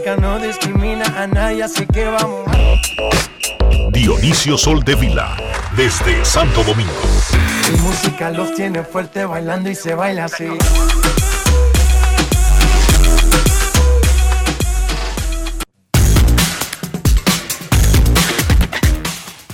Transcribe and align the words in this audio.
Música 0.00 0.16
no 0.16 0.38
discrimina 0.38 1.04
a 1.14 1.26
nadie, 1.26 1.62
así 1.62 1.86
que 1.86 2.06
vamos. 2.06 2.50
Dionisio 3.92 4.56
Soltevila 4.56 5.36
desde 5.76 6.24
Santo 6.24 6.64
Domingo. 6.64 6.90
Mi 7.70 7.78
música 7.80 8.30
los 8.30 8.54
tiene 8.54 8.82
fuerte 8.82 9.26
bailando 9.26 9.68
y 9.68 9.74
se 9.74 9.94
baila 9.94 10.24
así. 10.24 10.46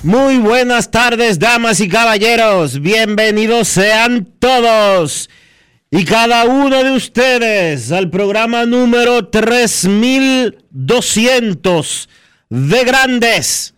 Muy 0.05 0.39
buenas 0.39 0.93
tardes, 0.93 1.41
damas 1.41 1.81
y 1.81 1.89
caballeros. 1.89 2.81
Bienvenidos 2.81 3.67
sean 3.67 4.29
todos 4.39 5.29
y 5.97 6.05
cada 6.05 6.45
uno 6.45 6.85
de 6.85 6.93
ustedes 6.93 7.91
al 7.91 8.09
programa 8.11 8.67
número 8.67 9.29
3200 9.29 12.09
de 12.51 12.85
Grandes 12.85 13.73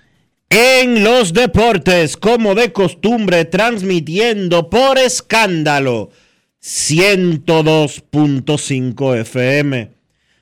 en 0.50 1.04
los 1.04 1.32
Deportes, 1.32 2.16
como 2.16 2.56
de 2.56 2.72
costumbre, 2.72 3.44
transmitiendo 3.44 4.68
por 4.68 4.98
escándalo 4.98 6.10
102.5 6.60 9.20
FM 9.20 9.92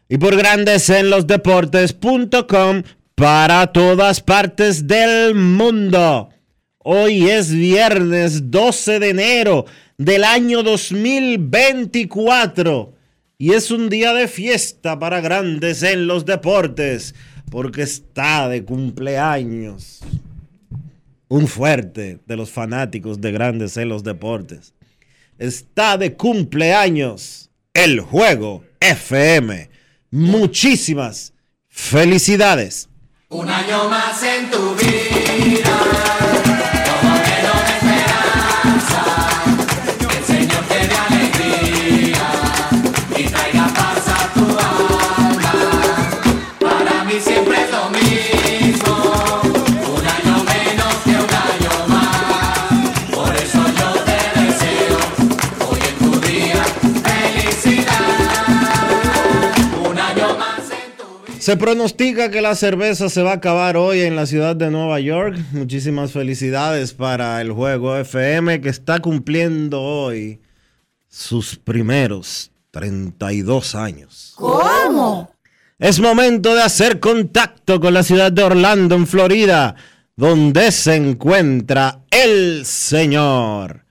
y 0.08 0.16
por 0.16 0.34
Grandes 0.34 0.88
en 0.88 1.10
los 1.10 1.26
Deportes.com 1.26 2.84
para 3.14 3.66
todas 3.66 4.22
partes 4.22 4.86
del 4.86 5.34
mundo. 5.34 6.30
Hoy 6.78 7.28
es 7.28 7.50
viernes 7.50 8.50
12 8.50 8.98
de 8.98 9.10
enero 9.10 9.66
del 9.98 10.24
año 10.24 10.62
2024 10.62 12.94
y 13.38 13.52
es 13.52 13.70
un 13.70 13.88
día 13.88 14.14
de 14.14 14.28
fiesta 14.28 14.98
para 14.98 15.20
grandes 15.20 15.82
en 15.82 16.06
los 16.06 16.24
deportes 16.24 17.14
porque 17.50 17.82
está 17.82 18.48
de 18.48 18.64
cumpleaños. 18.64 20.00
Un 21.28 21.48
fuerte 21.48 22.20
de 22.24 22.36
los 22.36 22.50
fanáticos 22.50 23.20
de 23.20 23.32
grandes 23.32 23.76
en 23.76 23.88
los 23.88 24.04
deportes. 24.04 24.74
Está 25.38 25.98
de 25.98 26.14
cumpleaños 26.14 27.50
el 27.74 28.00
juego 28.00 28.64
FM. 28.80 29.68
Muchísimas 30.10 31.32
felicidades. 31.68 32.88
Un 33.28 33.48
año 33.48 33.88
más 33.88 34.22
en 34.22 34.50
tu 34.50 34.74
vida, 34.76 35.75
Se 61.46 61.56
pronostica 61.56 62.28
que 62.28 62.40
la 62.40 62.56
cerveza 62.56 63.08
se 63.08 63.22
va 63.22 63.30
a 63.30 63.34
acabar 63.34 63.76
hoy 63.76 64.00
en 64.00 64.16
la 64.16 64.26
ciudad 64.26 64.56
de 64.56 64.68
Nueva 64.68 64.98
York. 64.98 65.38
Muchísimas 65.52 66.10
felicidades 66.10 66.92
para 66.92 67.40
el 67.40 67.52
juego 67.52 67.96
FM 67.96 68.60
que 68.60 68.68
está 68.68 68.98
cumpliendo 68.98 69.80
hoy 69.80 70.40
sus 71.08 71.54
primeros 71.54 72.50
32 72.72 73.76
años. 73.76 74.32
¿Cómo? 74.34 75.30
Es 75.78 76.00
momento 76.00 76.52
de 76.52 76.62
hacer 76.62 76.98
contacto 76.98 77.78
con 77.80 77.94
la 77.94 78.02
ciudad 78.02 78.32
de 78.32 78.42
Orlando, 78.42 78.96
en 78.96 79.06
Florida, 79.06 79.76
donde 80.16 80.72
se 80.72 80.96
encuentra 80.96 82.00
el 82.10 82.66
señor 82.66 83.84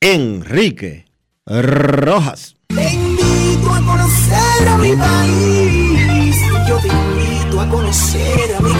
Enrique 0.00 1.06
Rojas. 1.46 2.56
Te 2.66 2.92
invito 2.92 3.70
a 3.70 3.80
conocer 3.80 4.68
a 4.68 4.76
mi 4.76 4.92
país. 4.94 5.93
Yo 6.66 6.78
te 6.78 6.88
invito 6.88 7.60
a 7.60 7.68
conocer 7.68 8.54
a 8.56 8.60
mi. 8.60 8.70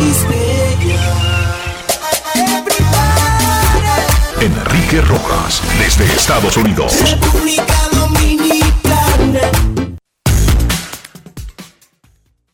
Everybody, 2.34 3.34
Enrique 4.40 5.02
Rojas 5.02 5.60
desde 5.78 6.04
Estados 6.04 6.56
Unidos. 6.56 6.98
República 7.10 7.76
Dominicana. 7.92 9.40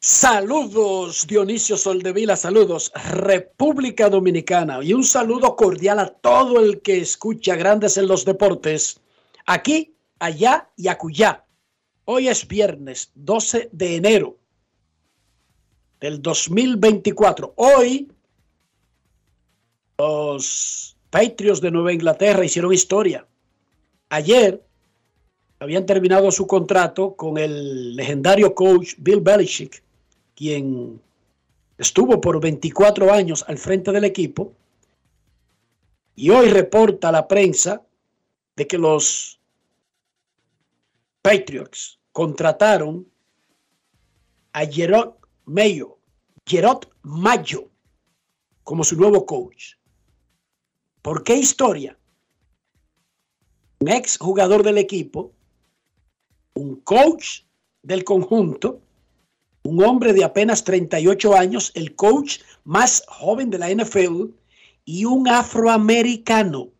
Saludos 0.00 1.26
Dionisio 1.28 1.76
Soldevila, 1.76 2.34
saludos 2.34 2.90
República 3.12 4.08
Dominicana 4.08 4.82
y 4.82 4.92
un 4.94 5.04
saludo 5.04 5.54
cordial 5.54 6.00
a 6.00 6.08
todo 6.08 6.58
el 6.58 6.80
que 6.80 6.98
escucha 6.98 7.54
Grandes 7.54 7.96
en 7.98 8.08
los 8.08 8.24
Deportes, 8.24 9.00
aquí, 9.46 9.94
allá 10.18 10.68
y 10.76 10.88
acullá. 10.88 11.44
Hoy 12.06 12.26
es 12.26 12.48
viernes 12.48 13.12
12 13.14 13.68
de 13.72 13.94
enero 13.94 14.39
del 16.00 16.22
2024. 16.22 17.52
Hoy 17.56 18.10
los 19.98 20.96
Patriots 21.10 21.60
de 21.60 21.70
Nueva 21.70 21.92
Inglaterra 21.92 22.44
hicieron 22.44 22.72
historia. 22.72 23.26
Ayer 24.08 24.64
habían 25.58 25.84
terminado 25.84 26.30
su 26.30 26.46
contrato 26.46 27.14
con 27.14 27.36
el 27.36 27.94
legendario 27.96 28.54
coach 28.54 28.94
Bill 28.96 29.20
Belichick, 29.20 29.82
quien 30.34 31.00
estuvo 31.76 32.20
por 32.20 32.40
24 32.40 33.12
años 33.12 33.44
al 33.46 33.58
frente 33.58 33.92
del 33.92 34.04
equipo. 34.04 34.54
Y 36.16 36.30
hoy 36.30 36.48
reporta 36.48 37.12
la 37.12 37.28
prensa 37.28 37.82
de 38.56 38.66
que 38.66 38.78
los 38.78 39.38
Patriots 41.22 41.98
contrataron 42.12 43.06
a 44.52 44.64
Gerard 44.64 45.19
Mayo, 45.44 45.98
Gerard 46.46 46.88
Mayo, 47.02 47.70
como 48.64 48.84
su 48.84 48.96
nuevo 48.96 49.26
coach. 49.26 49.74
¿Por 51.02 51.24
qué 51.24 51.36
historia? 51.36 51.98
Un 53.80 53.88
ex 53.88 54.18
jugador 54.18 54.62
del 54.62 54.78
equipo, 54.78 55.32
un 56.54 56.76
coach 56.76 57.42
del 57.82 58.04
conjunto, 58.04 58.80
un 59.62 59.82
hombre 59.82 60.12
de 60.12 60.24
apenas 60.24 60.64
38 60.64 61.34
años, 61.34 61.72
el 61.74 61.94
coach 61.94 62.40
más 62.64 63.04
joven 63.08 63.50
de 63.50 63.58
la 63.58 63.70
NFL 63.70 64.26
y 64.84 65.04
un 65.04 65.28
afroamericano. 65.28 66.70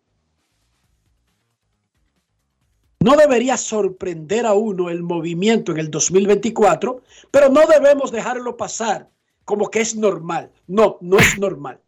No 3.03 3.17
debería 3.17 3.57
sorprender 3.57 4.45
a 4.45 4.53
uno 4.53 4.91
el 4.91 5.03
movimiento 5.03 5.73
en 5.73 5.79
el 5.79 5.91
2024, 5.91 7.03
pero 7.31 7.49
no 7.49 7.67
debemos 7.67 8.13
dejarlo 8.13 8.59
pasar 8.59 9.09
como 9.45 9.71
que 9.71 9.81
es 9.81 9.97
normal. 9.97 10.53
No, 10.67 10.99
no 11.01 11.19
es 11.19 11.39
normal. 11.39 11.81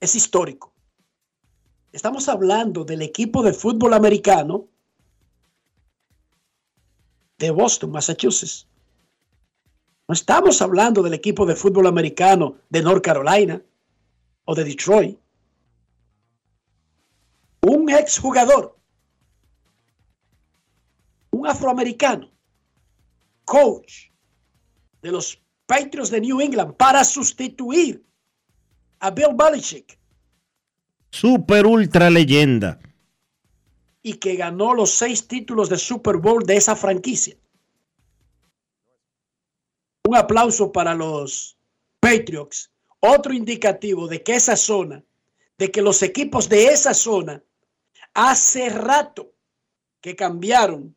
Es 0.00 0.14
histórico. 0.14 0.72
Estamos 1.92 2.28
hablando 2.28 2.84
del 2.84 3.02
equipo 3.02 3.42
de 3.42 3.52
fútbol 3.52 3.92
americano 3.92 4.68
de 7.38 7.50
Boston, 7.50 7.90
Massachusetts. 7.90 8.66
No 10.08 10.12
estamos 10.14 10.62
hablando 10.62 11.02
del 11.02 11.14
equipo 11.14 11.44
de 11.44 11.56
fútbol 11.56 11.86
americano 11.86 12.56
de 12.70 12.82
North 12.82 13.04
Carolina 13.04 13.60
o 14.44 14.54
de 14.54 14.64
Detroit. 14.64 15.18
Un 17.62 17.90
exjugador, 17.90 18.75
un 21.36 21.46
afroamericano, 21.46 22.30
coach 23.44 24.10
de 25.02 25.12
los 25.12 25.42
Patriots 25.66 26.10
de 26.10 26.20
New 26.20 26.40
England 26.40 26.74
para 26.76 27.04
sustituir 27.04 28.02
a 29.00 29.10
Bill 29.10 29.34
Belichick 29.34 29.98
Super 31.10 31.66
ultra 31.66 32.10
leyenda. 32.10 32.78
y 34.02 34.14
que 34.14 34.36
ganó 34.36 34.72
los 34.72 34.92
seis 34.92 35.26
títulos 35.26 35.68
de 35.68 35.78
Super 35.78 36.16
Bowl 36.16 36.44
de 36.44 36.56
esa 36.56 36.76
franquicia. 36.76 37.36
Un 40.04 40.14
aplauso 40.14 40.70
para 40.70 40.94
los 40.94 41.58
Patriots. 41.98 42.70
Otro 43.00 43.32
indicativo 43.32 44.06
de 44.06 44.22
que 44.22 44.36
esa 44.36 44.56
zona, 44.56 45.04
de 45.58 45.70
que 45.72 45.82
los 45.82 46.02
equipos 46.02 46.48
de 46.48 46.66
esa 46.66 46.94
zona 46.94 47.42
hace 48.14 48.68
rato 48.68 49.32
que 50.00 50.14
cambiaron 50.14 50.94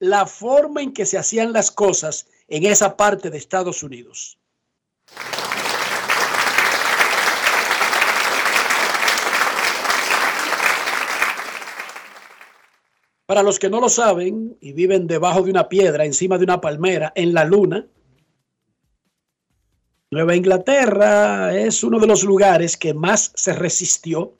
la 0.00 0.26
forma 0.26 0.82
en 0.82 0.92
que 0.92 1.06
se 1.06 1.18
hacían 1.18 1.52
las 1.52 1.70
cosas 1.70 2.26
en 2.48 2.64
esa 2.64 2.96
parte 2.96 3.30
de 3.30 3.38
Estados 3.38 3.82
Unidos. 3.82 4.38
Para 13.26 13.44
los 13.44 13.60
que 13.60 13.70
no 13.70 13.80
lo 13.80 13.88
saben 13.88 14.56
y 14.60 14.72
viven 14.72 15.06
debajo 15.06 15.42
de 15.42 15.50
una 15.50 15.68
piedra, 15.68 16.04
encima 16.04 16.36
de 16.36 16.44
una 16.44 16.60
palmera, 16.60 17.12
en 17.14 17.32
la 17.32 17.44
luna, 17.44 17.86
Nueva 20.10 20.34
Inglaterra 20.34 21.56
es 21.56 21.84
uno 21.84 22.00
de 22.00 22.08
los 22.08 22.24
lugares 22.24 22.76
que 22.76 22.92
más 22.94 23.30
se 23.36 23.52
resistió 23.52 24.34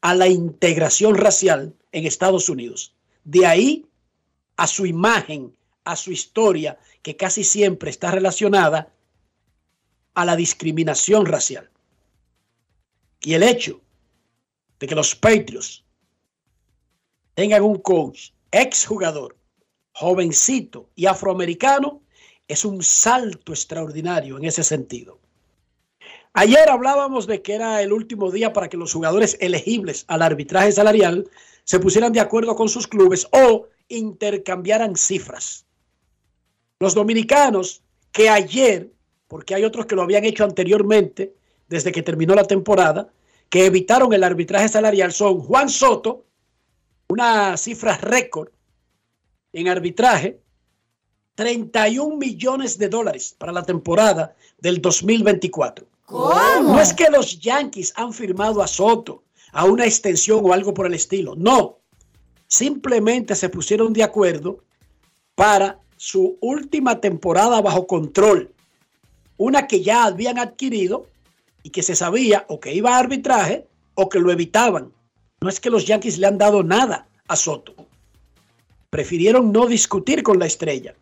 a 0.00 0.16
la 0.16 0.26
integración 0.26 1.14
racial 1.14 1.72
en 1.92 2.06
Estados 2.06 2.48
Unidos. 2.48 2.96
De 3.22 3.46
ahí 3.46 3.86
a 4.56 4.66
su 4.66 4.86
imagen, 4.86 5.56
a 5.84 5.96
su 5.96 6.12
historia, 6.12 6.78
que 7.02 7.16
casi 7.16 7.44
siempre 7.44 7.90
está 7.90 8.10
relacionada 8.10 8.92
a 10.14 10.24
la 10.24 10.36
discriminación 10.36 11.26
racial. 11.26 11.70
Y 13.20 13.34
el 13.34 13.42
hecho 13.42 13.80
de 14.78 14.86
que 14.86 14.94
los 14.94 15.14
Patriots 15.14 15.84
tengan 17.34 17.62
un 17.62 17.78
coach, 17.78 18.30
exjugador, 18.50 19.36
jovencito 19.92 20.90
y 20.94 21.06
afroamericano, 21.06 22.02
es 22.46 22.64
un 22.64 22.82
salto 22.82 23.52
extraordinario 23.52 24.36
en 24.36 24.44
ese 24.44 24.62
sentido. 24.62 25.18
Ayer 26.34 26.68
hablábamos 26.68 27.26
de 27.26 27.42
que 27.42 27.54
era 27.54 27.80
el 27.80 27.92
último 27.92 28.30
día 28.30 28.52
para 28.52 28.68
que 28.68 28.76
los 28.76 28.92
jugadores 28.92 29.36
elegibles 29.40 30.04
al 30.08 30.22
arbitraje 30.22 30.72
salarial 30.72 31.28
se 31.62 31.78
pusieran 31.78 32.12
de 32.12 32.20
acuerdo 32.20 32.56
con 32.56 32.68
sus 32.68 32.86
clubes 32.86 33.26
o 33.30 33.68
intercambiaran 33.88 34.96
cifras. 34.96 35.66
Los 36.78 36.94
dominicanos 36.94 37.82
que 38.12 38.28
ayer, 38.28 38.90
porque 39.28 39.54
hay 39.54 39.64
otros 39.64 39.86
que 39.86 39.96
lo 39.96 40.02
habían 40.02 40.24
hecho 40.24 40.44
anteriormente, 40.44 41.34
desde 41.68 41.92
que 41.92 42.02
terminó 42.02 42.34
la 42.34 42.44
temporada, 42.44 43.12
que 43.48 43.66
evitaron 43.66 44.12
el 44.12 44.24
arbitraje 44.24 44.68
salarial 44.68 45.12
son 45.12 45.40
Juan 45.40 45.68
Soto, 45.68 46.24
una 47.08 47.56
cifra 47.56 47.96
récord 47.96 48.48
en 49.52 49.68
arbitraje, 49.68 50.40
31 51.34 52.16
millones 52.16 52.78
de 52.78 52.88
dólares 52.88 53.34
para 53.38 53.52
la 53.52 53.62
temporada 53.62 54.36
del 54.58 54.80
2024. 54.80 55.86
No 56.10 56.80
es 56.80 56.92
que 56.92 57.10
los 57.10 57.38
Yankees 57.40 57.92
han 57.96 58.12
firmado 58.12 58.62
a 58.62 58.66
Soto 58.66 59.24
a 59.52 59.64
una 59.64 59.84
extensión 59.84 60.40
o 60.42 60.52
algo 60.52 60.74
por 60.74 60.86
el 60.86 60.94
estilo. 60.94 61.34
No. 61.36 61.78
Simplemente 62.46 63.34
se 63.34 63.48
pusieron 63.48 63.92
de 63.92 64.02
acuerdo 64.02 64.58
para 65.34 65.78
su 65.96 66.36
última 66.40 67.00
temporada 67.00 67.60
bajo 67.60 67.86
control. 67.86 68.52
Una 69.36 69.66
que 69.66 69.82
ya 69.82 70.04
habían 70.04 70.38
adquirido 70.38 71.06
y 71.62 71.70
que 71.70 71.82
se 71.82 71.96
sabía 71.96 72.44
o 72.48 72.60
que 72.60 72.74
iba 72.74 72.94
a 72.94 72.98
arbitraje 72.98 73.66
o 73.94 74.08
que 74.08 74.20
lo 74.20 74.30
evitaban. 74.30 74.92
No 75.40 75.48
es 75.48 75.60
que 75.60 75.70
los 75.70 75.86
Yankees 75.86 76.18
le 76.18 76.26
han 76.26 76.38
dado 76.38 76.62
nada 76.62 77.08
a 77.26 77.36
Soto. 77.36 77.74
Prefirieron 78.90 79.50
no 79.50 79.66
discutir 79.66 80.22
con 80.22 80.38
la 80.38 80.46
estrella. 80.46 80.94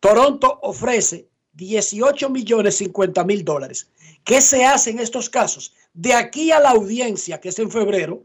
Toronto 0.00 0.60
ofrece 0.62 1.28
18 1.54 2.30
millones 2.30 2.76
50 2.76 3.24
mil 3.24 3.44
dólares. 3.44 3.90
¿Qué 4.24 4.40
se 4.40 4.64
hace 4.64 4.90
en 4.90 5.00
estos 5.00 5.28
casos? 5.28 5.74
De 5.92 6.14
aquí 6.14 6.52
a 6.52 6.60
la 6.60 6.70
audiencia, 6.70 7.40
que 7.40 7.48
es 7.48 7.58
en 7.58 7.70
febrero, 7.70 8.24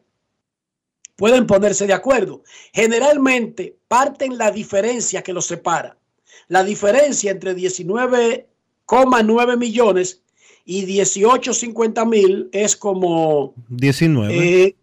pueden 1.16 1.48
ponerse 1.48 1.88
de 1.88 1.94
acuerdo. 1.94 2.44
Generalmente 2.72 3.76
parten 3.88 4.38
la 4.38 4.52
diferencia 4.52 5.24
que 5.24 5.34
los 5.34 5.46
separa. 5.48 5.98
La 6.48 6.64
diferencia 6.64 7.32
entre 7.32 7.56
19,9 7.56 9.58
millones 9.58 10.22
y 10.66 10.86
18,50 10.86 12.10
mil 12.10 12.50
es 12.52 12.76
como... 12.76 13.54
19. 13.70 14.64
eh, 14.66 14.76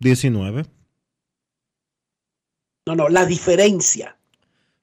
19. 0.00 0.64
no, 2.86 2.96
no, 2.96 3.08
la 3.08 3.26
diferencia 3.26 4.16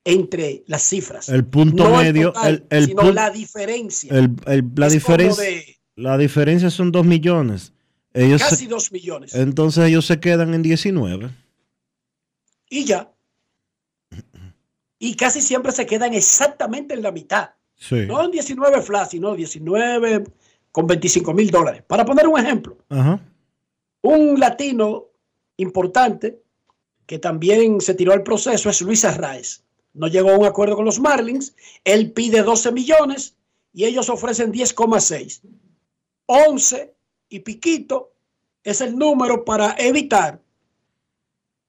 entre 0.06 0.64
las 0.68 0.84
cifras. 0.84 1.30
El 1.30 1.46
punto 1.46 1.90
No 1.90 1.98
medio, 1.98 2.32
total, 2.32 2.66
el, 2.70 2.78
el 2.78 2.86
sino 2.88 3.12
la 3.12 3.30
diferencia. 3.30 4.14
el- 4.18 4.36
el- 4.46 4.64
la, 4.76 4.90
diferencia, 4.90 5.44
de 5.44 5.78
la 5.96 6.18
diferencia 6.18 6.70
son 6.70 6.92
2 6.92 7.06
millones. 7.06 7.74
Ellos 8.14 8.42
casi 8.42 8.66
2 8.66 8.92
millones. 8.92 9.36
entonces 9.36 9.88
ellos 9.88 10.06
se 10.06 10.20
quedan 10.20 10.54
en 10.54 10.62
19. 10.64 11.30
y 12.70 12.86
ya. 12.86 13.12
Y 15.00 15.16
casi 15.16 15.42
siempre 15.42 15.72
se 15.72 15.86
quedan 15.86 16.14
exactamente 16.14 16.94
en 16.94 17.02
la 17.02 17.12
mitad. 17.12 17.52
Sí. 17.76 18.06
No 18.06 18.24
en 18.24 18.32
19 18.32 18.82
flash, 18.82 19.12
sino 19.12 19.34
19 19.34 20.26
con 20.72 20.86
25 20.86 21.34
mil 21.34 21.50
dólares. 21.50 21.84
Para 21.88 22.06
poner 22.06 22.28
un 22.28 22.38
ejemplo, 22.38 22.78
Ajá. 22.90 23.20
un 24.02 24.40
latino 24.40 25.06
importante 25.58 26.42
que 27.06 27.18
también 27.18 27.82
se 27.82 27.96
tiró 27.96 28.14
al 28.14 28.24
proceso 28.24 28.70
es 28.70 28.82
Luis 28.82 29.06
Arraez. 29.06 29.64
No 29.94 30.08
llegó 30.08 30.30
a 30.30 30.38
un 30.38 30.46
acuerdo 30.46 30.76
con 30.76 30.86
los 30.86 31.00
Marlins. 31.00 31.56
Él 31.84 32.12
pide 32.12 32.44
12 32.44 32.72
millones 32.72 33.36
y 33.74 33.86
ellos 33.86 34.10
ofrecen 34.10 34.52
10,6. 34.52 35.42
11 36.28 36.94
y 37.30 37.40
piquito 37.40 38.14
es 38.64 38.82
el 38.82 38.98
número 38.98 39.44
para 39.46 39.76
evitar 39.80 40.42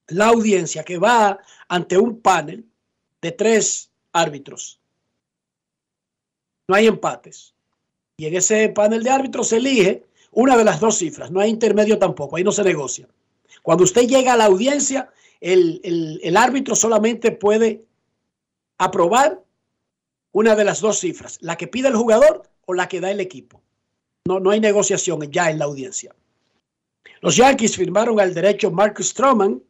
la 0.08 0.26
audiencia 0.26 0.84
que 0.84 0.98
va 0.98 1.38
ante 1.68 1.96
un 1.96 2.20
panel 2.20 2.69
de 3.22 3.32
tres 3.32 3.90
árbitros. 4.12 4.80
No 6.68 6.74
hay 6.76 6.86
empates. 6.86 7.54
Y 8.16 8.26
en 8.26 8.36
ese 8.36 8.68
panel 8.68 9.02
de 9.02 9.10
árbitros 9.10 9.48
se 9.48 9.56
elige 9.56 10.04
una 10.30 10.56
de 10.56 10.64
las 10.64 10.80
dos 10.80 10.98
cifras. 10.98 11.30
No 11.30 11.40
hay 11.40 11.50
intermedio 11.50 11.98
tampoco. 11.98 12.36
Ahí 12.36 12.44
no 12.44 12.52
se 12.52 12.62
negocia. 12.64 13.08
Cuando 13.62 13.84
usted 13.84 14.06
llega 14.06 14.34
a 14.34 14.36
la 14.36 14.44
audiencia, 14.44 15.10
el, 15.40 15.80
el- 16.22 16.36
árbitro 16.36 16.74
solamente 16.76 17.32
puede 17.32 17.84
aprobar 18.78 19.42
una 20.32 20.54
de 20.54 20.64
las 20.64 20.80
dos 20.80 21.00
cifras, 21.00 21.38
la 21.40 21.56
que 21.56 21.66
pide 21.66 21.88
el 21.88 21.96
jugador 21.96 22.48
o 22.66 22.74
la 22.74 22.88
que 22.88 23.00
da 23.00 23.10
el 23.10 23.20
equipo. 23.20 23.60
No, 24.26 24.38
no 24.38 24.50
hay 24.50 24.60
negociación 24.60 25.20
ya 25.30 25.50
en 25.50 25.58
la 25.58 25.64
audiencia. 25.64 26.14
Los 27.20 27.36
Yankees 27.36 27.76
firmaron 27.76 28.20
al 28.20 28.32
derecho 28.32 28.70
Marcus 28.70 29.08
Stroman, 29.08 29.62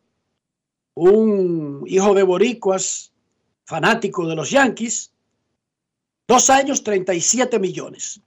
un 0.95 1.85
hijo 1.87 2.15
de 2.15 2.23
boricuas, 2.25 3.13
fanático 3.71 4.27
de 4.27 4.35
los 4.35 4.51
Yankees. 4.51 5.13
Dos 6.27 6.51
años, 6.51 6.83
37 6.83 7.61
millones. 7.61 8.21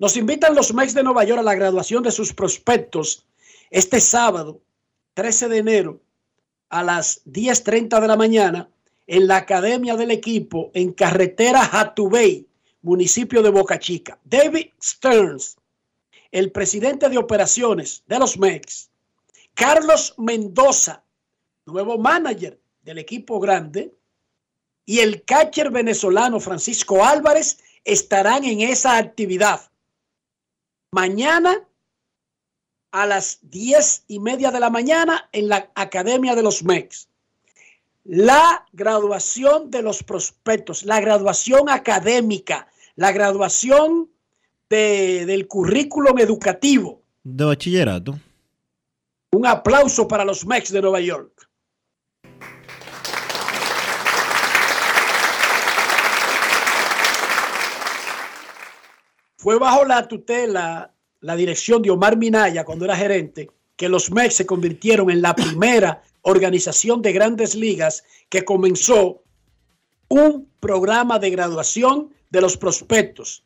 Nos 0.00 0.16
invitan 0.16 0.56
los 0.56 0.74
Mets 0.74 0.94
de 0.94 1.04
Nueva 1.04 1.22
York 1.22 1.38
a 1.38 1.44
la 1.44 1.54
graduación 1.54 2.02
de 2.02 2.10
sus 2.10 2.32
prospectos 2.32 3.24
este 3.70 4.00
sábado, 4.00 4.60
13 5.14 5.48
de 5.48 5.58
enero, 5.58 6.00
a 6.70 6.82
las 6.82 7.24
10.30 7.24 8.00
de 8.00 8.08
la 8.08 8.16
mañana, 8.16 8.68
en 9.06 9.28
la 9.28 9.36
academia 9.36 9.94
del 9.94 10.10
equipo 10.10 10.72
en 10.74 10.92
carretera 10.92 11.62
Hatubey, 11.70 12.48
municipio 12.82 13.42
de 13.42 13.50
Boca 13.50 13.78
Chica. 13.78 14.18
David 14.24 14.70
Stearns, 14.82 15.56
el 16.32 16.50
presidente 16.50 17.08
de 17.08 17.18
operaciones 17.18 18.02
de 18.08 18.18
los 18.18 18.36
Mets, 18.38 18.90
Carlos 19.54 20.14
Mendoza, 20.18 21.04
nuevo 21.64 21.96
manager 21.96 22.58
del 22.82 22.98
equipo 22.98 23.38
grande, 23.38 23.94
y 24.86 25.00
el 25.00 25.24
catcher 25.24 25.70
venezolano 25.70 26.40
Francisco 26.40 27.04
Álvarez 27.04 27.58
estarán 27.84 28.44
en 28.44 28.60
esa 28.60 28.96
actividad. 28.96 29.70
Mañana 30.92 31.66
a 32.92 33.06
las 33.06 33.38
diez 33.42 34.04
y 34.06 34.20
media 34.20 34.50
de 34.52 34.60
la 34.60 34.70
mañana 34.70 35.28
en 35.32 35.48
la 35.48 35.70
Academia 35.74 36.34
de 36.34 36.42
los 36.42 36.62
Mex. 36.62 37.08
La 38.04 38.66
graduación 38.72 39.70
de 39.70 39.82
los 39.82 40.02
prospectos, 40.02 40.84
la 40.84 41.00
graduación 41.00 41.68
académica, 41.68 42.68
la 42.94 43.10
graduación 43.10 44.10
de- 44.70 45.24
del 45.26 45.48
currículum 45.48 46.18
educativo. 46.18 47.02
De 47.24 47.44
bachillerato. 47.44 48.18
Un 49.32 49.46
aplauso 49.46 50.06
para 50.06 50.24
los 50.24 50.46
Mex 50.46 50.70
de 50.70 50.80
Nueva 50.82 51.00
York. 51.00 51.48
Fue 59.44 59.58
bajo 59.58 59.84
la 59.84 60.08
tutela, 60.08 60.90
la 61.20 61.36
dirección 61.36 61.82
de 61.82 61.90
Omar 61.90 62.16
Minaya 62.16 62.64
cuando 62.64 62.86
era 62.86 62.96
gerente, 62.96 63.50
que 63.76 63.90
los 63.90 64.10
Mex 64.10 64.36
se 64.36 64.46
convirtieron 64.46 65.10
en 65.10 65.20
la 65.20 65.36
primera 65.36 66.02
organización 66.22 67.02
de 67.02 67.12
grandes 67.12 67.54
ligas 67.54 68.04
que 68.30 68.42
comenzó 68.42 69.22
un 70.08 70.48
programa 70.60 71.18
de 71.18 71.28
graduación 71.28 72.08
de 72.30 72.40
los 72.40 72.56
prospectos, 72.56 73.44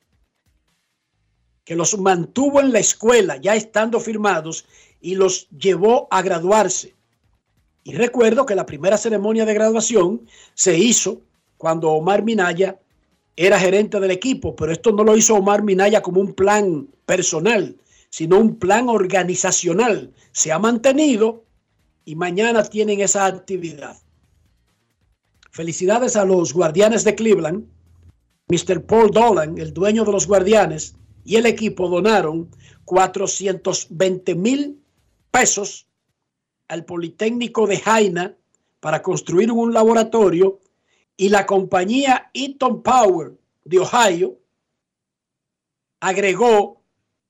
que 1.64 1.75
los 1.75 1.99
mantuvo 1.99 2.61
en 2.61 2.73
la 2.73 2.78
escuela 2.78 3.37
ya 3.37 3.57
estando 3.57 3.99
firmados 3.99 4.67
y 5.00 5.17
los 5.17 5.49
llevó 5.50 6.07
a 6.12 6.23
graduarse. 6.23 6.95
Y 7.83 7.95
recuerdo 7.95 8.47
que 8.47 8.55
la 8.55 8.67
primera 8.67 8.99
ceremonia 8.99 9.45
de 9.45 9.55
graduación 9.55 10.28
se 10.55 10.78
hizo 10.78 11.23
cuando 11.57 11.90
Omar 11.90 12.23
Minaya 12.23 12.78
era 13.40 13.61
gerente 13.61 14.00
del 14.00 14.11
equipo, 14.11 14.57
pero 14.57 14.73
esto 14.73 14.90
no 14.90 15.04
lo 15.04 15.16
hizo 15.16 15.37
Omar 15.37 15.62
Minaya 15.62 16.02
como 16.02 16.21
un 16.21 16.35
plan 16.35 16.88
personal, 17.07 17.76
sino 18.11 18.37
un 18.37 18.57
plan 18.57 18.88
organizacional. 18.88 20.12
Se 20.33 20.50
ha 20.50 20.59
mantenido 20.59 21.45
y 22.04 22.16
mañana 22.16 22.64
tienen 22.64 23.00
esa 23.00 23.26
actividad. 23.26 23.97
Felicidades 25.52 26.16
a 26.16 26.25
los 26.25 26.52
guardianes 26.52 27.04
de 27.04 27.14
Cleveland. 27.14 27.64
Mr. 28.49 28.85
Paul 28.85 29.12
Dolan, 29.12 29.57
el 29.57 29.73
dueño 29.73 30.04
de 30.04 30.11
los 30.11 30.26
guardianes, 30.26 30.97
y 31.25 31.37
el 31.37 31.47
equipo 31.47 31.88
donaron 31.88 32.50
420 32.87 34.35
mil 34.35 34.83
pesos 35.30 35.87
al 36.66 36.85
Politécnico 36.85 37.68
de 37.68 37.78
Jaina 37.78 38.37
para 38.80 39.00
construir 39.00 39.52
un 39.52 39.73
laboratorio 39.73 40.59
y 41.19 41.29
la 41.29 41.45
compañía 41.45 42.31
Eaton 42.33 42.83
Power 42.83 43.33
de 43.65 43.81
Ohio 43.81 44.39
agregó 46.01 46.81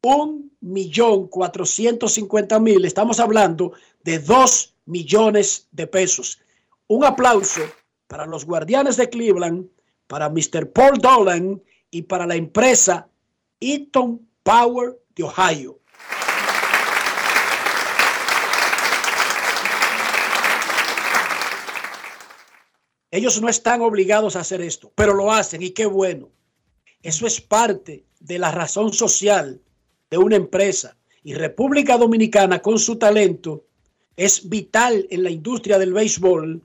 un 0.03 0.53
millón 0.61 1.27
cuatrocientos 1.29 2.13
cincuenta 2.13 2.61
mil. 2.61 2.85
Estamos 2.85 3.19
hablando 3.19 3.73
de 4.05 4.19
dos 4.19 4.75
millones 4.85 5.69
de 5.73 5.87
pesos. 5.87 6.39
Un 6.87 7.05
aplauso 7.05 7.63
para 8.07 8.27
los 8.27 8.45
guardianes 8.45 8.99
de 8.99 9.09
Cleveland, 9.09 9.67
para 10.07 10.29
Mr. 10.29 10.71
Paul 10.71 10.99
Dolan 10.99 11.63
y 11.91 12.03
para 12.03 12.27
la 12.27 12.37
empresa 12.37 13.09
Eaton 13.59 14.29
Power 14.43 15.01
de 15.17 15.23
Ohio. 15.23 15.81
Ellos 23.11 23.41
no 23.41 23.49
están 23.49 23.81
obligados 23.81 24.37
a 24.37 24.41
hacer 24.41 24.61
esto, 24.61 24.93
pero 24.95 25.15
lo 25.15 25.33
hacen 25.33 25.63
y 25.63 25.71
qué 25.71 25.87
bueno. 25.87 26.29
Eso 27.03 27.27
es 27.27 27.41
parte 27.41 28.05
de 28.21 28.39
la 28.39 28.51
razón 28.51 28.93
social 28.93 29.61
de 30.11 30.19
una 30.19 30.37
empresa. 30.37 30.97
Y 31.23 31.35
República 31.35 31.97
Dominicana, 31.97 32.61
con 32.61 32.79
su 32.79 32.97
talento, 32.97 33.65
es 34.17 34.49
vital 34.49 35.07
en 35.11 35.23
la 35.23 35.31
industria 35.31 35.79
del 35.79 35.93
béisbol 35.93 36.63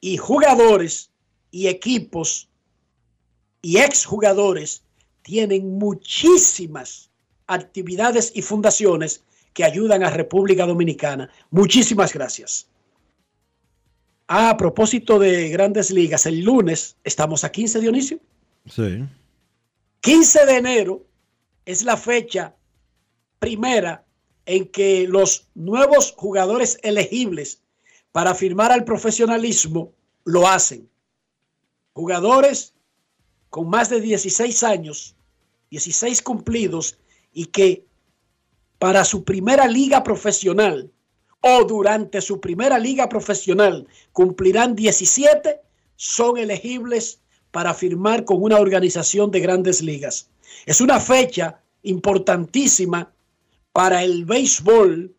y 0.00 0.16
jugadores 0.16 1.10
y 1.50 1.68
equipos 1.68 2.48
y 3.62 3.78
exjugadores 3.78 4.82
tienen 5.22 5.78
muchísimas 5.78 7.10
actividades 7.46 8.32
y 8.34 8.42
fundaciones 8.42 9.22
que 9.54 9.64
ayudan 9.64 10.02
a 10.02 10.10
República 10.10 10.66
Dominicana. 10.66 11.30
Muchísimas 11.50 12.12
gracias. 12.12 12.66
Ah, 14.26 14.50
a 14.50 14.56
propósito 14.56 15.18
de 15.18 15.50
grandes 15.50 15.90
ligas, 15.90 16.24
el 16.26 16.40
lunes 16.40 16.96
estamos 17.04 17.44
a 17.44 17.52
15, 17.52 17.80
Dionisio. 17.80 18.20
Sí. 18.66 19.04
15 20.00 20.46
de 20.46 20.56
enero 20.56 21.06
es 21.66 21.82
la 21.82 21.96
fecha 21.96 22.54
primera 23.38 24.04
en 24.46 24.66
que 24.68 25.06
los 25.08 25.48
nuevos 25.54 26.14
jugadores 26.16 26.78
elegibles 26.82 27.60
para 28.12 28.34
firmar 28.34 28.72
al 28.72 28.84
profesionalismo 28.84 29.92
lo 30.24 30.48
hacen. 30.48 30.88
Jugadores 31.92 32.74
con 33.50 33.68
más 33.68 33.90
de 33.90 34.00
16 34.00 34.62
años, 34.62 35.14
16 35.70 36.22
cumplidos 36.22 36.98
y 37.32 37.46
que 37.46 37.84
para 38.78 39.04
su 39.04 39.24
primera 39.24 39.66
liga 39.66 40.02
profesional 40.02 40.90
o 41.46 41.62
durante 41.64 42.22
su 42.22 42.40
primera 42.40 42.78
liga 42.78 43.06
profesional 43.06 43.86
cumplirán 44.12 44.74
17, 44.74 45.60
son 45.94 46.38
elegibles 46.38 47.20
para 47.50 47.74
firmar 47.74 48.24
con 48.24 48.42
una 48.42 48.58
organización 48.58 49.30
de 49.30 49.40
grandes 49.40 49.82
ligas. 49.82 50.30
Es 50.64 50.80
una 50.80 50.98
fecha 51.00 51.60
importantísima 51.82 53.12
para 53.72 54.02
el 54.02 54.24
béisbol, 54.24 55.14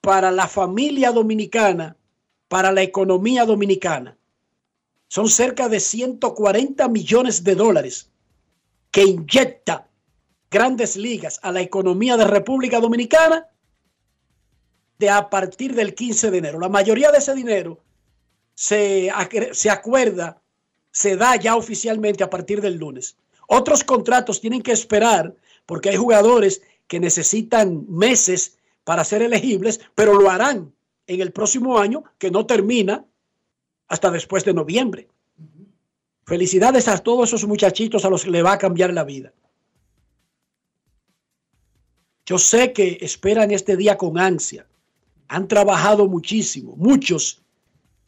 para 0.00 0.32
la 0.32 0.48
familia 0.48 1.12
dominicana, 1.12 1.96
para 2.48 2.72
la 2.72 2.82
economía 2.82 3.44
dominicana. 3.44 4.18
Son 5.06 5.28
cerca 5.28 5.68
de 5.68 5.78
140 5.78 6.88
millones 6.88 7.44
de 7.44 7.54
dólares 7.54 8.10
que 8.90 9.04
inyecta 9.04 9.86
grandes 10.50 10.96
ligas 10.96 11.38
a 11.44 11.52
la 11.52 11.60
economía 11.60 12.16
de 12.16 12.24
República 12.24 12.80
Dominicana 12.80 13.46
a 15.10 15.30
partir 15.30 15.74
del 15.74 15.94
15 15.94 16.30
de 16.30 16.38
enero. 16.38 16.60
La 16.60 16.68
mayoría 16.68 17.10
de 17.10 17.18
ese 17.18 17.34
dinero 17.34 17.80
se, 18.54 19.10
se 19.52 19.70
acuerda, 19.70 20.40
se 20.90 21.16
da 21.16 21.36
ya 21.36 21.56
oficialmente 21.56 22.24
a 22.24 22.30
partir 22.30 22.60
del 22.60 22.76
lunes. 22.76 23.16
Otros 23.48 23.84
contratos 23.84 24.40
tienen 24.40 24.62
que 24.62 24.72
esperar 24.72 25.34
porque 25.66 25.90
hay 25.90 25.96
jugadores 25.96 26.62
que 26.86 27.00
necesitan 27.00 27.86
meses 27.88 28.58
para 28.84 29.04
ser 29.04 29.22
elegibles, 29.22 29.80
pero 29.94 30.14
lo 30.14 30.30
harán 30.30 30.72
en 31.06 31.20
el 31.20 31.32
próximo 31.32 31.78
año 31.78 32.04
que 32.18 32.30
no 32.30 32.46
termina 32.46 33.04
hasta 33.88 34.10
después 34.10 34.44
de 34.44 34.54
noviembre. 34.54 35.08
Felicidades 36.24 36.88
a 36.88 36.98
todos 36.98 37.28
esos 37.28 37.46
muchachitos 37.46 38.04
a 38.04 38.10
los 38.10 38.24
que 38.24 38.30
le 38.30 38.42
va 38.42 38.52
a 38.52 38.58
cambiar 38.58 38.92
la 38.92 39.04
vida. 39.04 39.32
Yo 42.24 42.38
sé 42.38 42.72
que 42.72 42.98
esperan 43.00 43.50
este 43.50 43.76
día 43.76 43.98
con 43.98 44.18
ansia. 44.18 44.66
Han 45.28 45.48
trabajado 45.48 46.08
muchísimo. 46.08 46.74
Muchos 46.76 47.42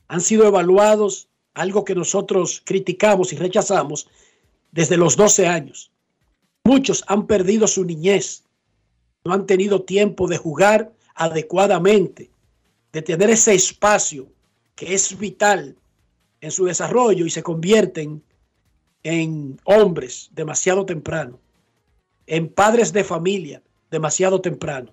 han 0.09 0.21
sido 0.21 0.47
evaluados, 0.47 1.29
algo 1.55 1.85
que 1.85 1.95
nosotros 1.95 2.63
criticamos 2.65 3.33
y 3.33 3.37
rechazamos 3.37 4.09
desde 4.73 4.97
los 4.97 5.17
12 5.17 5.47
años. 5.47 5.91
Muchos 6.65 7.05
han 7.07 7.27
perdido 7.27 7.67
su 7.67 7.85
niñez. 7.85 8.45
No 9.25 9.33
han 9.33 9.47
tenido 9.47 9.83
tiempo 9.83 10.29
de 10.29 10.39
jugar 10.39 10.93
adecuadamente, 11.15 12.31
de 12.93 13.03
tener 13.03 13.31
ese 13.31 13.55
espacio 13.55 14.29
que 14.75 14.95
es 14.95 15.17
vital 15.19 15.77
en 16.41 16.51
su 16.51 16.65
desarrollo 16.67 17.25
y 17.25 17.31
se 17.31 17.43
convierten 17.43 18.23
en 19.03 19.61
hombres 19.65 20.31
demasiado 20.33 20.85
temprano, 20.85 21.39
en 22.27 22.49
padres 22.49 22.93
de 22.93 23.05
familia 23.05 23.63
demasiado 23.91 24.41
temprano. 24.41 24.91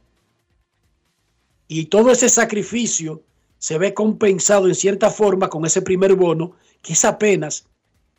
Y 1.73 1.85
todo 1.85 2.11
ese 2.11 2.27
sacrificio 2.27 3.23
se 3.57 3.77
ve 3.77 3.93
compensado 3.93 4.67
en 4.67 4.75
cierta 4.75 5.09
forma 5.09 5.49
con 5.49 5.65
ese 5.65 5.81
primer 5.81 6.15
bono, 6.15 6.51
que 6.81 6.91
es 6.91 7.05
apenas 7.05 7.65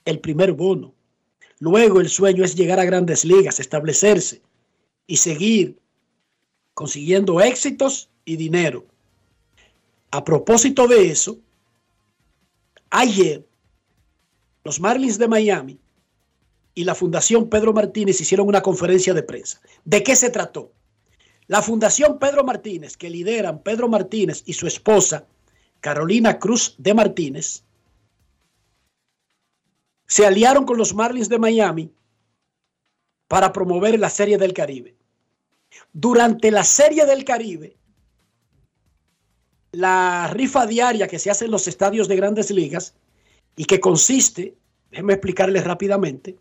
el 0.06 0.20
primer 0.20 0.52
bono. 0.52 0.94
Luego 1.58 2.00
el 2.00 2.08
sueño 2.08 2.44
es 2.44 2.54
llegar 2.54 2.80
a 2.80 2.86
grandes 2.86 3.26
ligas, 3.26 3.60
establecerse 3.60 4.40
y 5.06 5.18
seguir 5.18 5.78
consiguiendo 6.72 7.42
éxitos 7.42 8.08
y 8.24 8.36
dinero. 8.36 8.86
A 10.12 10.24
propósito 10.24 10.88
de 10.88 11.10
eso, 11.10 11.36
ayer 12.88 13.46
los 14.64 14.80
Marlins 14.80 15.18
de 15.18 15.28
Miami 15.28 15.78
y 16.74 16.84
la 16.84 16.94
Fundación 16.94 17.50
Pedro 17.50 17.74
Martínez 17.74 18.18
hicieron 18.18 18.48
una 18.48 18.62
conferencia 18.62 19.12
de 19.12 19.24
prensa. 19.24 19.60
¿De 19.84 20.02
qué 20.02 20.16
se 20.16 20.30
trató? 20.30 20.72
La 21.52 21.60
Fundación 21.60 22.18
Pedro 22.18 22.44
Martínez, 22.44 22.96
que 22.96 23.10
lideran 23.10 23.62
Pedro 23.62 23.86
Martínez 23.86 24.42
y 24.46 24.54
su 24.54 24.66
esposa, 24.66 25.26
Carolina 25.80 26.38
Cruz 26.38 26.76
de 26.78 26.94
Martínez, 26.94 27.62
se 30.06 30.24
aliaron 30.24 30.64
con 30.64 30.78
los 30.78 30.94
Marlins 30.94 31.28
de 31.28 31.38
Miami 31.38 31.92
para 33.28 33.52
promover 33.52 34.00
la 34.00 34.08
Serie 34.08 34.38
del 34.38 34.54
Caribe. 34.54 34.96
Durante 35.92 36.50
la 36.50 36.64
Serie 36.64 37.04
del 37.04 37.22
Caribe, 37.22 37.76
la 39.72 40.30
rifa 40.32 40.66
diaria 40.66 41.06
que 41.06 41.18
se 41.18 41.30
hace 41.30 41.44
en 41.44 41.50
los 41.50 41.68
estadios 41.68 42.08
de 42.08 42.16
grandes 42.16 42.50
ligas 42.50 42.94
y 43.56 43.66
que 43.66 43.78
consiste, 43.78 44.56
déjenme 44.90 45.12
explicarles 45.12 45.64
rápidamente, 45.64 46.38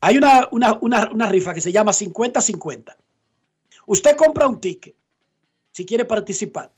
hay 0.00 0.16
una, 0.16 0.48
una, 0.52 0.78
una, 0.80 1.10
una 1.10 1.28
rifa 1.28 1.54
que 1.54 1.60
se 1.60 1.72
llama 1.72 1.92
50-50. 1.92 2.96
Usted 3.86 4.16
compra 4.16 4.46
un 4.46 4.60
ticket 4.60 4.94
si 5.72 5.86
quiere 5.86 6.04
participar 6.04 6.72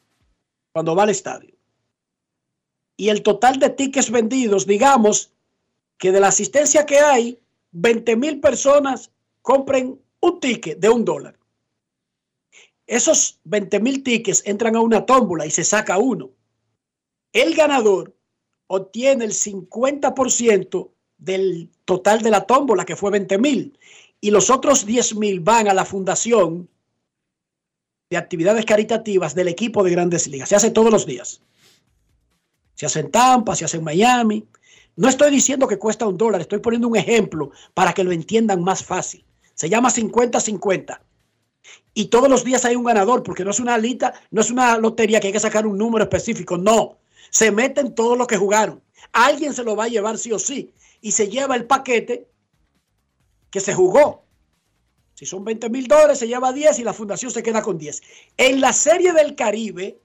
cuando 0.72 0.94
va 0.94 1.02
al 1.04 1.10
estadio. 1.10 1.54
Y 2.96 3.08
el 3.08 3.22
total 3.22 3.58
de 3.58 3.70
tickets 3.70 4.10
vendidos, 4.10 4.66
digamos 4.66 5.32
que 5.98 6.12
de 6.12 6.20
la 6.20 6.28
asistencia 6.28 6.86
que 6.86 6.98
hay, 6.98 7.40
20 7.72 8.16
mil 8.16 8.40
personas 8.40 9.10
compren 9.42 10.00
un 10.20 10.40
ticket 10.40 10.78
de 10.78 10.88
un 10.88 11.04
dólar. 11.04 11.38
Esos 12.86 13.38
20 13.44 13.80
mil 13.80 14.02
tickets 14.02 14.42
entran 14.44 14.76
a 14.76 14.80
una 14.80 15.06
tómbola 15.06 15.46
y 15.46 15.50
se 15.50 15.64
saca 15.64 15.98
uno. 15.98 16.30
El 17.32 17.54
ganador 17.54 18.14
obtiene 18.66 19.24
el 19.24 19.32
50% 19.32 20.90
del 21.20 21.70
total 21.84 22.22
de 22.22 22.30
la 22.30 22.46
tómbola, 22.46 22.84
que 22.84 22.96
fue 22.96 23.10
20 23.10 23.38
mil, 23.38 23.78
y 24.20 24.30
los 24.30 24.50
otros 24.50 24.84
10 24.84 25.14
mil 25.16 25.40
van 25.40 25.68
a 25.68 25.74
la 25.74 25.84
fundación 25.84 26.68
de 28.10 28.16
actividades 28.16 28.64
caritativas 28.64 29.34
del 29.34 29.48
equipo 29.48 29.84
de 29.84 29.92
grandes 29.92 30.26
ligas. 30.26 30.48
Se 30.48 30.56
hace 30.56 30.70
todos 30.70 30.90
los 30.90 31.06
días. 31.06 31.40
Se 32.74 32.86
hace 32.86 33.00
en 33.00 33.10
Tampa, 33.10 33.54
se 33.54 33.64
hace 33.64 33.76
en 33.76 33.84
Miami. 33.84 34.44
No 34.96 35.08
estoy 35.08 35.30
diciendo 35.30 35.68
que 35.68 35.78
cuesta 35.78 36.06
un 36.06 36.16
dólar, 36.16 36.40
estoy 36.40 36.58
poniendo 36.58 36.88
un 36.88 36.96
ejemplo 36.96 37.52
para 37.72 37.92
que 37.92 38.02
lo 38.02 38.10
entiendan 38.10 38.62
más 38.62 38.84
fácil. 38.84 39.24
Se 39.54 39.68
llama 39.68 39.90
50-50. 39.90 41.00
Y 41.94 42.06
todos 42.06 42.28
los 42.28 42.44
días 42.44 42.64
hay 42.64 42.76
un 42.76 42.84
ganador, 42.84 43.22
porque 43.22 43.44
no 43.44 43.50
es 43.50 43.60
una 43.60 43.78
lista, 43.78 44.14
no 44.30 44.40
es 44.40 44.50
una 44.50 44.78
lotería 44.78 45.20
que 45.20 45.28
hay 45.28 45.32
que 45.32 45.40
sacar 45.40 45.66
un 45.66 45.78
número 45.78 46.04
específico, 46.04 46.56
no. 46.56 46.99
Se 47.30 47.50
meten 47.50 47.94
todos 47.94 48.18
los 48.18 48.26
que 48.26 48.36
jugaron. 48.36 48.82
Alguien 49.12 49.54
se 49.54 49.64
lo 49.64 49.76
va 49.76 49.84
a 49.84 49.88
llevar 49.88 50.18
sí 50.18 50.32
o 50.32 50.38
sí 50.38 50.72
y 51.00 51.12
se 51.12 51.28
lleva 51.28 51.56
el 51.56 51.66
paquete 51.66 52.28
que 53.50 53.60
se 53.60 53.74
jugó. 53.74 54.24
Si 55.14 55.26
son 55.26 55.44
20 55.44 55.68
mil 55.68 55.86
dólares, 55.86 56.18
se 56.18 56.28
lleva 56.28 56.52
10 56.52 56.78
y 56.78 56.84
la 56.84 56.94
fundación 56.94 57.30
se 57.30 57.42
queda 57.42 57.62
con 57.62 57.78
10. 57.78 58.02
En 58.36 58.60
la 58.60 58.72
serie 58.72 59.12
del 59.12 59.34
Caribe, 59.34 59.98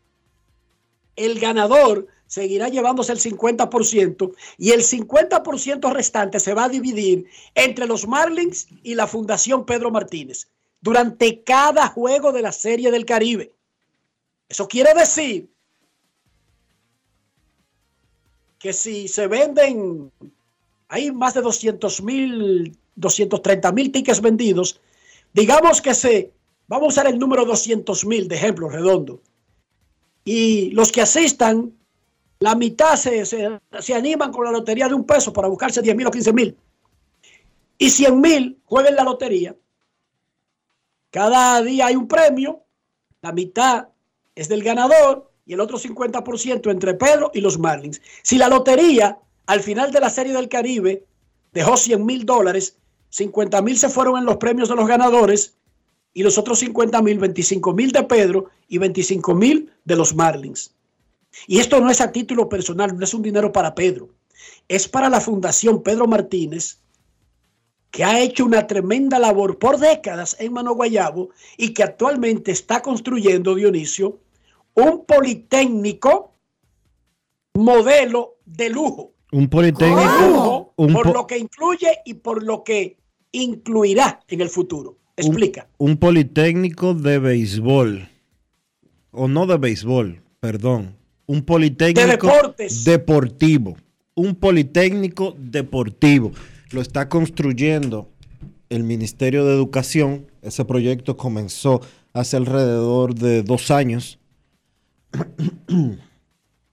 el 1.15 1.39
ganador 1.39 2.07
seguirá 2.27 2.69
llevándose 2.69 3.13
el 3.13 3.19
50% 3.19 4.33
y 4.57 4.71
el 4.71 4.81
50% 4.81 5.93
restante 5.93 6.39
se 6.39 6.53
va 6.53 6.65
a 6.65 6.69
dividir 6.69 7.27
entre 7.53 7.85
los 7.85 8.07
Marlins 8.07 8.67
y 8.83 8.95
la 8.95 9.07
Fundación 9.07 9.65
Pedro 9.65 9.91
Martínez 9.91 10.47
durante 10.81 11.43
cada 11.43 11.87
juego 11.87 12.31
de 12.31 12.41
la 12.41 12.51
Serie 12.51 12.91
del 12.91 13.05
Caribe. 13.05 13.53
Eso 14.49 14.67
quiere 14.67 14.93
decir 14.93 15.49
que 18.65 18.73
si 18.73 19.07
se 19.07 19.27
venden 19.27 20.11
hay 20.87 21.11
más 21.11 21.35
de 21.35 21.41
200 21.43 22.01
mil, 22.01 22.75
230 22.95 23.71
mil 23.71 23.91
tickets 23.91 24.21
vendidos. 24.21 24.81
Digamos 25.33 25.83
que 25.83 25.93
se, 25.93 26.31
vamos 26.65 26.85
a 26.85 26.87
usar 26.87 27.05
el 27.05 27.19
número 27.19 27.45
200 27.45 28.03
mil 28.07 28.27
de 28.27 28.33
ejemplo 28.37 28.67
redondo. 28.67 29.21
Y 30.23 30.71
los 30.71 30.91
que 30.91 31.01
asistan, 31.01 31.77
la 32.39 32.55
mitad 32.55 32.95
se, 32.95 33.23
se, 33.27 33.59
se, 33.81 33.93
animan 33.93 34.31
con 34.31 34.45
la 34.45 34.51
lotería 34.51 34.87
de 34.87 34.95
un 34.95 35.05
peso 35.05 35.31
para 35.31 35.47
buscarse 35.47 35.83
10 35.83 35.95
mil 35.95 36.07
o 36.07 36.11
15 36.11 36.33
mil. 36.33 36.57
Y 37.77 37.91
100 37.91 38.19
mil 38.19 38.59
jueguen 38.65 38.95
la 38.95 39.03
lotería. 39.03 39.55
Cada 41.11 41.61
día 41.61 41.85
hay 41.85 41.95
un 41.95 42.07
premio, 42.07 42.63
la 43.21 43.31
mitad 43.31 43.89
es 44.33 44.49
del 44.49 44.63
ganador 44.63 45.34
y 45.45 45.53
el 45.53 45.59
otro 45.59 45.77
50% 45.77 46.71
entre 46.71 46.95
Pedro 46.95 47.31
y 47.33 47.41
los 47.41 47.59
Marlins. 47.59 48.01
Si 48.23 48.37
la 48.37 48.49
lotería 48.49 49.19
al 49.45 49.61
final 49.61 49.91
de 49.91 49.99
la 49.99 50.09
Serie 50.09 50.33
del 50.33 50.49
Caribe 50.49 51.05
dejó 51.53 51.77
100 51.77 52.05
mil 52.05 52.25
dólares, 52.25 52.77
50 53.09 53.61
mil 53.61 53.77
se 53.77 53.89
fueron 53.89 54.17
en 54.17 54.25
los 54.25 54.37
premios 54.37 54.69
de 54.69 54.75
los 54.75 54.87
ganadores 54.87 55.55
y 56.13 56.23
los 56.23 56.37
otros 56.37 56.59
50 56.59 57.01
mil, 57.01 57.19
25 57.19 57.73
mil 57.73 57.91
de 57.91 58.03
Pedro 58.03 58.49
y 58.67 58.77
25 58.77 59.35
mil 59.35 59.71
de 59.83 59.95
los 59.95 60.15
Marlins. 60.15 60.73
Y 61.47 61.59
esto 61.59 61.79
no 61.79 61.91
es 61.91 62.01
a 62.01 62.11
título 62.11 62.49
personal, 62.49 62.97
no 62.97 63.03
es 63.03 63.13
un 63.13 63.21
dinero 63.21 63.51
para 63.51 63.75
Pedro, 63.75 64.09
es 64.67 64.87
para 64.87 65.09
la 65.09 65.21
Fundación 65.21 65.83
Pedro 65.83 66.07
Martínez, 66.07 66.79
que 67.91 68.03
ha 68.03 68.19
hecho 68.19 68.45
una 68.45 68.67
tremenda 68.67 69.19
labor 69.19 69.59
por 69.59 69.77
décadas 69.77 70.35
en 70.39 70.53
Mano 70.53 70.73
Guayabo 70.73 71.29
y 71.57 71.73
que 71.73 71.83
actualmente 71.83 72.51
está 72.51 72.81
construyendo, 72.81 73.55
Dionisio, 73.55 74.19
un 74.75 75.05
politécnico 75.05 76.35
modelo 77.55 78.37
de 78.45 78.69
lujo 78.69 79.15
un 79.35 79.49
politécnico. 79.49 80.73
Un 80.77 80.93
por 80.93 81.07
po 81.07 81.13
lo 81.13 81.27
que 81.27 81.37
incluye 81.37 81.89
y 82.05 82.13
por 82.13 82.41
lo 82.41 82.63
que 82.63 82.97
incluirá 83.33 84.21
en 84.29 84.39
el 84.39 84.47
futuro. 84.47 84.97
Explica. 85.17 85.67
Un, 85.77 85.91
un, 85.91 85.97
politécnico 85.97 86.93
de 86.93 87.19
béisbol. 87.19 88.07
O 89.11 89.27
no 89.27 89.45
de 89.45 89.57
béisbol, 89.57 90.21
perdón. 90.39 90.95
Un 91.25 91.41
politécnico 91.41 92.01
de 92.01 92.11
deportes. 92.11 92.85
deportivo. 92.85 93.75
Un 94.13 94.35
politécnico 94.35 95.35
deportivo. 95.37 96.31
Lo 96.71 96.79
está 96.79 97.09
construyendo 97.09 98.07
el 98.69 98.83
Ministerio 98.83 99.43
de 99.45 99.53
Educación. 99.53 100.27
Ese 100.41 100.63
proyecto 100.63 101.17
comenzó 101.17 101.81
hace 102.13 102.37
alrededor 102.37 103.15
de 103.15 103.43
dos 103.43 103.69
años. 103.69 104.17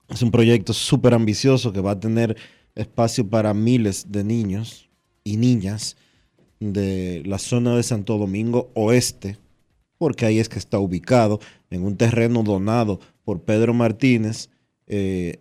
Es 0.09 0.21
un 0.21 0.31
proyecto 0.31 0.73
súper 0.73 1.13
ambicioso 1.15 1.73
que 1.73 1.81
va 1.81 1.91
a 1.91 1.99
tener 1.99 2.37
espacio 2.75 3.27
para 3.27 3.53
miles 3.53 4.11
de 4.11 4.23
niños 4.23 4.89
y 5.23 5.37
niñas 5.37 5.95
de 6.59 7.23
la 7.25 7.39
zona 7.39 7.75
de 7.75 7.83
Santo 7.83 8.17
Domingo 8.17 8.69
Oeste, 8.75 9.37
porque 9.97 10.25
ahí 10.25 10.39
es 10.39 10.49
que 10.49 10.59
está 10.59 10.77
ubicado, 10.77 11.39
en 11.71 11.83
un 11.83 11.97
terreno 11.97 12.43
donado 12.43 12.99
por 13.23 13.41
Pedro 13.41 13.73
Martínez, 13.73 14.49
eh, 14.87 15.39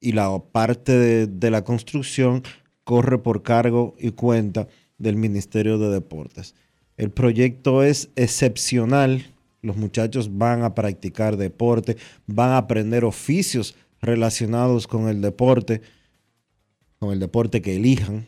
y 0.00 0.12
la 0.12 0.38
parte 0.52 0.92
de, 0.92 1.26
de, 1.26 1.50
la 1.50 1.64
construcción 1.64 2.42
corre 2.84 3.18
por 3.18 3.42
cargo 3.42 3.94
y 3.98 4.10
cuenta 4.10 4.66
del 4.98 5.16
Ministerio 5.16 5.78
de 5.78 5.90
Deportes. 5.90 6.54
El 6.96 7.10
proyecto 7.10 7.82
es 7.82 8.10
excepcional. 8.16 9.26
Los 9.62 9.76
muchachos 9.76 10.38
van 10.38 10.62
a 10.62 10.74
practicar 10.74 11.36
deporte, 11.36 11.96
van 12.26 12.50
a 12.50 12.58
aprender 12.58 13.04
oficios 13.04 13.74
relacionados 14.00 14.86
con 14.86 15.08
el 15.08 15.20
deporte, 15.20 15.82
con 16.98 17.12
el 17.12 17.20
deporte 17.20 17.60
que 17.60 17.76
elijan. 17.76 18.26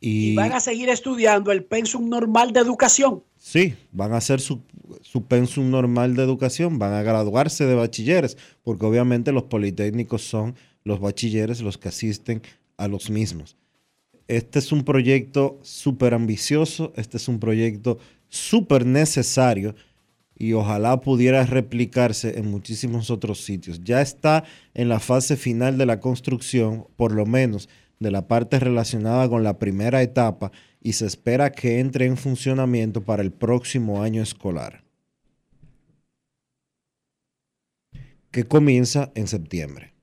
Y, 0.00 0.34
van 0.34 0.52
a 0.52 0.60
seguir 0.60 0.88
estudiando 0.88 1.52
el 1.52 1.64
pensum 1.64 2.08
normal 2.08 2.52
de 2.52 2.60
educación. 2.60 3.22
Sí, 3.36 3.74
van 3.92 4.12
a 4.12 4.16
hacer 4.16 4.40
su, 4.40 4.62
su 5.02 5.26
pensum 5.26 5.70
normal 5.70 6.16
de 6.16 6.24
educación, 6.24 6.78
van 6.78 6.92
a 6.94 7.02
graduarse 7.02 7.66
de 7.66 7.74
bachilleres, 7.74 8.36
porque 8.64 8.86
obviamente 8.86 9.30
los 9.32 9.44
politécnicos 9.44 10.22
son 10.22 10.56
los 10.84 10.98
bachilleres 11.00 11.60
los 11.60 11.78
que 11.78 11.88
asisten 11.88 12.42
a 12.76 12.88
los 12.88 13.10
mismos. 13.10 13.56
Este 14.28 14.58
es 14.58 14.72
un 14.72 14.84
proyecto 14.84 15.58
súper 15.62 16.14
ambicioso, 16.14 16.92
este 16.96 17.16
es 17.16 17.28
un 17.28 17.38
proyecto 17.38 17.98
súper 18.28 18.86
necesario 18.86 19.74
y 20.42 20.54
ojalá 20.54 21.00
pudiera 21.00 21.46
replicarse 21.46 22.36
en 22.36 22.50
muchísimos 22.50 23.12
otros 23.12 23.44
sitios. 23.44 23.84
Ya 23.84 24.02
está 24.02 24.42
en 24.74 24.88
la 24.88 24.98
fase 24.98 25.36
final 25.36 25.78
de 25.78 25.86
la 25.86 26.00
construcción, 26.00 26.88
por 26.96 27.12
lo 27.12 27.26
menos 27.26 27.68
de 28.00 28.10
la 28.10 28.26
parte 28.26 28.58
relacionada 28.58 29.28
con 29.28 29.44
la 29.44 29.60
primera 29.60 30.02
etapa, 30.02 30.50
y 30.80 30.94
se 30.94 31.06
espera 31.06 31.52
que 31.52 31.78
entre 31.78 32.06
en 32.06 32.16
funcionamiento 32.16 33.04
para 33.04 33.22
el 33.22 33.30
próximo 33.30 34.02
año 34.02 34.20
escolar, 34.20 34.82
que 38.32 38.42
comienza 38.42 39.12
en 39.14 39.28
septiembre. 39.28 39.94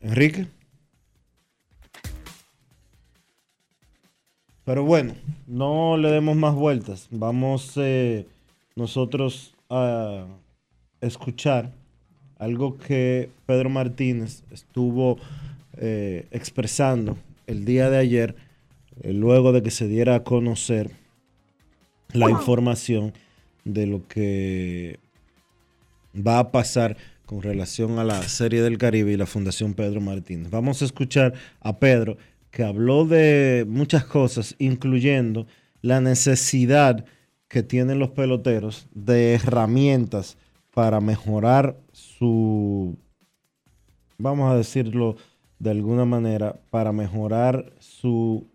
Enrique. 0.00 0.55
Pero 4.66 4.82
bueno, 4.82 5.14
no 5.46 5.96
le 5.96 6.10
demos 6.10 6.36
más 6.36 6.52
vueltas. 6.52 7.06
Vamos 7.12 7.74
eh, 7.76 8.26
nosotros 8.74 9.54
a 9.70 10.26
escuchar 11.00 11.70
algo 12.36 12.76
que 12.76 13.30
Pedro 13.46 13.70
Martínez 13.70 14.42
estuvo 14.50 15.18
eh, 15.76 16.26
expresando 16.32 17.16
el 17.46 17.64
día 17.64 17.90
de 17.90 17.98
ayer, 17.98 18.34
eh, 19.02 19.12
luego 19.12 19.52
de 19.52 19.62
que 19.62 19.70
se 19.70 19.86
diera 19.86 20.16
a 20.16 20.24
conocer 20.24 20.90
la 22.12 22.28
información 22.28 23.12
de 23.64 23.86
lo 23.86 24.08
que 24.08 24.98
va 26.14 26.40
a 26.40 26.50
pasar 26.50 26.96
con 27.24 27.40
relación 27.40 28.00
a 28.00 28.04
la 28.04 28.20
Serie 28.22 28.62
del 28.62 28.78
Caribe 28.78 29.12
y 29.12 29.16
la 29.16 29.26
Fundación 29.26 29.74
Pedro 29.74 30.00
Martínez. 30.00 30.50
Vamos 30.50 30.82
a 30.82 30.86
escuchar 30.86 31.34
a 31.60 31.78
Pedro 31.78 32.16
que 32.50 32.62
habló 32.64 33.04
de 33.04 33.64
muchas 33.68 34.04
cosas, 34.04 34.54
incluyendo 34.58 35.46
la 35.82 36.00
necesidad 36.00 37.04
que 37.48 37.62
tienen 37.62 37.98
los 37.98 38.10
peloteros 38.10 38.88
de 38.92 39.34
herramientas 39.34 40.36
para 40.74 41.00
mejorar 41.00 41.76
su, 41.92 42.96
vamos 44.18 44.50
a 44.50 44.56
decirlo 44.56 45.16
de 45.58 45.70
alguna 45.70 46.04
manera, 46.04 46.60
para 46.70 46.92
mejorar 46.92 47.72
su 47.78 48.46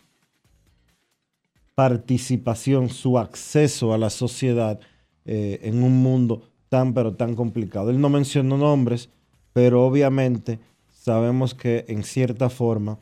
participación, 1.74 2.90
su 2.90 3.18
acceso 3.18 3.94
a 3.94 3.98
la 3.98 4.10
sociedad 4.10 4.80
eh, 5.26 5.60
en 5.64 5.84
un 5.84 6.02
mundo 6.04 6.44
tan 6.70 6.94
pero 6.94 7.16
tan 7.16 7.36
complicado. 7.36 7.90
Él 7.90 8.00
no 8.00 8.10
mencionó 8.10 8.58
nombres, 8.58 9.10
pero 9.54 9.86
obviamente 9.86 10.60
sabemos 10.90 11.54
que 11.54 11.86
en 11.88 12.04
cierta 12.04 12.50
forma 12.50 13.00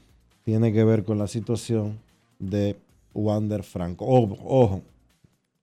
tiene 0.50 0.74
que 0.74 0.84
ver 0.84 1.04
con 1.04 1.20
la 1.20 1.28
situación 1.28 2.00
de 2.40 2.76
Wander 3.14 3.62
Franco. 3.62 4.08
Ojo, 4.08 4.36
ojo, 4.44 4.82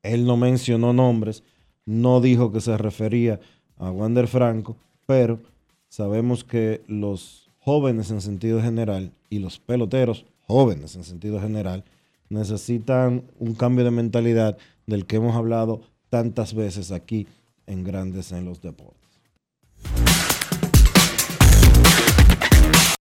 él 0.04 0.24
no 0.24 0.36
mencionó 0.36 0.92
nombres, 0.92 1.42
no 1.86 2.20
dijo 2.20 2.52
que 2.52 2.60
se 2.60 2.78
refería 2.78 3.40
a 3.78 3.90
Wander 3.90 4.28
Franco, 4.28 4.76
pero 5.04 5.40
sabemos 5.88 6.44
que 6.44 6.82
los 6.86 7.50
jóvenes 7.58 8.12
en 8.12 8.20
sentido 8.20 8.62
general 8.62 9.10
y 9.28 9.40
los 9.40 9.58
peloteros 9.58 10.24
jóvenes 10.46 10.94
en 10.94 11.02
sentido 11.02 11.40
general 11.40 11.82
necesitan 12.28 13.24
un 13.40 13.54
cambio 13.54 13.84
de 13.84 13.90
mentalidad 13.90 14.56
del 14.86 15.04
que 15.04 15.16
hemos 15.16 15.34
hablado 15.34 15.80
tantas 16.10 16.54
veces 16.54 16.92
aquí 16.92 17.26
en 17.66 17.82
Grandes 17.82 18.30
en 18.30 18.44
los 18.44 18.62
Deportes. 18.62 18.95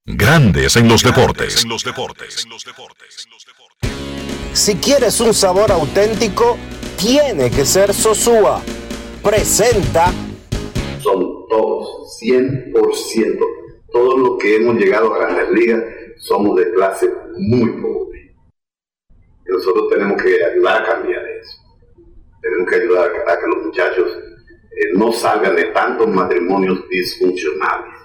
Grandes 0.08 0.76
en 0.76 0.88
los 0.88 1.02
deportes. 1.02 1.64
En 1.64 1.70
los 1.70 1.84
deportes. 1.84 2.48
Si 4.54 4.76
quieres 4.76 5.20
un 5.20 5.34
sabor 5.34 5.72
auténtico, 5.72 6.60
tiene 6.96 7.50
que 7.50 7.66
ser 7.66 7.92
Sosúa. 7.92 8.62
Presenta. 9.24 10.14
Son 11.00 11.48
todos, 11.50 12.20
100%. 12.22 13.40
Todos 13.92 14.20
los 14.20 14.38
que 14.38 14.58
hemos 14.58 14.76
llegado 14.76 15.12
a 15.12 15.18
Grandes 15.18 15.50
Ligas 15.50 15.84
somos 16.20 16.56
de 16.58 16.72
clase 16.74 17.12
muy 17.40 17.72
pobre. 17.82 18.36
Y 19.48 19.52
nosotros 19.52 19.90
tenemos 19.90 20.22
que 20.22 20.46
ayudar 20.46 20.84
a 20.84 20.86
cambiar 20.86 21.26
eso. 21.26 21.58
Tenemos 22.44 22.70
que 22.70 22.76
ayudar 22.76 23.10
a 23.28 23.40
que 23.40 23.48
los 23.48 23.66
muchachos 23.66 24.08
eh, 24.70 24.94
no 24.94 25.12
salgan 25.12 25.56
de 25.56 25.64
tantos 25.66 26.08
matrimonios 26.10 26.88
disfuncionales, 26.90 27.96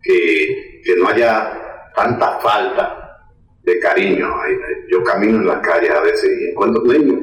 que, 0.00 0.71
que 0.84 0.96
no 0.96 1.08
haya 1.08 1.90
tanta 1.94 2.38
falta 2.40 3.28
de 3.62 3.78
cariño. 3.78 4.28
Yo 4.90 5.02
camino 5.02 5.38
en 5.38 5.46
las 5.46 5.60
calles 5.60 5.90
a 5.90 6.00
veces 6.00 6.30
y 6.40 6.50
encuentro 6.50 6.82
niños 6.84 7.20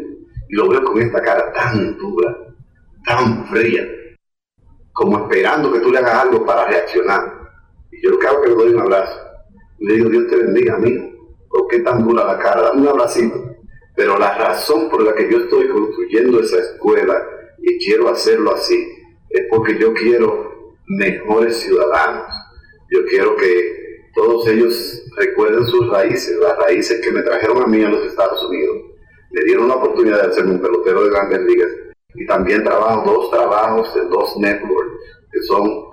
y 0.49 0.55
lo 0.55 0.67
veo 0.67 0.83
con 0.83 0.99
esta 1.01 1.21
cara 1.21 1.53
tan 1.53 1.95
dura, 1.97 2.35
tan 3.05 3.45
fría, 3.47 3.87
como 4.91 5.19
esperando 5.19 5.71
que 5.71 5.79
tú 5.79 5.91
le 5.91 5.99
hagas 5.99 6.23
algo 6.23 6.45
para 6.45 6.65
reaccionar. 6.65 7.33
Y 7.91 8.03
yo 8.03 8.11
lo 8.11 8.19
que 8.19 8.27
que 8.27 8.49
le 8.49 8.55
doy 8.55 8.73
un 8.73 8.81
abrazo. 8.81 9.19
Le 9.79 9.95
digo, 9.95 10.09
Dios 10.09 10.27
te 10.27 10.37
bendiga, 10.37 10.75
amigo. 10.75 11.09
¿Por 11.49 11.67
qué 11.67 11.79
tan 11.79 12.03
dura 12.03 12.25
la 12.25 12.37
cara? 12.37 12.61
Dame 12.61 12.81
un 12.81 12.87
abracito. 12.87 13.57
Pero 13.95 14.17
la 14.17 14.37
razón 14.37 14.89
por 14.89 15.03
la 15.03 15.13
que 15.13 15.31
yo 15.31 15.39
estoy 15.39 15.67
construyendo 15.67 16.39
esa 16.39 16.57
escuela 16.59 17.21
y 17.59 17.77
quiero 17.85 18.09
hacerlo 18.09 18.53
así, 18.53 18.87
es 19.29 19.45
porque 19.49 19.77
yo 19.77 19.93
quiero 19.93 20.73
mejores 20.87 21.57
ciudadanos. 21.57 22.33
Yo 22.91 23.05
quiero 23.09 23.35
que 23.35 24.09
todos 24.13 24.47
ellos 24.47 25.03
recuerden 25.17 25.65
sus 25.65 25.89
raíces, 25.89 26.37
las 26.37 26.57
raíces 26.57 27.01
que 27.01 27.11
me 27.11 27.21
trajeron 27.21 27.63
a 27.63 27.67
mí 27.67 27.83
a 27.83 27.89
los 27.89 28.05
Estados 28.05 28.43
Unidos. 28.45 28.77
Me 29.31 29.43
dieron 29.43 29.67
la 29.67 29.75
oportunidad 29.75 30.27
de 30.27 30.33
ser 30.33 30.45
un 30.45 30.59
pelotero 30.59 31.03
de 31.03 31.09
grandes 31.11 31.41
ligas 31.41 31.69
y 32.15 32.25
también 32.25 32.63
trabajo 32.63 33.11
dos 33.11 33.31
trabajos 33.31 33.95
en 33.95 34.09
dos 34.09 34.35
networks, 34.37 34.93
que 35.31 35.41
son 35.43 35.89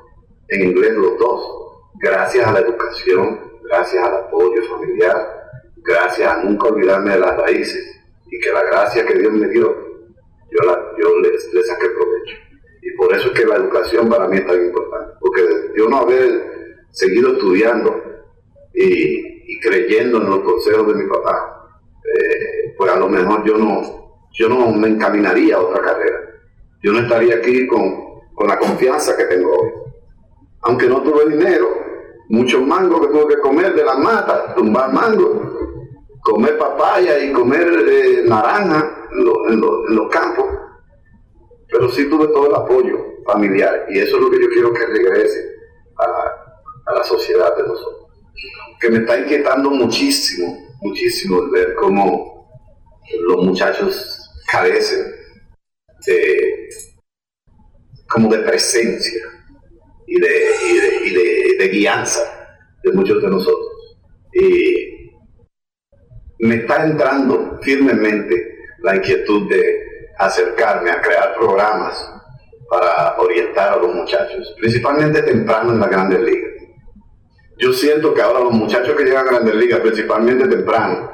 en 0.48 0.70
inglés 0.70 0.94
los 0.94 1.18
dos, 1.18 1.66
gracias 2.00 2.46
a 2.46 2.52
la 2.52 2.61
educación, 2.61 3.40
gracias 3.64 4.02
al 4.02 4.14
apoyo 4.14 4.62
familiar, 4.70 5.50
gracias 5.76 6.32
a 6.32 6.42
nunca 6.42 6.68
olvidarme 6.68 7.12
de 7.12 7.18
las 7.18 7.37
raíces 7.37 8.00
y 8.30 8.40
que 8.40 8.52
la 8.52 8.62
gracia 8.62 9.06
que 9.06 9.18
Dios 9.18 9.32
me 9.32 9.48
dio 9.48 9.87
yo, 10.50 10.64
la, 10.64 10.92
yo 10.98 11.18
le, 11.20 11.38
saqué 11.64 11.88
provecho. 11.88 12.37
Y 12.82 12.96
por 12.96 13.14
eso 13.14 13.28
es 13.28 13.38
que 13.38 13.46
la 13.46 13.56
educación 13.56 14.09
para 14.09 14.28
mí 14.28 14.38
es 14.38 14.46
tan 14.46 14.64
importante, 14.64 15.14
porque 15.20 15.42
yo 15.76 15.88
no 15.88 15.98
haber 15.98 16.56
seguido 16.96 17.35
estudiando 17.35 18.02
y, 18.72 19.61
creyendo 19.61 20.18
en 20.18 20.30
los 20.30 20.40
consejos 20.40 20.88
de 20.88 20.94
mi 20.94 21.09
papá, 21.09 21.68
eh, 22.04 22.74
pues 22.76 22.90
a 22.90 22.96
lo 22.96 23.09
mejor 23.09 23.44
yo 23.44 23.56
no, 23.56 24.28
yo 24.32 24.48
no 24.48 24.72
me 24.72 24.88
encaminaría 24.88 25.56
a 25.56 25.61
otra 25.61 25.82
carrera. 25.82 26.20
Yo 26.82 26.92
no 26.92 27.00
estaría 27.00 27.37
aquí 27.37 27.66
con, 27.66 28.16
la 28.46 28.59
confianza 28.59 29.16
que 29.16 29.24
tengo 29.24 29.50
hoy. 29.50 29.70
Aunque 30.62 30.88
no 30.88 31.02
tuve 31.02 31.30
dinero, 31.30 31.68
muchos 32.28 32.66
mangos 32.66 33.00
que 33.00 33.12
tuve 33.12 33.35
que 33.35 33.40
comer 33.40 33.74
de 33.74 33.85
las 33.85 33.98
matas, 33.98 34.54
tumbar 34.54 34.92
mangos, 34.92 35.38
comer 36.22 36.59
papaya 36.59 37.18
y 37.18 37.32
comer 37.32 37.68
eh, 37.88 38.24
naranja 38.26 39.09
en, 39.12 39.61
los 39.61 40.09
campos, 40.11 40.46
pero 41.70 41.90
sí 41.90 42.09
tuve 42.09 42.28
todo 42.28 42.48
el 42.48 42.54
apoyo 42.54 42.98
familiar 43.24 43.87
y 43.88 43.98
eso 43.98 44.16
es 44.16 44.22
lo 44.22 44.30
que 44.30 44.40
yo 44.40 44.48
quiero 44.48 44.72
que 44.72 44.87
regrese 44.87 45.56
a 45.98 46.45
la, 46.94 47.05
sociedad 47.05 47.57
de 47.57 47.62
nosotros. 47.62 48.11
Que 48.81 48.90
me 48.90 48.99
está 48.99 49.18
inquietando 49.18 49.70
muchísimo, 49.70 50.75
muchísimo 50.83 51.51
ver 51.51 51.75
cómo 51.75 52.49
los 53.29 53.44
muchachos 53.44 54.31
carecen 54.51 55.07
de, 56.07 56.68
como 58.09 58.31
de 58.33 58.38
presencia 58.38 59.22
y 60.07 60.20
de, 60.20 60.29
y 61.05 61.11
de, 61.14 61.57
de 61.59 61.68
guianza 61.68 62.20
de 62.83 62.92
muchos 62.92 63.22
de 63.22 63.29
nosotros. 63.29 63.96
Y 64.33 65.11
me 66.40 66.57
está 66.57 66.85
entrando 66.85 67.59
firmemente 67.62 68.57
la 68.81 68.96
inquietud 68.96 69.49
de 69.49 70.11
acercarme 70.18 70.90
a 70.90 71.01
crear 71.01 71.35
programas 71.35 72.12
para 72.68 73.16
orientar 73.18 73.75
a 73.75 73.77
los 73.77 73.94
muchachos, 73.94 74.55
principalmente 74.59 75.22
temprano 75.22 75.72
en 75.72 75.81
las 75.81 75.90
grandes 75.90 76.20
ligas. 76.20 76.45
Yo 77.59 77.73
siento 77.73 78.12
que 78.12 78.21
ahora 78.21 78.40
los 78.40 78.53
muchachos 78.53 78.95
que 78.97 79.05
llegan 79.05 79.27
a 79.27 79.31
grandes 79.31 79.55
ligas, 79.55 79.81
principalmente 79.81 80.47
temprano, 80.47 81.11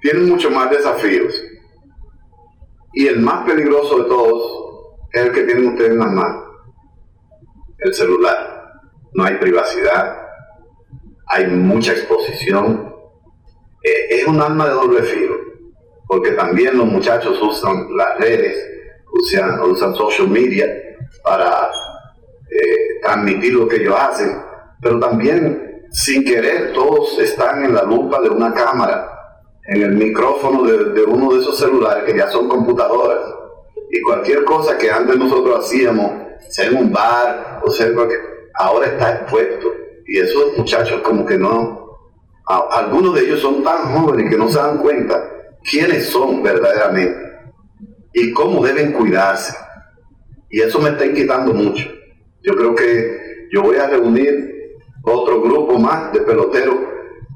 tienen 0.00 0.28
mucho 0.28 0.50
más 0.50 0.70
desafíos. 0.70 1.34
Y 2.92 3.06
el 3.06 3.20
más 3.20 3.44
peligroso 3.44 4.02
de 4.02 4.08
todos 4.08 5.08
es 5.12 5.22
el 5.22 5.32
que 5.32 5.42
tienen 5.42 5.68
ustedes 5.68 5.90
en 5.90 5.98
las 5.98 6.12
manos, 6.12 6.44
el 7.78 7.94
celular. 7.94 8.80
No 9.12 9.24
hay 9.24 9.36
privacidad, 9.36 10.28
hay 11.26 11.46
mucha 11.48 11.92
exposición. 11.92 12.94
Eh, 13.82 14.06
es 14.10 14.26
un 14.26 14.40
arma 14.40 14.66
de 14.66 14.74
doble 14.74 15.02
filo, 15.02 15.36
porque 16.06 16.32
también 16.32 16.76
los 16.76 16.86
muchachos 16.86 17.40
usan 17.40 17.96
las 17.96 18.18
redes, 18.18 18.56
usan, 19.12 19.60
usan 19.62 19.94
social 19.94 20.28
media 20.28 20.66
para 21.24 21.70
eh, 22.50 23.00
transmitir 23.02 23.54
lo 23.54 23.66
que 23.66 23.76
ellos 23.76 23.96
hacen, 23.98 24.49
pero 24.80 24.98
también 24.98 25.86
sin 25.90 26.24
querer 26.24 26.72
todos 26.72 27.18
están 27.18 27.64
en 27.64 27.74
la 27.74 27.82
lupa 27.82 28.20
de 28.20 28.30
una 28.30 28.54
cámara, 28.54 29.08
en 29.66 29.82
el 29.82 29.92
micrófono 29.92 30.64
de, 30.64 31.02
uno 31.04 31.34
de 31.34 31.40
esos 31.40 31.58
celulares 31.58 32.04
que 32.04 32.16
ya 32.16 32.28
son 32.28 32.48
computadoras. 32.48 33.18
Y 33.90 34.00
cualquier 34.02 34.44
cosa 34.44 34.78
que 34.78 34.90
antes 34.90 35.16
nosotros 35.18 35.60
hacíamos, 35.60 36.12
sea 36.48 36.66
en 36.66 36.76
un 36.76 36.92
bar 36.92 37.60
o 37.64 37.70
sea 37.70 37.92
cualquier, 37.92 38.20
ahora 38.54 38.86
está 38.86 39.16
expuesto. 39.16 39.66
Y 40.06 40.18
esos 40.18 40.56
muchachos 40.56 41.02
como 41.02 41.26
que 41.26 41.36
no, 41.36 41.98
algunos 42.46 43.14
de 43.14 43.22
ellos 43.22 43.40
son 43.40 43.62
tan 43.62 43.94
jóvenes 43.94 44.30
que 44.30 44.38
no 44.38 44.48
se 44.48 44.58
dan 44.58 44.78
cuenta 44.78 45.22
quiénes 45.68 46.06
son 46.06 46.42
verdaderamente 46.42 47.18
y 48.12 48.32
cómo 48.32 48.64
deben 48.64 48.92
cuidarse. 48.92 49.56
Y 50.48 50.60
eso 50.60 50.80
me 50.80 50.90
está 50.90 51.06
inquietando 51.06 51.52
mucho. 51.52 51.88
Yo 52.42 52.54
creo 52.56 52.74
que 52.74 53.48
yo 53.52 53.62
voy 53.62 53.76
a 53.76 53.86
reunir 53.86 54.59
otro 55.02 55.40
grupo 55.40 55.78
más 55.78 56.12
de 56.12 56.20
peloteros 56.20 56.76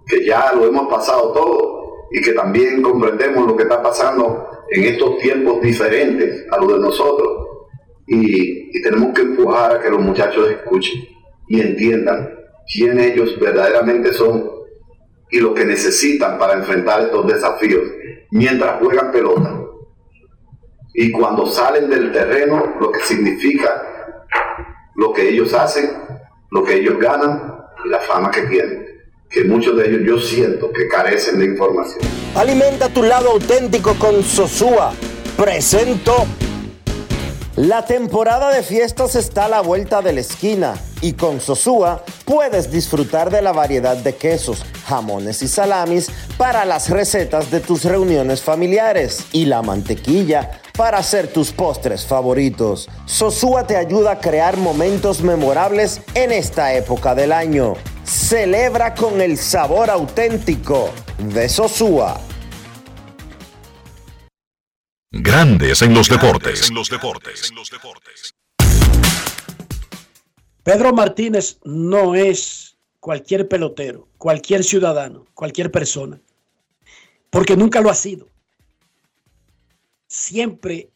que 0.06 0.24
ya 0.24 0.52
lo 0.54 0.66
hemos 0.66 0.88
pasado 0.88 1.32
todo 1.32 2.08
y 2.10 2.20
que 2.20 2.32
también 2.32 2.82
comprendemos 2.82 3.46
lo 3.46 3.56
que 3.56 3.64
está 3.64 3.82
pasando 3.82 4.48
en 4.70 4.84
estos 4.84 5.18
tiempos 5.18 5.60
diferentes 5.60 6.46
a 6.50 6.58
los 6.58 6.74
de 6.74 6.78
nosotros. 6.78 7.28
Y, 8.06 8.76
y 8.78 8.82
tenemos 8.82 9.14
que 9.14 9.22
empujar 9.22 9.72
a 9.72 9.80
que 9.80 9.90
los 9.90 10.00
muchachos 10.00 10.50
escuchen 10.50 11.08
y 11.48 11.60
entiendan 11.60 12.30
quién 12.72 12.98
ellos 13.00 13.38
verdaderamente 13.40 14.12
son 14.12 14.50
y 15.30 15.40
lo 15.40 15.54
que 15.54 15.64
necesitan 15.64 16.38
para 16.38 16.54
enfrentar 16.54 17.00
estos 17.00 17.26
desafíos 17.26 17.82
mientras 18.30 18.78
juegan 18.78 19.10
pelota. 19.10 19.60
Y 20.94 21.10
cuando 21.10 21.46
salen 21.46 21.90
del 21.90 22.12
terreno, 22.12 22.74
lo 22.80 22.92
que 22.92 23.00
significa 23.00 24.26
lo 24.94 25.12
que 25.12 25.28
ellos 25.28 25.52
hacen, 25.54 25.90
lo 26.50 26.62
que 26.62 26.74
ellos 26.74 26.98
ganan 26.98 27.53
la 27.84 28.00
fama 28.00 28.30
que 28.30 28.42
tienen. 28.42 28.86
Que 29.30 29.44
muchos 29.44 29.76
de 29.76 29.88
ellos 29.88 30.02
yo 30.06 30.18
siento 30.18 30.72
que 30.72 30.86
carecen 30.88 31.38
de 31.38 31.46
información. 31.46 31.98
Alimenta 32.34 32.88
tu 32.88 33.02
lado 33.02 33.30
auténtico 33.30 33.94
con 33.94 34.22
Sosúa. 34.22 34.92
Presento. 35.36 36.26
La 37.56 37.84
temporada 37.84 38.52
de 38.52 38.62
fiestas 38.62 39.14
está 39.14 39.44
a 39.44 39.48
la 39.48 39.60
vuelta 39.60 40.02
de 40.02 40.12
la 40.12 40.20
esquina 40.20 40.74
y 41.00 41.12
con 41.12 41.40
Sosúa 41.40 42.04
puedes 42.24 42.70
disfrutar 42.70 43.30
de 43.30 43.42
la 43.42 43.52
variedad 43.52 43.96
de 43.96 44.14
quesos, 44.16 44.64
jamones 44.86 45.42
y 45.42 45.48
salamis 45.48 46.10
para 46.36 46.64
las 46.64 46.90
recetas 46.90 47.50
de 47.50 47.60
tus 47.60 47.84
reuniones 47.84 48.42
familiares 48.42 49.26
y 49.32 49.46
la 49.46 49.62
mantequilla 49.62 50.62
para 50.76 50.98
hacer 50.98 51.32
tus 51.32 51.52
postres 51.52 52.04
favoritos. 52.04 52.88
Sosúa 53.06 53.66
te 53.66 53.76
ayuda 53.76 54.12
a 54.12 54.18
crear 54.20 54.56
momentos 54.56 55.22
memorables 55.22 56.02
en 56.14 56.32
esta 56.32 56.74
época 56.74 57.14
del 57.14 57.32
año. 57.32 57.74
Celebra 58.04 58.94
con 58.94 59.20
el 59.20 59.38
sabor 59.38 59.88
auténtico 59.88 60.92
de 61.18 61.48
Sosúa. 61.48 62.20
Grandes 65.12 65.80
en 65.82 65.94
los 65.94 66.08
deportes. 66.08 66.72
Pedro 70.64 70.92
Martínez 70.92 71.58
no 71.62 72.14
es 72.14 72.76
cualquier 72.98 73.46
pelotero, 73.46 74.08
cualquier 74.18 74.64
ciudadano, 74.64 75.26
cualquier 75.34 75.70
persona, 75.70 76.20
porque 77.30 77.56
nunca 77.56 77.80
lo 77.80 77.90
ha 77.90 77.94
sido. 77.94 78.33
Siempre 80.14 80.90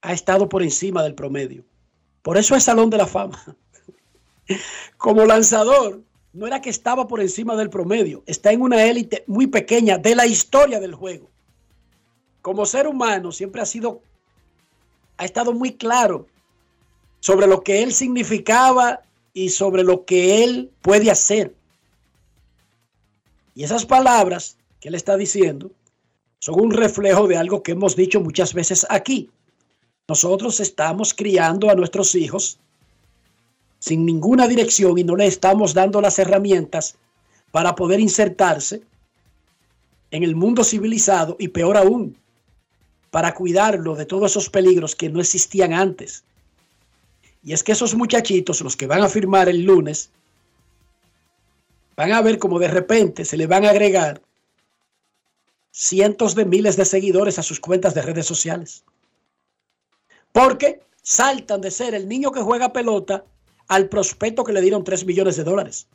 ha 0.00 0.12
estado 0.12 0.48
por 0.48 0.62
encima 0.62 1.02
del 1.02 1.16
promedio. 1.16 1.64
Por 2.22 2.36
eso 2.36 2.54
es 2.54 2.62
Salón 2.62 2.88
de 2.88 2.96
la 2.96 3.08
Fama. 3.08 3.56
Como 4.96 5.26
lanzador, 5.26 6.00
no 6.32 6.46
era 6.46 6.60
que 6.60 6.70
estaba 6.70 7.08
por 7.08 7.20
encima 7.20 7.56
del 7.56 7.70
promedio, 7.70 8.22
está 8.26 8.52
en 8.52 8.62
una 8.62 8.84
élite 8.84 9.24
muy 9.26 9.48
pequeña 9.48 9.98
de 9.98 10.14
la 10.14 10.26
historia 10.26 10.78
del 10.78 10.94
juego. 10.94 11.28
Como 12.40 12.64
ser 12.66 12.86
humano, 12.86 13.32
siempre 13.32 13.60
ha 13.60 13.66
sido, 13.66 14.00
ha 15.16 15.24
estado 15.24 15.52
muy 15.52 15.72
claro 15.72 16.28
sobre 17.18 17.48
lo 17.48 17.64
que 17.64 17.82
él 17.82 17.92
significaba 17.92 19.02
y 19.32 19.48
sobre 19.48 19.82
lo 19.82 20.04
que 20.04 20.44
él 20.44 20.70
puede 20.82 21.10
hacer. 21.10 21.52
Y 23.56 23.64
esas 23.64 23.84
palabras 23.84 24.56
que 24.78 24.86
él 24.86 24.94
está 24.94 25.16
diciendo 25.16 25.72
son 26.44 26.60
un 26.60 26.72
reflejo 26.72 27.26
de 27.26 27.38
algo 27.38 27.62
que 27.62 27.72
hemos 27.72 27.96
dicho 27.96 28.20
muchas 28.20 28.52
veces 28.52 28.86
aquí. 28.90 29.30
Nosotros 30.06 30.60
estamos 30.60 31.14
criando 31.14 31.70
a 31.70 31.74
nuestros 31.74 32.14
hijos 32.14 32.58
sin 33.78 34.04
ninguna 34.04 34.46
dirección 34.46 34.98
y 34.98 35.04
no 35.04 35.16
le 35.16 35.24
estamos 35.24 35.72
dando 35.72 36.02
las 36.02 36.18
herramientas 36.18 36.96
para 37.50 37.74
poder 37.74 37.98
insertarse 37.98 38.82
en 40.10 40.22
el 40.22 40.36
mundo 40.36 40.64
civilizado 40.64 41.34
y 41.38 41.48
peor 41.48 41.78
aún, 41.78 42.14
para 43.10 43.32
cuidarlo 43.32 43.96
de 43.96 44.04
todos 44.04 44.32
esos 44.32 44.50
peligros 44.50 44.94
que 44.94 45.08
no 45.08 45.20
existían 45.20 45.72
antes. 45.72 46.24
Y 47.42 47.54
es 47.54 47.62
que 47.62 47.72
esos 47.72 47.94
muchachitos, 47.94 48.60
los 48.60 48.76
que 48.76 48.86
van 48.86 49.00
a 49.00 49.08
firmar 49.08 49.48
el 49.48 49.62
lunes, 49.62 50.10
van 51.96 52.12
a 52.12 52.20
ver 52.20 52.38
como 52.38 52.58
de 52.58 52.68
repente 52.68 53.24
se 53.24 53.38
le 53.38 53.46
van 53.46 53.64
a 53.64 53.70
agregar 53.70 54.20
cientos 55.76 56.36
de 56.36 56.44
miles 56.44 56.76
de 56.76 56.84
seguidores 56.84 57.36
a 57.40 57.42
sus 57.42 57.58
cuentas 57.58 57.94
de 57.94 58.02
redes 58.02 58.26
sociales. 58.26 58.84
Porque 60.30 60.80
saltan 61.02 61.60
de 61.60 61.72
ser 61.72 61.96
el 61.96 62.08
niño 62.08 62.30
que 62.30 62.42
juega 62.42 62.72
pelota 62.72 63.24
al 63.66 63.88
prospecto 63.88 64.44
que 64.44 64.52
le 64.52 64.60
dieron 64.60 64.84
3 64.84 65.04
millones 65.04 65.36
de 65.36 65.42
dólares. 65.42 65.88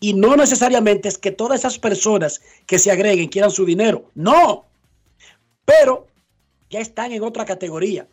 Y 0.00 0.14
no 0.14 0.34
necesariamente 0.36 1.08
es 1.08 1.16
que 1.16 1.30
todas 1.30 1.60
esas 1.60 1.78
personas 1.78 2.42
que 2.66 2.80
se 2.80 2.90
agreguen 2.90 3.28
quieran 3.28 3.52
su 3.52 3.64
dinero. 3.64 4.10
No. 4.14 4.64
Pero 5.64 6.08
ya 6.68 6.80
están 6.80 7.12
en 7.12 7.22
otra 7.22 7.44
categoría. 7.44 8.08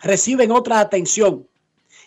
Reciben 0.00 0.52
otra 0.52 0.80
atención. 0.80 1.48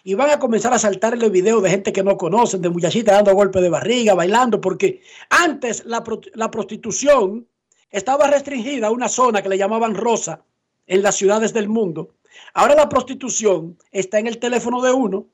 Y 0.03 0.13
van 0.13 0.29
a 0.29 0.39
comenzar 0.39 0.71
a 0.71 0.79
saltarle 0.79 1.29
videos 1.29 1.63
de 1.63 1.71
gente 1.71 1.91
que 1.91 2.03
no 2.03 2.15
conocen, 2.15 2.61
de 2.61 2.69
muchachitas 2.69 3.15
dando 3.15 3.33
golpes 3.33 3.61
de 3.61 3.69
barriga, 3.69 4.13
bailando, 4.13 4.61
porque 4.61 5.01
antes 5.31 5.83
la, 5.85 6.03
pro- 6.03 6.21
la 6.35 6.51
prostitución 6.51 7.47
estaba 7.89 8.27
restringida 8.27 8.87
a 8.87 8.91
una 8.91 9.09
zona 9.09 9.41
que 9.41 9.49
le 9.49 9.57
llamaban 9.57 9.95
rosa 9.95 10.43
en 10.85 11.01
las 11.01 11.15
ciudades 11.15 11.53
del 11.53 11.69
mundo. 11.69 12.15
Ahora 12.53 12.75
la 12.75 12.89
prostitución 12.89 13.77
está 13.91 14.19
en 14.19 14.27
el 14.27 14.39
teléfono 14.39 14.81
de 14.81 14.91
uno. 14.91 15.27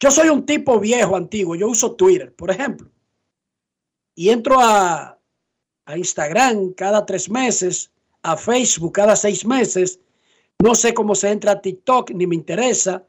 Yo 0.00 0.10
soy 0.10 0.28
un 0.28 0.46
tipo 0.46 0.78
viejo, 0.78 1.16
antiguo. 1.16 1.56
Yo 1.56 1.68
uso 1.68 1.96
Twitter, 1.96 2.32
por 2.34 2.50
ejemplo. 2.50 2.88
Y 4.14 4.30
entro 4.30 4.58
a, 4.60 5.16
Instagram 5.96 6.74
cada 6.74 7.06
tres 7.06 7.30
meses, 7.30 7.90
a 8.22 8.36
Facebook 8.36 8.92
cada 8.92 9.16
seis 9.16 9.44
meses. 9.44 10.00
No 10.60 10.74
sé 10.74 10.92
cómo 10.92 11.14
se 11.14 11.30
entra 11.30 11.52
a 11.52 11.60
TikTok, 11.60 12.10
ni 12.10 12.26
me 12.26 12.34
interesa. 12.34 13.04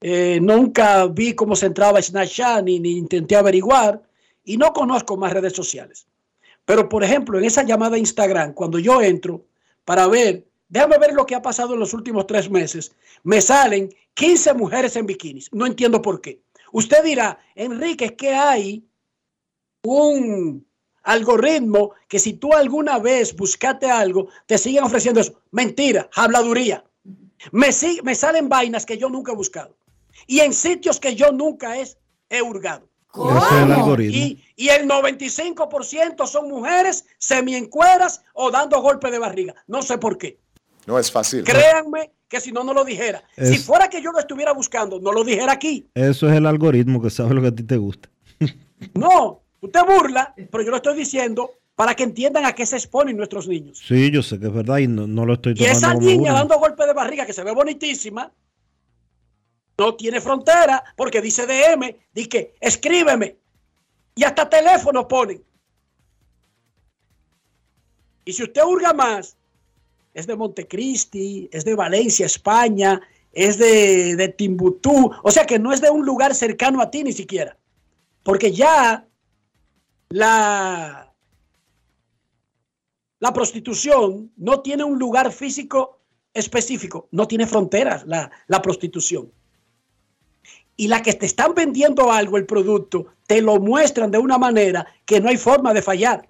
Eh, 0.00 0.38
nunca 0.40 1.06
vi 1.06 1.34
cómo 1.34 1.56
se 1.56 1.66
entraba 1.66 1.98
a 1.98 2.02
Snapchat, 2.02 2.62
ni, 2.62 2.78
ni 2.78 2.96
intenté 2.96 3.36
averiguar. 3.36 4.02
Y 4.44 4.56
no 4.56 4.72
conozco 4.72 5.16
más 5.16 5.32
redes 5.32 5.54
sociales. 5.54 6.06
Pero, 6.64 6.88
por 6.88 7.04
ejemplo, 7.04 7.38
en 7.38 7.44
esa 7.44 7.62
llamada 7.62 7.96
a 7.96 7.98
Instagram, 7.98 8.54
cuando 8.54 8.78
yo 8.78 9.02
entro 9.02 9.44
para 9.84 10.06
ver, 10.06 10.46
déjame 10.68 10.98
ver 10.98 11.12
lo 11.12 11.26
que 11.26 11.34
ha 11.34 11.42
pasado 11.42 11.74
en 11.74 11.80
los 11.80 11.92
últimos 11.92 12.26
tres 12.26 12.50
meses, 12.50 12.92
me 13.22 13.40
salen 13.40 13.94
15 14.14 14.54
mujeres 14.54 14.96
en 14.96 15.06
bikinis. 15.06 15.52
No 15.52 15.66
entiendo 15.66 16.00
por 16.00 16.20
qué. 16.20 16.40
Usted 16.72 17.04
dirá, 17.04 17.38
Enrique, 17.54 18.06
es 18.06 18.12
que 18.12 18.30
hay 18.30 18.84
un 19.82 20.66
algoritmo 21.02 21.92
que 22.08 22.18
si 22.18 22.32
tú 22.34 22.52
alguna 22.52 22.98
vez 22.98 23.36
buscaste 23.36 23.90
algo, 23.90 24.28
te 24.46 24.58
siguen 24.58 24.84
ofreciendo 24.84 25.20
eso. 25.20 25.40
Mentira, 25.50 26.08
habladuría. 26.14 26.84
Me, 27.52 27.68
me 28.02 28.14
salen 28.14 28.48
vainas 28.48 28.86
que 28.86 28.96
yo 28.96 29.10
nunca 29.10 29.32
he 29.32 29.36
buscado. 29.36 29.76
Y 30.26 30.40
en 30.40 30.54
sitios 30.54 30.98
que 30.98 31.14
yo 31.14 31.30
nunca 31.30 31.78
he, 31.78 31.86
he 32.30 32.40
hurgado. 33.14 33.46
Ese 33.46 33.56
es 33.56 33.62
el 33.62 33.72
algoritmo. 33.72 34.16
Y, 34.16 34.44
y 34.56 34.68
el 34.68 34.88
95% 34.88 36.26
son 36.26 36.48
mujeres 36.48 37.04
semiencueras 37.18 38.22
o 38.34 38.50
dando 38.50 38.80
golpe 38.80 39.10
de 39.10 39.18
barriga. 39.18 39.54
No 39.66 39.82
sé 39.82 39.98
por 39.98 40.18
qué. 40.18 40.38
No 40.86 40.98
es 40.98 41.10
fácil. 41.10 41.44
Créanme 41.44 42.10
que 42.28 42.40
si 42.40 42.52
no, 42.52 42.64
no 42.64 42.74
lo 42.74 42.84
dijera. 42.84 43.22
Si 43.36 43.58
fuera 43.58 43.88
que 43.88 44.02
yo 44.02 44.12
lo 44.12 44.18
estuviera 44.18 44.52
buscando, 44.52 45.00
no 45.00 45.12
lo 45.12 45.24
dijera 45.24 45.52
aquí. 45.52 45.86
Eso 45.94 46.28
es 46.28 46.36
el 46.36 46.46
algoritmo 46.46 47.00
que 47.00 47.10
sabe 47.10 47.34
lo 47.34 47.40
que 47.42 47.48
a 47.48 47.54
ti 47.54 47.62
te 47.62 47.76
gusta. 47.76 48.08
No, 48.94 49.40
usted 49.60 49.80
burla, 49.86 50.34
pero 50.50 50.62
yo 50.62 50.70
lo 50.70 50.76
estoy 50.76 50.94
diciendo 50.94 51.52
para 51.74 51.94
que 51.94 52.02
entiendan 52.02 52.44
a 52.44 52.54
qué 52.54 52.66
se 52.66 52.76
exponen 52.76 53.16
nuestros 53.16 53.48
niños. 53.48 53.80
Sí, 53.82 54.10
yo 54.10 54.22
sé 54.22 54.38
que 54.38 54.46
es 54.48 54.52
verdad 54.52 54.76
y 54.78 54.88
no, 54.88 55.06
no 55.06 55.24
lo 55.24 55.34
estoy 55.34 55.52
Y 55.52 55.56
tomando 55.56 55.78
esa 55.78 55.94
como 55.94 56.00
niña 56.06 56.18
burla. 56.18 56.32
dando 56.40 56.58
golpe 56.58 56.86
de 56.86 56.92
barriga 56.92 57.24
que 57.24 57.32
se 57.32 57.42
ve 57.44 57.52
bonitísima, 57.52 58.30
no 59.78 59.94
tiene 59.94 60.20
frontera 60.20 60.84
porque 60.96 61.20
dice 61.20 61.46
DM, 61.46 61.96
dice 62.12 62.28
que 62.28 62.54
escríbeme. 62.60 63.36
Y 64.14 64.24
hasta 64.24 64.48
teléfono 64.48 65.08
ponen. 65.08 65.42
Y 68.24 68.32
si 68.32 68.42
usted 68.42 68.62
hurga 68.64 68.92
más, 68.92 69.36
es 70.14 70.26
de 70.26 70.36
Montecristi, 70.36 71.48
es 71.52 71.64
de 71.64 71.74
Valencia, 71.74 72.26
España, 72.26 73.00
es 73.32 73.58
de, 73.58 74.14
de 74.16 74.28
Timbuktu, 74.28 75.10
o 75.22 75.30
sea 75.30 75.44
que 75.44 75.58
no 75.58 75.72
es 75.72 75.80
de 75.80 75.90
un 75.90 76.06
lugar 76.06 76.34
cercano 76.34 76.80
a 76.80 76.90
ti 76.90 77.02
ni 77.02 77.12
siquiera. 77.12 77.56
Porque 78.22 78.52
ya 78.52 79.06
la, 80.08 81.12
la 83.18 83.32
prostitución 83.32 84.32
no 84.36 84.60
tiene 84.60 84.84
un 84.84 84.98
lugar 84.98 85.32
físico 85.32 86.00
específico, 86.32 87.08
no 87.10 87.26
tiene 87.26 87.46
fronteras 87.46 88.06
la, 88.06 88.30
la 88.46 88.62
prostitución. 88.62 89.30
Y 90.76 90.88
la 90.88 91.02
que 91.02 91.14
te 91.14 91.26
están 91.26 91.54
vendiendo 91.54 92.10
algo, 92.10 92.36
el 92.36 92.46
producto, 92.46 93.06
te 93.26 93.40
lo 93.40 93.60
muestran 93.60 94.10
de 94.10 94.18
una 94.18 94.38
manera 94.38 94.86
que 95.04 95.20
no 95.20 95.28
hay 95.28 95.36
forma 95.36 95.72
de 95.72 95.82
fallar. 95.82 96.28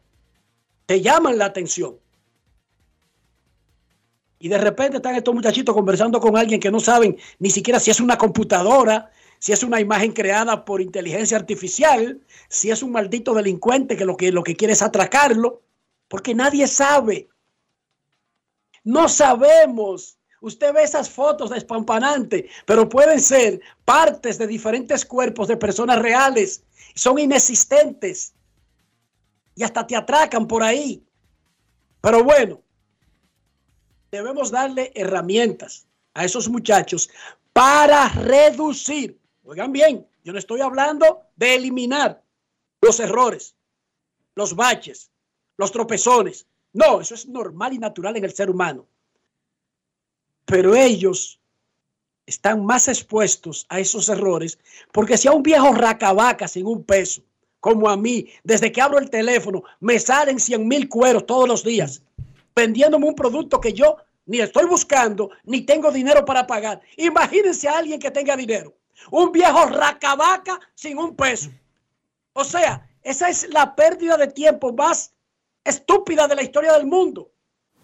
Te 0.87 1.01
llaman 1.01 1.39
la 1.39 1.47
atención. 1.47 1.97
Y 4.39 4.49
de 4.49 4.59
repente 4.59 4.99
están 4.99 5.15
estos 5.15 5.35
muchachitos 5.35 5.75
conversando 5.75 6.21
con 6.21 6.37
alguien 6.37 6.61
que 6.61 6.71
no 6.71 6.79
saben 6.79 7.17
ni 7.39 7.49
siquiera 7.49 7.81
si 7.81 7.91
es 7.91 7.99
una 7.99 8.19
computadora, 8.19 9.11
si 9.39 9.53
es 9.53 9.63
una 9.63 9.81
imagen 9.81 10.13
creada 10.13 10.65
por 10.67 10.83
inteligencia 10.83 11.39
artificial, 11.39 12.21
si 12.49 12.71
es 12.71 12.83
un 12.83 12.93
maldito 12.93 13.33
delincuente 13.33 13.97
que 13.97 14.05
lo 14.05 14.17
que, 14.17 14.33
lo 14.33 14.43
que 14.43 14.57
quiere 14.57 14.75
es 14.75 14.83
atracarlo, 14.83 15.63
porque 16.09 16.35
nadie 16.35 16.67
sabe. 16.67 17.29
No 18.83 19.09
sabemos. 19.09 20.14
Usted 20.45 20.75
ve 20.75 20.83
esas 20.83 21.09
fotos 21.09 21.49
despampanantes, 21.49 22.51
pero 22.67 22.87
pueden 22.87 23.19
ser 23.19 23.63
partes 23.87 24.37
de 24.37 24.47
diferentes 24.47 25.07
cuerpos 25.07 25.49
de 25.49 25.57
personas 25.57 26.03
reales. 26.03 26.63
Son 26.95 27.19
inexistentes. 27.19 28.35
Y 29.55 29.63
hasta 29.63 29.87
te 29.87 29.97
atracan 29.97 30.47
por 30.47 30.63
ahí. 30.63 31.03
Pero 32.03 32.23
bueno, 32.23 32.61
debemos 34.11 34.51
darle 34.51 34.93
herramientas 34.95 35.87
a 36.13 36.27
esos 36.27 36.47
muchachos 36.51 37.09
para 37.55 38.11
reducir. 38.11 39.19
Oigan 39.45 39.73
bien, 39.73 40.07
yo 40.25 40.35
no 40.35 40.39
estoy 40.39 40.61
hablando 40.61 41.23
de 41.37 41.55
eliminar 41.55 42.23
los 42.83 43.01
errores, 43.01 43.57
los 44.35 44.55
baches, 44.55 45.11
los 45.57 45.73
tropezones. 45.73 46.47
No, 46.75 47.01
eso 47.01 47.15
es 47.15 47.27
normal 47.27 47.73
y 47.73 47.79
natural 47.79 48.19
en 48.19 48.25
el 48.25 48.35
ser 48.35 48.51
humano. 48.51 48.87
Pero 50.45 50.75
ellos 50.75 51.41
están 52.27 52.65
más 52.65 52.89
expuestos 52.89 53.67
a 53.69 53.81
esos 53.81 54.09
errores 54.09 54.59
porque 54.93 55.19
si 55.19 55.29
a 55.29 55.33
un 55.33 55.43
viejo 55.43 55.73
racabaca 55.73 56.49
sin 56.49 56.67
un 56.67 56.85
peso, 56.85 57.23
como 57.61 57.89
a 57.89 57.97
mí, 57.97 58.29
desde 58.43 58.71
que 58.71 58.83
abro 58.83 58.99
el 58.99 59.09
teléfono, 59.09 59.63
me 59.81 59.99
salen 59.99 60.39
100 60.39 60.69
mil 60.69 60.89
cueros 60.89 61.25
todos 61.25 61.49
los 61.49 61.65
días, 61.65 62.03
vendiéndome 62.55 63.07
un 63.07 63.15
producto 63.15 63.61
que 63.61 63.73
yo 63.73 63.97
ni 64.27 64.41
estoy 64.41 64.67
buscando, 64.67 65.31
ni 65.45 65.63
tengo 65.63 65.91
dinero 65.91 66.25
para 66.25 66.47
pagar. 66.47 66.81
Imagínense 66.97 67.69
a 67.69 67.79
alguien 67.79 67.99
que 67.99 68.11
tenga 68.11 68.37
dinero. 68.37 68.75
Un 69.11 69.33
viejo 69.33 69.67
racabaca 69.67 70.61
sin 70.75 70.99
un 70.99 71.15
peso. 71.15 71.51
O 72.33 72.45
sea, 72.45 72.89
esa 73.03 73.29
es 73.29 73.49
la 73.51 73.75
pérdida 73.75 74.17
de 74.17 74.29
tiempo 74.29 74.73
más 74.73 75.13
estúpida 75.63 76.27
de 76.29 76.37
la 76.37 76.43
historia 76.43 76.73
del 76.73 76.87
mundo. 76.87 77.31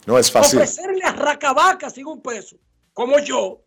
No 0.07 0.19
es 0.19 0.31
fácil. 0.31 0.59
Ofrecerle 0.61 1.03
a 1.05 1.13
racabaca 1.13 1.91
sin 1.91 2.07
un 2.07 2.21
peso, 2.23 2.57
como 2.93 3.19
yo, 3.19 3.61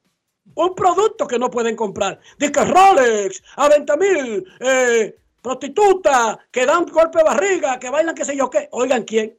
un 0.55 0.75
producto 0.75 1.27
que 1.27 1.39
no 1.39 1.49
pueden 1.49 1.75
comprar. 1.75 2.19
Dice 2.37 2.65
Rolex, 2.65 3.41
a 3.55 3.69
20 3.69 3.97
mil, 3.97 4.45
eh, 4.59 5.15
prostituta, 5.41 6.39
que 6.51 6.65
dan 6.65 6.85
golpe 6.85 7.19
de 7.19 7.23
barriga, 7.23 7.79
que 7.79 7.89
bailan 7.89 8.15
qué 8.15 8.25
sé 8.25 8.35
yo 8.35 8.49
qué. 8.49 8.67
Oigan, 8.71 9.03
¿quién? 9.03 9.37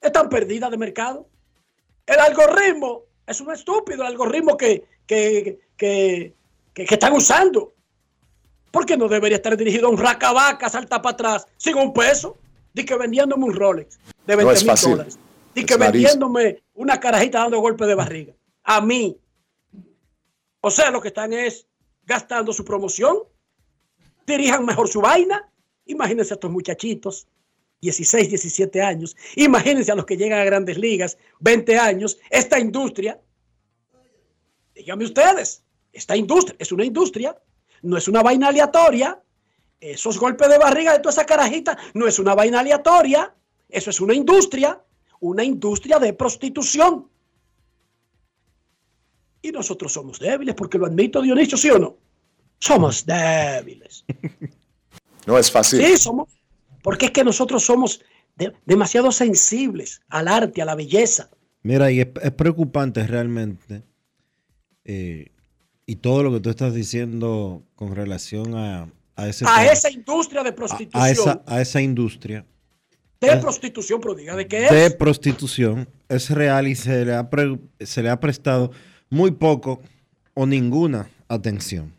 Están 0.00 0.28
perdidas 0.28 0.70
de 0.70 0.76
mercado. 0.76 1.26
El 2.06 2.18
algoritmo 2.20 3.02
es 3.26 3.40
un 3.40 3.52
estúpido, 3.52 4.02
el 4.02 4.08
algoritmo 4.08 4.56
que, 4.56 4.84
que, 5.06 5.58
que, 5.76 6.34
que, 6.72 6.84
que 6.84 6.94
están 6.94 7.12
usando. 7.14 7.72
¿Por 8.70 8.84
qué 8.86 8.96
no 8.96 9.08
debería 9.08 9.36
estar 9.36 9.56
dirigido 9.56 9.88
a 9.88 9.90
un 9.90 9.98
racabaca, 9.98 10.68
salta 10.68 11.00
para 11.02 11.14
atrás, 11.14 11.46
sin 11.56 11.76
un 11.76 11.92
peso? 11.92 12.36
Dice 12.72 12.86
que 12.86 12.96
vendiéndome 12.96 13.44
un 13.44 13.54
Rolex 13.54 13.98
de 14.26 14.36
20 14.36 14.44
No 14.44 14.50
es 14.52 14.62
mil 14.62 14.70
fácil. 14.70 14.90
dólares. 14.90 15.18
Es 15.60 15.66
que 15.66 15.78
nariz. 15.78 16.02
vendiéndome 16.02 16.62
una 16.74 17.00
carajita 17.00 17.40
dando 17.40 17.60
golpe 17.60 17.86
de 17.86 17.94
barriga. 17.94 18.34
A 18.64 18.80
mí. 18.80 19.18
O 20.60 20.70
sea, 20.70 20.90
lo 20.90 21.00
que 21.00 21.08
están 21.08 21.32
es 21.32 21.66
gastando 22.04 22.52
su 22.52 22.64
promoción. 22.64 23.18
Dirijan 24.26 24.64
mejor 24.64 24.88
su 24.88 25.00
vaina. 25.00 25.50
Imagínense 25.86 26.34
a 26.34 26.36
estos 26.36 26.50
muchachitos, 26.50 27.26
16, 27.80 28.28
17 28.28 28.82
años. 28.82 29.16
Imagínense 29.36 29.92
a 29.92 29.94
los 29.94 30.04
que 30.04 30.16
llegan 30.16 30.38
a 30.38 30.44
grandes 30.44 30.78
ligas, 30.78 31.16
20 31.40 31.78
años. 31.78 32.18
Esta 32.28 32.58
industria, 32.58 33.20
díganme 34.74 35.04
ustedes, 35.04 35.64
esta 35.92 36.16
industria 36.16 36.56
es 36.58 36.72
una 36.72 36.84
industria, 36.84 37.36
no 37.82 37.96
es 37.96 38.08
una 38.08 38.22
vaina 38.22 38.48
aleatoria. 38.48 39.22
Esos 39.80 40.18
golpes 40.18 40.48
de 40.48 40.58
barriga 40.58 40.92
de 40.92 40.98
toda 40.98 41.12
esa 41.12 41.24
carajita 41.24 41.78
no 41.94 42.06
es 42.06 42.18
una 42.18 42.34
vaina 42.34 42.60
aleatoria. 42.60 43.34
Eso 43.68 43.90
es 43.90 44.00
una 44.00 44.14
industria, 44.14 44.82
una 45.20 45.44
industria 45.44 45.98
de 45.98 46.12
prostitución. 46.12 47.08
Y 49.42 49.50
nosotros 49.52 49.92
somos 49.92 50.18
débiles, 50.18 50.54
porque 50.54 50.78
lo 50.78 50.86
admito, 50.86 51.22
Dionisio, 51.22 51.56
¿sí 51.56 51.70
o 51.70 51.78
no? 51.78 51.96
Somos 52.58 53.04
débiles. 53.06 54.04
No 55.26 55.36
es 55.36 55.50
fácil. 55.50 55.84
Sí, 55.84 55.98
somos. 55.98 56.28
Porque 56.82 57.06
es 57.06 57.10
que 57.12 57.22
nosotros 57.22 57.62
somos 57.62 58.00
de- 58.36 58.54
demasiado 58.64 59.12
sensibles 59.12 60.00
al 60.08 60.26
arte, 60.26 60.62
a 60.62 60.64
la 60.64 60.74
belleza. 60.74 61.28
Mira, 61.62 61.90
y 61.90 62.00
es, 62.00 62.08
es 62.22 62.30
preocupante 62.30 63.06
realmente. 63.06 63.82
eh, 64.86 65.26
y 65.84 65.96
todo 65.96 66.22
lo 66.22 66.32
que 66.32 66.40
tú 66.40 66.48
estás 66.48 66.72
diciendo 66.72 67.62
con 67.74 67.94
relación 67.94 68.54
a, 68.54 68.90
a 69.16 69.28
ese 69.28 69.44
A 69.44 69.48
tema, 69.60 69.66
esa 69.72 69.90
industria 69.90 70.42
de 70.42 70.48
a- 70.48 70.54
prostitución. 70.54 71.02
a 71.02 71.10
esa, 71.10 71.42
a 71.46 71.60
esa 71.60 71.82
industria 71.82 72.46
de 73.20 73.36
prostitución, 73.38 74.00
pero 74.00 74.14
diga 74.14 74.36
de 74.36 74.46
qué 74.46 74.66
es. 74.66 74.70
de 74.70 74.90
prostitución 74.92 75.88
es 76.08 76.30
real 76.30 76.68
y 76.68 76.74
se 76.74 77.04
le 77.04 77.14
ha, 77.14 77.28
pre- 77.30 77.58
se 77.80 78.02
le 78.02 78.10
ha 78.10 78.20
prestado 78.20 78.70
muy 79.10 79.32
poco 79.32 79.80
o 80.34 80.46
ninguna 80.46 81.10
atención. 81.28 81.92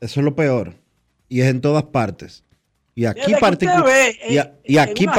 Eso 0.00 0.20
es 0.20 0.24
lo 0.24 0.36
peor. 0.36 0.74
Y 1.28 1.40
es 1.40 1.48
en 1.48 1.60
todas 1.60 1.84
partes. 1.84 2.44
Y 2.94 3.04
aquí, 3.06 3.20
Desde 3.20 3.34
que 3.34 3.40
particu- 3.40 3.78
usted 3.80 3.84
ve 3.84 4.18
y, 4.64 4.78
aquí 4.78 5.04
en 5.04 5.10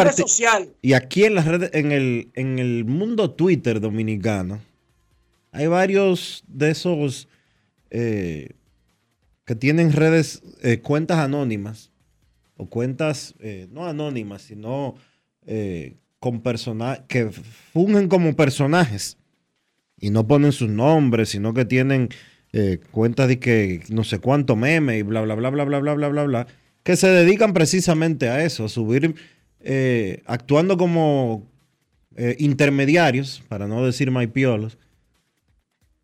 y 0.82 0.94
aquí 0.94 1.26
en 1.26 1.36
las 1.36 1.46
redes, 1.46 1.70
en 1.74 1.92
el, 1.92 2.30
en 2.34 2.58
el 2.60 2.86
mundo 2.86 3.32
Twitter 3.32 3.80
dominicano, 3.80 4.62
hay 5.52 5.68
varios 5.68 6.44
de 6.48 6.72
esos 6.72 7.28
eh, 7.92 8.50
que 9.46 9.56
tienen 9.56 9.92
redes, 9.94 10.42
eh, 10.64 10.80
cuentas 10.80 11.20
anónimas, 11.20 11.87
o 12.58 12.68
cuentas 12.68 13.36
eh, 13.40 13.68
no 13.72 13.86
anónimas, 13.86 14.42
sino 14.42 14.96
eh, 15.46 15.98
con 16.20 16.42
que 17.08 17.30
fungen 17.72 18.08
como 18.08 18.36
personajes 18.36 19.18
y 20.00 20.10
no 20.10 20.28
ponen 20.28 20.52
sus 20.52 20.70
nombres, 20.70 21.30
sino 21.30 21.54
que 21.54 21.66
tienen 21.66 22.10
eh, 22.54 22.80
cuentas 22.92 23.28
de 23.28 23.40
que 23.40 23.84
no 23.90 24.04
sé 24.04 24.20
cuánto 24.20 24.56
meme 24.56 24.98
y 24.98 25.04
bla, 25.04 25.22
bla, 25.22 25.36
bla, 25.36 25.50
bla, 25.50 25.64
bla, 25.64 25.80
bla, 25.80 25.94
bla, 25.94 26.10
bla, 26.10 26.24
bla, 26.24 26.48
que 26.84 26.96
se 26.96 27.08
dedican 27.08 27.54
precisamente 27.54 28.30
a 28.30 28.44
eso, 28.44 28.66
a 28.66 28.70
subir, 28.70 29.16
actuando 30.26 30.78
como 30.78 31.46
intermediarios, 32.38 33.44
para 33.50 33.68
no 33.68 33.86
decir 33.86 34.10
maipiolos. 34.10 34.78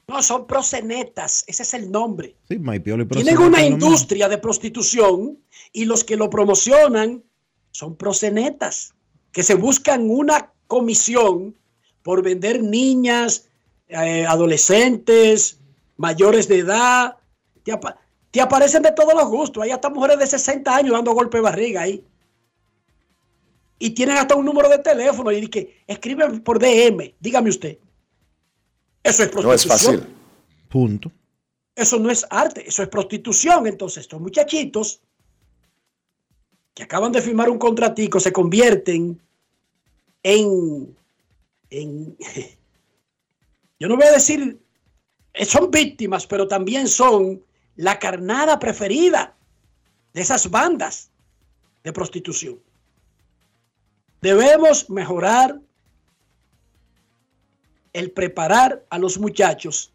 No, 0.08 0.22
son 0.22 0.46
prosenetas. 0.48 1.44
Ese 1.48 1.64
es 1.64 1.74
el 1.74 1.90
nombre. 1.92 2.36
Sí, 2.50 2.60
maipiolo 2.60 3.04
y 3.04 3.08
Tienen 3.08 3.38
una 3.38 3.58
industria 3.86 4.28
de 4.30 4.38
prostitución 4.38 5.40
y 5.72 5.86
los 5.86 6.04
que 6.04 6.18
lo 6.18 6.30
promocionan 6.30 7.24
son 7.72 7.96
prosenetas 7.96 8.94
que 9.32 9.44
se 9.44 9.56
buscan 9.56 10.10
una 10.10 10.52
comisión 10.68 11.56
por 12.04 12.22
vender 12.22 12.62
niñas, 12.62 13.48
eh, 13.88 14.26
adolescentes, 14.28 15.60
mayores 15.98 16.48
de 16.48 16.60
edad. 16.60 17.16
Te, 17.64 17.72
apa- 17.72 17.98
te 18.30 18.42
aparecen 18.42 18.84
de 18.84 18.92
todos 18.92 19.14
los 19.16 19.28
gustos. 19.30 19.64
Hay 19.64 19.72
hasta 19.72 19.90
mujeres 19.90 20.20
de 20.20 20.28
60 20.28 20.76
años 20.76 20.92
dando 20.94 21.14
golpe 21.14 21.38
de 21.38 21.44
barriga 21.44 21.82
ahí. 21.82 22.04
Y 23.80 23.92
tienen 23.92 24.18
hasta 24.18 24.36
un 24.36 24.46
número 24.46 24.70
de 24.70 24.80
teléfono 24.80 25.32
y 25.32 25.48
que 25.48 25.82
escriben 25.88 26.42
por 26.42 26.60
DM. 26.60 27.16
Dígame 27.20 27.50
usted. 27.50 27.78
Eso 29.04 29.24
es 29.24 29.34
No 29.34 29.54
es 29.54 29.66
prostitución. 29.66 30.00
fácil. 30.00 30.16
Punto. 30.70 31.12
Eso 31.76 32.00
no 32.00 32.10
es 32.10 32.26
arte, 32.30 32.68
eso 32.68 32.84
es 32.84 32.90
prostitución. 32.90 33.68
Entonces, 33.68 34.02
estos 34.02 34.22
muchachitos 34.22 35.02
que 36.74 36.84
acaban 36.84 37.12
de 37.12 37.22
firmar 37.22 37.50
un 37.50 37.60
contratico 37.60 38.20
se 38.20 38.32
convierten 38.34 39.22
en, 40.24 40.98
en 41.70 42.18
yo 43.80 43.88
no 43.88 43.96
voy 43.96 44.06
a 44.06 44.12
decir, 44.12 44.58
eh, 45.34 45.46
son 45.46 45.70
víctimas, 45.70 46.26
pero 46.26 46.48
también 46.48 46.88
son 46.88 47.44
la 47.76 48.00
carnada 48.00 48.60
preferida 48.60 49.36
de 50.14 50.22
esas 50.22 50.50
bandas 50.50 51.10
de 51.84 51.92
prostitución. 51.92 52.60
Debemos 54.22 54.90
mejorar 54.90 55.60
el 57.94 58.12
preparar 58.12 58.84
a 58.90 58.98
los 58.98 59.18
muchachos 59.20 59.92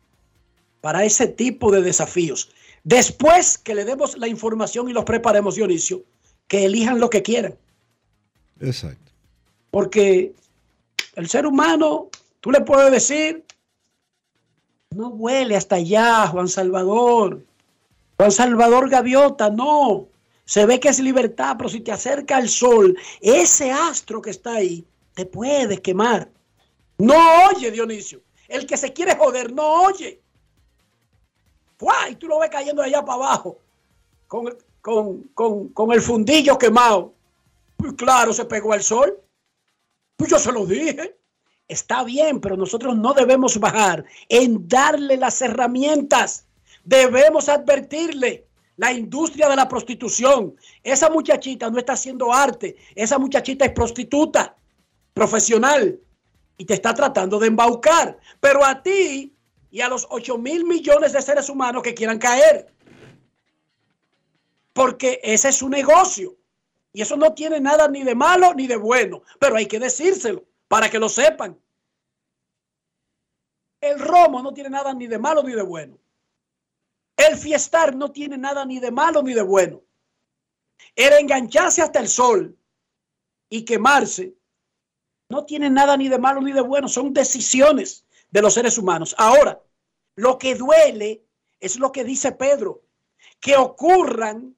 para 0.81 1.05
ese 1.05 1.27
tipo 1.27 1.71
de 1.71 1.83
desafíos. 1.83 2.51
Después 2.85 3.59
que 3.59 3.75
le 3.75 3.85
demos 3.85 4.17
la 4.17 4.29
información 4.29 4.89
y 4.89 4.93
los 4.93 5.05
preparemos, 5.05 5.57
Dionisio, 5.57 6.05
que 6.47 6.65
elijan 6.65 7.01
lo 7.01 7.11
que 7.11 7.23
quieran. 7.23 7.57
Exacto. 8.61 9.13
Porque 9.71 10.33
el 11.17 11.29
ser 11.29 11.47
humano, 11.47 12.09
tú 12.41 12.51
le 12.51 12.61
puedes 12.61 12.91
decir, 12.91 13.45
no 14.91 15.09
huele 15.09 15.57
hasta 15.57 15.77
allá, 15.77 16.27
Juan 16.29 16.49
Salvador. 16.49 17.45
Juan 18.17 18.33
Salvador 18.33 18.89
Gaviota, 18.89 19.51
no. 19.51 20.07
Se 20.45 20.65
ve 20.65 20.81
que 20.81 20.89
es 20.89 20.99
libertad, 20.99 21.57
pero 21.59 21.69
si 21.69 21.81
te 21.81 21.93
acerca 21.93 22.37
al 22.37 22.49
sol, 22.49 22.97
ese 23.21 23.71
astro 23.71 24.23
que 24.23 24.31
está 24.31 24.55
ahí 24.55 24.85
te 25.15 25.27
puede 25.27 25.83
quemar. 25.83 26.31
No 26.99 27.15
oye, 27.51 27.71
Dionisio. 27.71 28.21
El 28.49 28.67
que 28.67 28.77
se 28.77 28.93
quiere 28.93 29.17
joder, 29.17 29.53
no 29.53 29.85
oye. 29.85 30.21
¡Fua! 31.77 32.09
Y 32.11 32.17
tú 32.17 32.27
lo 32.27 32.41
ves 32.41 32.51
cayendo 32.51 32.83
de 32.83 32.89
allá 32.89 33.05
para 33.05 33.15
abajo, 33.15 33.59
con, 34.27 34.57
con, 34.81 35.23
con, 35.35 35.69
con 35.69 35.93
el 35.93 36.03
fundillo 36.03 36.59
quemado. 36.59 37.15
Pues 37.77 37.93
claro, 37.93 38.33
se 38.33 38.45
pegó 38.45 38.73
al 38.73 38.83
sol. 38.83 39.21
Pues 40.17 40.31
yo 40.31 40.39
se 40.39 40.51
lo 40.51 40.67
dije. 40.67 41.17
Está 41.69 42.03
bien, 42.03 42.41
pero 42.41 42.57
nosotros 42.57 42.97
no 42.97 43.13
debemos 43.13 43.61
bajar 43.61 44.05
en 44.29 44.67
darle 44.67 45.17
las 45.17 45.41
herramientas. 45.41 46.47
Debemos 46.83 47.49
advertirle 47.49 48.47
la 48.77 48.93
industria 48.93 49.49
de 49.49 49.57
la 49.57 49.69
prostitución. 49.69 50.57
Esa 50.83 51.11
muchachita 51.11 51.71
no 51.71 51.79
está 51.79 51.93
haciendo 51.93 52.33
arte. 52.33 52.77
Esa 52.95 53.19
muchachita 53.19 53.67
es 53.67 53.73
prostituta 53.73 54.57
profesional 55.13 56.01
y 56.59 56.67
te 56.67 56.75
está 56.75 56.93
tratando 56.93 57.39
de 57.39 57.47
embaucar. 57.47 58.19
Pero 58.41 58.65
a 58.65 58.83
ti 58.83 59.35
y 59.71 59.81
a 59.81 59.89
los 59.89 60.07
8 60.11 60.37
mil 60.37 60.65
millones 60.65 61.13
de 61.13 61.23
seres 61.23 61.49
humanos 61.49 61.83
que 61.83 61.95
quieran 61.95 62.19
caer. 62.19 62.75
Porque 64.75 65.21
ese 65.23 65.49
es 65.49 65.57
su 65.57 65.69
negocio. 65.69 66.37
Y 66.93 67.01
eso 67.01 67.17
no 67.17 67.33
tiene 67.33 67.61
nada 67.61 67.89
ni 67.89 68.03
de 68.03 68.15
malo 68.15 68.53
ni 68.55 68.67
de 68.67 68.77
bueno. 68.77 69.23
Pero 69.39 69.57
hay 69.57 69.67
que 69.67 69.79
decírselo 69.79 70.45
para 70.67 70.91
que 70.91 70.99
lo 70.99 71.09
sepan. 71.09 71.59
El 73.81 74.01
romo 74.01 74.43
no 74.43 74.53
tiene 74.53 74.71
nada 74.71 74.93
ni 74.93 75.07
de 75.07 75.19
malo 75.19 75.43
ni 75.45 75.53
de 75.53 75.63
bueno. 75.63 75.97
El 77.17 77.37
fiestar 77.37 77.95
no 77.95 78.11
tiene 78.11 78.37
nada 78.37 78.65
ni 78.65 78.81
de 78.81 78.91
malo 78.91 79.23
ni 79.23 79.33
de 79.33 79.43
bueno. 79.43 79.83
El 80.97 81.13
engancharse 81.13 81.83
hasta 81.83 82.01
el 82.01 82.09
sol 82.09 82.57
y 83.49 83.65
quemarse 83.65 84.38
no 85.29 85.45
tiene 85.45 85.71
nada 85.71 85.97
ni 85.97 86.09
de 86.09 86.19
malo 86.19 86.41
ni 86.41 86.53
de 86.53 86.61
bueno. 86.61 86.89
Son 86.89 87.13
decisiones 87.13 88.05
de 88.31 88.43
los 88.43 88.55
seres 88.55 88.79
humanos. 88.79 89.15
Ahora, 89.19 89.63
lo 90.17 90.39
que 90.39 90.55
duele 90.55 91.25
es 91.61 91.79
lo 91.79 91.93
que 91.93 92.05
dice 92.05 92.33
Pedro, 92.33 92.83
que 93.41 93.57
ocurran 93.57 94.57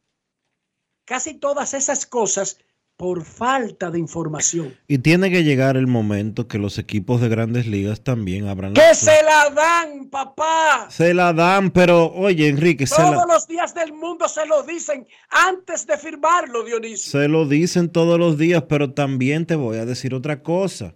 casi 1.05 1.35
todas 1.35 1.75
esas 1.75 2.07
cosas 2.07 2.59
por 3.01 3.25
falta 3.25 3.91
de 3.91 3.99
información. 3.99 4.75
Y 4.87 4.99
tiene 4.99 5.31
que 5.31 5.43
llegar 5.43 5.79
el 5.79 5.87
momento 5.87 6.47
que 6.47 6.59
los 6.59 6.77
equipos 6.77 7.19
de 7.23 7.31
grandes 7.31 7.67
ligas 7.67 8.03
también 8.03 8.47
abran 8.47 8.75
Que 8.75 8.95
se 8.95 9.23
la 9.23 9.49
dan, 9.49 10.11
papá. 10.11 10.87
Se 10.91 11.15
la 11.15 11.33
dan, 11.33 11.71
pero 11.71 12.13
oye, 12.13 12.49
Enrique, 12.49 12.87
se, 12.87 12.97
Todos 12.97 13.27
la- 13.27 13.35
los 13.35 13.49
días 13.49 13.75
del 13.75 13.95
mundo 13.95 14.29
se 14.29 14.45
lo 14.45 14.63
dicen 14.65 15.07
antes 15.31 15.87
de 15.87 15.97
firmarlo, 15.97 16.63
Dionisio. 16.63 17.11
se 17.23 17.27
lo 17.29 17.49
dicen 17.49 17.89
todos 17.89 18.19
los 18.19 18.37
días, 18.37 18.65
pero 18.69 18.93
también 18.93 19.47
te 19.47 19.55
voy 19.57 19.79
a 19.79 19.87
decir 19.87 20.13
otra 20.13 20.43
cosa. 20.43 20.95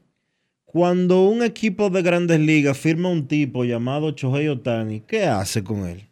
Cuando 0.66 1.22
un 1.22 1.42
equipo 1.42 1.88
de 1.88 2.02
grandes 2.02 2.38
ligas 2.38 2.76
firma 2.76 3.09
un 3.09 3.26
tipo 3.28 3.64
llamado 3.64 4.11
Chohei 4.11 4.48
Otani, 4.48 5.00
¿qué 5.00 5.24
hace 5.24 5.64
con 5.64 5.86
él? 5.86 6.11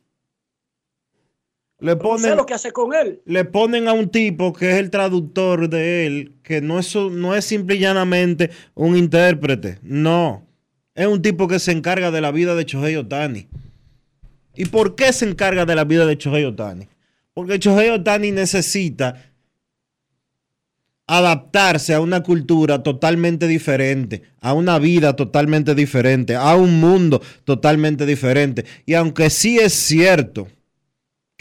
Le 1.83 1.97
No 1.97 2.01
sé 2.01 2.03
ponen, 2.03 2.37
lo 2.37 2.47
que 2.47 2.55
hace 2.55 2.71
con 2.71 2.95
él. 2.95 3.21
le 3.25 3.45
ponen 3.45 3.89
a 3.89 3.93
un 3.93 4.09
tipo 4.09 4.53
que 4.53 4.71
es 4.71 4.77
el 4.77 4.91
traductor 4.91 5.69
de 5.69 6.07
él, 6.07 6.37
que 6.45 6.61
no 6.61 6.79
es, 6.79 6.95
no 6.95 7.35
es 7.35 7.45
simple 7.45 7.75
y 7.75 7.81
llanamente 7.81 8.51
un 8.75 8.97
intérprete, 8.97 9.81
no. 9.83 10.47
Es 10.95 11.09
un 11.09 11.21
tipo 11.21 11.49
que 11.49 11.59
se 11.59 11.73
encarga 11.73 12.13
de 12.13 12.21
la 12.21 12.31
vida 12.31 12.55
de 12.55 12.65
Chohei 12.65 12.95
Otani. 12.95 13.49
¿Y 14.55 14.67
por 14.67 14.95
qué 14.95 15.13
se 15.13 15.29
encarga 15.29 15.67
de 15.67 15.75
la 15.75 15.83
vida 15.85 16.07
de 16.07 16.17
Chohei 16.17 16.45
Otani? 16.45 16.87
Porque 17.35 17.59
Chohei 17.59 17.91
Otani 17.91 18.31
necesita 18.31 19.33
adaptarse 21.09 21.95
a 21.95 22.01
una 22.01 22.23
cultura 22.23 22.85
totalmente 22.85 23.49
diferente, 23.49 24.23
a 24.41 24.53
una 24.55 24.79
vida 24.79 25.17
totalmente 25.17 25.75
diferente, 25.75 26.37
a 26.37 26.55
un 26.55 26.79
mundo 26.79 27.21
totalmente 27.45 28.07
diferente. 28.07 28.65
Y 28.87 28.95
aunque 28.95 29.31
sí 29.31 29.59
es 29.59 29.73
cierto 29.73 30.47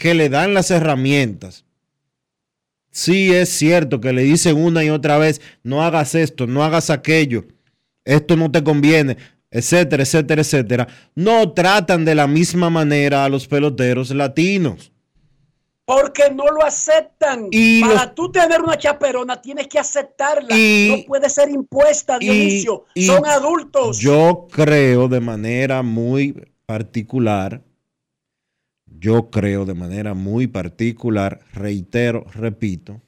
que 0.02 0.14
le 0.14 0.28
dan 0.28 0.52
las 0.52 0.72
herramientas, 0.72 1.64
sí 2.90 3.32
es 3.32 3.50
cierto 3.50 4.00
que 4.00 4.12
le 4.12 4.22
dicen 4.22 4.56
una 4.56 4.82
y 4.82 4.90
otra 4.90 5.16
vez, 5.16 5.40
no 5.62 5.84
hagas 5.84 6.16
esto, 6.16 6.48
no 6.48 6.64
hagas 6.64 6.90
aquello, 6.90 7.44
esto 8.04 8.34
no 8.36 8.50
te 8.50 8.64
conviene, 8.64 9.16
etcétera, 9.48 10.02
etcétera, 10.02 10.42
etcétera, 10.42 10.88
no 11.14 11.52
tratan 11.52 12.04
de 12.04 12.16
la 12.16 12.26
misma 12.26 12.68
manera 12.68 13.24
a 13.24 13.28
los 13.28 13.46
peloteros 13.46 14.10
latinos. 14.10 14.90
Porque 15.84 16.30
no 16.34 16.46
lo 16.46 16.64
aceptan. 16.64 17.46
Y 17.52 17.80
Para 17.82 18.06
los- 18.06 18.14
tú 18.16 18.32
tener 18.32 18.60
una 18.60 18.76
chaperona 18.76 19.40
tienes 19.40 19.68
que 19.68 19.78
aceptarla. 19.78 20.56
Y- 20.58 20.88
no 20.90 21.04
puede 21.06 21.30
ser 21.30 21.48
impuesta, 21.48 22.18
Dionisio. 22.18 22.86
y 22.94 23.06
Son 23.06 23.24
adultos. 23.24 23.98
Yo 23.98 24.48
creo 24.50 25.06
de 25.06 25.20
manera 25.20 25.82
muy 25.82 26.50
particular, 26.66 27.60
yo 29.02 29.30
creo 29.30 29.64
de 29.64 29.74
manera 29.74 30.14
muy 30.14 30.46
particular, 30.46 31.40
reitero, 31.52 32.24
repito, 32.32 33.02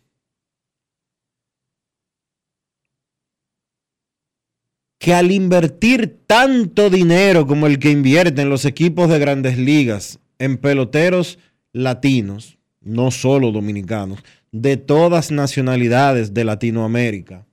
que 4.99 5.15
al 5.15 5.31
invertir 5.31 6.19
tanto 6.27 6.91
dinero 6.91 7.47
como 7.47 7.69
el 7.69 7.79
que 7.79 7.93
invierten 7.93 8.51
los 8.51 8.65
equipos 8.65 9.09
de 9.09 9.21
grandes 9.21 9.57
ligas 9.57 10.19
en 10.41 10.59
peloteros 10.59 11.39
latinos, 11.73 12.59
no 12.81 13.13
solo 13.13 13.53
dominicanos, 13.53 14.19
de 14.51 14.77
todas 14.77 15.31
nacionalidades 15.31 16.35
de 16.35 16.45
Latinoamérica, 16.45 17.47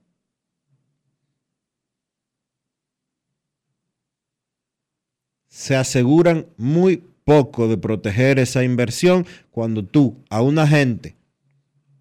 se 5.46 5.76
aseguran 5.76 6.46
muy 6.56 7.04
poco 7.24 7.68
de 7.68 7.78
proteger 7.78 8.38
esa 8.38 8.64
inversión 8.64 9.26
cuando 9.50 9.84
tú 9.84 10.22
a 10.30 10.42
una 10.42 10.66
gente, 10.66 11.16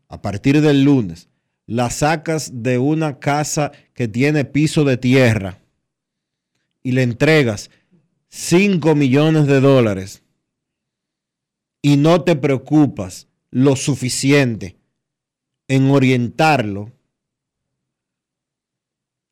a 0.07 0.22
partir 0.22 0.61
del 0.61 0.84
lunes, 0.84 1.30
la 1.65 1.89
sacas 1.89 2.63
de 2.63 2.78
una 2.78 3.19
casa 3.19 3.72
que 3.93 4.07
tiene 4.07 4.45
piso 4.45 4.84
de 4.84 4.97
tierra 4.97 5.59
y 6.84 6.91
le 6.91 7.03
entregas 7.03 7.69
5 8.30 8.95
millones 8.95 9.47
de 9.47 9.61
dólares 9.61 10.24
y 11.82 11.97
no 11.97 12.24
te 12.24 12.36
preocupas 12.36 13.28
lo 13.49 13.76
suficiente 13.76 14.78
en 15.67 15.89
orientarlo, 15.89 16.91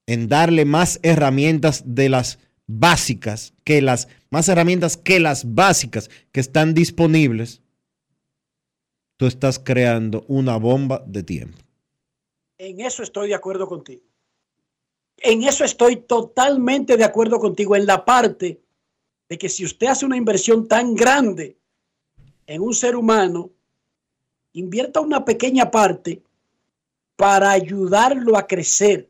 en 0.08 0.28
darle 0.28 0.66
más 0.66 1.00
herramientas 1.04 1.84
de 1.86 2.10
las 2.10 2.40
básicas 2.72 3.54
que 3.64 3.82
las 3.82 4.08
más 4.30 4.48
herramientas 4.48 4.96
que 4.96 5.20
las 5.20 5.56
básicas 5.56 6.10
que 6.32 6.40
están 6.40 6.76
disponibles, 6.76 7.64
tú 9.18 9.26
estás 9.26 9.58
creando 9.58 10.24
una 10.28 10.58
bomba 10.58 11.04
de 11.08 11.24
tiempo. 11.24 11.58
En 12.60 12.80
eso 12.82 13.02
estoy 13.02 13.30
de 13.30 13.36
acuerdo 13.36 13.68
contigo. 13.68 14.04
En 15.18 15.44
eso 15.44 15.66
estoy 15.66 15.98
totalmente 15.98 16.96
de 16.96 17.04
acuerdo 17.04 17.40
contigo 17.40 17.76
en 17.76 17.88
la 17.88 18.06
parte 18.06 18.62
de 19.28 19.38
que 19.38 19.50
si 19.50 19.66
usted 19.66 19.88
hace 19.88 20.06
una 20.06 20.18
inversión 20.18 20.68
tan 20.68 20.94
grande 20.94 21.58
en 22.46 22.62
un 22.62 22.74
ser 22.74 22.96
humano, 22.96 23.50
invierta 24.54 25.02
una 25.02 25.26
pequeña 25.26 25.72
parte 25.72 26.22
para 27.16 27.50
ayudarlo 27.52 28.38
a 28.38 28.46
crecer. 28.46 29.09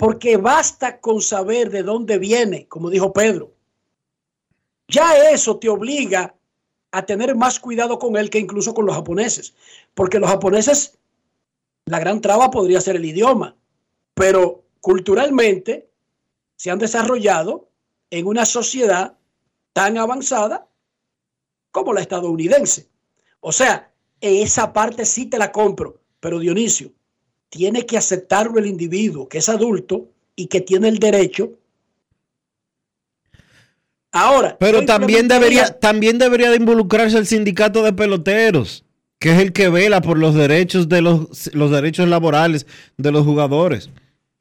Porque 0.00 0.38
basta 0.38 0.98
con 0.98 1.20
saber 1.20 1.68
de 1.68 1.82
dónde 1.82 2.16
viene, 2.16 2.66
como 2.68 2.88
dijo 2.88 3.12
Pedro. 3.12 3.52
Ya 4.88 5.14
eso 5.28 5.58
te 5.58 5.68
obliga 5.68 6.34
a 6.90 7.04
tener 7.04 7.36
más 7.36 7.60
cuidado 7.60 7.98
con 7.98 8.16
él 8.16 8.30
que 8.30 8.38
incluso 8.38 8.72
con 8.72 8.86
los 8.86 8.94
japoneses. 8.94 9.52
Porque 9.92 10.18
los 10.18 10.30
japoneses, 10.30 10.96
la 11.84 11.98
gran 11.98 12.22
traba 12.22 12.50
podría 12.50 12.80
ser 12.80 12.96
el 12.96 13.04
idioma, 13.04 13.54
pero 14.14 14.64
culturalmente 14.80 15.90
se 16.56 16.70
han 16.70 16.78
desarrollado 16.78 17.68
en 18.08 18.26
una 18.26 18.46
sociedad 18.46 19.18
tan 19.74 19.98
avanzada 19.98 20.66
como 21.72 21.92
la 21.92 22.00
estadounidense. 22.00 22.88
O 23.40 23.52
sea, 23.52 23.92
esa 24.22 24.72
parte 24.72 25.04
sí 25.04 25.26
te 25.26 25.36
la 25.36 25.52
compro, 25.52 26.00
pero 26.20 26.38
Dionisio, 26.38 26.90
tiene 27.50 27.84
que 27.84 27.98
aceptarlo 27.98 28.58
el 28.58 28.66
individuo 28.66 29.28
que 29.28 29.38
es 29.38 29.48
adulto 29.48 30.08
y 30.34 30.46
que 30.46 30.60
tiene 30.60 30.88
el 30.88 30.98
derecho. 30.98 31.52
Ahora, 34.12 34.56
Pero 34.58 34.84
también 34.86 35.28
debería, 35.28 35.78
también 35.78 36.18
debería 36.18 36.50
de 36.50 36.56
involucrarse 36.56 37.18
el 37.18 37.26
sindicato 37.26 37.82
de 37.82 37.92
peloteros, 37.92 38.84
que 39.18 39.32
es 39.32 39.38
el 39.38 39.52
que 39.52 39.68
vela 39.68 40.00
por 40.00 40.18
los 40.18 40.34
derechos 40.34 40.88
de 40.88 41.02
los, 41.02 41.54
los 41.54 41.70
derechos 41.70 42.08
laborales 42.08 42.66
de 42.96 43.12
los 43.12 43.24
jugadores. 43.24 43.90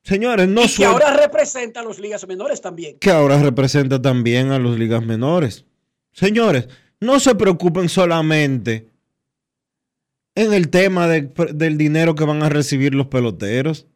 Señores, 0.03 0.47
no 0.47 0.63
y 0.63 0.69
que 0.69 0.85
ahora 0.85 1.15
representa 1.15 1.81
a 1.81 1.83
los 1.83 1.99
ligas 1.99 2.25
menores 2.27 2.61
también. 2.61 2.97
que 2.99 3.11
ahora 3.11 3.37
representa 3.37 4.01
también 4.01 4.51
a 4.51 4.57
las 4.57 4.79
ligas 4.79 5.05
menores. 5.05 5.65
Señores, 6.13 6.67
no 6.99 7.19
se 7.19 7.35
preocupen 7.35 7.89
solamente 7.89 8.88
en 10.45 10.53
el 10.53 10.69
tema 10.69 11.07
de- 11.07 11.29
del 11.53 11.77
dinero 11.77 12.15
que 12.15 12.23
van 12.23 12.43
a 12.43 12.49
recibir 12.49 12.95
los 12.95 13.07
peloteros. 13.07 13.87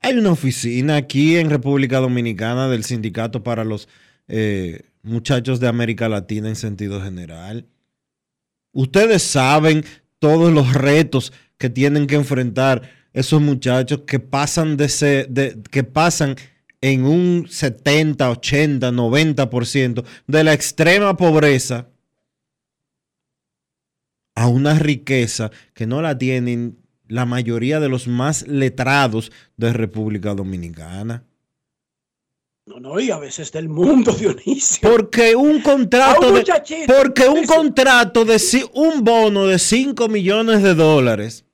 Hay 0.00 0.16
una 0.16 0.30
oficina 0.30 0.96
aquí 0.96 1.36
en 1.36 1.50
República 1.50 1.98
Dominicana 1.98 2.68
del 2.68 2.84
sindicato 2.84 3.42
para 3.42 3.64
los 3.64 3.88
eh, 4.28 4.82
muchachos 5.02 5.60
de 5.60 5.68
América 5.68 6.08
Latina 6.08 6.48
en 6.48 6.56
sentido 6.56 7.00
general. 7.02 7.66
Ustedes 8.72 9.22
saben 9.22 9.84
todos 10.18 10.52
los 10.52 10.72
retos 10.74 11.32
que 11.58 11.70
tienen 11.70 12.06
que 12.06 12.16
enfrentar 12.16 12.82
esos 13.12 13.40
muchachos 13.40 14.02
que 14.06 14.18
pasan 14.20 14.76
de, 14.76 14.86
de- 15.30 15.58
que 15.70 15.82
pasan 15.84 16.36
en 16.80 17.04
un 17.06 17.46
70, 17.48 18.30
80, 18.30 18.90
90% 18.92 20.04
de 20.26 20.44
la 20.44 20.52
extrema 20.52 21.16
pobreza 21.16 21.88
a 24.36 24.46
una 24.46 24.78
riqueza 24.78 25.50
que 25.74 25.86
no 25.86 26.00
la 26.02 26.16
tienen 26.16 26.78
la 27.08 27.26
mayoría 27.26 27.80
de 27.80 27.88
los 27.88 28.06
más 28.06 28.46
letrados 28.46 29.32
de 29.56 29.72
República 29.72 30.34
Dominicana. 30.34 31.24
No, 32.66 32.80
no, 32.80 33.00
y 33.00 33.10
a 33.10 33.18
veces 33.18 33.50
del 33.52 33.68
mundo, 33.68 34.12
Dionisio. 34.18 34.88
Porque 34.88 35.34
un 35.34 35.62
contrato 35.62 36.28
un 36.28 36.34
de, 36.34 36.44
porque 36.86 37.28
un 37.28 37.44
contrato 37.46 38.24
de 38.24 38.40
un 38.74 39.02
bono 39.02 39.46
de 39.46 39.58
5 39.58 40.08
millones 40.08 40.62
de 40.62 40.74
dólares 40.74 41.44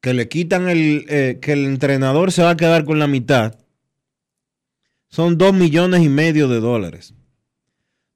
que 0.00 0.14
le 0.14 0.28
quitan 0.28 0.68
el 0.68 1.04
eh, 1.08 1.38
que 1.42 1.52
el 1.52 1.64
entrenador 1.66 2.30
se 2.30 2.42
va 2.42 2.50
a 2.50 2.56
quedar 2.56 2.84
con 2.84 2.98
la 2.98 3.06
mitad 3.06 3.58
son 5.08 5.36
2 5.36 5.52
millones 5.54 6.02
y 6.02 6.08
medio 6.08 6.46
de 6.46 6.60
dólares. 6.60 7.14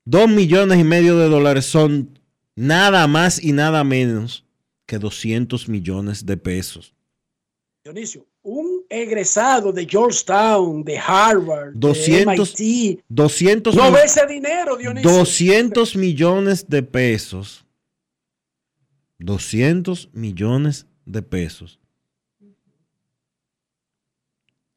2 0.05 0.29
millones 0.29 0.79
y 0.79 0.85
medio 0.85 1.19
de 1.19 1.29
dólares 1.29 1.65
son 1.65 2.19
nada 2.57 3.07
más 3.07 3.43
y 3.43 3.53
nada 3.53 3.85
menos 3.85 4.45
que 4.87 4.99
200 4.99 5.69
millones 5.69 6.27
de 6.27 6.37
pesos. 6.37 6.95
Dionisio, 7.85 8.27
un 8.43 8.85
egresado 8.89 9.73
de 9.73 9.87
Georgetown, 9.87 10.85
de 10.85 10.99
Harvard, 10.99 11.73
200 11.75 12.57
de 12.57 12.65
MIT, 12.65 13.05
200 13.09 13.75
no 13.75 13.93
ve 13.93 14.01
ese 14.05 14.27
dinero, 14.27 14.77
Dionisio. 14.77 15.11
200 15.11 15.97
millones 15.97 16.69
de 16.69 16.83
pesos. 16.83 17.67
200 19.19 20.11
millones 20.13 20.87
de 21.05 21.23
pesos. 21.23 21.81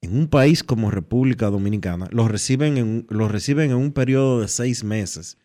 En 0.01 0.15
un 0.15 0.27
país 0.27 0.63
como 0.63 0.91
República 0.91 1.49
Dominicana, 1.49 2.07
los 2.11 2.29
reciben 2.29 2.77
en, 2.77 3.07
los 3.09 3.31
reciben 3.31 3.71
en 3.71 3.77
un 3.77 3.91
periodo 3.91 4.41
de 4.41 4.47
seis 4.47 4.83
meses. 4.83 5.37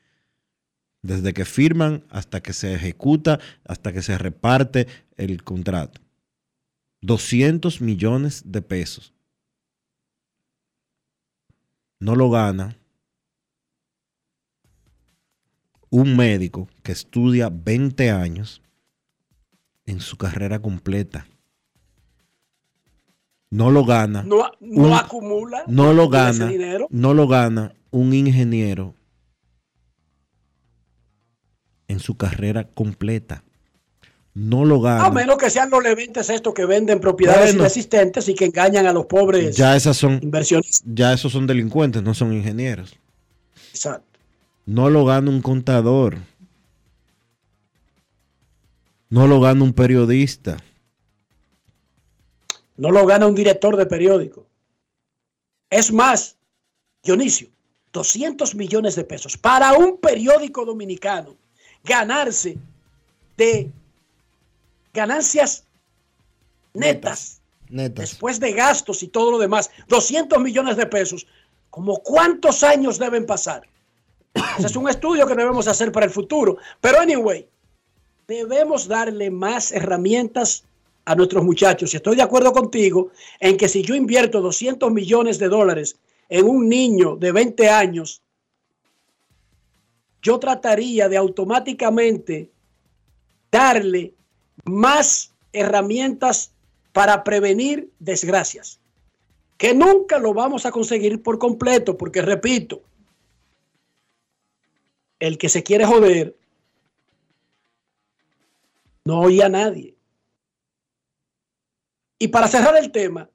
Desde 1.03 1.33
que 1.35 1.45
firman 1.45 2.05
hasta 2.11 2.41
que 2.41 2.53
se 2.53 2.75
ejecuta, 2.75 3.41
hasta 3.65 3.93
que 3.93 4.03
se 4.03 4.17
reparte 4.19 4.87
el 5.17 5.43
contrato. 5.43 6.01
200 7.01 7.81
millones 7.81 8.43
de 8.47 8.63
pesos. 8.63 9.13
No 11.99 12.15
lo 12.15 12.31
gana 12.31 12.77
un 15.91 16.17
médico 16.17 16.69
que 16.83 16.93
estudia 16.93 17.51
20 17.53 18.11
años 18.11 18.63
en 19.85 20.01
su 20.01 20.17
carrera 20.17 20.61
completa. 20.61 21.27
No 23.51 23.71
lo 23.71 23.85
gana. 23.85 24.23
No, 24.23 24.51
no 24.61 24.85
un- 24.89 24.93
acumula. 24.95 25.65
No 25.67 25.93
lo 25.93 26.09
gana. 26.09 26.51
No 26.91 27.13
lo 27.13 27.27
gana 27.29 27.75
un 27.91 28.15
ingeniero 28.15 28.95
en 31.93 32.01
su 32.01 32.17
carrera 32.17 32.65
completa. 32.65 33.45
No 34.35 34.65
lo 34.65 34.81
gana. 34.81 35.05
A 35.05 35.11
menos 35.11 35.37
que 35.37 35.51
sean 35.51 35.69
los 35.71 35.83
leventes 35.83 36.31
estos 36.31 36.55
que 36.55 36.65
venden 36.65 37.01
propiedades 37.01 37.51
Bueno. 37.51 37.61
inexistentes 37.61 38.29
y 38.29 38.35
que 38.35 38.47
engañan 38.47 38.87
a 38.87 38.93
los 38.93 39.05
pobres 39.07 39.55
Ya 39.57 39.77
esas 39.77 39.97
son, 39.97 40.19
inversionistas. 40.23 40.83
ya 40.87 41.13
esos 41.13 41.33
son 41.33 41.47
delincuentes, 41.47 42.03
no 42.03 42.15
son 42.15 42.33
ingenieros. 42.33 42.97
Exacto. 43.71 44.19
No 44.65 44.89
lo 44.91 45.05
gana 45.05 45.29
un 45.31 45.43
contador. 45.43 46.17
No 49.11 49.27
lo 49.27 49.41
gana 49.41 49.63
un 49.63 49.75
periodista. 49.75 50.57
No 52.77 52.91
lo 52.91 53.05
gana 53.07 53.27
un 53.27 53.35
director 53.35 53.77
de 53.77 53.85
periódico. 53.87 54.47
Es 55.69 55.93
más, 55.93 56.37
Dionisio, 57.03 57.49
200 57.93 58.55
millones 58.55 58.95
de 58.97 59.05
pesos 59.05 59.37
para 59.37 59.75
un 59.75 59.99
periódico 59.99 60.65
dominicano 60.65 61.37
ganarse 61.85 62.59
de 63.37 63.71
ganancias 64.93 65.65
netas, 66.75 67.41
Netas. 67.69 68.11
después 68.11 68.41
de 68.41 68.53
gastos 68.53 69.03
y 69.03 69.09
todo 69.09 69.33
lo 69.33 69.39
demás, 69.39 69.71
200 69.89 70.41
millones 70.41 70.77
de 70.77 70.87
pesos, 70.87 71.27
¿como 71.71 71.99
cuántos 71.99 72.63
años 72.63 72.99
deben 72.99 73.27
pasar? 73.27 73.63
Ese 74.59 74.67
es 74.67 74.77
un 74.77 74.89
estudio 74.89 75.27
que 75.27 75.35
debemos 75.35 75.67
hacer 75.69 75.93
para 75.93 76.07
el 76.07 76.13
futuro. 76.13 76.57
Pero 76.81 77.01
anyway, 77.01 77.49
debemos 78.27 78.89
darle 78.89 79.31
más 79.31 79.73
herramientas 79.73 80.65
a 81.05 81.15
nuestros 81.15 81.45
muchachos. 81.45 81.93
Y 81.93 81.97
estoy 81.97 82.17
de 82.17 82.23
acuerdo 82.23 82.53
contigo 82.53 83.11
en 83.41 83.57
que 83.57 83.69
si 83.69 83.83
yo 83.83 83.95
invierto 83.95 84.41
200 84.41 84.91
millones 84.93 85.39
de 85.39 85.49
dólares 85.49 85.97
en 86.29 86.47
un 86.47 86.69
niño 86.69 87.17
de 87.17 87.33
20 87.33 87.69
años, 87.69 88.23
yo 90.23 90.39
trataría 90.39 91.09
de 91.09 91.17
automáticamente 91.17 92.51
darle 93.51 94.15
más 94.65 95.35
herramientas 95.53 96.53
para 96.93 97.25
prevenir 97.25 97.91
desgracias, 97.99 98.81
que 99.59 99.75
nunca 99.75 100.19
lo 100.19 100.33
vamos 100.33 100.65
a 100.65 100.71
conseguir 100.71 101.23
por 101.23 101.39
completo, 101.39 101.99
porque 101.99 102.23
repito, 102.23 102.83
el 105.19 105.39
que 105.39 105.49
se 105.49 105.63
quiere 105.63 105.85
joder 105.85 106.37
no 109.05 109.21
oye 109.21 109.43
a 109.43 109.49
nadie. 109.49 109.95
Y 112.19 112.29
para 112.29 112.47
cerrar 112.47 112.77
el 112.77 112.93
tema, 112.93 113.29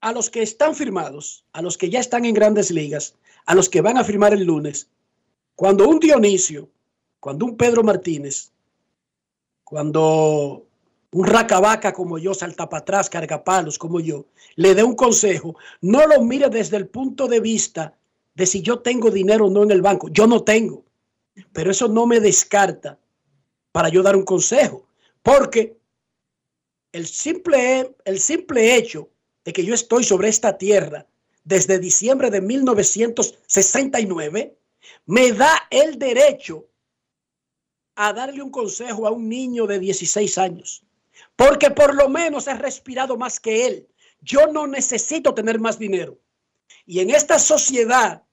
a 0.00 0.12
los 0.12 0.30
que 0.30 0.42
están 0.42 0.74
firmados, 0.74 1.44
a 1.52 1.62
los 1.62 1.78
que 1.78 1.90
ya 1.90 2.00
están 2.00 2.24
en 2.24 2.34
grandes 2.34 2.70
ligas, 2.70 3.16
a 3.46 3.54
los 3.54 3.68
que 3.68 3.80
van 3.80 3.96
a 3.96 4.04
firmar 4.04 4.32
el 4.32 4.44
lunes, 4.44 4.88
cuando 5.58 5.88
un 5.88 5.98
Dionisio, 5.98 6.70
cuando 7.18 7.44
un 7.44 7.56
Pedro 7.56 7.82
Martínez, 7.82 8.52
cuando 9.64 10.68
un 11.10 11.26
racabaca 11.26 11.92
como 11.92 12.16
yo, 12.16 12.32
salta 12.32 12.68
para 12.68 12.82
atrás, 12.82 13.10
cargapalos 13.10 13.76
como 13.76 13.98
yo, 13.98 14.26
le 14.54 14.76
dé 14.76 14.84
un 14.84 14.94
consejo, 14.94 15.56
no 15.80 16.06
lo 16.06 16.22
mire 16.22 16.48
desde 16.48 16.76
el 16.76 16.86
punto 16.86 17.26
de 17.26 17.40
vista 17.40 17.98
de 18.36 18.46
si 18.46 18.62
yo 18.62 18.78
tengo 18.78 19.10
dinero 19.10 19.46
o 19.46 19.50
no 19.50 19.64
en 19.64 19.72
el 19.72 19.82
banco. 19.82 20.08
Yo 20.10 20.28
no 20.28 20.44
tengo, 20.44 20.84
pero 21.52 21.72
eso 21.72 21.88
no 21.88 22.06
me 22.06 22.20
descarta 22.20 22.96
para 23.72 23.88
yo 23.88 24.04
dar 24.04 24.14
un 24.14 24.24
consejo, 24.24 24.86
porque 25.24 25.76
el 26.92 27.08
simple, 27.08 27.96
el 28.04 28.20
simple 28.20 28.76
hecho 28.76 29.08
de 29.44 29.52
que 29.52 29.64
yo 29.64 29.74
estoy 29.74 30.04
sobre 30.04 30.28
esta 30.28 30.56
tierra 30.56 31.04
desde 31.42 31.80
diciembre 31.80 32.30
de 32.30 32.42
1969 32.42 34.57
me 35.06 35.32
da 35.32 35.66
el 35.70 35.98
derecho 35.98 36.68
a 37.94 38.12
darle 38.12 38.42
un 38.42 38.50
consejo 38.50 39.06
a 39.06 39.10
un 39.10 39.28
niño 39.28 39.66
de 39.66 39.78
16 39.78 40.38
años, 40.38 40.84
porque 41.36 41.70
por 41.70 41.94
lo 41.94 42.08
menos 42.08 42.46
he 42.46 42.54
respirado 42.54 43.16
más 43.16 43.40
que 43.40 43.66
él. 43.66 43.88
Yo 44.20 44.46
no 44.48 44.66
necesito 44.66 45.34
tener 45.34 45.58
más 45.58 45.78
dinero. 45.78 46.18
Y 46.86 47.00
en 47.00 47.10
esta 47.10 47.38
sociedad 47.38 48.24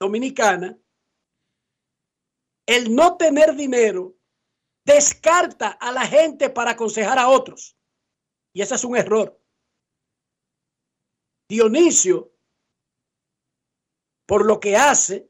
Dominicana, 0.00 0.78
el 2.66 2.94
no 2.94 3.18
tener 3.18 3.54
dinero 3.54 4.16
descarta 4.82 5.68
a 5.68 5.92
la 5.92 6.06
gente 6.06 6.48
para 6.48 6.70
aconsejar 6.70 7.18
a 7.18 7.28
otros. 7.28 7.76
Y 8.54 8.62
ese 8.62 8.76
es 8.76 8.84
un 8.84 8.96
error. 8.96 9.38
Dionisio, 11.50 12.32
por 14.30 14.46
lo 14.46 14.60
que 14.60 14.76
hace, 14.76 15.26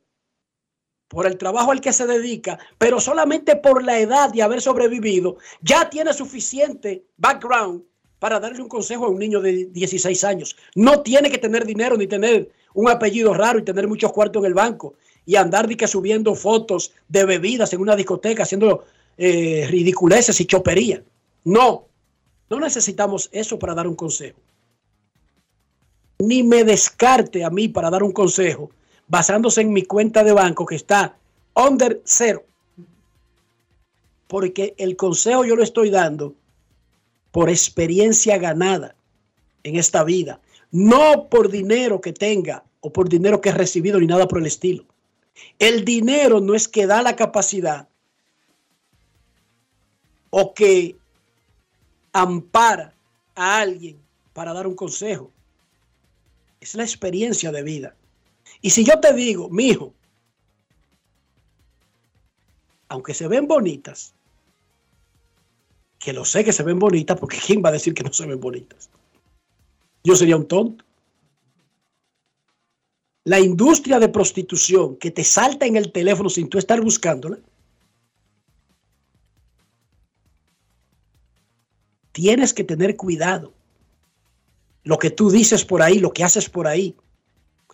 por 1.08 1.26
el 1.26 1.38
trabajo 1.38 1.72
al 1.72 1.80
que 1.80 1.90
se 1.90 2.06
dedica, 2.06 2.58
pero 2.76 3.00
solamente 3.00 3.56
por 3.56 3.82
la 3.82 3.98
edad 3.98 4.30
de 4.30 4.42
haber 4.42 4.60
sobrevivido, 4.60 5.38
ya 5.62 5.88
tiene 5.88 6.12
suficiente 6.12 7.06
background 7.16 7.82
para 8.18 8.38
darle 8.38 8.60
un 8.60 8.68
consejo 8.68 9.06
a 9.06 9.08
un 9.08 9.18
niño 9.18 9.40
de 9.40 9.70
16 9.72 10.22
años. 10.24 10.54
No 10.74 11.00
tiene 11.00 11.30
que 11.30 11.38
tener 11.38 11.64
dinero 11.64 11.96
ni 11.96 12.06
tener 12.08 12.50
un 12.74 12.90
apellido 12.90 13.32
raro 13.32 13.58
y 13.58 13.64
tener 13.64 13.88
muchos 13.88 14.12
cuartos 14.12 14.42
en 14.42 14.48
el 14.48 14.52
banco 14.52 14.92
y 15.24 15.36
andar 15.36 15.66
subiendo 15.88 16.34
fotos 16.34 16.92
de 17.08 17.24
bebidas 17.24 17.72
en 17.72 17.80
una 17.80 17.96
discoteca 17.96 18.42
haciendo 18.42 18.84
eh, 19.16 19.66
ridiculeces 19.70 20.38
y 20.42 20.44
chopería. 20.44 21.02
No, 21.44 21.86
no 22.50 22.60
necesitamos 22.60 23.30
eso 23.32 23.58
para 23.58 23.74
dar 23.74 23.86
un 23.86 23.96
consejo. 23.96 24.38
Ni 26.18 26.42
me 26.42 26.64
descarte 26.64 27.42
a 27.42 27.48
mí 27.48 27.66
para 27.66 27.88
dar 27.88 28.02
un 28.02 28.12
consejo 28.12 28.70
basándose 29.10 29.60
en 29.60 29.72
mi 29.72 29.82
cuenta 29.82 30.22
de 30.22 30.32
banco 30.32 30.64
que 30.64 30.76
está 30.76 31.16
under 31.54 32.00
cero. 32.04 32.44
Porque 34.28 34.74
el 34.78 34.96
consejo 34.96 35.44
yo 35.44 35.56
lo 35.56 35.64
estoy 35.64 35.90
dando 35.90 36.34
por 37.32 37.50
experiencia 37.50 38.38
ganada 38.38 38.94
en 39.64 39.76
esta 39.76 40.04
vida, 40.04 40.40
no 40.70 41.28
por 41.28 41.50
dinero 41.50 42.00
que 42.00 42.12
tenga 42.12 42.62
o 42.80 42.92
por 42.92 43.08
dinero 43.08 43.40
que 43.40 43.48
he 43.48 43.52
recibido 43.52 43.98
ni 43.98 44.06
nada 44.06 44.28
por 44.28 44.38
el 44.38 44.46
estilo. 44.46 44.84
El 45.58 45.84
dinero 45.84 46.40
no 46.40 46.54
es 46.54 46.68
que 46.68 46.86
da 46.86 47.02
la 47.02 47.16
capacidad 47.16 47.88
o 50.30 50.54
que 50.54 50.96
ampara 52.12 52.94
a 53.34 53.58
alguien 53.58 53.98
para 54.32 54.52
dar 54.52 54.68
un 54.68 54.76
consejo. 54.76 55.32
Es 56.60 56.76
la 56.76 56.84
experiencia 56.84 57.50
de 57.50 57.62
vida. 57.64 57.96
Y 58.62 58.70
si 58.70 58.84
yo 58.84 59.00
te 59.00 59.12
digo, 59.14 59.48
mi 59.48 59.68
hijo, 59.68 59.94
aunque 62.88 63.14
se 63.14 63.28
ven 63.28 63.46
bonitas, 63.46 64.14
que 65.98 66.12
lo 66.12 66.24
sé 66.24 66.44
que 66.44 66.52
se 66.52 66.62
ven 66.62 66.78
bonitas, 66.78 67.18
porque 67.18 67.38
¿quién 67.38 67.62
va 67.64 67.68
a 67.68 67.72
decir 67.72 67.94
que 67.94 68.02
no 68.02 68.12
se 68.12 68.26
ven 68.26 68.40
bonitas? 68.40 68.90
Yo 70.02 70.16
sería 70.16 70.36
un 70.36 70.48
tonto. 70.48 70.84
La 73.24 73.38
industria 73.38 73.98
de 73.98 74.08
prostitución 74.08 74.96
que 74.96 75.10
te 75.10 75.24
salta 75.24 75.66
en 75.66 75.76
el 75.76 75.92
teléfono 75.92 76.30
sin 76.30 76.48
tú 76.48 76.58
estar 76.58 76.80
buscándola, 76.80 77.38
tienes 82.12 82.52
que 82.54 82.64
tener 82.64 82.96
cuidado. 82.96 83.52
Lo 84.82 84.98
que 84.98 85.10
tú 85.10 85.30
dices 85.30 85.64
por 85.64 85.82
ahí, 85.82 85.98
lo 85.98 86.12
que 86.12 86.24
haces 86.24 86.48
por 86.48 86.66
ahí, 86.66 86.96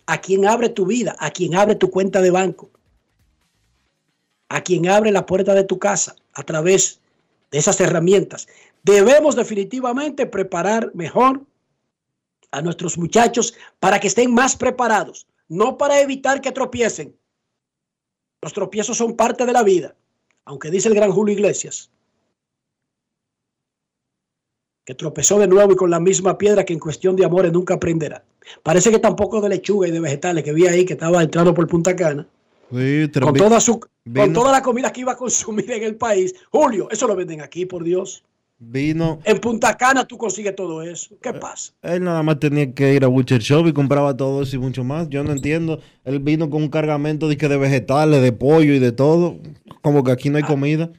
a 0.07 0.19
quien 0.19 0.47
abre 0.47 0.69
tu 0.69 0.85
vida, 0.85 1.15
a 1.19 1.31
quien 1.31 1.55
abre 1.55 1.75
tu 1.75 1.91
cuenta 1.91 2.21
de 2.21 2.31
banco, 2.31 2.71
a 4.49 4.61
quien 4.61 4.87
abre 4.87 5.11
la 5.11 5.25
puerta 5.25 5.53
de 5.53 5.65
tu 5.65 5.77
casa 5.77 6.15
a 6.33 6.43
través 6.43 6.99
de 7.51 7.57
esas 7.59 7.79
herramientas. 7.81 8.47
Debemos 8.83 9.35
definitivamente 9.35 10.25
preparar 10.25 10.91
mejor 10.95 11.45
a 12.51 12.61
nuestros 12.61 12.97
muchachos 12.97 13.53
para 13.79 13.99
que 13.99 14.07
estén 14.07 14.33
más 14.33 14.55
preparados, 14.55 15.27
no 15.49 15.77
para 15.77 15.99
evitar 15.99 16.39
que 16.39 16.53
tropiecen. 16.53 17.15
Los 18.41 18.53
tropiezos 18.53 18.97
son 18.97 19.17
parte 19.17 19.45
de 19.45 19.53
la 19.53 19.63
vida, 19.63 19.95
aunque 20.45 20.71
dice 20.71 20.87
el 20.87 20.95
gran 20.95 21.11
Julio 21.11 21.33
Iglesias, 21.33 21.91
que 24.87 24.95
tropezó 24.95 25.37
de 25.37 25.49
nuevo 25.49 25.73
y 25.73 25.75
con 25.75 25.89
la 25.89 25.99
misma 25.99 26.37
piedra 26.37 26.63
que 26.63 26.71
en 26.71 26.79
cuestión 26.79 27.17
de 27.17 27.25
amores 27.25 27.51
nunca 27.51 27.73
aprenderá. 27.73 28.23
Parece 28.63 28.89
que 28.89 28.99
tampoco 28.99 29.41
de 29.41 29.49
lechuga 29.49 29.85
y 29.85 29.91
de 29.91 29.99
vegetales 29.99 30.45
que 30.45 30.53
vi 30.53 30.65
ahí 30.65 30.85
que 30.85 30.93
estaba 30.93 31.21
entrando 31.21 31.53
por 31.53 31.67
Punta 31.67 31.93
Cana. 31.93 32.25
Sí, 32.71 33.09
Con 33.19 33.33
toda, 33.33 33.59
su, 33.59 33.81
vino- 34.05 34.21
con 34.23 34.33
toda 34.33 34.53
la 34.53 34.61
comida 34.61 34.93
que 34.93 35.01
iba 35.01 35.11
a 35.11 35.17
consumir 35.17 35.69
en 35.73 35.83
el 35.83 35.95
país. 35.97 36.33
Julio, 36.53 36.87
eso 36.89 37.05
lo 37.05 37.17
venden 37.17 37.41
aquí, 37.41 37.65
por 37.65 37.83
Dios. 37.83 38.23
Vino. 38.59 39.19
En 39.25 39.39
Punta 39.39 39.75
Cana 39.75 40.07
tú 40.07 40.17
consigues 40.17 40.55
todo 40.55 40.81
eso. 40.81 41.15
¿Qué 41.21 41.33
pasa? 41.33 41.73
Él 41.81 42.05
nada 42.05 42.23
más 42.23 42.39
tenía 42.39 42.71
que 42.73 42.93
ir 42.93 43.03
a 43.03 43.07
Butcher 43.07 43.41
Shop 43.41 43.67
y 43.67 43.73
compraba 43.73 44.15
todo 44.15 44.41
eso 44.41 44.55
y 44.55 44.59
mucho 44.59 44.85
más. 44.85 45.09
Yo 45.09 45.21
no 45.21 45.33
entiendo. 45.33 45.81
Él 46.05 46.19
vino 46.19 46.49
con 46.49 46.63
un 46.63 46.69
cargamento 46.69 47.27
de, 47.27 47.35
de 47.35 47.57
vegetales, 47.57 48.21
de 48.21 48.31
pollo 48.31 48.73
y 48.73 48.79
de 48.79 48.93
todo. 48.93 49.35
Como 49.81 50.05
que 50.05 50.11
aquí 50.13 50.29
no 50.29 50.37
hay 50.37 50.43
comida. 50.43 50.89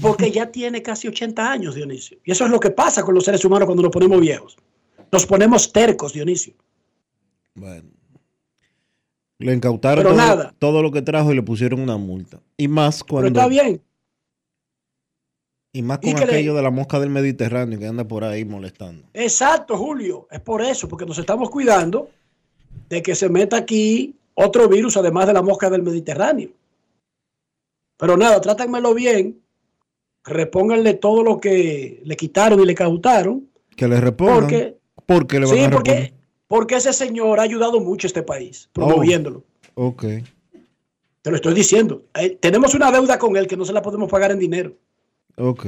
Porque 0.00 0.30
ya 0.30 0.50
tiene 0.50 0.82
casi 0.82 1.08
80 1.08 1.50
años, 1.50 1.74
Dionisio. 1.74 2.18
Y 2.24 2.30
eso 2.32 2.44
es 2.44 2.50
lo 2.50 2.60
que 2.60 2.70
pasa 2.70 3.02
con 3.02 3.14
los 3.14 3.24
seres 3.24 3.44
humanos 3.44 3.66
cuando 3.66 3.82
nos 3.82 3.92
ponemos 3.92 4.20
viejos. 4.20 4.56
Nos 5.10 5.26
ponemos 5.26 5.72
tercos, 5.72 6.12
Dionisio. 6.12 6.54
Bueno. 7.54 7.88
Le 9.38 9.54
incautaron 9.54 10.02
Pero 10.04 10.14
todo, 10.16 10.26
nada. 10.26 10.54
todo 10.58 10.82
lo 10.82 10.90
que 10.90 11.00
trajo 11.02 11.32
y 11.32 11.36
le 11.36 11.42
pusieron 11.42 11.80
una 11.80 11.96
multa. 11.96 12.40
Y 12.56 12.66
más 12.68 13.02
Pero 13.04 13.06
cuando. 13.08 13.28
está 13.40 13.48
bien. 13.48 13.80
Y 15.72 15.82
más 15.82 15.98
¿Y 16.02 16.10
con 16.12 16.20
le- 16.20 16.26
aquello 16.26 16.54
de 16.54 16.62
la 16.62 16.70
mosca 16.70 16.98
del 16.98 17.10
Mediterráneo 17.10 17.78
que 17.78 17.86
anda 17.86 18.06
por 18.06 18.24
ahí 18.24 18.44
molestando. 18.44 19.06
Exacto, 19.14 19.76
Julio. 19.76 20.26
Es 20.30 20.40
por 20.40 20.60
eso, 20.62 20.88
porque 20.88 21.06
nos 21.06 21.18
estamos 21.18 21.50
cuidando 21.50 22.10
de 22.88 23.02
que 23.02 23.14
se 23.14 23.28
meta 23.28 23.56
aquí 23.58 24.16
otro 24.34 24.68
virus, 24.68 24.96
además 24.96 25.26
de 25.28 25.34
la 25.34 25.42
mosca 25.42 25.70
del 25.70 25.82
Mediterráneo. 25.82 26.50
Pero 27.96 28.16
nada, 28.16 28.40
trátenmelo 28.40 28.94
bien. 28.94 29.40
Repónganle 30.24 30.94
todo 30.94 31.22
lo 31.22 31.40
que 31.40 32.02
le 32.04 32.16
quitaron 32.16 32.60
y 32.60 32.66
le 32.66 32.74
cautaron. 32.74 33.48
Que 33.76 33.88
le 33.88 34.00
repongan. 34.00 34.40
Porque, 34.40 34.76
porque 35.06 35.40
le 35.40 35.46
van 35.46 35.56
sí, 35.56 35.62
a 35.64 35.70
porque, 35.70 36.14
porque 36.46 36.76
ese 36.76 36.92
señor 36.92 37.40
ha 37.40 37.44
ayudado 37.44 37.80
mucho 37.80 38.06
a 38.06 38.08
este 38.08 38.22
país, 38.22 38.68
promoviéndolo. 38.72 39.44
Ok. 39.74 40.04
Te 41.22 41.30
lo 41.30 41.36
estoy 41.36 41.54
diciendo. 41.54 42.04
Eh, 42.14 42.36
tenemos 42.40 42.74
una 42.74 42.90
deuda 42.90 43.18
con 43.18 43.36
él 43.36 43.46
que 43.46 43.56
no 43.56 43.64
se 43.64 43.72
la 43.72 43.82
podemos 43.82 44.10
pagar 44.10 44.30
en 44.32 44.38
dinero. 44.38 44.74
Ok. 45.36 45.66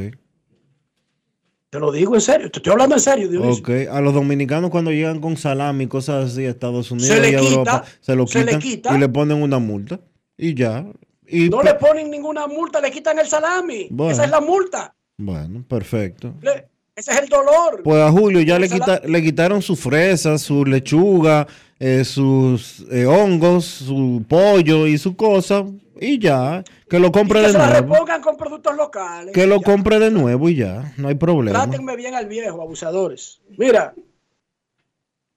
Te 1.71 1.79
lo 1.79 1.93
digo 1.93 2.15
en 2.17 2.21
serio. 2.21 2.51
Te 2.51 2.59
estoy 2.59 2.73
hablando 2.73 2.97
en 2.97 3.01
serio, 3.01 3.29
Dionisio. 3.29 3.63
Ok. 3.63 3.71
A 3.91 4.01
los 4.01 4.13
dominicanos 4.13 4.71
cuando 4.71 4.91
llegan 4.91 5.21
con 5.21 5.37
salami 5.37 5.85
y 5.85 5.87
cosas 5.87 6.33
así 6.33 6.45
a 6.45 6.51
Estados 6.51 6.91
Unidos 6.91 7.09
Se 7.15 7.21
le 7.21 7.31
y 7.31 7.35
a 7.35 7.39
quita, 7.39 7.51
Europa, 7.51 7.85
se 8.01 8.17
lo 8.17 8.27
se 8.27 8.45
le 8.45 8.59
quita. 8.59 8.97
y 8.97 8.99
le 8.99 9.09
ponen 9.09 9.41
una 9.41 9.59
multa. 9.59 10.01
Y 10.37 10.55
ya. 10.55 10.85
Y 11.31 11.49
No 11.49 11.63
le 11.63 11.75
ponen 11.75 12.11
ninguna 12.11 12.47
multa, 12.47 12.81
le 12.81 12.91
quitan 12.91 13.19
el 13.19 13.27
salami. 13.27 13.87
Bueno. 13.91 14.13
Esa 14.13 14.25
es 14.25 14.31
la 14.31 14.41
multa. 14.41 14.95
Bueno, 15.17 15.65
perfecto. 15.69 16.35
Le- 16.43 16.67
ese 16.97 17.13
es 17.13 17.19
el 17.21 17.29
dolor. 17.29 17.83
Pues 17.85 18.03
a 18.03 18.11
Julio 18.11 18.41
ya 18.41 18.59
le, 18.59 18.69
quita- 18.69 19.01
le 19.05 19.23
quitaron 19.23 19.63
sus 19.63 19.79
fresas, 19.81 20.43
su 20.43 20.65
lechuga, 20.65 21.47
eh, 21.79 22.05
sus 22.05 22.85
eh, 22.91 23.07
hongos, 23.07 23.65
su 23.65 24.25
pollo 24.29 24.87
y 24.87 24.99
su 24.99 25.17
cosa. 25.17 25.65
Y 26.01 26.19
ya. 26.19 26.65
Que 26.89 26.99
lo 26.99 27.13
compre 27.13 27.41
que 27.41 27.47
de 27.47 27.53
se 27.53 27.59
la 27.59 27.71
nuevo. 27.71 27.95
repongan 27.95 28.21
con 28.23 28.37
productos 28.37 28.75
locales. 28.77 29.33
Que 29.35 29.47
lo 29.47 29.59
Ya. 29.59 29.63
compre 29.65 29.99
de 29.99 30.11
nuevo 30.11 30.49
y 30.49 30.57
ya. 30.57 30.93
No 30.97 31.09
hay 31.09 31.15
problema. 31.15 31.63
Trátenme 31.63 31.95
bien 31.97 32.15
al 32.15 32.27
viejo, 32.27 32.61
abusadores. 32.61 33.41
Mira, 33.57 33.95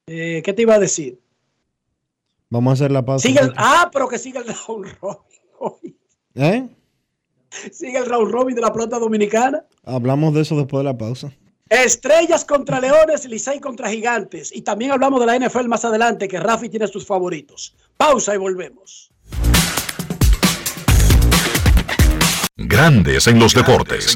eh, 0.08 0.42
¿qué 0.44 0.54
te 0.54 0.62
iba 0.64 0.76
a 0.76 0.80
decir? 0.80 1.20
Vamos 2.50 2.72
a 2.72 2.74
hacer 2.74 2.92
la 2.92 3.04
pausa. 3.06 3.28
Sigue 3.28 3.40
el- 3.42 3.54
ah, 3.58 3.90
pero 3.94 4.08
que 4.08 4.18
sigue 4.20 4.40
el 4.40 4.46
round 4.68 4.88
robin. 5.02 5.18
¿Eh? 6.36 6.68
Sigue 7.72 7.98
el 7.98 8.06
round 8.06 8.32
robin 8.32 8.56
de 8.56 8.62
la 8.62 8.74
pelota 8.74 8.98
dominicana. 9.00 9.64
Hablamos 9.84 10.34
de 10.34 10.42
eso 10.42 10.56
después 10.58 10.80
de 10.80 10.86
la 10.86 10.98
pausa. 10.98 11.32
Estrellas 11.70 12.46
contra 12.46 12.80
Leones, 12.80 13.26
Licey 13.26 13.60
contra 13.60 13.90
Gigantes. 13.90 14.56
Y 14.56 14.62
también 14.62 14.92
hablamos 14.92 15.20
de 15.20 15.26
la 15.26 15.40
NFL 15.40 15.68
más 15.68 15.86
adelante, 15.86 16.28
que 16.28 16.40
Rafi 16.40 16.70
tiene 16.70 16.88
sus 16.88 17.06
favoritos. 17.06 17.76
Pausa 17.98 18.36
y 18.36 18.38
volvemos. 18.38 19.12
Grandes 22.56 23.28
en 23.28 23.40
los 23.40 23.54
deportes. 23.54 24.16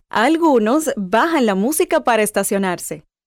Algunos 0.13 0.91
bajan 0.97 1.45
la 1.45 1.55
música 1.55 2.03
para 2.03 2.21
estacionarse. 2.21 3.05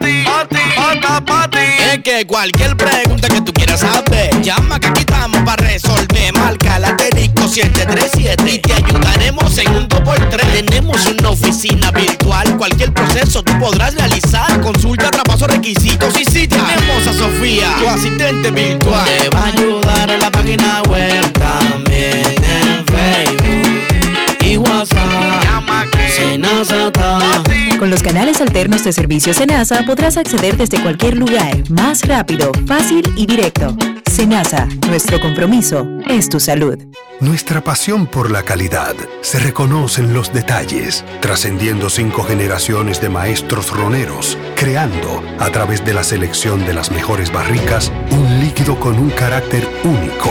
Senazata. 0.00 1.60
Es 1.92 2.02
que 2.02 2.26
cualquier 2.26 2.76
pregunta 2.76 3.28
que 3.28 3.40
tú 3.40 3.52
quieras 3.52 3.80
saber, 3.80 4.40
llama 4.42 4.78
que 4.78 4.88
aquí 4.88 5.00
estamos 5.00 5.40
para 5.42 5.64
resolver. 5.66 6.32
Marca 6.34 6.78
la 6.78 6.88
asterisco 6.88 7.48
737 7.48 8.54
y 8.54 8.58
te 8.58 8.72
ayudaremos 8.74 9.58
en 9.58 9.74
un 9.74 9.88
2x3. 9.88 10.66
Tenemos 10.66 11.06
una 11.06 11.30
oficina 11.30 11.90
virtual, 11.90 12.56
cualquier 12.56 12.92
proceso 12.92 13.42
tú 13.42 13.58
podrás 13.58 13.94
realizar. 13.94 14.60
Consulta, 14.60 15.10
traspaso, 15.10 15.46
requisitos 15.46 16.18
y 16.20 16.24
si 16.24 16.46
tenemos 16.46 17.06
a 17.06 17.12
Sofía, 17.12 17.74
tu 17.78 17.88
asistente 17.88 18.50
virtual. 18.50 19.04
Te 19.04 19.30
va 19.30 19.40
a 19.40 19.46
ayudar 19.46 20.10
en 20.10 20.20
la 20.20 20.30
página 20.30 20.82
web 20.82 20.87
canales 28.02 28.40
alternos 28.40 28.84
de 28.84 28.92
servicio 28.92 29.32
Senasa 29.34 29.84
podrás 29.84 30.16
acceder 30.16 30.56
desde 30.56 30.80
cualquier 30.82 31.16
lugar, 31.16 31.68
más 31.70 32.06
rápido, 32.06 32.52
fácil 32.66 33.02
y 33.16 33.26
directo. 33.26 33.76
Senasa, 34.10 34.66
nuestro 34.88 35.20
compromiso 35.20 35.86
es 36.08 36.28
tu 36.28 36.40
salud. 36.40 36.76
Nuestra 37.20 37.62
pasión 37.62 38.06
por 38.06 38.30
la 38.30 38.42
calidad 38.42 38.94
se 39.20 39.38
reconoce 39.38 40.00
en 40.00 40.12
los 40.12 40.32
detalles, 40.32 41.04
trascendiendo 41.20 41.88
cinco 41.88 42.22
generaciones 42.22 43.00
de 43.00 43.08
maestros 43.08 43.70
roneros, 43.70 44.36
creando, 44.54 45.22
a 45.38 45.50
través 45.50 45.84
de 45.84 45.94
la 45.94 46.04
selección 46.04 46.64
de 46.66 46.74
las 46.74 46.90
mejores 46.90 47.32
barricas, 47.32 47.92
un 48.10 48.40
líquido 48.40 48.78
con 48.78 48.98
un 48.98 49.10
carácter 49.10 49.68
único, 49.84 50.30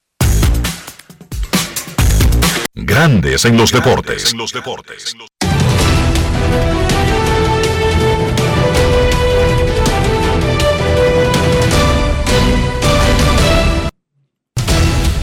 Grandes 2.73 3.43
en 3.43 3.57
los 3.57 3.73
deportes. 3.73 4.33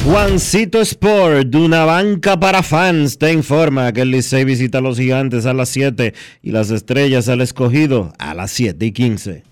Juancito 0.05 0.83
Sport, 0.83 1.47
de 1.47 1.57
una 1.57 1.87
banca 1.87 2.39
para 2.39 2.63
fans, 2.63 3.17
te 3.17 3.33
informa 3.33 3.95
que 3.95 4.03
el 4.03 4.11
Licey 4.11 4.45
visita 4.45 4.79
a 4.79 4.81
los 4.83 4.99
gigantes 4.99 5.47
a 5.47 5.55
las 5.55 5.71
7 5.71 6.13
y 6.43 6.51
las 6.51 6.71
estrellas 6.71 7.31
al 7.31 7.41
escogido 7.41 8.13
a 8.19 8.35
las 8.35 8.51
7 8.51 8.85
y 8.85 8.93
15. 8.93 9.48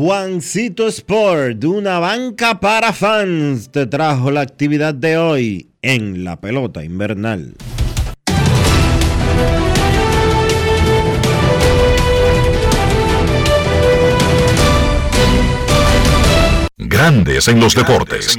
Juancito 0.00 0.86
Sport, 0.86 1.64
una 1.64 1.98
banca 1.98 2.60
para 2.60 2.92
fans, 2.92 3.72
te 3.72 3.84
trajo 3.86 4.30
la 4.30 4.42
actividad 4.42 4.94
de 4.94 5.18
hoy 5.18 5.72
en 5.82 6.22
la 6.22 6.40
pelota 6.40 6.84
invernal. 6.84 7.56
Grandes 16.76 17.48
en 17.48 17.58
los 17.58 17.74
deportes. 17.74 18.38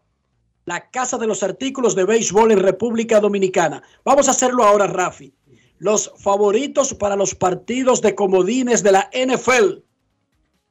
la 0.65 0.91
Casa 0.91 1.19
de 1.19 1.27
los 1.27 1.43
Artículos 1.43 1.95
de 1.95 2.05
Béisbol 2.05 2.53
en 2.53 2.61
República 2.61 3.21
Dominicana. 3.21 3.83
Vamos 4.05 4.29
a 4.29 4.33
hacerlo 4.33 4.65
ahora, 4.65 4.87
Rafi. 4.87 5.35
Los 5.79 6.13
favoritos 6.19 6.95
para 6.95 7.17
los 7.17 7.35
partidos 7.35 8.01
de 8.01 8.15
comodines 8.15 8.83
de 8.83 8.93
la 8.93 9.11
NFL. 9.13 9.83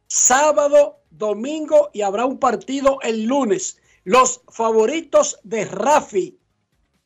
Sábado, 0.08 1.02
domingo 1.12 1.90
y 1.94 2.02
habrá 2.02 2.26
un 2.26 2.40
partido 2.40 3.00
el 3.02 3.26
lunes. 3.26 3.78
Los 4.04 4.42
favoritos 4.50 5.40
de 5.44 5.66
Rafi. 5.66 6.40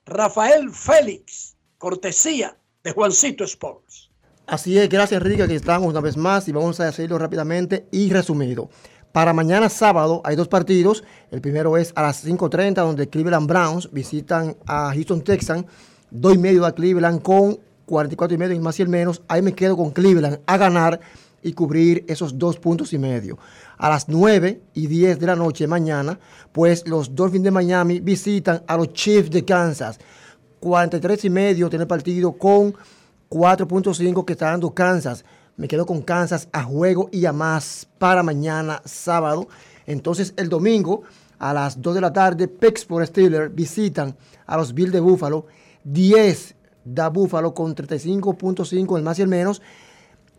Rafael 0.06 0.72
Félix, 0.72 1.58
cortesía 1.78 2.58
de 2.84 2.92
Juancito 2.94 3.44
Sports. 3.44 4.10
Así 4.46 4.78
es, 4.80 4.88
gracias 4.88 5.20
Enrique, 5.22 5.46
que 5.46 5.56
estamos 5.56 5.90
una 5.90 6.00
vez 6.00 6.16
más 6.16 6.48
y 6.48 6.54
vamos 6.54 6.80
a 6.80 6.88
hacerlo 6.88 7.18
rápidamente 7.18 7.86
y 7.92 8.10
resumido. 8.10 8.70
Para 9.12 9.34
mañana 9.34 9.70
sábado 9.70 10.22
hay 10.24 10.36
dos 10.36 10.48
partidos. 10.48 11.04
El 11.32 11.42
primero 11.42 11.78
es 11.78 11.92
a 11.96 12.04
las 12.04 12.26
5.30 12.26 12.76
donde 12.76 13.10
Cleveland 13.10 13.48
Browns 13.48 13.92
visitan 13.92 14.56
a 14.66 14.92
Houston 14.94 15.22
Texans. 15.22 15.66
Doy 16.12 16.38
medio 16.38 16.66
a 16.66 16.74
Cleveland 16.74 17.22
con 17.22 17.60
44 17.86 18.36
y 18.36 18.38
medio 18.38 18.56
y 18.56 18.60
más 18.60 18.80
y 18.80 18.84
el 18.84 18.90
menos. 18.90 19.22
Ahí 19.28 19.42
me 19.42 19.54
quedo 19.54 19.76
con 19.76 19.92
Cleveland 19.92 20.40
a 20.46 20.58
ganar 20.58 21.00
y 21.42 21.54
cubrir 21.54 22.04
esos 22.08 22.38
dos 22.38 22.58
puntos 22.58 22.94
y 22.94 22.98
medio. 22.98 23.38
A 23.78 23.90
las 23.90 24.10
9 24.10 24.62
y 24.74 24.88
10 24.88 25.20
de 25.20 25.26
la 25.26 25.36
noche 25.36 25.68
mañana, 25.68 26.20
pues 26.52 26.88
los 26.88 27.16
Dolphins 27.16 27.46
de 27.46 27.52
Miami 27.52 28.00
visitan 28.00 28.64
a 28.68 28.78
los 28.78 28.94
Chiefs 28.94 29.32
de 29.32 29.46
Kansas. 29.46 30.00
43 30.60 31.26
y 31.26 31.30
medio 31.30 31.70
tiene 31.70 31.86
partido 31.86 32.34
con 32.34 32.74
4.5 33.30 34.26
que 34.26 34.34
está 34.34 34.52
dando 34.52 34.74
Kansas. 34.74 35.24
Me 35.58 35.68
quedo 35.68 35.88
con 35.88 36.04
Kansas 36.04 36.48
a 36.52 36.62
juego 36.64 37.10
y 37.12 37.26
a 37.26 37.34
más 37.34 37.88
para 37.98 38.22
mañana 38.22 38.80
sábado. 38.86 39.48
Entonces 39.88 40.36
el 40.38 40.50
domingo 40.50 41.02
a 41.40 41.52
las 41.52 41.82
2 41.82 41.96
de 41.96 42.02
la 42.02 42.14
tarde, 42.14 42.48
Pittsburgh 42.48 43.08
Steelers 43.08 43.54
visitan 43.54 44.16
a 44.46 44.56
los 44.56 44.72
Bills 44.72 44.92
de 44.92 45.00
Buffalo. 45.00 45.48
10 45.84 46.56
da 46.86 47.10
Buffalo 47.10 47.56
con 47.56 47.76
35.5 47.76 48.98
el 48.98 49.04
más 49.04 49.18
y 49.18 49.24
el 49.24 49.28
menos. 49.28 49.64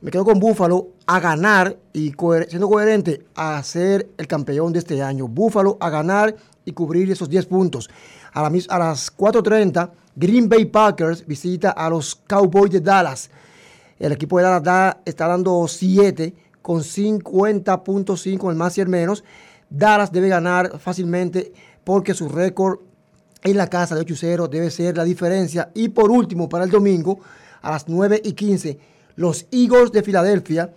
Me 0.01 0.13
quedo 0.13 0.25
con 0.25 0.39
Buffalo 0.39 0.91
a 1.07 1.19
ganar 1.19 1.77
y 1.93 2.15
siendo 2.49 2.69
coherente 2.69 3.27
a 3.35 3.61
ser 3.65 4.09
el 4.19 4.29
campeón 4.29 4.73
de 4.73 4.79
este 4.79 5.03
año. 5.03 5.27
Buffalo 5.27 5.79
a 5.81 5.91
ganar 5.91 6.37
y 6.65 6.71
cubrir 6.71 7.11
esos 7.11 7.29
10 7.29 7.47
puntos. 7.47 7.91
A, 8.33 8.43
la 8.43 8.47
a 8.69 8.79
las 8.79 9.17
4.30, 9.17 9.91
Green 10.15 10.49
Bay 10.49 10.67
Packers 10.67 11.27
visita 11.27 11.71
a 11.71 11.91
los 11.91 12.15
Cowboys 12.15 12.71
de 12.71 12.81
Dallas. 12.81 13.29
El 13.99 14.13
equipo 14.13 14.39
de 14.39 14.45
Dallas 14.45 14.63
da- 14.63 15.01
está 15.05 15.27
dando 15.27 15.67
7 15.69 16.35
con 16.63 16.83
50.5 16.83 18.51
el 18.51 18.57
más 18.57 18.79
y 18.79 18.81
el 18.81 18.89
menos. 18.89 19.25
Dallas 19.71 20.13
debe 20.13 20.29
ganar 20.29 20.79
fácilmente 20.79 21.53
porque 21.85 22.15
su 22.15 22.29
récord 22.29 22.81
en 23.43 23.57
la 23.57 23.69
casa 23.69 23.95
de 23.95 24.03
8-0 24.03 24.49
debe 24.49 24.71
ser 24.71 24.97
la 24.97 25.05
diferencia. 25.05 25.71
Y 25.75 25.89
por 25.89 26.11
último, 26.11 26.49
para 26.49 26.65
el 26.65 26.71
domingo, 26.71 27.19
a 27.63 27.71
las 27.71 27.89
9 27.89 28.21
y 28.25 28.33
15, 28.33 28.79
los 29.17 29.47
Eagles 29.51 29.93
de 29.93 30.03
Filadelfia 30.03 30.73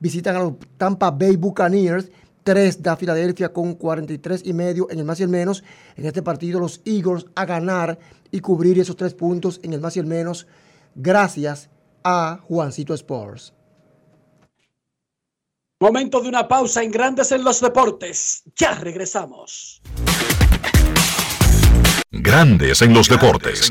visitan 0.00 0.36
a 0.36 0.40
los 0.40 0.54
Tampa 0.76 1.10
Bay 1.10 1.36
Buccaneers. 1.36 2.10
3 2.42 2.82
da 2.82 2.94
Filadelfia 2.96 3.52
con 3.54 3.74
43 3.74 4.42
y 4.44 4.52
medio 4.52 4.90
en 4.90 4.98
el 4.98 5.04
más 5.06 5.18
y 5.18 5.22
el 5.22 5.30
menos. 5.30 5.64
En 5.96 6.04
este 6.04 6.22
partido, 6.22 6.60
los 6.60 6.82
Eagles 6.84 7.24
a 7.34 7.46
ganar 7.46 7.98
y 8.30 8.40
cubrir 8.40 8.78
esos 8.78 8.96
tres 8.96 9.14
puntos 9.14 9.60
en 9.62 9.72
el 9.72 9.80
más 9.80 9.96
y 9.96 10.00
el 10.00 10.06
menos. 10.06 10.46
Gracias 10.94 11.70
a 12.04 12.38
Juancito 12.46 12.94
Sports. 12.94 13.54
Momento 15.80 16.20
de 16.20 16.28
una 16.28 16.46
pausa 16.46 16.82
en 16.82 16.90
Grandes 16.90 17.32
en 17.32 17.42
los 17.42 17.60
Deportes. 17.60 18.44
Ya 18.56 18.74
regresamos. 18.74 19.82
Grandes 22.10 22.82
en 22.82 22.94
los 22.94 23.08
deportes. 23.08 23.70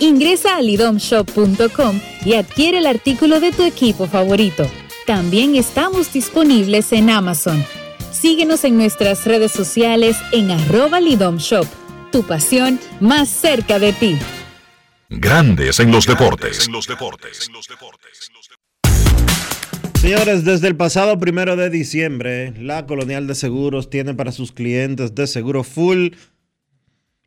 Ingresa 0.00 0.56
a 0.56 0.62
lidomshop.com 0.62 2.00
y 2.24 2.34
adquiere 2.34 2.78
el 2.78 2.86
artículo 2.86 3.40
de 3.40 3.50
tu 3.50 3.64
equipo 3.64 4.06
favorito. 4.06 4.64
También 5.06 5.56
estamos 5.56 6.12
disponibles 6.12 6.92
en 6.92 7.10
Amazon. 7.10 7.64
Síguenos 8.12 8.62
en 8.62 8.76
nuestras 8.76 9.24
redes 9.24 9.50
sociales 9.50 10.16
en 10.32 10.52
arroba 10.52 11.00
lidomshop. 11.00 11.66
Tu 12.12 12.22
pasión 12.22 12.78
más 13.00 13.28
cerca 13.28 13.80
de 13.80 13.92
ti. 13.92 14.18
Grandes 15.08 15.80
en 15.80 15.90
los 15.90 16.06
deportes. 16.06 16.68
Señores, 20.00 20.44
desde 20.44 20.68
el 20.68 20.76
pasado 20.76 21.18
primero 21.18 21.56
de 21.56 21.70
diciembre, 21.70 22.54
la 22.56 22.86
Colonial 22.86 23.26
de 23.26 23.34
Seguros 23.34 23.90
tiene 23.90 24.14
para 24.14 24.30
sus 24.30 24.52
clientes 24.52 25.16
de 25.16 25.26
seguro 25.26 25.64
full 25.64 26.10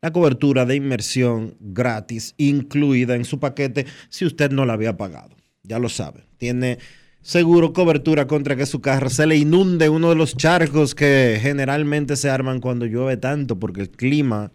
la 0.02 0.12
cobertura 0.12 0.66
de 0.66 0.76
inmersión 0.76 1.56
gratis 1.60 2.34
incluida 2.38 3.16
en 3.16 3.26
su 3.26 3.40
paquete 3.40 3.86
si 4.10 4.26
usted 4.26 4.52
no 4.52 4.66
la 4.66 4.74
había 4.74 4.98
pagado. 4.98 5.36
Ya 5.64 5.78
lo 5.78 5.90
sabe. 5.90 6.26
Tiene 6.38 6.80
seguro 7.22 7.72
cobertura 7.72 8.26
contra 8.26 8.56
que 8.56 8.66
su 8.66 8.82
carro 8.82 9.10
se 9.10 9.28
le 9.28 9.38
inunde 9.38 9.90
uno 9.90 10.10
de 10.10 10.16
los 10.16 10.36
charcos 10.36 10.96
que 10.96 11.38
generalmente 11.40 12.16
se 12.16 12.30
arman 12.32 12.60
cuando 12.60 12.88
llueve 12.88 13.18
tanto 13.18 13.60
porque 13.60 13.82
el 13.82 13.92
clima, 13.92 14.52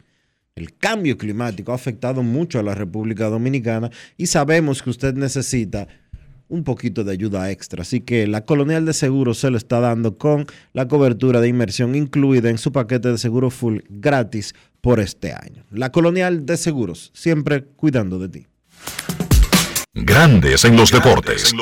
el 0.56 0.76
cambio 0.76 1.16
climático 1.16 1.70
ha 1.70 1.76
afectado 1.76 2.24
mucho 2.24 2.58
a 2.58 2.64
la 2.64 2.74
República 2.74 3.28
Dominicana 3.28 3.90
y 4.16 4.26
sabemos 4.26 4.82
que 4.82 4.90
usted 4.90 5.14
necesita 5.14 5.86
un 6.48 6.64
poquito 6.64 7.04
de 7.04 7.12
ayuda 7.12 7.50
extra. 7.50 7.82
Así 7.82 8.00
que 8.00 8.26
la 8.26 8.44
Colonial 8.44 8.84
de 8.84 8.92
Seguros 8.92 9.38
se 9.38 9.50
lo 9.50 9.56
está 9.56 9.80
dando 9.80 10.16
con 10.16 10.46
la 10.72 10.88
cobertura 10.88 11.40
de 11.40 11.48
inmersión 11.48 11.94
incluida 11.94 12.50
en 12.50 12.58
su 12.58 12.72
paquete 12.72 13.10
de 13.10 13.18
seguro 13.18 13.50
full 13.50 13.80
gratis 13.88 14.54
por 14.80 15.00
este 15.00 15.32
año. 15.32 15.64
La 15.70 15.90
Colonial 15.90 16.46
de 16.46 16.56
Seguros, 16.56 17.10
siempre 17.14 17.64
cuidando 17.64 18.18
de 18.18 18.28
ti. 18.28 18.46
Grandes 19.94 20.64
en 20.64 20.76
los 20.76 20.92
deportes. 20.92 21.54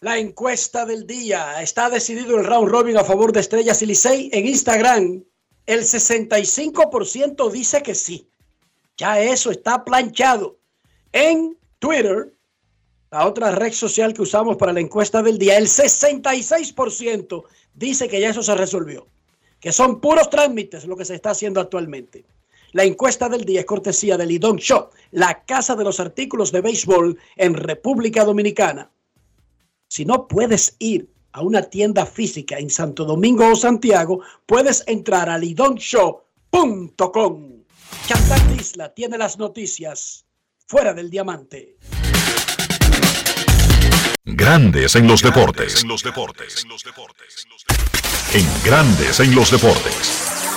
La 0.00 0.18
encuesta 0.18 0.86
del 0.86 1.06
día. 1.06 1.62
Está 1.62 1.90
decidido 1.90 2.38
el 2.38 2.46
round 2.46 2.68
robin 2.68 2.96
a 2.96 3.04
favor 3.04 3.32
de 3.32 3.40
Estrellas 3.40 3.82
y 3.82 3.86
Licey 3.86 4.30
en 4.32 4.46
Instagram. 4.46 5.24
el 5.66 5.80
65% 5.80 7.50
dice 7.50 7.82
que 7.82 7.94
sí. 7.94 8.28
Ya 8.96 9.20
eso 9.20 9.50
está 9.50 9.84
planchado. 9.84 10.58
En 11.12 11.56
Twitter, 11.78 12.32
la 13.10 13.26
otra 13.26 13.52
red 13.52 13.72
social 13.72 14.12
que 14.12 14.22
usamos 14.22 14.56
para 14.56 14.72
la 14.72 14.80
encuesta 14.80 15.22
del 15.22 15.38
día, 15.38 15.58
el 15.58 15.66
66% 15.66 17.44
dice 17.74 18.08
que 18.08 18.20
ya 18.20 18.30
eso 18.30 18.42
se 18.42 18.54
resolvió. 18.54 19.06
Que 19.60 19.72
son 19.72 20.00
puros 20.00 20.28
trámites 20.28 20.86
lo 20.86 20.96
que 20.96 21.04
se 21.04 21.14
está 21.14 21.30
haciendo 21.30 21.60
actualmente. 21.60 22.24
La 22.72 22.84
encuesta 22.84 23.28
del 23.28 23.44
día 23.44 23.60
es 23.60 23.66
cortesía 23.66 24.16
del 24.16 24.28
Lidón 24.28 24.56
Shop, 24.56 24.92
la 25.12 25.44
casa 25.44 25.76
de 25.76 25.84
los 25.84 26.00
artículos 26.00 26.50
de 26.52 26.60
béisbol 26.60 27.18
en 27.36 27.54
República 27.54 28.24
Dominicana. 28.24 28.90
Si 29.88 30.04
no 30.04 30.28
puedes 30.28 30.76
ir 30.78 31.08
a 31.32 31.40
una 31.42 31.62
tienda 31.62 32.04
física 32.06 32.58
en 32.58 32.70
Santo 32.70 33.04
Domingo 33.04 33.50
o 33.50 33.56
Santiago, 33.56 34.20
puedes 34.46 34.84
entrar 34.86 35.30
a 35.30 35.38
lidonshow.com. 35.38 37.52
Chantal 38.06 38.60
Isla 38.60 38.92
tiene 38.92 39.16
las 39.16 39.38
noticias 39.38 40.25
fuera 40.66 40.92
del 40.92 41.08
diamante. 41.08 41.76
Grandes 44.24 44.96
en 44.96 45.06
los 45.06 45.22
deportes. 45.22 45.82
En 45.82 45.88
los 45.88 46.02
deportes. 46.02 46.66
En 48.34 48.44
Grandes 48.64 49.20
en 49.20 49.34
los 49.34 49.52
deportes. 49.52 49.94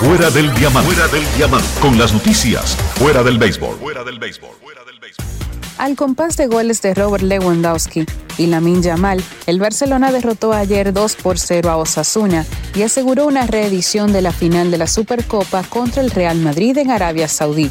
Fuera 0.00 0.30
del 0.30 0.52
diamante. 0.54 0.92
Fuera 0.92 1.08
del 1.08 1.24
diamante. 1.36 1.68
Con 1.80 1.96
las 1.96 2.12
noticias. 2.12 2.74
Fuera 2.96 3.22
del 3.22 3.38
béisbol. 3.38 3.76
Fuera 3.76 4.02
del 4.02 4.18
béisbol. 4.18 4.50
Al 5.78 5.94
compás 5.94 6.36
de 6.36 6.48
goles 6.48 6.82
de 6.82 6.92
Robert 6.92 7.22
Lewandowski 7.22 8.04
y 8.36 8.46
Lamin 8.46 8.82
Yamal, 8.82 9.22
el 9.46 9.60
Barcelona 9.60 10.12
derrotó 10.12 10.52
ayer 10.52 10.92
2 10.92 11.16
por 11.16 11.38
0 11.38 11.70
a 11.70 11.76
Osasuna 11.76 12.44
y 12.74 12.82
aseguró 12.82 13.26
una 13.26 13.46
reedición 13.46 14.12
de 14.12 14.20
la 14.20 14.32
final 14.32 14.70
de 14.70 14.76
la 14.76 14.86
Supercopa 14.86 15.62
contra 15.62 16.02
el 16.02 16.10
Real 16.10 16.38
Madrid 16.38 16.76
en 16.76 16.90
Arabia 16.90 17.28
Saudí. 17.28 17.70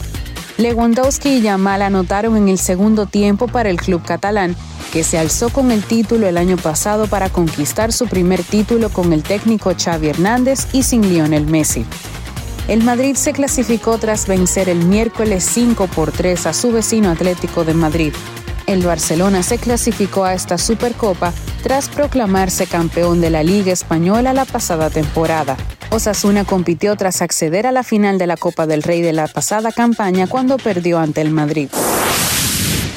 Lewandowski 0.60 1.38
y 1.38 1.42
Yamal 1.42 1.82
anotaron 1.82 2.36
en 2.36 2.50
el 2.50 2.58
segundo 2.58 3.06
tiempo 3.06 3.48
para 3.48 3.70
el 3.70 3.78
club 3.78 4.04
catalán, 4.04 4.58
que 4.92 5.06
se 5.06 5.18
alzó 5.18 5.50
con 5.50 5.72
el 5.72 5.84
título 5.84 6.28
el 6.28 6.38
año 6.38 6.58
pasado 6.58 7.08
para 7.08 7.30
conquistar 7.30 7.94
su 7.94 8.08
primer 8.08 8.44
título 8.44 8.90
con 8.90 9.14
el 9.14 9.24
técnico 9.24 9.72
Xavi 9.74 10.10
Hernández 10.10 10.68
y 10.74 10.84
sin 10.84 11.08
Lionel 11.08 11.46
Messi. 11.46 11.86
El 12.68 12.84
Madrid 12.84 13.16
se 13.16 13.32
clasificó 13.32 14.00
tras 14.00 14.28
vencer 14.28 14.68
el 14.68 14.84
miércoles 14.84 15.46
5 15.46 15.88
por 15.88 16.12
3 16.12 16.48
a 16.48 16.54
su 16.54 16.74
vecino 16.74 17.10
Atlético 17.10 17.64
de 17.64 17.74
Madrid. 17.74 18.14
El 18.70 18.84
Barcelona 18.84 19.42
se 19.42 19.58
clasificó 19.58 20.26
a 20.26 20.36
esta 20.36 20.60
Supercopa 20.60 21.34
tras 21.64 21.90
proclamarse 21.90 22.68
campeón 22.68 23.20
de 23.20 23.32
la 23.32 23.42
Liga 23.42 23.72
Española 23.72 24.32
la 24.32 24.46
pasada 24.46 24.92
temporada. 24.92 25.58
Osasuna 25.90 26.46
compitió 26.46 26.96
tras 26.96 27.24
acceder 27.24 27.66
a 27.66 27.72
la 27.72 27.82
final 27.82 28.20
de 28.20 28.28
la 28.28 28.38
Copa 28.38 28.68
del 28.68 28.84
Rey 28.84 29.02
de 29.02 29.12
la 29.12 29.28
pasada 29.28 29.72
campaña 29.72 30.28
cuando 30.28 30.58
perdió 30.58 31.00
ante 31.00 31.22
el 31.22 31.32
Madrid. 31.32 31.68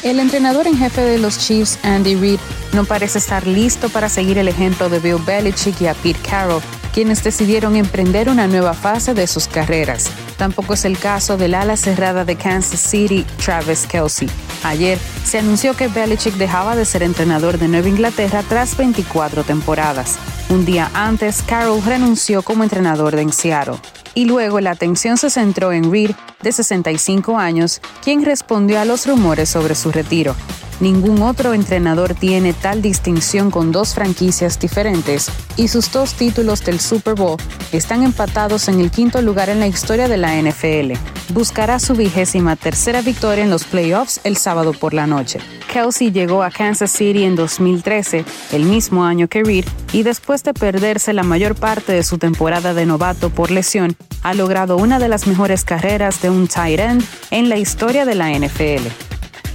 El 0.03 0.21
entrenador 0.21 0.67
en 0.67 0.77
jefe 0.77 1.01
de 1.01 1.17
los 1.17 1.39
Chiefs, 1.39 1.79
Andy 1.83 2.17
Reid, 2.17 2.41
no 2.75 2.85
parece 2.85 3.17
estar 3.17 3.47
listo 3.47 3.89
para 3.89 4.11
seguir 4.11 4.37
el 4.37 4.49
ejemplo 4.49 4.91
de 4.91 4.99
Bill 4.99 5.23
Belichick 5.25 5.81
y 5.81 5.87
a 5.87 5.95
Pete 5.95 6.21
Carroll, 6.29 6.61
quienes 6.93 7.25
decidieron 7.25 7.77
emprender 7.77 8.29
una 8.29 8.47
nueva 8.47 8.75
fase 8.75 9.15
de 9.15 9.27
sus 9.27 9.49
carreras. 9.49 10.11
Tampoco 10.37 10.75
es 10.75 10.85
el 10.85 10.99
caso 10.99 11.37
del 11.37 11.55
ala 11.55 11.77
cerrada 11.77 12.25
de 12.25 12.37
Kansas 12.37 12.81
City, 12.81 13.25
Travis 13.45 13.87
Kelsey. 13.87 14.29
Ayer 14.65 14.99
se 15.25 15.39
anunció 15.39 15.75
que 15.75 15.89
Belichick 15.89 16.35
dejaba 16.35 16.77
de 16.77 16.85
ser 16.85 17.03
entrenador 17.03 17.59
de 17.59 17.69
Nueva 17.69 17.89
Inglaterra 17.89 18.43
tras 18.49 18.77
24 18.77 19.45
temporadas. 19.45 20.19
Un 20.49 20.65
día 20.65 20.91
antes, 20.95 21.43
Carroll 21.43 21.83
renunció 21.85 22.43
como 22.43 22.63
entrenador 22.63 23.17
de 23.17 23.33
Seattle. 23.33 23.77
Y 24.15 24.27
luego 24.27 24.61
la 24.61 24.73
atención 24.73 25.17
se 25.17 25.31
centró 25.31 25.73
en 25.73 25.91
Reed, 25.91 26.11
de 26.43 26.53
65 26.53 27.39
años, 27.39 27.81
quien 28.03 28.25
respondió 28.25 28.81
a 28.81 28.85
los 28.85 29.07
rumores 29.07 29.49
sobre 29.49 29.75
su 29.75 29.91
retiro. 29.91 30.35
Ningún 30.83 31.23
otro 31.23 31.55
entrenador 31.55 32.13
tiene 32.13 32.53
tal 32.53 32.83
distinción 32.83 33.53
con 33.53 33.71
dos 33.71 33.95
franquicias 33.95 34.59
diferentes 34.59 35.31
y 35.57 35.69
sus 35.69 35.93
dos 35.93 36.15
títulos 36.15 36.65
del 36.65 36.81
Super 36.81 37.15
Bowl 37.15 37.37
están 37.71 38.03
empatados 38.03 38.67
en 38.67 38.81
el 38.81 38.91
quinto 38.91 39.23
lugar 39.23 39.49
en 39.49 39.61
la 39.61 39.69
historia 39.69 40.09
de 40.09 40.17
la 40.17 40.35
NFL. 40.35 40.95
Buscará 41.33 41.79
su 41.79 41.95
vigésima 41.95 42.57
tercera 42.57 43.01
victoria 43.01 43.45
en 43.45 43.51
los 43.51 43.63
playoffs 43.63 44.21
el 44.25 44.37
sábado 44.37 44.73
por 44.73 44.93
la 44.93 45.07
noche. 45.07 45.39
Kelsey 45.73 46.11
llegó 46.11 46.43
a 46.43 46.51
Kansas 46.51 46.91
City 46.91 47.23
en 47.23 47.37
2013, 47.37 48.25
el 48.51 48.65
mismo 48.65 49.05
año 49.05 49.29
que 49.29 49.45
Reed, 49.45 49.67
y 49.93 50.03
después 50.03 50.43
de 50.43 50.53
perderse 50.53 51.13
la 51.13 51.23
mayor 51.23 51.55
parte 51.55 51.93
de 51.93 52.03
su 52.03 52.19
temporada 52.19 52.75
de 52.75 52.87
novato 52.87 53.31
por 53.31 53.53
lesión, 53.53 53.97
ha 54.25 54.35
logrado 54.35 54.77
una 54.79 54.99
de 54.99 55.07
las 55.07 55.29
mejores 55.29 55.65
carreras 55.65 56.21
de 56.23 56.31
un 56.31 56.49
tight 56.49 56.81
end 56.81 57.05
en 57.31 57.49
la 57.49 57.57
historia 57.57 58.05
de 58.05 58.17
la 58.17 58.37
NFL. 58.37 59.13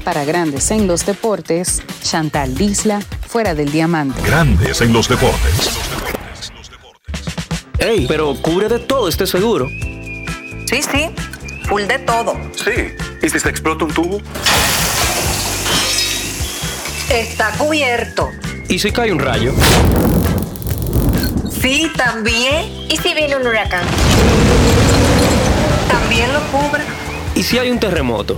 Para 0.07 0.23
Grandes 0.23 0.71
en 0.71 0.87
los 0.87 1.05
Deportes, 1.05 1.81
Chantal 2.01 2.55
Disla, 2.55 3.01
fuera 3.27 3.53
del 3.53 3.73
diamante. 3.73 4.21
Grandes 4.25 4.79
en 4.79 4.93
los 4.93 5.09
deportes. 5.09 5.77
Ey, 7.77 8.05
pero 8.07 8.33
cubre 8.41 8.69
de 8.69 8.79
todo 8.79 9.09
este 9.09 9.27
seguro. 9.27 9.67
Sí, 9.67 10.81
sí, 10.81 11.09
full 11.67 11.81
de 11.81 11.99
todo. 11.99 12.37
Sí. 12.55 12.95
¿Y 13.21 13.29
si 13.29 13.37
se 13.37 13.49
explota 13.49 13.83
un 13.83 13.93
tubo? 13.93 14.21
Está 17.09 17.51
cubierto. 17.57 18.29
¿Y 18.69 18.79
si 18.79 18.93
cae 18.93 19.11
un 19.11 19.19
rayo? 19.19 19.53
Sí, 21.61 21.91
también. 21.97 22.63
¿Y 22.89 22.95
si 22.95 23.13
viene 23.13 23.35
un 23.35 23.45
huracán? 23.45 23.83
También 25.89 26.31
lo 26.31 26.39
cubre. 26.43 26.85
¿Y 27.35 27.43
si 27.43 27.59
hay 27.59 27.69
un 27.71 27.79
terremoto? 27.81 28.37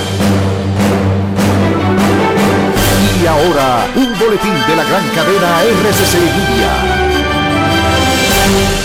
Y 3.21 3.27
ahora, 3.27 3.87
un 3.95 4.17
boletín 4.17 4.53
de 4.67 4.75
la 4.75 4.83
gran 4.83 5.07
cadena 5.09 5.61
RCC 5.61 6.13
Media. 6.15 7.01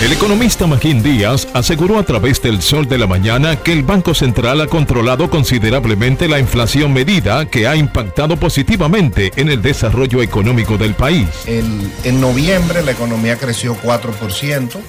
El 0.03 0.13
economista 0.13 0.67
Magín 0.67 1.03
Díaz 1.03 1.49
aseguró 1.55 1.99
a 1.99 2.03
través 2.03 2.43
del 2.43 2.61
Sol 2.61 2.87
de 2.87 2.99
la 2.99 3.07
Mañana 3.07 3.57
que 3.57 3.73
el 3.73 3.83
Banco 3.83 4.13
Central 4.13 4.61
ha 4.61 4.67
controlado 4.67 5.31
considerablemente 5.31 6.29
la 6.29 6.39
inflación 6.39 6.93
medida 6.93 7.47
que 7.47 7.67
ha 7.67 7.77
impactado 7.77 8.37
positivamente 8.37 9.33
en 9.37 9.49
el 9.49 9.63
desarrollo 9.63 10.21
económico 10.21 10.77
del 10.77 10.95
país. 10.95 11.29
En, 11.47 11.91
en 12.05 12.21
noviembre 12.21 12.83
la 12.83 12.93
economía 12.93 13.39
creció 13.39 13.75
4%, 13.75 14.81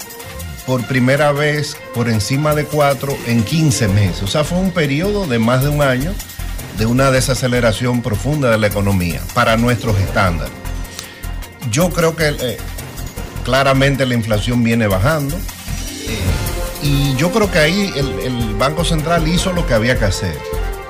por 0.65 0.85
primera 0.85 1.31
vez 1.31 1.77
por 1.95 2.09
encima 2.09 2.53
de 2.53 2.65
4 2.65 3.17
en 3.27 3.43
15 3.43 3.87
meses. 3.87 4.23
O 4.23 4.27
sea, 4.27 4.43
fue 4.43 4.57
un 4.57 4.71
periodo 4.71 5.25
de 5.25 5.39
más 5.39 5.63
de 5.63 5.69
un 5.69 5.81
año 5.81 6.13
de 6.77 6.85
una 6.85 7.11
desaceleración 7.11 8.01
profunda 8.01 8.51
de 8.51 8.57
la 8.57 8.67
economía 8.67 9.21
para 9.33 9.57
nuestros 9.57 9.97
estándares. 9.99 10.53
Yo 11.71 11.89
creo 11.89 12.15
que 12.15 12.29
eh, 12.29 12.57
claramente 13.43 14.05
la 14.05 14.13
inflación 14.13 14.63
viene 14.63 14.87
bajando 14.87 15.35
eh, 15.35 16.19
y 16.83 17.15
yo 17.15 17.31
creo 17.31 17.51
que 17.51 17.59
ahí 17.59 17.91
el, 17.95 18.19
el 18.19 18.55
Banco 18.55 18.85
Central 18.85 19.27
hizo 19.27 19.51
lo 19.51 19.65
que 19.65 19.73
había 19.73 19.97
que 19.97 20.05
hacer. 20.05 20.37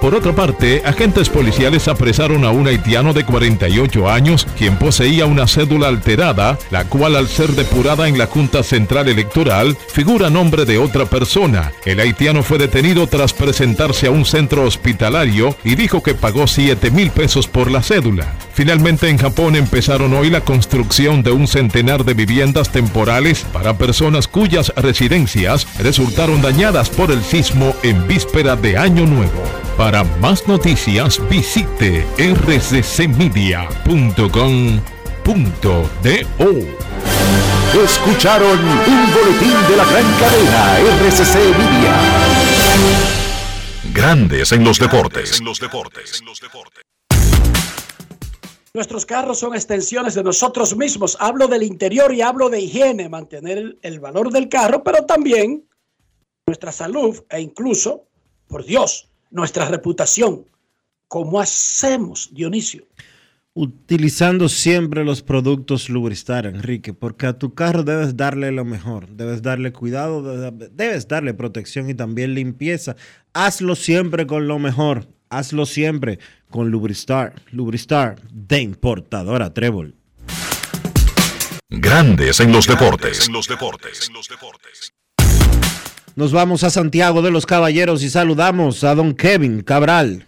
Por 0.01 0.13
otra 0.13 0.33
parte, 0.33 0.83
agentes 0.85 1.27
policiales 1.27 1.87
apresaron 1.87 2.45
a 2.45 2.51
un 2.51 2.67
haitiano 2.67 3.13
de 3.13 3.25
48 3.25 4.09
años, 4.09 4.47
quien 4.55 4.77
poseía 4.77 5.25
una 5.25 5.47
cédula 5.47 5.87
alterada, 5.87 6.57
la 6.69 6.85
cual 6.85 7.15
al 7.15 7.27
ser 7.27 7.51
depurada 7.51 8.07
en 8.07 8.17
la 8.17 8.27
Junta 8.27 8.61
Central 8.61 9.07
Electoral, 9.07 9.75
figura 9.89 10.29
nombre 10.29 10.65
de 10.65 10.77
otra 10.77 11.05
persona. 11.05 11.71
El 11.83 11.99
haitiano 11.99 12.43
fue 12.43 12.59
detenido 12.59 13.07
tras 13.07 13.33
presentarse 13.33 14.07
a 14.07 14.11
un 14.11 14.25
centro 14.25 14.63
hospitalario 14.65 15.55
y 15.63 15.75
dijo 15.75 16.03
que 16.03 16.13
pagó 16.13 16.45
7 16.45 16.91
mil 16.91 17.09
pesos 17.09 17.47
por 17.47 17.71
la 17.71 17.81
cédula. 17.81 18.35
Finalmente 18.53 19.09
en 19.09 19.17
Japón 19.17 19.55
empezaron 19.55 20.13
hoy 20.13 20.29
la 20.29 20.41
construcción 20.41 21.23
de 21.23 21.31
un 21.31 21.47
centenar 21.47 22.05
de 22.05 22.13
viviendas 22.13 22.71
temporales 22.71 23.45
para 23.51 23.77
personas 23.77 24.27
cuyas 24.27 24.71
residencias 24.75 25.67
resultaron 25.79 26.41
dañadas 26.41 26.89
por 26.89 27.11
el 27.11 27.23
sismo 27.23 27.75
en 27.83 28.07
víspera 28.07 28.55
de 28.55 28.77
Año 28.77 29.05
Nuevo. 29.05 29.43
Más 30.19 30.47
noticias 30.47 31.17
visite 31.29 32.05
rccmedia.com.do. 32.17 33.43
Escucharon 37.83 38.59
un 38.59 39.13
boletín 39.13 39.53
de 39.69 39.77
la 39.77 39.85
gran 39.85 40.05
cadena 40.19 40.77
RCC 40.79 41.35
Media. 41.57 41.95
Grandes 43.93 44.51
en 44.51 44.65
los 44.65 44.77
deportes. 44.77 45.41
Nuestros 48.73 49.05
carros 49.05 49.39
son 49.39 49.55
extensiones 49.55 50.15
de 50.15 50.23
nosotros 50.23 50.75
mismos. 50.75 51.15
Hablo 51.21 51.47
del 51.47 51.63
interior 51.63 52.13
y 52.13 52.21
hablo 52.21 52.49
de 52.49 52.59
higiene, 52.59 53.07
mantener 53.07 53.77
el 53.81 53.99
valor 54.01 54.31
del 54.31 54.49
carro, 54.49 54.83
pero 54.83 55.05
también 55.05 55.65
nuestra 56.45 56.73
salud 56.73 57.23
e 57.29 57.39
incluso, 57.39 58.03
por 58.47 58.65
Dios, 58.65 59.06
nuestra 59.31 59.65
reputación. 59.65 60.45
¿Cómo 61.07 61.39
hacemos, 61.39 62.29
Dionisio? 62.33 62.85
Utilizando 63.53 64.49
siempre 64.49 65.03
los 65.03 65.23
productos 65.23 65.89
Lubristar, 65.89 66.45
Enrique, 66.45 66.93
porque 66.93 67.25
a 67.25 67.39
tu 67.39 67.55
carro 67.55 67.83
debes 67.83 68.15
darle 68.15 68.51
lo 68.51 68.65
mejor, 68.65 69.07
debes 69.09 69.41
darle 69.41 69.73
cuidado, 69.73 70.21
debes- 70.51 71.07
darle 71.07 71.33
protección 71.33 71.89
y 71.89 71.95
también 71.95 72.35
limpieza. 72.35 72.95
Hazlo 73.33 73.75
siempre 73.75 74.27
con 74.27 74.47
lo 74.47 74.59
mejor, 74.59 75.07
hazlo 75.29 75.65
siempre 75.65 76.19
con 76.51 76.69
Lubristar. 76.69 77.33
Lubristar 77.51 78.21
de 78.31 78.61
importadora 78.61 79.51
Trébol. 79.53 79.95
Grandes 81.69 82.39
en 82.39 82.51
los 82.51 82.67
deportes. 82.67 83.27
Nos 86.17 86.33
vamos 86.33 86.63
a 86.63 86.71
Santiago 86.71 87.21
de 87.21 87.29
los 87.29 87.45
Caballeros 87.45 88.01
y 88.01 88.09
saludamos 88.09 88.83
a 88.83 88.95
don 88.95 89.13
Kevin 89.13 89.61
Cabral. 89.61 90.25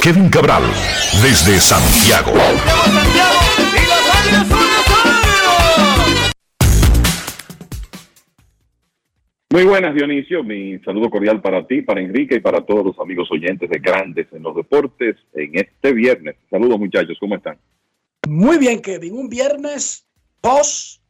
Kevin 0.00 0.30
Cabral, 0.30 0.62
desde 1.22 1.60
Santiago. 1.60 2.32
Muy 9.50 9.64
buenas, 9.64 9.94
Dionisio. 9.94 10.42
Mi 10.42 10.78
saludo 10.78 11.10
cordial 11.10 11.42
para 11.42 11.66
ti, 11.66 11.82
para 11.82 12.00
Enrique 12.00 12.36
y 12.36 12.40
para 12.40 12.62
todos 12.62 12.86
los 12.86 12.98
amigos 12.98 13.28
oyentes 13.30 13.68
de 13.68 13.80
Grandes 13.80 14.28
en 14.32 14.44
los 14.44 14.56
Deportes 14.56 15.16
en 15.34 15.50
este 15.56 15.92
viernes. 15.92 16.36
Saludos, 16.48 16.78
muchachos. 16.78 17.18
¿Cómo 17.20 17.34
están? 17.36 17.58
Muy 18.28 18.58
bien, 18.58 18.80
Kevin. 18.80 19.18
Un 19.18 19.28
viernes 19.28 20.06
post 20.40 21.00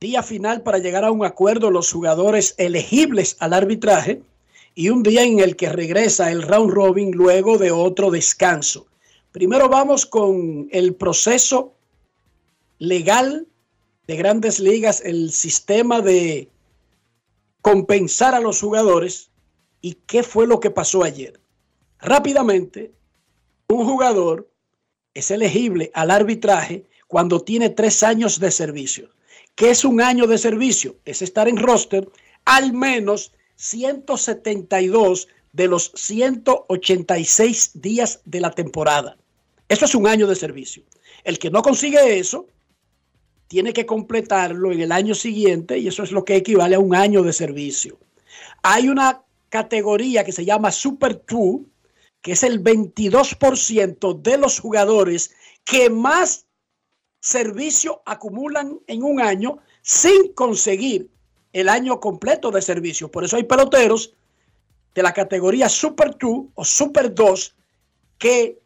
día 0.00 0.22
final 0.22 0.62
para 0.62 0.78
llegar 0.78 1.04
a 1.04 1.12
un 1.12 1.24
acuerdo 1.24 1.70
los 1.70 1.92
jugadores 1.92 2.54
elegibles 2.58 3.36
al 3.38 3.52
arbitraje 3.52 4.20
y 4.74 4.88
un 4.88 5.02
día 5.02 5.22
en 5.22 5.40
el 5.40 5.56
que 5.56 5.68
regresa 5.68 6.30
el 6.30 6.42
round 6.42 6.72
robin 6.72 7.12
luego 7.12 7.56
de 7.56 7.70
otro 7.70 8.10
descanso. 8.10 8.86
Primero 9.30 9.68
vamos 9.68 10.04
con 10.04 10.68
el 10.72 10.94
proceso 10.94 11.72
legal 12.78 13.46
de 14.06 14.16
grandes 14.16 14.58
ligas, 14.58 15.00
el 15.04 15.30
sistema 15.30 16.00
de 16.00 16.48
compensar 17.62 18.34
a 18.34 18.40
los 18.40 18.60
jugadores 18.60 19.30
y 19.80 19.94
qué 20.06 20.22
fue 20.22 20.46
lo 20.46 20.58
que 20.58 20.70
pasó 20.70 21.04
ayer. 21.04 21.40
Rápidamente, 22.00 22.92
un 23.68 23.86
jugador 23.86 24.51
es 25.14 25.30
elegible 25.30 25.90
al 25.94 26.10
arbitraje 26.10 26.86
cuando 27.06 27.40
tiene 27.40 27.70
tres 27.70 28.02
años 28.02 28.40
de 28.40 28.50
servicio. 28.50 29.10
¿Qué 29.54 29.70
es 29.70 29.84
un 29.84 30.00
año 30.00 30.26
de 30.26 30.38
servicio? 30.38 30.96
Es 31.04 31.22
estar 31.22 31.48
en 31.48 31.58
roster 31.58 32.08
al 32.44 32.72
menos 32.72 33.32
172 33.56 35.28
de 35.52 35.68
los 35.68 35.92
186 35.94 37.70
días 37.74 38.20
de 38.24 38.40
la 38.40 38.50
temporada. 38.50 39.16
Eso 39.68 39.84
es 39.84 39.94
un 39.94 40.06
año 40.06 40.26
de 40.26 40.34
servicio. 40.34 40.82
El 41.24 41.38
que 41.38 41.50
no 41.50 41.62
consigue 41.62 42.18
eso 42.18 42.46
tiene 43.46 43.74
que 43.74 43.84
completarlo 43.84 44.72
en 44.72 44.80
el 44.80 44.92
año 44.92 45.14
siguiente 45.14 45.78
y 45.78 45.88
eso 45.88 46.02
es 46.02 46.10
lo 46.10 46.24
que 46.24 46.36
equivale 46.36 46.74
a 46.74 46.80
un 46.80 46.94
año 46.94 47.22
de 47.22 47.34
servicio. 47.34 47.98
Hay 48.62 48.88
una 48.88 49.22
categoría 49.50 50.24
que 50.24 50.32
se 50.32 50.46
llama 50.46 50.72
Super 50.72 51.22
2, 51.28 51.60
que 52.22 52.32
es 52.32 52.42
el 52.44 52.62
22% 52.62 54.22
de 54.22 54.38
los 54.38 54.60
jugadores 54.60 55.34
que 55.64 55.90
más 55.90 56.46
servicio 57.20 58.02
acumulan 58.06 58.80
en 58.86 59.02
un 59.02 59.20
año 59.20 59.58
sin 59.82 60.32
conseguir 60.32 61.10
el 61.52 61.68
año 61.68 62.00
completo 62.00 62.50
de 62.50 62.62
servicio. 62.62 63.10
Por 63.10 63.24
eso 63.24 63.36
hay 63.36 63.44
peloteros 63.44 64.14
de 64.94 65.02
la 65.02 65.12
categoría 65.12 65.68
Super 65.68 66.16
2 66.18 66.46
o 66.54 66.64
Super 66.64 67.14
2 67.14 67.54
que 68.18 68.60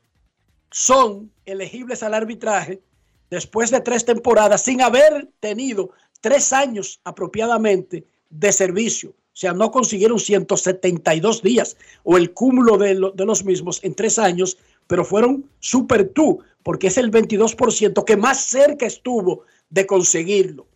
son 0.70 1.32
elegibles 1.46 2.02
al 2.02 2.14
arbitraje 2.14 2.82
después 3.30 3.70
de 3.70 3.80
tres 3.80 4.04
temporadas 4.04 4.62
sin 4.62 4.82
haber 4.82 5.28
tenido 5.40 5.90
tres 6.20 6.52
años 6.52 7.00
apropiadamente 7.04 8.04
de 8.28 8.52
servicio. 8.52 9.14
O 9.36 9.38
sea, 9.38 9.52
no 9.52 9.70
consiguieron 9.70 10.18
172 10.18 11.42
días 11.42 11.76
o 12.04 12.16
el 12.16 12.32
cúmulo 12.32 12.78
de, 12.78 12.94
lo- 12.94 13.10
de 13.10 13.26
los 13.26 13.44
mismos 13.44 13.84
en 13.84 13.94
tres 13.94 14.18
años, 14.18 14.56
pero 14.86 15.04
fueron 15.04 15.44
super 15.60 16.08
tú, 16.08 16.38
porque 16.62 16.86
es 16.86 16.96
el 16.96 17.10
22% 17.10 18.02
que 18.04 18.16
más 18.16 18.46
cerca 18.46 18.86
estuvo 18.86 19.42
de 19.68 19.86
conseguirlo. 19.86 20.66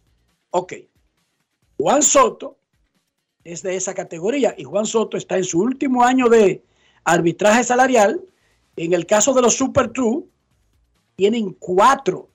Ok. 0.50 0.74
Juan 1.78 2.02
Soto 2.02 2.58
es 3.44 3.62
de 3.62 3.76
esa 3.76 3.94
categoría 3.94 4.54
y 4.58 4.64
Juan 4.64 4.84
Soto 4.84 5.16
está 5.16 5.38
en 5.38 5.44
su 5.44 5.58
último 5.62 6.04
año 6.04 6.28
de 6.28 6.62
arbitraje 7.04 7.64
salarial. 7.64 8.20
En 8.76 8.92
el 8.92 9.06
caso 9.06 9.32
de 9.32 9.40
los 9.40 9.54
Super 9.54 9.88
True, 9.90 10.24
tienen 11.16 11.54
cuatro 11.58 12.28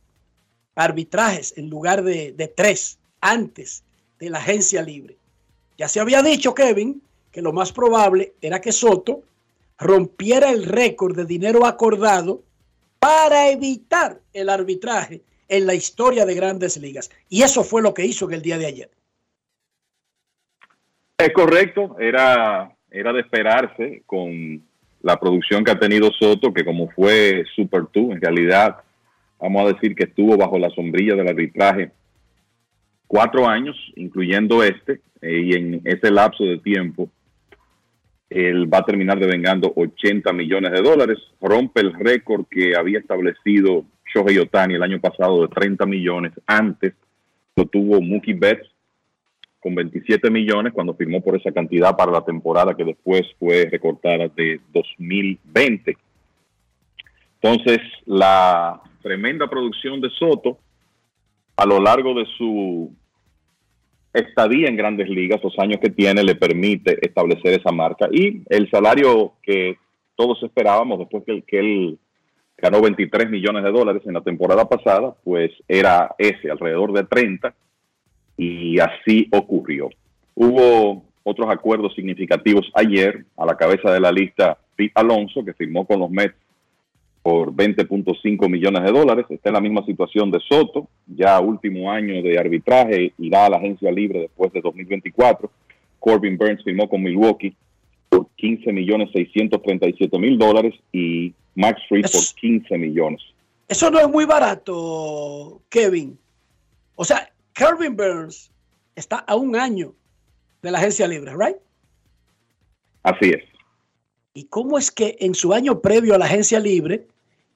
arbitrajes 0.73 1.53
en 1.55 1.69
lugar 1.69 2.01
de 2.03 2.53
tres 2.57 2.97
antes 3.21 3.83
de 4.17 4.31
la 4.31 4.39
agencia 4.39 4.81
libre. 4.81 5.17
Ya 5.77 5.87
se 5.87 5.99
había 5.99 6.21
dicho, 6.21 6.53
Kevin, 6.53 7.01
que 7.31 7.41
lo 7.41 7.51
más 7.51 7.71
probable 7.71 8.33
era 8.41 8.61
que 8.61 8.71
Soto 8.71 9.23
rompiera 9.77 10.51
el 10.51 10.65
récord 10.65 11.15
de 11.15 11.25
dinero 11.25 11.65
acordado 11.65 12.41
para 12.99 13.49
evitar 13.49 14.19
el 14.33 14.49
arbitraje 14.49 15.21
en 15.47 15.65
la 15.65 15.73
historia 15.73 16.25
de 16.25 16.33
grandes 16.33 16.77
ligas. 16.77 17.11
Y 17.29 17.43
eso 17.43 17.63
fue 17.63 17.81
lo 17.81 17.93
que 17.93 18.05
hizo 18.05 18.27
en 18.27 18.35
el 18.35 18.41
día 18.41 18.57
de 18.57 18.65
ayer. 18.65 18.89
Es 21.17 21.31
correcto, 21.33 21.97
era, 21.99 22.71
era 22.89 23.13
de 23.13 23.21
esperarse 23.21 24.03
con 24.05 24.63
la 25.01 25.19
producción 25.19 25.63
que 25.63 25.71
ha 25.71 25.79
tenido 25.79 26.11
Soto, 26.11 26.53
que 26.53 26.65
como 26.65 26.89
fue 26.89 27.43
Super 27.55 27.83
2, 27.93 28.13
en 28.13 28.21
realidad, 28.21 28.77
vamos 29.39 29.63
a 29.63 29.73
decir 29.73 29.95
que 29.95 30.05
estuvo 30.05 30.35
bajo 30.35 30.57
la 30.57 30.69
sombrilla 30.71 31.15
del 31.15 31.27
arbitraje 31.27 31.91
cuatro 33.07 33.47
años, 33.47 33.75
incluyendo 33.95 34.63
este, 34.63 35.01
eh, 35.21 35.41
y 35.41 35.53
en 35.53 35.81
ese 35.85 36.11
lapso 36.11 36.43
de 36.43 36.57
tiempo, 36.59 37.09
él 38.29 38.71
va 38.71 38.79
a 38.79 38.85
terminar 38.85 39.19
devengando 39.19 39.71
80 39.75 40.33
millones 40.33 40.71
de 40.71 40.81
dólares, 40.81 41.19
rompe 41.41 41.81
el 41.81 41.93
récord 41.93 42.45
que 42.49 42.75
había 42.75 42.99
establecido 42.99 43.85
Shohei 44.13 44.39
Otani 44.39 44.75
el 44.75 44.83
año 44.83 44.99
pasado 44.99 45.41
de 45.41 45.47
30 45.49 45.85
millones, 45.85 46.33
antes 46.45 46.93
lo 47.55 47.65
tuvo 47.65 48.01
Mookie 48.01 48.33
Betts 48.33 48.69
con 49.59 49.73
27 49.73 50.29
millones 50.29 50.73
cuando 50.73 50.93
firmó 50.93 51.21
por 51.21 51.35
esa 51.35 51.51
cantidad 51.51 51.95
para 51.95 52.11
la 52.11 52.23
temporada 52.23 52.75
que 52.75 52.83
después 52.83 53.23
fue 53.39 53.67
recortada 53.71 54.27
de 54.27 54.59
2020. 54.71 55.97
Entonces, 57.41 57.79
la 58.05 58.81
tremenda 59.01 59.49
producción 59.49 60.01
de 60.01 60.09
Soto 60.11 60.59
a 61.57 61.65
lo 61.65 61.79
largo 61.79 62.13
de 62.13 62.25
su 62.37 62.93
estadía 64.13 64.69
en 64.69 64.77
grandes 64.77 65.09
ligas, 65.09 65.43
los 65.43 65.57
años 65.59 65.79
que 65.81 65.89
tiene, 65.89 66.23
le 66.23 66.35
permite 66.35 66.97
establecer 67.05 67.59
esa 67.59 67.71
marca. 67.71 68.07
Y 68.11 68.43
el 68.49 68.69
salario 68.69 69.33
que 69.43 69.77
todos 70.15 70.41
esperábamos 70.43 70.99
después 70.99 71.23
que, 71.25 71.41
que 71.43 71.59
él 71.59 71.99
ganó 72.57 72.81
23 72.81 73.29
millones 73.29 73.63
de 73.63 73.71
dólares 73.71 74.01
en 74.05 74.13
la 74.13 74.21
temporada 74.21 74.67
pasada, 74.67 75.15
pues 75.23 75.51
era 75.67 76.15
ese, 76.17 76.49
alrededor 76.49 76.93
de 76.93 77.03
30. 77.03 77.53
y 78.37 78.79
así 78.79 79.27
ocurrió. 79.31 79.89
Hubo 80.33 81.03
otros 81.23 81.49
acuerdos 81.49 81.93
significativos 81.95 82.69
ayer 82.73 83.25
a 83.37 83.45
la 83.45 83.57
cabeza 83.57 83.91
de 83.91 83.99
la 83.99 84.11
lista 84.11 84.57
Pete 84.75 84.91
Alonso, 84.95 85.43
que 85.43 85.53
firmó 85.53 85.85
con 85.85 85.99
los 85.99 86.09
Mets 86.09 86.35
por 87.25 87.51
20.5 87.51 88.47
millones 88.47 88.83
de 88.83 88.91
dólares. 88.91 89.25
Está 89.31 89.49
en 89.49 89.55
la 89.55 89.59
misma 89.59 89.83
situación 89.83 90.29
de 90.29 90.39
Soto, 90.47 90.87
ya 91.07 91.39
último 91.39 91.91
año 91.91 92.21
de 92.21 92.37
arbitraje, 92.37 93.13
irá 93.17 93.47
a 93.47 93.49
la 93.49 93.57
agencia 93.57 93.91
libre 93.91 94.19
después 94.19 94.53
de 94.53 94.61
2024. 94.61 95.49
Corbin 95.99 96.37
Burns 96.37 96.63
firmó 96.63 96.87
con 96.87 97.01
Milwaukee 97.01 97.55
por 98.09 98.27
15 98.35 98.71
millones 98.71 99.09
637 99.11 100.19
mil 100.19 100.37
dólares 100.37 100.75
y 100.91 101.33
Max 101.55 101.81
Fried 101.89 102.03
por 102.03 102.21
15 102.39 102.77
millones. 102.77 103.21
Eso 103.67 103.89
no 103.89 103.99
es 103.99 104.07
muy 104.07 104.25
barato, 104.25 105.63
Kevin. 105.69 106.19
O 106.93 107.03
sea, 107.03 107.27
Corbin 107.57 107.95
Burns 107.95 108.51
está 108.95 109.17
a 109.17 109.35
un 109.35 109.55
año 109.55 109.95
de 110.61 110.69
la 110.69 110.77
agencia 110.77 111.07
libre, 111.07 111.31
¿right? 111.35 111.57
Así 113.01 113.31
es. 113.31 113.43
¿Y 114.35 114.43
cómo 114.43 114.77
es 114.77 114.91
que 114.91 115.15
en 115.21 115.33
su 115.33 115.53
año 115.53 115.81
previo 115.81 116.13
a 116.13 116.19
la 116.19 116.25
agencia 116.25 116.59
libre, 116.59 117.07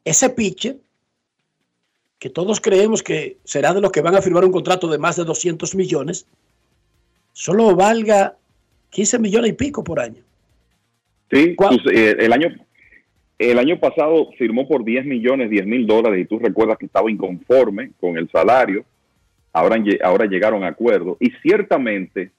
ese 0.05 0.29
pitcher, 0.29 0.77
que 2.17 2.29
todos 2.29 2.59
creemos 2.59 3.01
que 3.01 3.37
será 3.43 3.73
de 3.73 3.81
los 3.81 3.91
que 3.91 4.01
van 4.01 4.15
a 4.15 4.21
firmar 4.21 4.43
un 4.43 4.51
contrato 4.51 4.87
de 4.87 4.97
más 4.97 5.15
de 5.15 5.23
200 5.23 5.75
millones, 5.75 6.27
solo 7.33 7.75
valga 7.75 8.35
15 8.89 9.19
millones 9.19 9.51
y 9.51 9.53
pico 9.53 9.83
por 9.83 9.99
año? 9.99 10.21
Sí, 11.31 11.55
pues, 11.57 11.79
eh, 11.93 12.15
el 12.19 12.33
año 12.33 12.49
el 13.39 13.57
año 13.57 13.79
pasado 13.79 14.31
firmó 14.37 14.67
por 14.67 14.83
10 14.83 15.05
millones, 15.05 15.49
10 15.49 15.65
mil 15.65 15.87
dólares 15.87 16.19
y 16.21 16.25
tú 16.25 16.39
recuerdas 16.39 16.77
que 16.77 16.87
estaba 16.87 17.09
inconforme 17.09 17.91
con 17.97 18.17
el 18.17 18.29
salario. 18.29 18.83
Ahora, 19.53 19.81
ahora 20.03 20.25
llegaron 20.25 20.65
a 20.65 20.67
acuerdo 20.67 21.15
y 21.21 21.31
ciertamente 21.41 22.31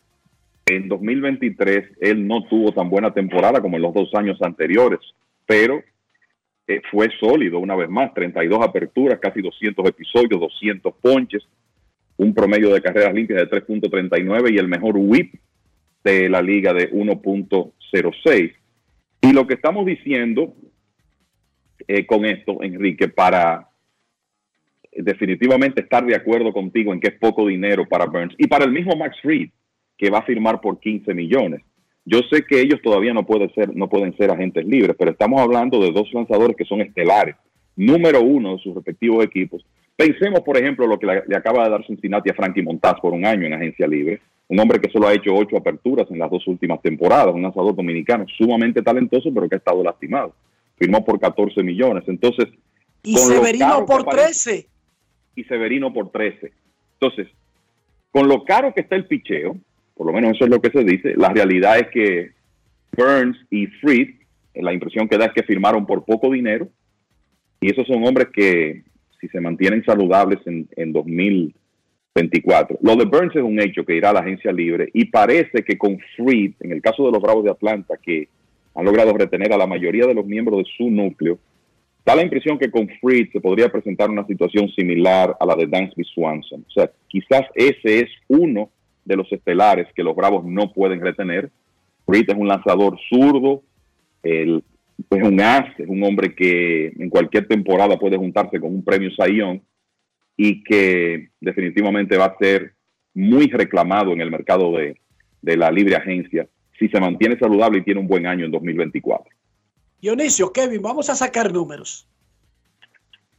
en 0.66 0.88
2023 0.88 1.96
él 2.00 2.28
no 2.28 2.44
tuvo 2.44 2.72
tan 2.72 2.90
buena 2.90 3.14
temporada 3.14 3.62
como 3.62 3.76
en 3.76 3.82
los 3.82 3.94
dos 3.94 4.14
años 4.14 4.40
anteriores, 4.42 5.00
pero 5.46 5.82
eh, 6.70 6.82
fue 6.88 7.10
sólido 7.18 7.58
una 7.58 7.74
vez 7.74 7.88
más, 7.88 8.14
32 8.14 8.60
aperturas, 8.62 9.18
casi 9.18 9.42
200 9.42 9.88
episodios, 9.88 10.38
200 10.40 10.94
ponches, 11.02 11.42
un 12.16 12.32
promedio 12.32 12.72
de 12.72 12.80
carreras 12.80 13.12
limpias 13.12 13.40
de 13.40 13.50
3.39 13.50 14.54
y 14.54 14.58
el 14.58 14.68
mejor 14.68 14.94
whip 14.96 15.34
de 16.04 16.28
la 16.28 16.40
liga 16.40 16.72
de 16.72 16.92
1.06. 16.92 18.54
Y 19.22 19.32
lo 19.32 19.48
que 19.48 19.54
estamos 19.54 19.84
diciendo 19.84 20.54
eh, 21.88 22.06
con 22.06 22.24
esto, 22.24 22.62
Enrique, 22.62 23.08
para 23.08 23.68
definitivamente 24.92 25.80
estar 25.80 26.06
de 26.06 26.14
acuerdo 26.14 26.52
contigo 26.52 26.92
en 26.92 27.00
que 27.00 27.08
es 27.08 27.18
poco 27.18 27.48
dinero 27.48 27.84
para 27.88 28.06
Burns 28.06 28.34
y 28.38 28.46
para 28.46 28.64
el 28.64 28.70
mismo 28.70 28.94
Max 28.94 29.16
Fried, 29.22 29.50
que 29.98 30.08
va 30.08 30.18
a 30.18 30.24
firmar 30.24 30.60
por 30.60 30.78
15 30.78 31.14
millones. 31.14 31.62
Yo 32.04 32.20
sé 32.30 32.44
que 32.44 32.60
ellos 32.60 32.80
todavía 32.82 33.12
no 33.12 33.26
pueden 33.26 33.52
ser, 33.54 33.74
no 33.74 33.88
pueden 33.88 34.16
ser 34.16 34.30
agentes 34.30 34.64
libres, 34.64 34.96
pero 34.98 35.10
estamos 35.10 35.40
hablando 35.40 35.80
de 35.80 35.92
dos 35.92 36.12
lanzadores 36.12 36.56
que 36.56 36.64
son 36.64 36.80
estelares, 36.80 37.36
número 37.76 38.22
uno 38.22 38.56
de 38.56 38.62
sus 38.62 38.74
respectivos 38.74 39.24
equipos. 39.24 39.64
Pensemos, 39.96 40.40
por 40.40 40.56
ejemplo, 40.56 40.86
lo 40.86 40.98
que 40.98 41.06
le, 41.06 41.36
acaba 41.36 41.64
de 41.64 41.70
dar 41.70 41.86
Cincinnati 41.86 42.30
a 42.30 42.34
Frankie 42.34 42.62
Montaz 42.62 42.98
por 43.00 43.12
un 43.12 43.26
año 43.26 43.46
en 43.46 43.52
agencia 43.52 43.86
libre, 43.86 44.20
un 44.48 44.58
hombre 44.58 44.80
que 44.80 44.90
solo 44.90 45.06
ha 45.06 45.12
hecho 45.12 45.34
ocho 45.34 45.58
aperturas 45.58 46.10
en 46.10 46.18
las 46.18 46.30
dos 46.30 46.46
últimas 46.46 46.80
temporadas, 46.82 47.34
un 47.34 47.42
lanzador 47.42 47.76
dominicano 47.76 48.24
sumamente 48.36 48.82
talentoso, 48.82 49.30
pero 49.32 49.48
que 49.48 49.56
ha 49.56 49.58
estado 49.58 49.84
lastimado. 49.84 50.34
Firmó 50.76 51.04
por 51.04 51.20
14 51.20 51.62
millones. 51.62 52.04
Entonces. 52.08 52.48
Y 53.02 53.16
Severino 53.16 53.84
por 53.84 54.04
13. 54.04 54.66
Y 55.36 55.44
Severino 55.44 55.92
por 55.92 56.10
13. 56.10 56.50
Entonces, 56.94 57.28
con 58.10 58.26
lo 58.26 58.44
caro 58.44 58.74
que 58.74 58.80
está 58.80 58.96
el 58.96 59.06
picheo, 59.06 59.56
por 60.00 60.06
lo 60.06 60.14
menos 60.14 60.34
eso 60.34 60.44
es 60.44 60.50
lo 60.50 60.62
que 60.62 60.70
se 60.70 60.82
dice. 60.82 61.12
La 61.14 61.28
realidad 61.28 61.78
es 61.78 61.88
que 61.88 62.30
Burns 62.96 63.36
y 63.50 63.66
Fried, 63.66 64.08
eh, 64.54 64.62
la 64.62 64.72
impresión 64.72 65.06
que 65.06 65.18
da 65.18 65.26
es 65.26 65.34
que 65.34 65.42
firmaron 65.42 65.84
por 65.84 66.06
poco 66.06 66.30
dinero. 66.30 66.70
Y 67.60 67.70
esos 67.70 67.86
son 67.86 68.02
hombres 68.06 68.28
que, 68.32 68.82
si 69.20 69.28
se 69.28 69.42
mantienen 69.42 69.84
saludables 69.84 70.38
en, 70.46 70.66
en 70.74 70.94
2024. 70.94 72.78
Lo 72.80 72.96
de 72.96 73.04
Burns 73.04 73.36
es 73.36 73.42
un 73.42 73.60
hecho 73.60 73.84
que 73.84 73.94
irá 73.94 74.08
a 74.08 74.14
la 74.14 74.20
agencia 74.20 74.50
libre. 74.52 74.88
Y 74.94 75.04
parece 75.04 75.62
que 75.62 75.76
con 75.76 75.98
Fried, 76.16 76.54
en 76.60 76.72
el 76.72 76.80
caso 76.80 77.04
de 77.04 77.12
los 77.12 77.20
Bravos 77.20 77.44
de 77.44 77.50
Atlanta, 77.50 77.98
que 78.02 78.26
han 78.74 78.86
logrado 78.86 79.12
retener 79.12 79.52
a 79.52 79.58
la 79.58 79.66
mayoría 79.66 80.06
de 80.06 80.14
los 80.14 80.24
miembros 80.24 80.60
de 80.60 80.70
su 80.78 80.88
núcleo, 80.88 81.38
da 82.06 82.16
la 82.16 82.22
impresión 82.22 82.58
que 82.58 82.70
con 82.70 82.88
Fried 83.02 83.28
se 83.32 83.40
podría 83.42 83.68
presentar 83.68 84.08
una 84.08 84.26
situación 84.26 84.70
similar 84.70 85.36
a 85.38 85.44
la 85.44 85.56
de 85.56 85.66
Dansby 85.66 86.04
Swanson. 86.04 86.64
O 86.66 86.70
sea, 86.70 86.90
quizás 87.06 87.42
ese 87.54 88.00
es 88.00 88.08
uno 88.28 88.70
de 89.10 89.16
los 89.16 89.30
estelares 89.32 89.88
que 89.94 90.04
los 90.04 90.14
Bravos 90.14 90.44
no 90.44 90.72
pueden 90.72 91.00
retener. 91.00 91.50
Reed 92.06 92.30
es 92.30 92.36
un 92.36 92.48
lanzador 92.48 92.96
zurdo, 93.08 93.62
es 94.22 94.62
un 95.10 95.40
as, 95.40 95.66
es 95.78 95.88
un 95.88 96.02
hombre 96.04 96.34
que 96.34 96.92
en 96.98 97.10
cualquier 97.10 97.46
temporada 97.48 97.98
puede 97.98 98.16
juntarse 98.16 98.60
con 98.60 98.72
un 98.72 98.84
premio 98.84 99.10
Sayón 99.10 99.62
y 100.36 100.62
que 100.62 101.30
definitivamente 101.40 102.16
va 102.16 102.26
a 102.26 102.38
ser 102.38 102.72
muy 103.12 103.48
reclamado 103.48 104.12
en 104.12 104.20
el 104.20 104.30
mercado 104.30 104.72
de, 104.76 104.96
de 105.42 105.56
la 105.56 105.70
libre 105.70 105.96
agencia 105.96 106.46
si 106.78 106.88
se 106.88 107.00
mantiene 107.00 107.38
saludable 107.38 107.78
y 107.78 107.84
tiene 107.84 108.00
un 108.00 108.06
buen 108.06 108.26
año 108.26 108.46
en 108.46 108.52
2024. 108.52 109.34
Dionisio, 110.00 110.52
Kevin, 110.52 110.80
vamos 110.80 111.10
a 111.10 111.14
sacar 111.14 111.52
números. 111.52 112.06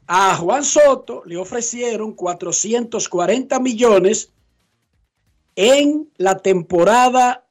A 0.05 0.35
Juan 0.35 0.63
Soto 0.63 1.23
le 1.25 1.37
ofrecieron 1.37 2.13
440 2.13 3.59
millones 3.61 4.31
en 5.55 6.11
la 6.17 6.39
temporada 6.39 7.47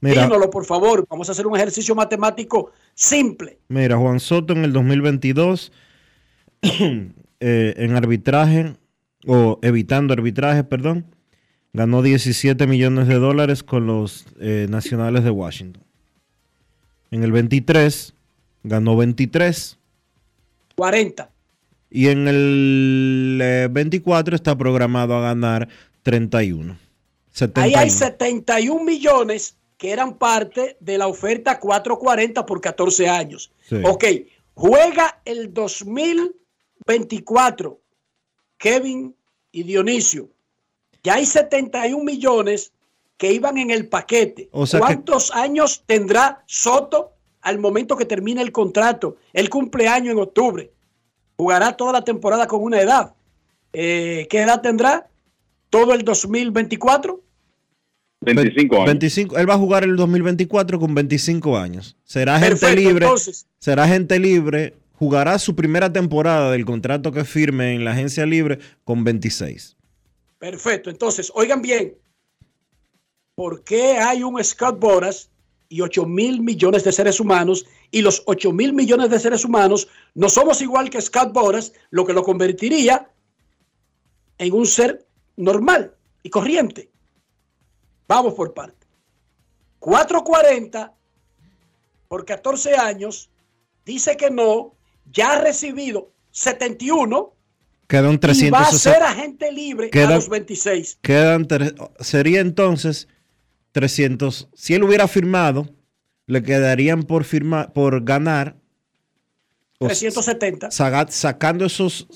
Mira, 0.00 0.28
por 0.50 0.64
favor. 0.64 1.04
Vamos 1.10 1.28
a 1.28 1.32
hacer 1.32 1.48
un 1.48 1.56
ejercicio 1.56 1.96
matemático 1.96 2.70
simple. 2.94 3.58
Mira, 3.66 3.96
Juan 3.96 4.20
Soto 4.20 4.52
en 4.52 4.62
el 4.62 4.72
2022, 4.72 5.72
eh, 6.62 7.74
en 7.76 7.96
arbitraje, 7.96 8.76
o 9.26 9.58
evitando 9.62 10.12
arbitraje, 10.12 10.62
perdón, 10.62 11.06
ganó 11.72 12.02
17 12.02 12.68
millones 12.68 13.08
de 13.08 13.16
dólares 13.16 13.64
con 13.64 13.88
los 13.88 14.26
eh, 14.38 14.68
nacionales 14.70 15.24
de 15.24 15.30
Washington. 15.30 15.82
En 17.10 17.24
el 17.24 17.32
23 17.32 18.14
ganó 18.68 18.96
23. 18.96 19.76
40. 20.76 21.30
Y 21.90 22.08
en 22.08 22.28
el 22.28 23.68
24 23.70 24.34
eh, 24.34 24.36
está 24.36 24.56
programado 24.56 25.16
a 25.16 25.22
ganar 25.22 25.68
31. 26.02 26.78
Ahí 27.54 27.74
hay 27.74 27.90
71 27.90 28.84
millones 28.84 29.56
que 29.76 29.90
eran 29.92 30.16
parte 30.18 30.76
de 30.80 30.98
la 30.98 31.06
oferta 31.06 31.60
440 31.60 32.44
por 32.44 32.60
14 32.60 33.08
años. 33.08 33.52
Ok, 33.84 34.04
juega 34.54 35.20
el 35.24 35.54
2024, 35.54 37.80
Kevin 38.56 39.14
y 39.52 39.62
Dionisio. 39.62 40.28
Ya 41.04 41.14
hay 41.14 41.26
71 41.26 42.02
millones 42.02 42.72
que 43.16 43.32
iban 43.32 43.56
en 43.58 43.70
el 43.70 43.86
paquete. 43.88 44.48
¿Cuántos 44.50 45.30
años 45.32 45.84
tendrá 45.86 46.42
Soto 46.46 47.12
al 47.48 47.58
momento 47.58 47.96
que 47.96 48.04
termine 48.04 48.42
el 48.42 48.52
contrato. 48.52 49.16
El 49.32 49.48
cumpleaños 49.48 50.12
en 50.12 50.18
octubre. 50.18 50.70
Jugará 51.36 51.76
toda 51.76 51.92
la 51.92 52.04
temporada 52.04 52.46
con 52.46 52.62
una 52.62 52.80
edad. 52.80 53.14
Eh, 53.72 54.26
¿Qué 54.28 54.42
edad 54.42 54.60
tendrá? 54.60 55.08
¿Todo 55.70 55.94
el 55.94 56.04
2024? 56.04 57.20
25 58.20 58.74
años. 58.74 58.86
25, 58.86 59.38
él 59.38 59.48
va 59.48 59.54
a 59.54 59.58
jugar 59.58 59.84
el 59.84 59.96
2024 59.96 60.78
con 60.78 60.94
25 60.94 61.56
años. 61.56 61.96
Será 62.04 62.38
gente 62.38 62.74
libre. 62.74 63.06
será 63.58 63.88
gente 63.88 64.18
libre. 64.18 64.74
Jugará 64.98 65.38
su 65.38 65.54
primera 65.54 65.92
temporada 65.92 66.50
del 66.50 66.64
contrato 66.64 67.12
que 67.12 67.24
firme 67.24 67.74
en 67.74 67.84
la 67.84 67.92
agencia 67.92 68.26
libre 68.26 68.58
con 68.84 69.04
26. 69.04 69.76
Perfecto. 70.38 70.90
Entonces, 70.90 71.30
oigan 71.34 71.62
bien. 71.62 71.94
¿Por 73.36 73.62
qué 73.62 73.98
hay 73.98 74.24
un 74.24 74.42
Scott 74.42 74.80
Boras 74.80 75.30
y 75.68 75.80
8 75.80 76.06
mil 76.06 76.40
millones 76.40 76.84
de 76.84 76.92
seres 76.92 77.20
humanos 77.20 77.66
y 77.90 78.02
los 78.02 78.22
8 78.26 78.52
mil 78.52 78.72
millones 78.72 79.10
de 79.10 79.20
seres 79.20 79.44
humanos 79.44 79.88
no 80.14 80.28
somos 80.28 80.62
igual 80.62 80.90
que 80.90 81.00
Scott 81.00 81.32
Boras, 81.32 81.72
lo 81.90 82.06
que 82.06 82.12
lo 82.12 82.22
convertiría 82.22 83.10
en 84.38 84.52
un 84.54 84.66
ser 84.66 85.06
normal 85.36 85.94
y 86.22 86.30
corriente. 86.30 86.90
Vamos 88.06 88.34
por 88.34 88.54
parte. 88.54 88.86
440 89.80 90.94
por 92.08 92.24
14 92.24 92.74
años, 92.74 93.30
dice 93.84 94.16
que 94.16 94.30
no, 94.30 94.74
ya 95.12 95.32
ha 95.32 95.40
recibido 95.40 96.12
71 96.30 97.34
Quedan 97.86 98.14
y 98.14 98.50
va 98.50 98.60
a 98.60 98.68
360. 98.68 98.78
ser 98.78 99.02
agente 99.02 99.50
libre 99.50 99.90
a 99.92 100.10
los 100.10 100.28
26. 100.28 100.98
Quedan 101.00 101.46
sería 102.00 102.40
entonces 102.40 103.08
300. 103.72 104.48
Si 104.54 104.74
él 104.74 104.82
hubiera 104.82 105.06
firmado, 105.08 105.68
le 106.26 106.42
quedarían 106.42 107.02
por 107.04 107.24
firmar, 107.24 107.72
por 107.72 108.04
ganar. 108.04 108.56
o 109.78 109.86
370. 109.86 110.70
saga- 110.70 111.06
sacando 111.10 111.64
esos, 111.64 112.06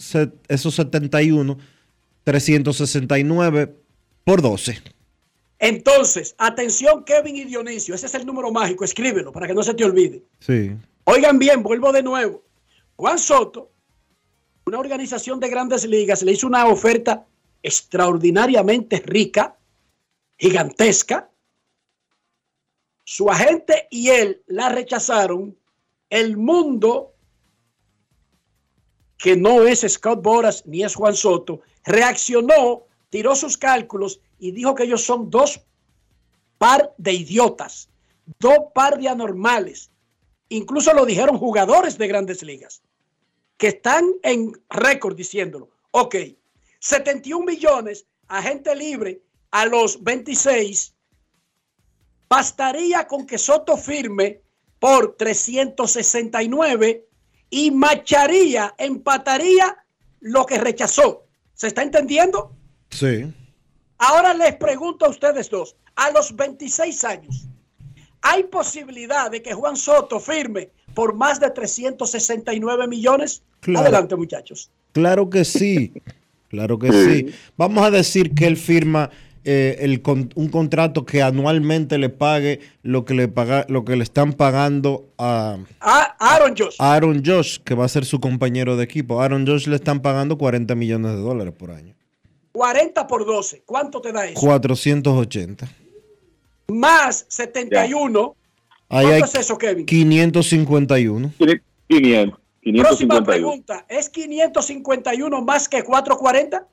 esos 0.48 0.74
71, 0.74 1.58
369 2.24 3.74
por 4.24 4.42
12. 4.42 4.78
Entonces, 5.58 6.34
atención 6.38 7.04
Kevin 7.04 7.36
y 7.36 7.44
Dionisio, 7.44 7.94
ese 7.94 8.06
es 8.06 8.14
el 8.14 8.26
número 8.26 8.50
mágico, 8.50 8.84
escríbelo 8.84 9.30
para 9.32 9.46
que 9.46 9.54
no 9.54 9.62
se 9.62 9.74
te 9.74 9.84
olvide. 9.84 10.22
Sí. 10.40 10.72
Oigan 11.04 11.38
bien, 11.38 11.62
vuelvo 11.62 11.92
de 11.92 12.02
nuevo. 12.02 12.42
Juan 12.96 13.18
Soto, 13.18 13.70
una 14.66 14.78
organización 14.80 15.38
de 15.38 15.48
grandes 15.48 15.84
ligas, 15.86 16.22
le 16.22 16.32
hizo 16.32 16.46
una 16.48 16.66
oferta 16.66 17.24
extraordinariamente 17.62 19.00
rica, 19.06 19.56
gigantesca. 20.36 21.28
Su 23.14 23.28
agente 23.28 23.88
y 23.90 24.08
él 24.08 24.42
la 24.46 24.70
rechazaron. 24.70 25.54
El 26.08 26.38
mundo, 26.38 27.12
que 29.18 29.36
no 29.36 29.66
es 29.66 29.84
Scott 29.86 30.22
Boras 30.22 30.64
ni 30.64 30.82
es 30.82 30.94
Juan 30.94 31.14
Soto, 31.14 31.60
reaccionó, 31.84 32.86
tiró 33.10 33.36
sus 33.36 33.58
cálculos 33.58 34.22
y 34.38 34.52
dijo 34.52 34.74
que 34.74 34.84
ellos 34.84 35.04
son 35.04 35.28
dos 35.28 35.60
par 36.56 36.94
de 36.96 37.12
idiotas, 37.12 37.90
dos 38.38 38.56
par 38.74 38.98
de 38.98 39.10
anormales. 39.10 39.90
Incluso 40.48 40.94
lo 40.94 41.04
dijeron 41.04 41.36
jugadores 41.36 41.98
de 41.98 42.08
grandes 42.08 42.42
ligas, 42.42 42.80
que 43.58 43.66
están 43.66 44.06
en 44.22 44.52
récord 44.70 45.16
diciéndolo. 45.16 45.68
Ok, 45.90 46.16
71 46.78 47.44
millones 47.44 48.06
a 48.28 48.40
gente 48.40 48.74
libre 48.74 49.20
a 49.50 49.66
los 49.66 50.02
26. 50.02 50.94
Bastaría 52.36 53.06
con 53.06 53.26
que 53.26 53.36
Soto 53.36 53.76
firme 53.76 54.40
por 54.78 55.16
369 55.18 57.04
y 57.50 57.70
macharía, 57.70 58.74
empataría 58.78 59.76
lo 60.20 60.46
que 60.46 60.56
rechazó. 60.56 61.26
¿Se 61.52 61.66
está 61.66 61.82
entendiendo? 61.82 62.56
Sí. 62.88 63.30
Ahora 63.98 64.32
les 64.32 64.54
pregunto 64.56 65.04
a 65.04 65.10
ustedes 65.10 65.50
dos, 65.50 65.76
a 65.94 66.10
los 66.10 66.34
26 66.34 67.04
años, 67.04 67.44
¿hay 68.22 68.44
posibilidad 68.44 69.30
de 69.30 69.42
que 69.42 69.52
Juan 69.52 69.76
Soto 69.76 70.18
firme 70.18 70.70
por 70.94 71.14
más 71.14 71.38
de 71.38 71.50
369 71.50 72.88
millones? 72.88 73.42
Claro. 73.60 73.80
Adelante, 73.80 74.16
muchachos. 74.16 74.70
Claro 74.92 75.28
que 75.28 75.44
sí. 75.44 75.92
Claro 76.48 76.78
que 76.78 76.90
Sí. 76.90 77.04
sí. 77.28 77.34
Vamos 77.58 77.84
a 77.84 77.90
decir 77.90 78.34
que 78.34 78.46
él 78.46 78.56
firma 78.56 79.10
eh, 79.44 79.76
el 79.80 80.02
con- 80.02 80.30
un 80.36 80.48
contrato 80.48 81.04
que 81.04 81.22
anualmente 81.22 81.98
le 81.98 82.08
pague 82.08 82.60
lo 82.82 83.04
que 83.04 83.14
le 83.14 83.28
paga, 83.28 83.66
lo 83.68 83.84
que 83.84 83.96
le 83.96 84.02
están 84.04 84.32
pagando 84.34 85.08
a 85.18 85.58
A 85.80 86.16
Aaron 86.20 86.54
Josh, 86.56 86.76
Aaron 86.78 87.22
Josh, 87.24 87.58
que 87.64 87.74
va 87.74 87.84
a 87.84 87.88
ser 87.88 88.04
su 88.04 88.20
compañero 88.20 88.76
de 88.76 88.84
equipo. 88.84 89.20
A 89.20 89.24
Aaron 89.24 89.46
Josh 89.46 89.66
le 89.66 89.76
están 89.76 90.00
pagando 90.00 90.38
40 90.38 90.74
millones 90.74 91.12
de 91.12 91.18
dólares 91.18 91.54
por 91.58 91.70
año. 91.72 91.94
40 92.52 93.06
por 93.06 93.24
12. 93.26 93.62
¿Cuánto 93.66 94.00
te 94.00 94.12
da 94.12 94.26
eso? 94.26 94.38
480. 94.40 95.68
Más 96.68 97.24
71. 97.28 98.36
Ahí 98.88 99.06
¿Cuánto 99.06 99.14
hay 99.14 99.22
es 99.22 99.34
eso, 99.34 99.58
Kevin? 99.58 99.86
551. 99.86 101.32
500. 101.88 102.38
Próxima 102.78 103.24
pregunta. 103.24 103.84
¿Es 103.88 104.08
551 104.08 105.42
más 105.42 105.68
que 105.68 105.82
440? 105.82 106.66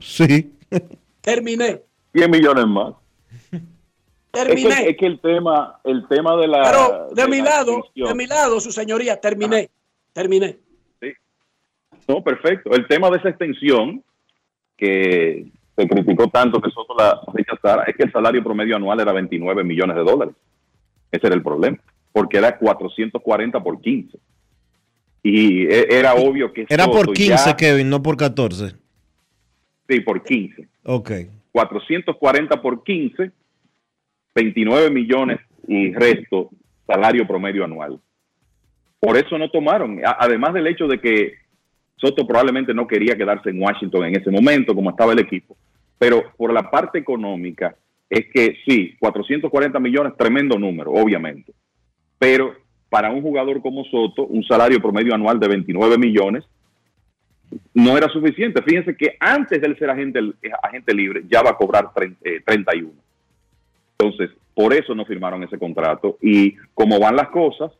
Sí. 0.00 0.50
Terminé. 1.24 1.80
100 2.14 2.30
millones 2.30 2.66
más. 2.66 2.94
Terminé. 4.30 4.68
Es 4.68 4.76
que, 4.76 4.90
es 4.90 4.96
que 4.98 5.06
el 5.06 5.20
tema, 5.20 5.80
el 5.84 6.06
tema 6.08 6.36
de 6.36 6.48
la. 6.48 6.62
Pero 6.62 7.08
de, 7.14 7.28
mi 7.28 7.38
la 7.38 7.44
lado, 7.44 7.84
de 7.94 8.14
mi 8.14 8.26
lado, 8.26 8.60
su 8.60 8.70
señoría, 8.72 9.20
terminé. 9.20 9.70
Terminé. 10.12 10.58
No, 12.06 12.22
perfecto. 12.22 12.70
El 12.72 12.86
tema 12.86 13.08
de 13.10 13.16
esa 13.16 13.30
extensión 13.30 14.04
que 14.76 15.46
se 15.76 15.88
criticó 15.88 16.28
tanto 16.28 16.60
que 16.60 16.70
Soto 16.70 16.94
la 16.94 17.20
rechazara 17.32 17.84
es 17.84 17.96
que 17.96 18.02
el 18.02 18.12
salario 18.12 18.42
promedio 18.44 18.76
anual 18.76 19.00
era 19.00 19.12
29 19.12 19.64
millones 19.64 19.96
de 19.96 20.02
dólares. 20.02 20.34
Ese 21.10 21.26
era 21.28 21.34
el 21.36 21.42
problema, 21.42 21.78
porque 22.12 22.36
era 22.38 22.58
440 22.58 23.62
por 23.62 23.80
15. 23.80 24.18
Y 25.22 25.62
e- 25.66 25.86
era 25.88 26.14
obvio 26.14 26.52
que 26.52 26.66
Era 26.68 26.84
por 26.86 27.00
Soto 27.06 27.12
15, 27.12 27.30
ya- 27.46 27.56
Kevin, 27.56 27.88
no 27.88 28.02
por 28.02 28.16
14. 28.18 28.74
Sí, 29.88 30.00
por 30.00 30.22
15. 30.22 30.68
Ok. 30.84 31.10
440 31.52 32.60
por 32.60 32.82
15, 32.82 33.30
29 34.34 34.90
millones 34.90 35.40
y 35.66 35.92
resto 35.92 36.50
salario 36.86 37.26
promedio 37.26 37.64
anual. 37.64 38.00
Por 39.00 39.16
eso 39.16 39.38
no 39.38 39.50
tomaron, 39.50 40.00
además 40.04 40.54
del 40.54 40.66
hecho 40.66 40.86
de 40.86 41.00
que 41.00 41.34
Soto 41.96 42.26
probablemente 42.26 42.74
no 42.74 42.86
quería 42.86 43.16
quedarse 43.16 43.50
en 43.50 43.62
Washington 43.62 44.04
en 44.06 44.16
ese 44.16 44.30
momento, 44.30 44.74
como 44.74 44.90
estaba 44.90 45.12
el 45.12 45.20
equipo, 45.20 45.56
pero 45.98 46.32
por 46.36 46.52
la 46.52 46.70
parte 46.70 46.98
económica 46.98 47.76
es 48.10 48.26
que 48.32 48.56
sí, 48.66 48.96
440 48.98 49.78
millones, 49.78 50.14
tremendo 50.16 50.58
número, 50.58 50.92
obviamente, 50.92 51.52
pero 52.18 52.54
para 52.88 53.10
un 53.10 53.22
jugador 53.22 53.60
como 53.60 53.84
Soto, 53.84 54.24
un 54.24 54.44
salario 54.44 54.80
promedio 54.80 55.14
anual 55.14 55.38
de 55.38 55.48
29 55.48 55.98
millones 55.98 56.44
no 57.72 57.96
era 57.96 58.08
suficiente. 58.08 58.62
Fíjense 58.62 58.96
que 58.96 59.16
antes 59.20 59.60
de 59.60 59.66
él 59.66 59.78
ser 59.78 59.90
agente, 59.90 60.20
agente 60.62 60.94
libre, 60.94 61.24
ya 61.28 61.42
va 61.42 61.50
a 61.50 61.56
cobrar 61.56 61.92
30, 61.94 62.20
eh, 62.28 62.42
31. 62.44 62.92
Entonces, 63.98 64.30
por 64.54 64.72
eso 64.72 64.94
no 64.94 65.04
firmaron 65.04 65.42
ese 65.42 65.58
contrato. 65.58 66.18
Y 66.20 66.56
como 66.74 66.98
van 66.98 67.16
las 67.16 67.28
cosas, 67.28 67.72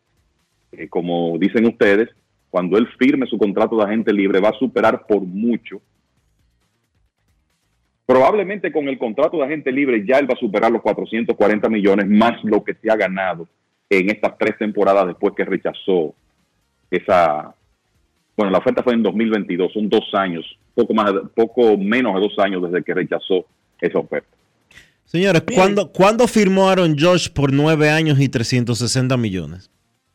eh, 0.72 0.88
como 0.88 1.36
dicen 1.38 1.66
ustedes, 1.66 2.08
cuando 2.50 2.78
él 2.78 2.88
firme 2.98 3.26
su 3.26 3.38
contrato 3.38 3.76
de 3.76 3.84
agente 3.84 4.12
libre, 4.12 4.40
va 4.40 4.50
a 4.50 4.58
superar 4.58 5.06
por 5.06 5.22
mucho. 5.22 5.80
Probablemente 8.06 8.70
con 8.70 8.88
el 8.88 8.98
contrato 8.98 9.38
de 9.38 9.44
agente 9.44 9.72
libre 9.72 10.04
ya 10.06 10.18
él 10.18 10.28
va 10.28 10.34
a 10.34 10.40
superar 10.40 10.70
los 10.70 10.82
440 10.82 11.68
millones 11.68 12.06
más 12.06 12.42
lo 12.44 12.62
que 12.62 12.74
se 12.74 12.90
ha 12.90 12.96
ganado 12.96 13.48
en 13.88 14.10
estas 14.10 14.36
tres 14.36 14.58
temporadas 14.58 15.06
después 15.06 15.34
que 15.34 15.44
rechazó 15.44 16.14
esa, 16.90 17.54
bueno, 18.36 18.50
la 18.50 18.58
oferta 18.58 18.82
fue 18.82 18.94
en 18.94 19.02
2022, 19.02 19.72
son 19.72 19.88
dos 19.88 20.04
años, 20.14 20.44
poco 20.74 20.94
más, 20.94 21.12
poco 21.34 21.76
menos 21.76 22.14
de 22.14 22.20
dos 22.20 22.38
años 22.38 22.62
desde 22.62 22.82
que 22.82 22.94
rechazó 22.94 23.46
esa 23.80 23.98
oferta. 23.98 24.28
Señores, 25.04 25.42
¿cuándo, 25.54 25.92
¿cuándo 25.92 26.26
firmó 26.26 26.68
Aaron 26.68 26.96
Josh 26.98 27.28
por 27.28 27.52
9 27.52 27.88
años 27.90 28.18
y 28.18 28.28
360 28.28 29.16
millones? 29.16 29.70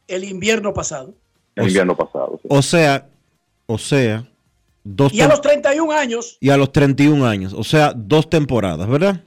El 0.08 0.26
invierno 0.26 0.74
pasado. 0.74 1.14
El 1.56 1.68
invierno 1.68 1.96
pasado. 1.96 2.40
sí. 2.41 2.48
O 2.52 2.62
sea, 2.62 3.08
o 3.66 3.78
sea, 3.78 4.28
dos 4.84 5.14
Y 5.14 5.22
a 5.22 5.28
los 5.28 5.41
31 5.41 5.91
años, 5.94 6.38
y 6.41 6.50
a 6.50 6.58
los 6.58 6.72
31 6.72 7.26
años, 7.26 7.54
o 7.54 7.64
sea, 7.64 7.94
dos 7.96 8.30
temporadas, 8.30 8.90
¿verdad? 8.90 9.24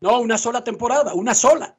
no, 0.00 0.20
una 0.20 0.38
sola 0.38 0.62
temporada, 0.62 1.14
una 1.14 1.34
sola. 1.34 1.77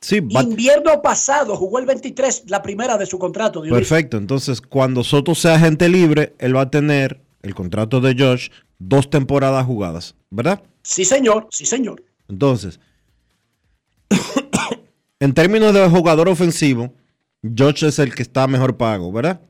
Sí, 0.00 0.16
Invierno 0.16 1.02
pasado 1.02 1.56
jugó 1.56 1.78
el 1.78 1.86
23, 1.86 2.44
la 2.48 2.62
primera 2.62 2.98
de 2.98 3.06
su 3.06 3.18
contrato. 3.18 3.62
Dionisio. 3.62 3.88
perfecto. 3.88 4.16
Entonces, 4.18 4.60
cuando 4.60 5.02
Soto 5.02 5.34
sea 5.34 5.54
agente 5.54 5.88
libre, 5.88 6.34
él 6.38 6.54
va 6.54 6.62
a 6.62 6.70
tener 6.70 7.20
el 7.42 7.54
contrato 7.54 8.00
de 8.00 8.14
Josh 8.16 8.50
dos 8.78 9.08
temporadas 9.10 9.64
jugadas, 9.64 10.14
¿verdad? 10.30 10.62
Sí, 10.82 11.04
señor, 11.04 11.48
sí, 11.50 11.64
señor. 11.64 12.04
Entonces, 12.28 12.78
en 15.20 15.32
términos 15.32 15.72
de 15.72 15.88
jugador 15.88 16.28
ofensivo, 16.28 16.92
Josh 17.56 17.84
es 17.84 17.98
el 17.98 18.14
que 18.14 18.22
está 18.22 18.46
mejor 18.46 18.76
pago, 18.76 19.10
¿verdad? 19.12 19.40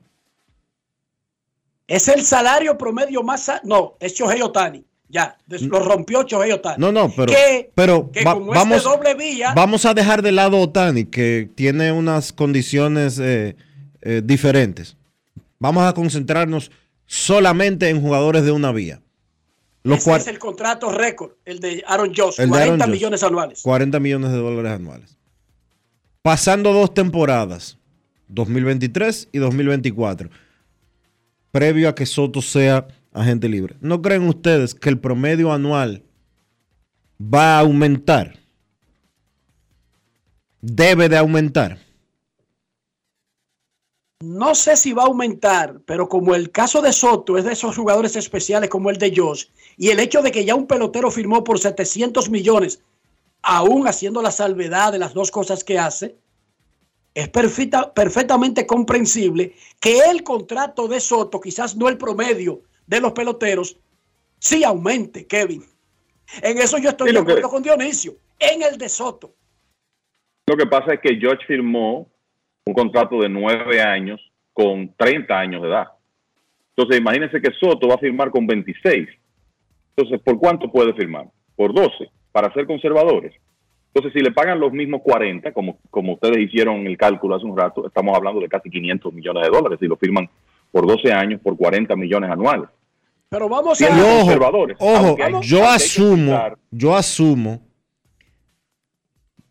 Es 1.87 2.07
el 2.07 2.23
salario 2.23 2.77
promedio 2.77 3.23
más... 3.23 3.49
No, 3.63 3.95
es 3.99 4.13
Shohei 4.13 4.41
Otani. 4.41 4.86
Ya, 5.09 5.37
des- 5.47 5.61
lo 5.61 5.79
rompió 5.79 6.23
Shohei 6.23 6.51
Otani. 6.51 6.75
No, 6.79 6.91
no, 6.91 7.09
pero, 7.15 7.27
Que, 7.31 7.71
pero 7.73 8.11
que 8.11 8.23
va- 8.25 8.33
como 8.33 8.47
vamos, 8.51 8.77
es 8.79 8.83
de 8.83 8.89
doble 8.89 9.13
vía, 9.15 9.53
vamos 9.55 9.85
a 9.85 9.93
dejar 9.93 10.21
de 10.21 10.31
lado 10.33 10.59
Otani, 10.59 11.05
que 11.05 11.49
tiene 11.55 11.91
unas 11.93 12.33
condiciones 12.33 13.17
eh, 13.19 13.55
eh, 14.01 14.21
diferentes. 14.23 14.97
Vamos 15.59 15.83
a 15.83 15.93
concentrarnos 15.93 16.71
solamente 17.05 17.87
en 17.89 18.01
jugadores 18.01 18.43
de 18.43 18.51
una 18.51 18.71
vía. 18.73 19.01
Los 19.83 19.99
ese 20.05 20.17
es 20.17 20.27
el 20.27 20.39
contrato 20.39 20.91
récord, 20.91 21.31
el 21.45 21.59
de 21.61 21.81
Aaron 21.87 22.11
Josh, 22.13 22.39
El 22.41 22.47
de 22.47 22.49
40 22.49 22.73
Aaron 22.73 22.79
Josh. 22.81 22.89
millones 22.93 23.23
anuales. 23.23 23.61
40 23.61 23.99
millones 24.01 24.31
de 24.31 24.37
dólares 24.37 24.71
anuales. 24.73 25.17
pasando 26.21 26.73
dos 26.73 26.93
temporadas, 26.93 27.77
2023 28.27 29.29
y 29.31 29.37
2024, 29.37 30.29
previo 31.51 31.87
a 31.87 31.95
que 31.95 32.05
Soto 32.05 32.41
sea 32.41 32.85
agente 33.17 33.49
libre. 33.49 33.75
¿No 33.81 34.01
creen 34.01 34.27
ustedes 34.27 34.73
que 34.75 34.89
el 34.89 34.99
promedio 34.99 35.51
anual 35.51 36.03
va 37.21 37.57
a 37.57 37.59
aumentar? 37.59 38.39
Debe 40.61 41.09
de 41.09 41.17
aumentar. 41.17 41.79
No 44.19 44.55
sé 44.55 44.75
si 44.77 44.93
va 44.93 45.03
a 45.03 45.07
aumentar, 45.07 45.79
pero 45.85 46.09
como 46.09 46.33
el 46.33 46.51
caso 46.51 46.81
de 46.81 46.91
Soto 46.91 47.37
es 47.37 47.45
de 47.45 47.53
esos 47.53 47.75
jugadores 47.77 48.15
especiales 48.15 48.69
como 48.69 48.89
el 48.89 48.97
de 48.97 49.13
Josh, 49.15 49.45
y 49.77 49.89
el 49.89 49.99
hecho 49.99 50.23
de 50.23 50.31
que 50.31 50.43
ya 50.43 50.55
un 50.55 50.65
pelotero 50.65 51.11
firmó 51.11 51.43
por 51.43 51.59
700 51.59 52.29
millones, 52.31 52.81
aún 53.43 53.87
haciendo 53.87 54.23
la 54.23 54.31
salvedad 54.31 54.91
de 54.91 54.97
las 54.97 55.13
dos 55.13 55.29
cosas 55.29 55.63
que 55.63 55.77
hace, 55.77 56.17
es 57.13 57.29
perfecta- 57.29 57.93
perfectamente 57.93 58.65
comprensible 58.65 59.53
que 59.79 59.99
el 59.99 60.23
contrato 60.23 60.87
de 60.87 60.99
Soto, 60.99 61.39
quizás 61.39 61.75
no 61.75 61.87
el 61.87 61.97
promedio 61.97 62.61
de 62.87 63.01
los 63.01 63.11
peloteros, 63.11 63.77
sí 64.39 64.63
aumente, 64.63 65.27
Kevin. 65.27 65.63
En 66.41 66.57
eso 66.57 66.77
yo 66.77 66.89
estoy 66.89 67.09
Sí, 67.09 67.15
de 67.15 67.23
que- 67.25 67.31
acuerdo 67.31 67.49
con 67.49 67.61
Dionisio. 67.63 68.13
En 68.39 68.61
el 68.63 68.77
de 68.77 68.89
Soto. 68.89 69.33
Lo 70.47 70.55
que 70.55 70.65
pasa 70.65 70.93
es 70.93 70.99
que 71.01 71.15
George 71.17 71.45
firmó 71.45 72.07
un 72.65 72.73
contrato 72.73 73.19
de 73.21 73.29
nueve 73.29 73.81
años 73.81 74.19
con 74.53 74.93
30 74.97 75.37
años 75.39 75.61
de 75.61 75.67
edad. 75.69 75.87
Entonces, 76.75 76.99
imagínense 77.01 77.41
que 77.41 77.51
Soto 77.59 77.87
va 77.87 77.95
a 77.95 77.99
firmar 77.99 78.29
con 78.31 78.45
26. 78.47 79.07
Entonces, 79.95 80.21
¿por 80.23 80.37
cuánto 80.39 80.71
puede 80.71 80.93
firmar? 80.93 81.27
Por 81.55 81.73
12, 81.73 82.09
para 82.31 82.53
ser 82.53 82.67
conservadores. 82.67 83.33
Entonces, 83.93 84.13
si 84.13 84.19
le 84.23 84.31
pagan 84.31 84.59
los 84.59 84.71
mismos 84.71 85.01
40, 85.01 85.51
como, 85.53 85.79
como 85.89 86.13
ustedes 86.13 86.37
hicieron 86.37 86.85
el 86.85 86.97
cálculo 86.97 87.35
hace 87.35 87.45
un 87.45 87.57
rato, 87.57 87.87
estamos 87.87 88.15
hablando 88.15 88.39
de 88.39 88.47
casi 88.47 88.69
500 88.69 89.11
millones 89.13 89.43
de 89.43 89.49
dólares 89.49 89.79
si 89.79 89.87
lo 89.87 89.97
firman 89.97 90.29
por 90.71 90.85
12 90.85 91.11
años, 91.11 91.41
por 91.41 91.57
40 91.57 91.95
millones 91.95 92.29
anuales. 92.29 92.69
Pero 93.29 93.49
vamos 93.49 93.79
Y 93.81 93.85
a... 93.85 93.89
ojo, 93.89 94.19
conservadores, 94.21 94.77
ojo, 94.79 95.17
hay- 95.21 95.33
yo 95.41 95.67
asumo, 95.67 96.31
quitar- 96.31 96.57
yo 96.71 96.95
asumo 96.95 97.61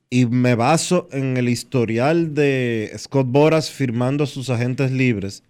y 0.09 0.27
me 0.27 0.55
baso 0.55 1.09
en 1.13 1.37
el 1.37 1.49
historial 1.49 2.35
de 2.35 2.91
Scott 2.97 3.27
Boras 3.29 3.71
firmando 3.71 4.25
a 4.25 4.27
sus 4.27 4.49
agentes 4.51 4.91
libres, 4.93 5.43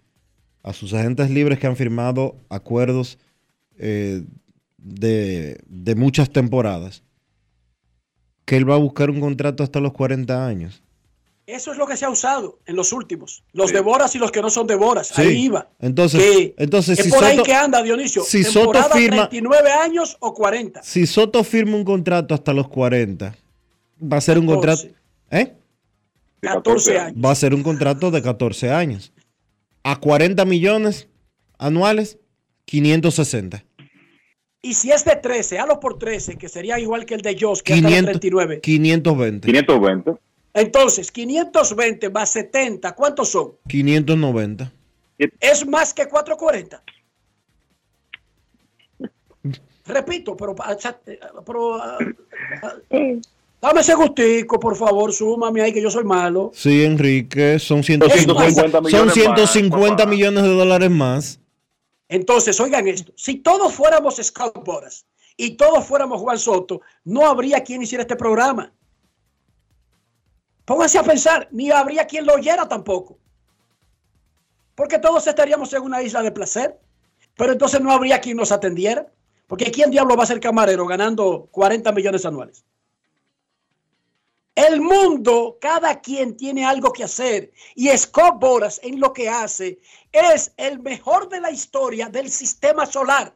a 0.63 0.73
sus 0.73 0.93
agentes 0.93 1.29
libres 1.29 1.59
que 1.59 1.67
han 1.67 1.75
firmado 1.77 2.35
acuerdos 2.49 3.17
eh, 3.77 4.23
de, 4.77 5.61
de 5.67 5.95
muchas 5.95 6.29
temporadas, 6.31 7.03
que 8.45 8.57
él 8.57 8.69
va 8.69 8.75
a 8.75 8.79
buscar 8.79 9.09
un 9.09 9.19
contrato 9.21 9.63
hasta 9.63 9.79
los 9.79 9.93
40 9.93 10.45
años. 10.47 10.81
Eso 11.47 11.71
es 11.71 11.77
lo 11.77 11.87
que 11.87 11.95
se 11.95 12.03
ha 12.03 12.09
usado 12.09 12.59
en 12.65 12.75
los 12.75 12.91
últimos. 12.91 13.41
Los 13.53 13.71
de 13.71 13.79
Boras 13.79 14.13
y 14.15 14.19
los 14.19 14.31
que 14.31 14.41
no 14.41 14.49
son 14.49 14.67
de 14.67 14.75
Boras. 14.75 15.07
Sí. 15.07 15.21
Ahí 15.21 15.45
iba. 15.45 15.69
Entonces, 15.79 16.21
Que 16.21 16.55
entonces 16.57 16.99
es 16.99 17.05
si 17.05 17.09
por 17.11 17.23
ahí 17.23 17.37
Soto- 17.37 17.45
que 17.45 17.53
anda, 17.53 17.81
Dionisio. 17.81 18.21
si 18.23 18.43
Soto 18.43 18.83
firma- 18.89 19.29
39 19.29 19.71
años 19.71 20.17
o 20.19 20.33
40. 20.33 20.83
Si 20.83 21.07
Soto 21.07 21.45
firma 21.45 21.77
un 21.77 21.85
contrato 21.85 22.33
hasta 22.35 22.51
los 22.51 22.67
40, 22.67 23.33
va 24.01 24.17
a 24.17 24.21
ser 24.21 24.37
un 24.37 24.45
14. 24.47 24.87
contrato... 24.89 25.01
¿Eh? 25.31 25.53
14 26.41 26.99
años. 26.99 27.25
Va 27.25 27.31
a 27.31 27.35
ser 27.35 27.53
un 27.53 27.63
contrato 27.63 28.11
de 28.11 28.21
14 28.21 28.69
años. 28.71 29.13
A 29.83 29.95
40 30.01 30.43
millones 30.43 31.07
anuales, 31.57 32.17
560. 32.65 33.63
Y 34.61 34.73
si 34.73 34.91
es 34.91 35.05
de 35.05 35.15
13, 35.15 35.59
halo 35.59 35.79
por 35.79 35.97
13, 35.97 36.37
que 36.37 36.49
sería 36.49 36.77
igual 36.77 37.05
que 37.05 37.15
el 37.15 37.21
de 37.21 37.37
Josh, 37.39 37.61
que 37.61 37.71
hasta 37.73 37.83
los 37.83 37.89
500, 37.91 38.11
39. 38.19 38.59
520. 38.61 39.47
520. 39.47 40.11
Entonces, 40.57 41.11
520 41.11 42.09
más 42.09 42.31
70, 42.31 42.95
¿cuántos 42.95 43.29
son? 43.29 43.51
590. 43.67 44.73
Es 45.39 45.67
más 45.67 45.93
que 45.93 46.07
440. 46.07 46.83
Repito, 49.85 50.35
pero, 50.35 50.55
pero, 51.45 51.75
ah, 51.75 51.97
ah, 52.63 52.73
dame 53.61 53.81
ese 53.81 53.93
gustico, 53.93 54.59
por 54.59 54.75
favor, 54.75 55.13
súmame 55.13 55.61
ahí 55.61 55.71
que 55.71 55.81
yo 55.81 55.91
soy 55.91 56.03
malo. 56.03 56.49
Sí, 56.55 56.83
Enrique, 56.83 57.59
son 57.59 57.83
150, 57.83 58.33
150 58.33 58.71
son 58.71 58.83
millones 58.83 59.13
150 59.13 60.05
millones 60.07 60.43
de 60.43 60.49
dólares 60.49 60.89
más. 60.89 61.39
Entonces, 62.09 62.59
oigan 62.59 62.87
esto, 62.87 63.13
si 63.15 63.35
todos 63.35 63.75
fuéramos 63.75 64.15
Scout 64.15 64.65
Boras 64.65 65.05
y 65.37 65.51
todos 65.51 65.85
fuéramos 65.85 66.19
Juan 66.19 66.39
Soto, 66.39 66.81
no 67.03 67.27
habría 67.27 67.63
quien 67.63 67.83
hiciera 67.83 68.01
este 68.01 68.15
programa. 68.15 68.73
Pónganse 70.67 70.99
a 70.99 71.03
pensar, 71.03 71.47
ni 71.51 71.71
habría 71.71 72.05
quien 72.05 72.25
lo 72.25 72.33
oyera 72.33 72.67
tampoco. 72.67 73.17
Porque 74.75 74.99
todos 74.99 75.25
estaríamos 75.25 75.71
en 75.71 75.81
una 75.81 76.01
isla 76.01 76.21
de 76.21 76.33
placer, 76.33 76.77
pero 77.37 77.53
entonces 77.53 77.79
no 77.79 77.89
habría 77.89 78.19
quien 78.19 78.35
nos 78.35 78.51
atendiera. 78.51 79.07
Porque 79.47 79.71
¿quién 79.71 79.91
diablo 79.91 80.17
va 80.17 80.23
a 80.23 80.27
ser 80.27 80.41
camarero 80.41 80.85
ganando 80.85 81.47
40 81.51 81.89
millones 81.93 82.25
anuales? 82.25 82.65
El 84.55 84.81
mundo, 84.81 85.57
cada 85.61 86.01
quien 86.01 86.35
tiene 86.35 86.65
algo 86.65 86.91
que 86.91 87.05
hacer. 87.05 87.53
Y 87.73 87.87
Scott 87.97 88.37
Boras 88.37 88.81
en 88.83 88.99
lo 88.99 89.13
que 89.13 89.29
hace 89.29 89.79
es 90.11 90.51
el 90.57 90.79
mejor 90.79 91.29
de 91.29 91.39
la 91.39 91.49
historia 91.49 92.09
del 92.09 92.29
sistema 92.29 92.85
solar. 92.85 93.33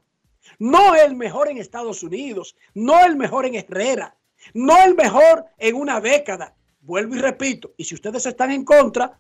No 0.60 0.96
el 0.96 1.16
mejor 1.16 1.48
en 1.48 1.60
Estados 1.60 2.04
Unidos, 2.04 2.58
no 2.74 3.06
el 3.06 3.16
mejor 3.16 3.46
en 3.46 3.56
Herrera, 3.56 4.18
no 4.54 4.84
el 4.84 4.96
mejor 4.96 5.46
en 5.58 5.76
una 5.76 6.02
década. 6.02 6.56
Vuelvo 6.82 7.16
y 7.16 7.20
repito, 7.20 7.74
y 7.78 7.84
si 7.84 7.96
ustedes 7.96 8.26
están 8.26 8.52
en 8.52 8.66
contra, 8.66 9.20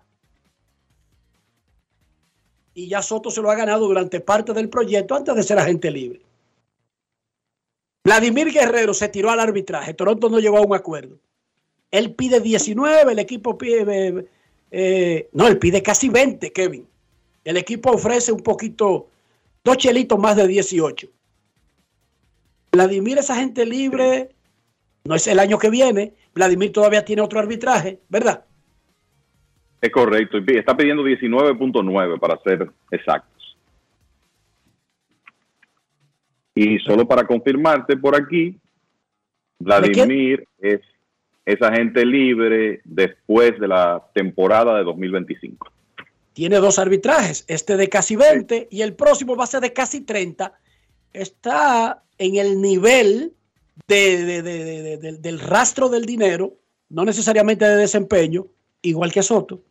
Y 2.77 2.87
ya 2.87 3.01
Soto 3.01 3.31
se 3.31 3.41
lo 3.41 3.49
ha 3.49 3.55
ganado 3.55 3.87
durante 3.87 4.19
parte 4.19 4.53
del 4.53 4.69
proyecto 4.69 5.15
antes 5.15 5.33
de 5.33 5.41
ser 5.41 5.57
agente 5.57 5.89
libre. 5.89 6.21
Vladimir 8.03 8.53
Guerrero 8.53 8.93
se 8.93 9.09
tiró 9.09 9.31
al 9.31 9.39
arbitraje. 9.39 9.95
Toronto 9.95 10.29
no 10.29 10.39
llegó 10.39 10.57
a 10.59 10.61
un 10.61 10.75
acuerdo. 10.75 11.17
Él 11.89 12.13
pide 12.13 12.39
19, 12.39 13.13
el 13.13 13.17
equipo 13.17 13.57
pide... 13.57 14.27
eh, 14.69 15.27
no, 15.33 15.47
él 15.47 15.57
pide 15.57 15.81
casi 15.81 16.09
20, 16.09 16.51
Kevin. 16.53 16.87
El 17.43 17.57
equipo 17.57 17.93
ofrece 17.93 18.31
un 18.31 18.41
poquito, 18.41 19.07
dos 19.63 19.77
chelitos 19.77 20.19
más 20.19 20.35
de 20.35 20.47
18. 20.47 21.09
Vladimir 22.73 23.17
es 23.17 23.29
agente 23.31 23.65
libre, 23.65 24.29
no 25.03 25.15
es 25.15 25.25
el 25.25 25.39
año 25.39 25.57
que 25.57 25.71
viene. 25.71 26.13
Vladimir 26.35 26.71
todavía 26.71 27.03
tiene 27.03 27.23
otro 27.23 27.39
arbitraje, 27.39 28.01
¿verdad? 28.07 28.45
Es 29.81 29.91
correcto. 29.91 30.37
y 30.39 30.57
Está 30.57 30.75
pidiendo 30.75 31.03
19.9 31.03 32.19
para 32.19 32.37
ser 32.41 32.69
exactos. 32.91 33.57
Y 36.55 36.79
solo 36.79 37.07
para 37.07 37.25
confirmarte 37.27 37.97
por 37.97 38.15
aquí, 38.15 38.57
Vladimir 39.59 40.47
es, 40.59 40.81
es 41.45 41.61
agente 41.61 42.03
libre 42.05 42.81
después 42.83 43.59
de 43.59 43.67
la 43.67 44.03
temporada 44.13 44.75
de 44.77 44.83
2025. 44.83 45.71
Tiene 46.33 46.57
dos 46.57 46.79
arbitrajes, 46.79 47.45
este 47.47 47.77
de 47.77 47.89
casi 47.89 48.15
20 48.15 48.67
y 48.71 48.81
el 48.81 48.93
próximo 48.93 49.35
va 49.35 49.43
a 49.43 49.47
ser 49.47 49.61
de 49.61 49.73
casi 49.73 50.01
30. 50.01 50.53
Está 51.13 52.03
en 52.17 52.35
el 52.37 52.59
nivel 52.61 53.33
de- 53.87 54.25
de- 54.25 54.41
de- 54.41 54.63
de- 54.63 54.81
de- 54.83 54.97
del- 54.97 55.21
del 55.21 55.39
rastro 55.39 55.89
del 55.89 56.05
dinero, 56.05 56.53
no 56.89 57.05
necesariamente 57.05 57.65
de 57.65 57.75
desempeño, 57.75 58.45
igual 58.81 59.11
que 59.11 59.21
Soto, 59.23 59.61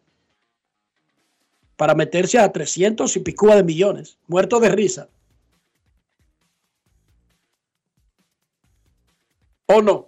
para 1.76 1.94
meterse 1.94 2.38
a 2.38 2.50
300 2.50 3.14
y 3.16 3.20
picúa 3.20 3.56
de 3.56 3.64
millones, 3.64 4.18
muerto 4.26 4.58
de 4.60 4.70
risa. 4.70 5.10
¿O 9.66 9.82
no? 9.82 10.06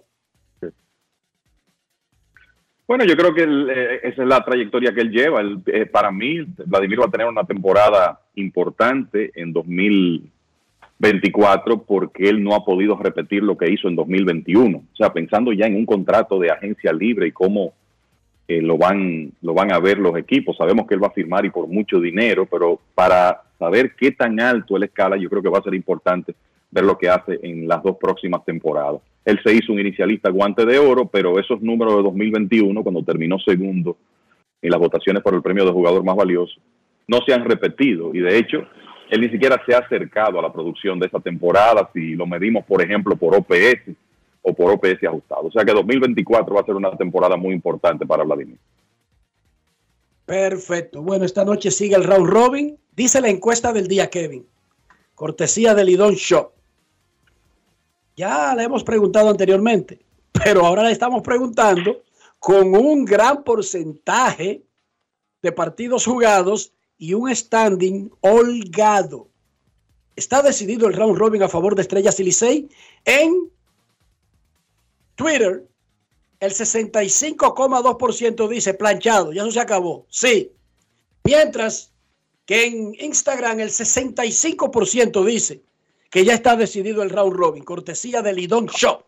Bueno, 2.87 3.05
yo 3.05 3.15
creo 3.15 3.35
que 3.35 3.43
eh, 3.43 3.99
esa 4.01 4.23
es 4.23 4.27
la 4.27 4.43
trayectoria 4.43 4.91
que 4.91 5.01
él 5.01 5.11
lleva. 5.11 5.43
Eh, 5.67 5.85
para 5.85 6.09
mí, 6.11 6.39
Vladimir 6.65 7.01
va 7.01 7.05
a 7.05 7.11
tener 7.11 7.27
una 7.27 7.43
temporada 7.43 8.19
importante 8.33 9.31
en 9.35 9.53
2024 9.53 11.83
porque 11.83 12.27
él 12.27 12.43
no 12.43 12.55
ha 12.55 12.65
podido 12.65 12.97
repetir 12.97 13.43
lo 13.43 13.55
que 13.55 13.71
hizo 13.71 13.89
en 13.89 13.95
2021. 13.95 14.79
O 14.79 14.95
sea, 14.95 15.13
pensando 15.13 15.53
ya 15.53 15.67
en 15.67 15.75
un 15.75 15.85
contrato 15.85 16.39
de 16.39 16.49
agencia 16.49 16.91
libre 16.91 17.27
y 17.27 17.31
cómo 17.31 17.75
eh, 18.49 18.63
lo, 18.63 18.79
van, 18.79 19.31
lo 19.43 19.53
van 19.53 19.71
a 19.71 19.77
ver 19.77 19.99
los 19.99 20.17
equipos. 20.17 20.57
Sabemos 20.57 20.87
que 20.87 20.95
él 20.95 21.03
va 21.03 21.09
a 21.09 21.11
firmar 21.11 21.45
y 21.45 21.51
por 21.51 21.67
mucho 21.67 21.99
dinero, 21.99 22.47
pero 22.47 22.79
para 22.95 23.43
saber 23.59 23.93
qué 23.95 24.11
tan 24.11 24.39
alto 24.39 24.75
él 24.75 24.83
escala, 24.83 25.17
yo 25.17 25.29
creo 25.29 25.43
que 25.43 25.49
va 25.49 25.59
a 25.59 25.63
ser 25.63 25.75
importante 25.75 26.33
ver 26.71 26.83
lo 26.83 26.97
que 26.97 27.09
hace 27.09 27.39
en 27.43 27.67
las 27.67 27.83
dos 27.83 27.97
próximas 28.01 28.43
temporadas. 28.43 29.01
Él 29.23 29.39
se 29.45 29.53
hizo 29.53 29.71
un 29.71 29.79
inicialista 29.79 30.31
guante 30.31 30.65
de 30.65 30.79
oro, 30.79 31.05
pero 31.05 31.37
esos 31.37 31.61
números 31.61 31.97
de 31.97 32.01
2021, 32.01 32.81
cuando 32.81 33.03
terminó 33.03 33.37
segundo 33.37 33.97
en 34.63 34.71
las 34.71 34.79
votaciones 34.79 35.21
por 35.21 35.35
el 35.35 35.43
premio 35.43 35.63
de 35.63 35.71
jugador 35.71 36.03
más 36.03 36.15
valioso, 36.15 36.59
no 37.07 37.19
se 37.27 37.35
han 37.35 37.45
repetido. 37.45 38.15
Y 38.15 38.19
de 38.19 38.35
hecho, 38.35 38.65
él 39.11 39.21
ni 39.21 39.29
siquiera 39.29 39.61
se 39.63 39.75
ha 39.75 39.79
acercado 39.79 40.39
a 40.39 40.41
la 40.41 40.51
producción 40.51 40.97
de 40.97 41.05
esta 41.05 41.19
temporada 41.19 41.87
si 41.93 42.15
lo 42.15 42.25
medimos, 42.25 42.65
por 42.65 42.81
ejemplo, 42.81 43.15
por 43.15 43.35
OPS 43.35 43.95
o 44.41 44.53
por 44.53 44.71
OPS 44.71 45.03
ajustado. 45.07 45.47
O 45.47 45.51
sea 45.51 45.65
que 45.65 45.73
2024 45.73 46.53
va 46.53 46.61
a 46.61 46.65
ser 46.65 46.75
una 46.75 46.95
temporada 46.95 47.35
muy 47.35 47.53
importante 47.53 48.05
para 48.05 48.23
Vladimir. 48.23 48.57
Perfecto. 50.25 51.01
Bueno, 51.01 51.25
esta 51.25 51.43
noche 51.43 51.71
sigue 51.71 51.95
el 51.95 52.03
round 52.03 52.29
robin. 52.29 52.77
Dice 52.95 53.19
la 53.19 53.29
encuesta 53.29 53.73
del 53.73 53.87
día, 53.87 54.09
Kevin. 54.09 54.45
Cortesía 55.15 55.73
del 55.73 55.87
Lidón 55.87 56.13
Shop. 56.13 56.51
Ya 58.15 58.53
le 58.55 58.63
hemos 58.63 58.83
preguntado 58.83 59.29
anteriormente, 59.29 59.99
pero 60.31 60.65
ahora 60.65 60.83
le 60.83 60.91
estamos 60.91 61.23
preguntando 61.23 62.03
con 62.37 62.75
un 62.75 63.05
gran 63.05 63.43
porcentaje 63.43 64.61
de 65.41 65.51
partidos 65.51 66.05
jugados 66.05 66.73
y 66.97 67.13
un 67.13 67.33
standing 67.33 68.11
holgado. 68.19 69.29
Está 70.15 70.41
decidido 70.41 70.87
el 70.87 70.93
round 70.93 71.17
robin 71.17 71.43
a 71.43 71.49
favor 71.49 71.75
de 71.75 71.81
Estrellas 71.81 72.19
y 72.19 72.67
en 73.05 73.49
Twitter. 75.19 75.65
El 76.39 76.51
65,2% 76.51 78.47
dice 78.47 78.73
planchado, 78.73 79.33
ya 79.33 79.41
eso 79.41 79.51
se 79.51 79.59
acabó. 79.59 80.05
Sí. 80.09 80.53
Mientras 81.25 81.93
que 82.45 82.65
en 82.65 82.95
Instagram 82.97 83.59
el 83.59 83.67
65% 83.69 85.25
dice 85.25 85.61
que 86.09 86.23
ya 86.23 86.33
está 86.33 86.55
decidido 86.55 87.03
el 87.03 87.09
round 87.09 87.33
robin, 87.33 87.65
cortesía 87.65 88.21
de 88.21 88.31
Lidón 88.33 88.67
Shop. 88.67 89.03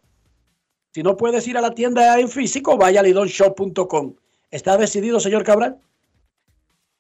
Si 0.94 1.02
no 1.02 1.16
puedes 1.16 1.48
ir 1.48 1.58
a 1.58 1.62
la 1.62 1.74
tienda 1.74 2.20
en 2.20 2.28
físico, 2.28 2.78
vaya 2.78 3.00
a 3.00 3.04
lidonshop.com. 3.04 4.14
¿Está 4.52 4.78
decidido, 4.78 5.22
señor 5.22 5.46
Cabral? 5.46 5.78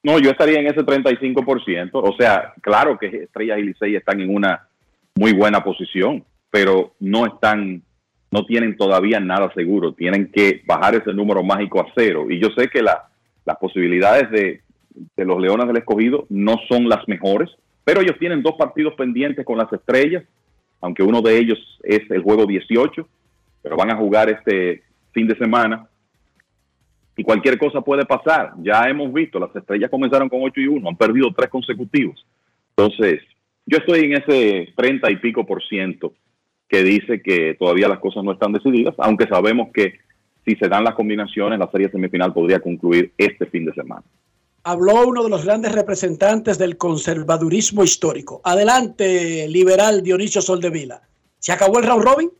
No, 0.03 0.17
yo 0.19 0.31
estaría 0.31 0.61
en 0.61 0.67
ese 0.67 0.79
35%. 0.79 1.89
O 1.93 2.15
sea, 2.17 2.53
claro 2.61 2.97
que 2.97 3.07
Estrellas 3.07 3.59
y 3.59 3.63
Licey 3.63 3.97
están 3.97 4.21
en 4.21 4.33
una 4.33 4.69
muy 5.15 5.33
buena 5.33 5.61
posición, 5.61 6.23
pero 6.49 6.95
no 7.01 7.25
están, 7.25 7.83
no 8.31 8.45
tienen 8.45 8.77
todavía 8.77 9.19
nada 9.19 9.51
seguro. 9.53 9.93
Tienen 9.93 10.31
que 10.31 10.61
bajar 10.65 10.95
ese 10.95 11.13
número 11.13 11.43
mágico 11.43 11.81
a 11.81 11.87
cero. 11.95 12.27
Y 12.29 12.39
yo 12.39 12.49
sé 12.57 12.69
que 12.69 12.81
la- 12.81 13.09
las 13.45 13.57
posibilidades 13.57 14.31
de, 14.31 14.61
de 15.17 15.25
los 15.25 15.39
Leones 15.41 15.67
del 15.67 15.77
Escogido 15.77 16.25
no 16.29 16.55
son 16.69 16.87
las 16.87 17.07
mejores, 17.07 17.49
pero 17.83 18.01
ellos 18.01 18.17
tienen 18.19 18.41
dos 18.41 18.55
partidos 18.57 18.93
pendientes 18.95 19.45
con 19.45 19.57
las 19.57 19.71
Estrellas, 19.73 20.23
aunque 20.79 21.03
uno 21.03 21.21
de 21.21 21.37
ellos 21.37 21.59
es 21.83 22.01
el 22.09 22.21
juego 22.21 22.45
18, 22.45 23.07
pero 23.61 23.75
van 23.75 23.91
a 23.91 23.95
jugar 23.97 24.29
este 24.29 24.83
fin 25.11 25.27
de 25.27 25.35
semana 25.37 25.87
y 27.17 27.23
cualquier 27.23 27.57
cosa 27.57 27.81
puede 27.81 28.05
pasar. 28.05 28.53
Ya 28.61 28.87
hemos 28.87 29.11
visto, 29.13 29.39
las 29.39 29.55
estrellas 29.55 29.89
comenzaron 29.89 30.29
con 30.29 30.39
8 30.41 30.61
y 30.61 30.67
1, 30.67 30.87
han 30.89 30.95
perdido 30.95 31.31
tres 31.35 31.49
consecutivos. 31.49 32.25
Entonces, 32.75 33.21
yo 33.65 33.77
estoy 33.77 34.05
en 34.05 34.13
ese 34.13 34.73
30 34.75 35.11
y 35.11 35.17
pico 35.17 35.45
por 35.45 35.61
ciento 35.63 36.13
que 36.71 36.83
dice 36.83 37.21
que 37.21 37.55
todavía 37.59 37.89
las 37.89 37.99
cosas 37.99 38.23
no 38.23 38.31
están 38.31 38.53
decididas, 38.53 38.95
aunque 38.97 39.27
sabemos 39.27 39.71
que 39.73 39.95
si 40.45 40.55
se 40.55 40.69
dan 40.69 40.85
las 40.85 40.95
combinaciones, 40.95 41.59
la 41.59 41.69
serie 41.69 41.91
semifinal 41.91 42.31
podría 42.31 42.61
concluir 42.61 43.11
este 43.17 43.45
fin 43.47 43.65
de 43.65 43.73
semana. 43.73 44.03
Habló 44.63 45.05
uno 45.05 45.21
de 45.23 45.29
los 45.29 45.43
grandes 45.43 45.73
representantes 45.73 46.57
del 46.57 46.77
conservadurismo 46.77 47.83
histórico. 47.83 48.39
Adelante, 48.45 49.49
liberal 49.49 50.01
Dionisio 50.01 50.41
Soldevila. 50.41 51.01
¿Se 51.39 51.51
acabó 51.51 51.77
el 51.79 51.85
round 51.87 52.05
robin? 52.05 52.31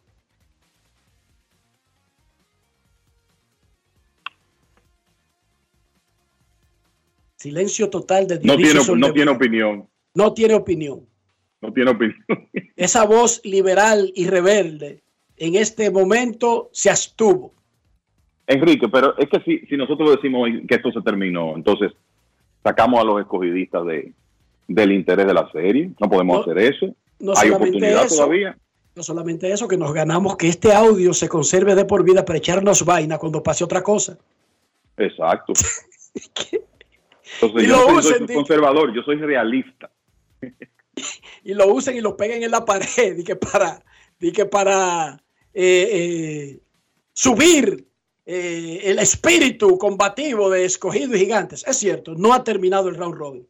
Silencio 7.36 7.90
total 7.90 8.28
de 8.28 8.36
No 8.36 8.56
Dionisio 8.56 8.66
tiene, 8.66 8.80
no 8.80 8.84
Soldevila. 8.86 9.14
tiene 9.14 9.32
opinión, 9.32 9.90
No 10.14 10.34
tiene 10.34 10.53
opinión. 10.53 11.11
No 11.62 11.72
tiene 11.74 11.92
opinión. 11.92 12.24
Esa 12.76 13.06
voz 13.06 13.42
liberal 13.44 14.12
y 14.16 14.28
rebelde 14.28 15.02
en 15.38 15.56
este 15.56 15.90
momento 15.92 16.70
se 16.72 16.90
abstuvo. 16.90 17.54
Enrique, 18.48 18.88
pero 18.90 19.18
es 19.18 19.30
que 19.30 19.40
si, 19.42 19.60
si 19.68 19.78
nosotros 19.78 20.12
decimos 20.16 20.50
que 20.68 20.76
esto 20.76 20.92
se 20.92 21.02
terminó, 21.02 21.56
entonces 21.56 21.92
sacamos 22.64 23.00
a 23.00 23.04
los 23.04 23.22
escogidistas 23.22 23.86
de, 23.86 24.12
del 24.68 24.92
interés 24.92 25.26
de 25.26 25.34
la 25.34 25.50
serie. 25.52 25.92
No 26.00 26.10
podemos 26.10 26.38
No, 26.38 26.42
hacer 26.52 26.58
eso. 26.74 26.96
no 27.20 27.34
Hay 27.38 27.50
oportunidad 27.52 28.06
eso. 28.06 28.16
todavía. 28.18 28.58
No 28.94 29.04
solamente 29.04 29.50
eso, 29.52 29.68
que 29.70 29.78
nos 29.78 29.94
ganamos 29.94 30.36
que 30.36 30.48
este 30.50 30.74
audio 30.74 31.14
se 31.14 31.30
conserve 31.30 31.76
de 31.76 31.86
por 31.86 32.04
vida 32.04 32.26
para 32.26 32.38
echarnos 32.40 32.84
vaina 32.84 33.18
cuando 33.18 33.42
pase 33.42 33.64
otra 33.64 33.82
cosa. 33.82 34.18
Exacto. 34.98 35.54
Entonces, 37.42 37.64
Y 37.64 37.68
yo 37.68 37.88
lo 37.88 37.94
no 37.94 38.02
soy 38.02 38.28
conservador, 38.28 38.94
yo 38.94 39.02
soy 39.04 39.16
realista. 39.16 39.90
y 41.44 41.54
lo 41.54 41.74
usen 41.74 41.98
y 41.98 42.02
lo 42.02 42.18
peguen 42.18 42.44
en 42.44 42.52
la 42.52 42.66
pared 42.66 43.18
y 43.18 43.24
que 43.24 43.36
para, 43.36 43.84
y 44.20 44.32
que 44.32 44.46
para 44.46 45.24
eh, 45.54 45.90
eh, 45.92 46.60
subir 47.14 47.88
eh, 48.26 48.82
el 48.84 49.00
espíritu 49.00 49.78
combativo 49.78 50.50
de 50.50 50.66
escogido 50.66 51.16
y 51.16 51.20
gigantes. 51.20 51.66
Es 51.68 51.78
cierto, 51.78 52.16
no 52.16 52.34
ha 52.34 52.44
terminado 52.44 52.90
el 52.90 52.96
round 52.96 53.16
robin. 53.16 53.48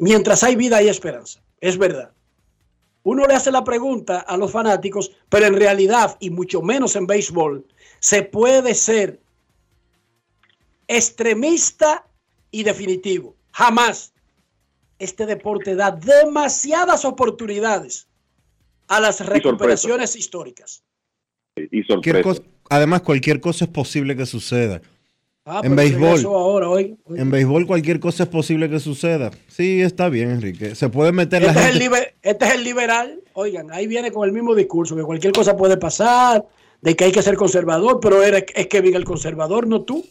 Mientras 0.00 0.42
hay 0.42 0.56
vida 0.56 0.78
hay 0.78 0.88
esperanza, 0.88 1.40
es 1.60 1.78
verdad. 1.78 2.12
Uno 3.04 3.26
le 3.26 3.34
hace 3.34 3.52
la 3.52 3.62
pregunta 3.62 4.20
a 4.20 4.36
los 4.36 4.50
fanáticos, 4.50 5.12
pero 5.28 5.46
en 5.46 5.54
realidad, 5.54 6.16
y 6.20 6.30
mucho 6.30 6.62
menos 6.62 6.96
en 6.96 7.06
béisbol, 7.06 7.64
se 8.00 8.22
puede 8.22 8.74
ser 8.74 9.20
extremista 10.88 12.06
y 12.50 12.64
definitivo. 12.64 13.36
Jamás 13.52 14.13
este 14.98 15.26
deporte 15.26 15.74
da 15.74 15.90
demasiadas 15.90 17.04
oportunidades 17.04 18.06
a 18.88 19.00
las 19.00 19.24
recuperaciones 19.24 20.16
históricas. 20.16 20.82
Y 21.56 21.84
Cualquier 21.86 22.22
cosa- 22.22 22.42
además, 22.68 23.02
cualquier 23.02 23.40
cosa 23.40 23.64
es 23.66 23.70
posible 23.70 24.16
que 24.16 24.26
suceda. 24.26 24.80
Ah, 25.46 25.56
en 25.62 25.76
pero 25.76 25.88
béisbol. 25.88 26.18
eso 26.18 26.34
ahora, 26.36 26.68
hoy. 26.70 26.96
hoy. 27.04 27.20
En 27.20 27.30
béisbol 27.30 27.66
cualquier 27.66 28.00
cosa 28.00 28.22
es 28.22 28.28
posible 28.30 28.70
que 28.70 28.80
suceda. 28.80 29.30
Sí, 29.48 29.82
está 29.82 30.08
bien, 30.08 30.30
Enrique. 30.30 30.74
Se 30.74 30.88
puede 30.88 31.12
meter 31.12 31.42
la 31.42 31.48
Este 31.48 31.60
es, 31.60 31.66
el 31.66 31.72
gente. 31.80 31.84
liber- 31.96 32.14
este 32.22 32.44
es 32.46 32.54
el 32.54 32.64
liberal. 32.64 33.20
Oigan, 33.34 33.70
ahí 33.70 33.86
viene 33.86 34.10
con 34.10 34.26
el 34.26 34.32
mismo 34.32 34.54
discurso, 34.54 34.96
que 34.96 35.02
cualquier 35.02 35.34
cosa 35.34 35.54
puede 35.56 35.76
pasar, 35.76 36.46
de 36.80 36.96
que 36.96 37.04
hay 37.04 37.12
que 37.12 37.22
ser 37.22 37.36
conservador, 37.36 38.00
pero 38.00 38.22
era, 38.22 38.38
es 38.38 38.66
Kevin 38.68 38.94
el 38.94 39.04
conservador, 39.04 39.66
no 39.66 39.82
tú. 39.82 40.04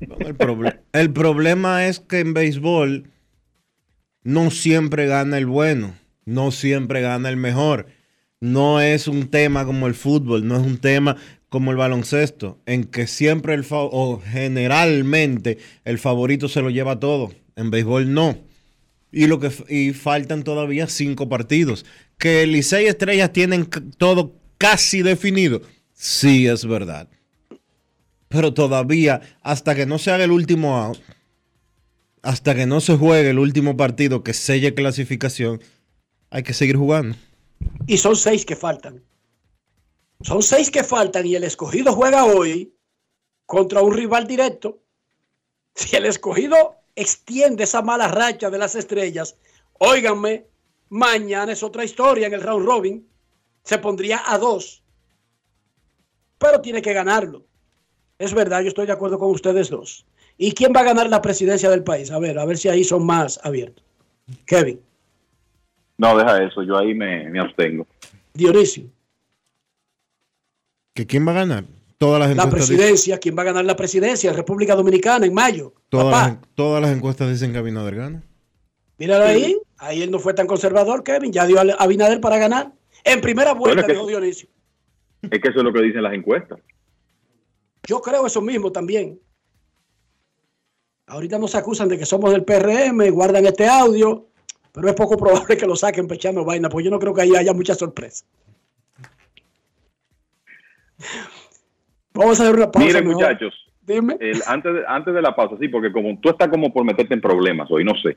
El, 0.00 0.36
proble- 0.36 0.80
el 0.92 1.10
problema 1.12 1.86
es 1.86 2.00
que 2.00 2.20
en 2.20 2.34
béisbol 2.34 3.10
no 4.24 4.50
siempre 4.50 5.06
gana 5.06 5.38
el 5.38 5.46
bueno, 5.46 5.94
no 6.24 6.50
siempre 6.50 7.00
gana 7.00 7.28
el 7.28 7.36
mejor. 7.36 7.86
No 8.40 8.80
es 8.80 9.06
un 9.06 9.28
tema 9.28 9.64
como 9.64 9.86
el 9.86 9.94
fútbol, 9.94 10.46
no 10.46 10.56
es 10.56 10.66
un 10.66 10.78
tema 10.78 11.16
como 11.48 11.70
el 11.70 11.76
baloncesto, 11.76 12.58
en 12.66 12.84
que 12.84 13.06
siempre 13.06 13.54
el 13.54 13.64
o 13.70 14.20
generalmente 14.20 15.58
el 15.84 15.98
favorito 15.98 16.48
se 16.48 16.60
lo 16.60 16.70
lleva 16.70 16.98
todo. 16.98 17.32
En 17.54 17.70
béisbol 17.70 18.12
no. 18.12 18.36
Y 19.12 19.28
lo 19.28 19.38
que 19.38 19.52
y 19.68 19.92
faltan 19.92 20.42
todavía 20.42 20.88
cinco 20.88 21.28
partidos. 21.28 21.86
Que 22.18 22.46
Licey 22.46 22.86
Estrellas 22.86 23.32
tienen 23.32 23.66
todo 23.96 24.34
casi 24.58 25.02
definido. 25.02 25.62
Sí, 25.92 26.46
es 26.48 26.66
verdad. 26.66 27.08
Pero 28.28 28.52
todavía, 28.52 29.20
hasta 29.42 29.76
que 29.76 29.86
no 29.86 29.98
se 29.98 30.10
haga 30.10 30.24
el 30.24 30.32
último 30.32 30.76
out, 30.76 30.98
hasta 32.24 32.54
que 32.54 32.66
no 32.66 32.80
se 32.80 32.96
juegue 32.96 33.30
el 33.30 33.38
último 33.38 33.76
partido 33.76 34.24
que 34.24 34.32
selle 34.32 34.74
clasificación, 34.74 35.62
hay 36.30 36.42
que 36.42 36.54
seguir 36.54 36.76
jugando. 36.76 37.16
Y 37.86 37.98
son 37.98 38.16
seis 38.16 38.46
que 38.46 38.56
faltan. 38.56 39.04
Son 40.22 40.42
seis 40.42 40.70
que 40.70 40.84
faltan 40.84 41.26
y 41.26 41.34
el 41.34 41.44
escogido 41.44 41.92
juega 41.92 42.24
hoy 42.24 42.74
contra 43.44 43.82
un 43.82 43.92
rival 43.92 44.26
directo. 44.26 44.80
Si 45.74 45.96
el 45.96 46.06
escogido 46.06 46.76
extiende 46.96 47.64
esa 47.64 47.82
mala 47.82 48.08
racha 48.08 48.48
de 48.48 48.58
las 48.58 48.74
estrellas, 48.74 49.36
óiganme, 49.74 50.46
mañana 50.88 51.52
es 51.52 51.62
otra 51.62 51.84
historia 51.84 52.26
en 52.26 52.34
el 52.34 52.42
round 52.42 52.64
robin. 52.64 53.08
Se 53.64 53.76
pondría 53.76 54.22
a 54.26 54.38
dos. 54.38 54.82
Pero 56.38 56.62
tiene 56.62 56.80
que 56.80 56.94
ganarlo. 56.94 57.44
Es 58.18 58.32
verdad, 58.32 58.62
yo 58.62 58.68
estoy 58.68 58.86
de 58.86 58.92
acuerdo 58.92 59.18
con 59.18 59.30
ustedes 59.30 59.68
dos. 59.68 60.06
¿Y 60.36 60.52
quién 60.52 60.72
va 60.74 60.80
a 60.80 60.84
ganar 60.84 61.08
la 61.08 61.22
presidencia 61.22 61.70
del 61.70 61.84
país? 61.84 62.10
A 62.10 62.18
ver, 62.18 62.38
a 62.38 62.44
ver 62.44 62.58
si 62.58 62.68
ahí 62.68 62.82
son 62.84 63.06
más 63.06 63.38
abiertos. 63.44 63.84
Kevin, 64.46 64.80
No, 65.98 66.16
deja 66.16 66.42
eso, 66.44 66.62
yo 66.62 66.76
ahí 66.78 66.94
me, 66.94 67.28
me 67.30 67.40
abstengo. 67.40 67.86
Dionisio. 68.32 68.84
¿Que 70.94 71.06
quién 71.06 71.26
va 71.26 71.32
a 71.32 71.34
ganar? 71.36 71.64
Todas 71.98 72.18
las 72.20 72.28
La 72.36 72.42
encuestas 72.44 72.68
dicen, 72.68 72.76
presidencia, 72.76 73.18
¿quién 73.18 73.36
va 73.38 73.42
a 73.42 73.46
ganar 73.46 73.64
la 73.64 73.76
presidencia? 73.76 74.32
República 74.32 74.74
Dominicana 74.74 75.26
en 75.26 75.34
mayo. 75.34 75.72
todas, 75.88 76.06
Papá, 76.12 76.28
las, 76.28 76.38
todas 76.54 76.82
las 76.82 76.90
encuestas 76.96 77.30
dicen 77.30 77.52
que 77.52 77.58
Abinader 77.58 77.94
gana. 77.94 78.22
míralo 78.98 79.24
ahí. 79.24 79.56
Ahí 79.76 80.02
él 80.02 80.10
no 80.10 80.18
fue 80.18 80.34
tan 80.34 80.46
conservador, 80.46 81.02
Kevin. 81.04 81.32
Ya 81.32 81.46
dio 81.46 81.58
a 81.60 81.62
Abinader 81.78 82.20
para 82.20 82.38
ganar. 82.38 82.72
En 83.04 83.20
primera 83.20 83.52
vuelta, 83.52 83.66
Bueno, 83.74 83.80
es 83.82 83.86
que- 83.86 83.92
dijo 83.92 84.06
Dionisio. 84.06 84.48
Es 85.22 85.40
que 85.40 85.48
eso 85.48 85.58
es 85.58 85.64
lo 85.64 85.72
que 85.72 85.82
dicen 85.82 86.02
las 86.02 86.12
encuestas. 86.14 86.58
Yo 87.86 88.00
creo 88.00 88.26
eso 88.26 88.40
mismo 88.40 88.70
también. 88.72 89.18
Ahorita 91.06 91.38
nos 91.38 91.54
acusan 91.54 91.88
de 91.88 91.98
que 91.98 92.06
somos 92.06 92.32
del 92.32 92.44
PRM, 92.44 93.10
guardan 93.10 93.44
este 93.46 93.66
audio, 93.66 94.26
pero 94.72 94.88
es 94.88 94.94
poco 94.94 95.16
probable 95.16 95.56
que 95.56 95.66
lo 95.66 95.76
saquen 95.76 96.08
pechando 96.08 96.44
vaina, 96.44 96.68
pues 96.68 96.84
yo 96.84 96.90
no 96.90 96.98
creo 96.98 97.14
que 97.14 97.22
ahí 97.22 97.36
haya 97.36 97.52
mucha 97.52 97.74
sorpresa. 97.74 98.24
Vamos 102.14 102.38
a 102.40 102.44
hacer 102.44 102.54
una 102.54 102.70
pausa. 102.70 102.86
Miren, 102.86 103.06
mejor. 103.08 103.22
muchachos, 103.22 103.54
Dime. 103.82 104.16
el- 104.20 104.42
antes, 104.46 104.72
de, 104.74 104.80
antes 104.86 105.14
de 105.14 105.22
la 105.22 105.34
pausa, 105.34 105.56
sí, 105.60 105.68
porque 105.68 105.92
como 105.92 106.18
tú 106.20 106.30
estás 106.30 106.48
como 106.48 106.72
por 106.72 106.84
meterte 106.84 107.14
en 107.14 107.20
problemas 107.20 107.68
hoy, 107.70 107.84
no 107.84 107.92
sé. 108.00 108.16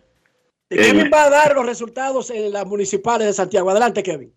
Kevin 0.70 1.02
El- 1.08 1.14
va 1.14 1.24
a 1.26 1.30
dar 1.30 1.56
los 1.56 1.66
resultados 1.66 2.30
en 2.30 2.52
las 2.54 2.66
municipales 2.66 3.28
de 3.28 3.34
Santiago. 3.34 3.70
Adelante, 3.70 4.04
Kevin. 4.04 4.32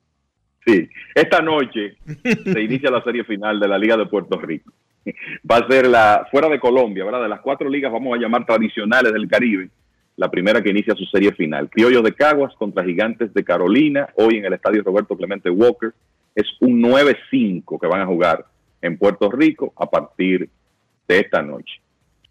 Sí, 0.67 0.89
esta 1.15 1.41
noche 1.41 1.97
se 2.45 2.61
inicia 2.61 2.91
la 2.91 3.03
serie 3.03 3.25
final 3.25 3.59
de 3.61 3.69
la 3.69 3.79
Liga 3.79 3.97
de 3.97 4.07
Puerto 4.07 4.39
Rico. 4.39 4.73
Va 5.51 5.57
a 5.57 5.69
ser 5.69 5.87
la 5.87 6.27
fuera 6.31 6.49
de 6.49 6.61
Colombia, 6.61 7.05
¿verdad? 7.05 7.23
De 7.23 7.29
las 7.29 7.41
cuatro 7.41 7.69
ligas 7.69 7.93
vamos 7.93 8.17
a 8.17 8.21
llamar 8.21 8.45
tradicionales 8.45 9.13
del 9.13 9.29
Caribe, 9.29 9.71
la 10.17 10.31
primera 10.31 10.63
que 10.63 10.71
inicia 10.71 10.95
su 10.95 11.05
serie 11.07 11.33
final. 11.33 11.71
Criollos 11.71 12.03
de 12.03 12.15
Caguas 12.15 12.55
contra 12.57 12.85
Gigantes 12.85 13.33
de 13.33 13.45
Carolina, 13.45 14.09
hoy 14.17 14.37
en 14.37 14.45
el 14.45 14.53
estadio 14.53 14.83
Roberto 14.83 15.17
Clemente 15.17 15.51
Walker. 15.51 15.93
Es 16.35 16.47
un 16.61 16.83
9-5 16.83 17.81
que 17.81 17.87
van 17.87 18.03
a 18.03 18.07
jugar 18.07 18.45
en 18.83 18.97
Puerto 18.97 19.31
Rico 19.31 19.73
a 19.77 19.89
partir 19.89 20.49
de 21.09 21.19
esta 21.19 21.43
noche. 21.43 21.81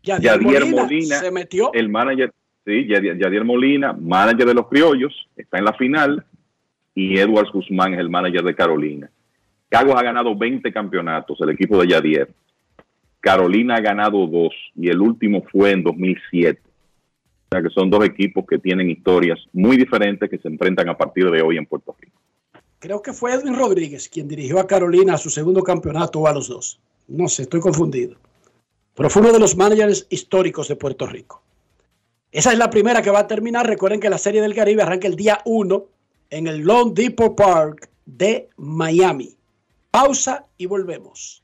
Yadier 0.03 0.39
Yadier 0.39 0.61
Molina 0.61 0.81
Molina, 0.81 1.15
se 1.17 1.31
metió. 1.31 1.71
el 1.73 1.89
manager, 1.89 2.31
sí, 2.65 2.87
Yadier, 2.87 3.17
Yadier 3.17 3.43
Molina, 3.43 3.93
manager 3.93 4.47
de 4.47 4.53
los 4.53 4.67
Criollos, 4.67 5.27
está 5.35 5.57
en 5.57 5.65
la 5.65 5.73
final 5.73 6.23
y 6.95 7.19
Edwards 7.19 7.51
Guzmán 7.51 7.93
es 7.93 7.99
el 7.99 8.09
manager 8.09 8.43
de 8.43 8.55
Carolina. 8.55 9.09
Caguas 9.69 9.99
ha 9.99 10.03
ganado 10.03 10.35
20 10.35 10.71
campeonatos, 10.71 11.39
el 11.41 11.51
equipo 11.51 11.79
de 11.81 11.87
Yadier. 11.87 12.29
Carolina 13.19 13.75
ha 13.75 13.81
ganado 13.81 14.25
dos 14.27 14.53
y 14.75 14.89
el 14.89 15.01
último 15.01 15.43
fue 15.51 15.71
en 15.71 15.83
2007. 15.83 16.61
O 16.63 17.55
sea 17.55 17.61
que 17.61 17.69
son 17.69 17.89
dos 17.89 18.05
equipos 18.05 18.45
que 18.47 18.59
tienen 18.59 18.89
historias 18.89 19.39
muy 19.53 19.75
diferentes 19.75 20.29
que 20.29 20.37
se 20.37 20.47
enfrentan 20.47 20.87
a 20.89 20.97
partir 20.97 21.29
de 21.29 21.41
hoy 21.41 21.57
en 21.57 21.65
Puerto 21.65 21.95
Rico. 21.99 22.17
Creo 22.79 23.01
que 23.01 23.11
fue 23.11 23.33
Edwin 23.33 23.55
Rodríguez 23.55 24.07
quien 24.07 24.27
dirigió 24.27 24.59
a 24.59 24.67
Carolina 24.67 25.15
a 25.15 25.17
su 25.17 25.29
segundo 25.29 25.63
campeonato 25.63 26.19
o 26.19 26.27
a 26.27 26.33
los 26.33 26.47
dos. 26.47 26.79
No 27.07 27.27
sé, 27.27 27.43
estoy 27.43 27.59
confundido. 27.59 28.15
Pero 28.95 29.09
fue 29.09 29.21
uno 29.21 29.33
de 29.33 29.39
los 29.39 29.57
managers 29.57 30.07
históricos 30.09 30.67
de 30.67 30.75
Puerto 30.75 31.07
Rico. 31.07 31.41
Esa 32.31 32.51
es 32.51 32.59
la 32.59 32.69
primera 32.69 33.01
que 33.01 33.09
va 33.09 33.19
a 33.19 33.27
terminar. 33.27 33.65
Recuerden 33.65 33.99
que 33.99 34.09
la 34.09 34.17
Serie 34.17 34.41
del 34.41 34.53
Caribe 34.53 34.83
arranca 34.83 35.07
el 35.07 35.15
día 35.15 35.39
1 35.45 35.85
en 36.29 36.47
el 36.47 36.59
Lone 36.59 36.91
Depot 36.93 37.35
Park 37.35 37.89
de 38.05 38.49
Miami. 38.57 39.35
Pausa 39.89 40.45
y 40.57 40.67
volvemos. 40.67 41.43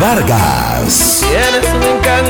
Vargas. 0.00 1.22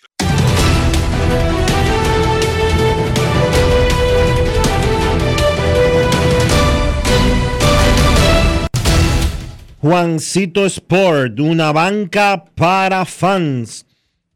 Juancito 9.81 10.67
Sport, 10.67 11.39
una 11.39 11.71
banca 11.71 12.45
para 12.53 13.03
fans, 13.03 13.87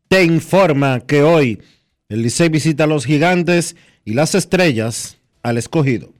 te 0.07 0.23
informa 0.23 1.01
que 1.01 1.21
hoy 1.21 1.61
el 2.09 2.23
Licey 2.23 2.49
visita 2.49 2.85
a 2.85 2.87
los 2.87 3.05
gigantes 3.05 3.75
y 4.03 4.15
las 4.15 4.33
estrellas 4.33 5.17
al 5.43 5.59
escogido. 5.59 6.14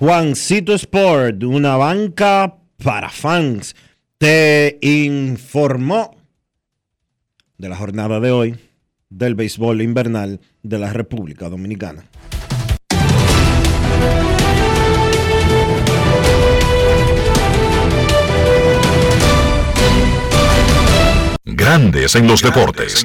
Juancito 0.00 0.72
Sport, 0.72 1.42
una 1.42 1.76
banca 1.76 2.56
para 2.82 3.10
fans, 3.10 3.76
te 4.16 4.78
informó 4.80 6.16
de 7.58 7.68
la 7.68 7.76
jornada 7.76 8.18
de 8.18 8.30
hoy 8.30 8.58
del 9.10 9.34
béisbol 9.34 9.82
invernal 9.82 10.40
de 10.62 10.78
la 10.78 10.94
República 10.94 11.50
Dominicana. 11.50 12.06
Grandes 21.44 22.14
en 22.14 22.26
los 22.26 22.40
deportes. 22.40 23.04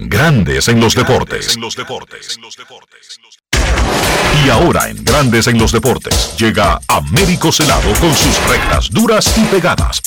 Grandes 0.00 0.68
en 0.68 0.78
los 0.78 0.94
deportes. 0.94 1.58
Y 4.46 4.48
ahora 4.48 4.88
en 4.88 5.02
Grandes 5.02 5.48
en 5.48 5.58
los 5.58 5.72
deportes 5.72 6.36
llega 6.38 6.78
Américo 6.86 7.50
Celado 7.50 7.90
con 7.98 8.14
sus 8.14 8.48
rectas 8.48 8.90
duras 8.90 9.36
y 9.36 9.44
pegadas. 9.46 10.00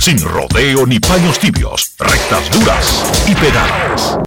Sin 0.00 0.20
rodeo 0.20 0.84
ni 0.86 0.98
paños 0.98 1.38
tibios, 1.38 1.94
rectas 2.00 2.50
duras 2.50 3.28
y 3.28 3.34
pegadas. 3.36 4.18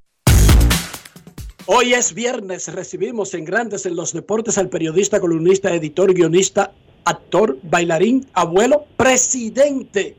Hoy 1.66 1.94
es 1.94 2.14
viernes, 2.14 2.70
recibimos 2.74 3.34
en 3.34 3.44
Grandes 3.44 3.86
en 3.86 3.98
los 3.98 4.14
Deportes 4.14 4.58
al 4.58 4.70
periodista, 4.70 5.20
columnista, 5.20 5.76
editor, 5.76 6.14
guionista, 6.14 6.72
actor, 7.04 7.58
bailarín, 7.64 8.26
abuelo, 8.32 8.86
presidente 8.96 10.16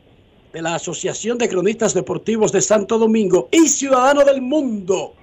de 0.52 0.62
la 0.62 0.74
Asociación 0.74 1.38
de 1.38 1.48
Cronistas 1.48 1.94
Deportivos 1.94 2.50
de 2.52 2.60
Santo 2.60 2.98
Domingo 2.98 3.48
y 3.52 3.68
ciudadano 3.68 4.24
del 4.24 4.42
mundo. 4.42 5.14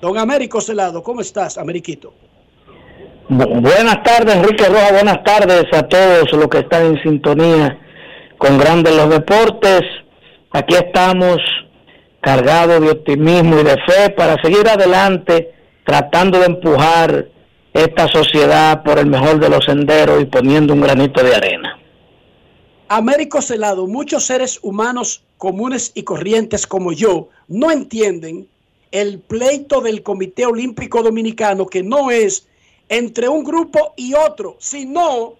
Don 0.00 0.18
Américo 0.18 0.60
Celado, 0.60 1.02
¿cómo 1.02 1.20
estás, 1.20 1.56
Ameriquito? 1.58 2.12
Buenas 3.28 4.02
tardes, 4.02 4.36
Enrique 4.36 4.64
Roja. 4.64 4.92
Buenas 4.92 5.22
tardes 5.22 5.64
a 5.72 5.82
todos 5.84 6.32
los 6.32 6.48
que 6.48 6.58
están 6.58 6.86
en 6.86 7.02
sintonía 7.02 7.78
con 8.36 8.58
Grandes 8.58 8.94
los 8.94 9.08
Deportes. 9.08 9.82
Aquí 10.50 10.74
estamos 10.74 11.38
cargados 12.20 12.80
de 12.80 12.90
optimismo 12.90 13.60
y 13.60 13.64
de 13.64 13.76
fe 13.86 14.10
para 14.10 14.40
seguir 14.42 14.68
adelante 14.68 15.54
tratando 15.84 16.38
de 16.38 16.46
empujar 16.46 17.26
esta 17.72 18.08
sociedad 18.08 18.82
por 18.82 18.98
el 18.98 19.06
mejor 19.06 19.38
de 19.38 19.48
los 19.48 19.64
senderos 19.64 20.20
y 20.20 20.26
poniendo 20.26 20.74
un 20.74 20.80
granito 20.80 21.22
de 21.22 21.34
arena. 21.34 21.79
Américo 22.92 23.40
Celado, 23.40 23.86
muchos 23.86 24.24
seres 24.24 24.58
humanos 24.62 25.22
comunes 25.38 25.92
y 25.94 26.02
corrientes 26.02 26.66
como 26.66 26.90
yo 26.90 27.28
no 27.46 27.70
entienden 27.70 28.48
el 28.90 29.20
pleito 29.20 29.80
del 29.80 30.02
Comité 30.02 30.44
Olímpico 30.44 31.00
Dominicano 31.00 31.66
que 31.66 31.84
no 31.84 32.10
es 32.10 32.48
entre 32.88 33.28
un 33.28 33.44
grupo 33.44 33.94
y 33.94 34.14
otro, 34.14 34.56
sino 34.58 35.34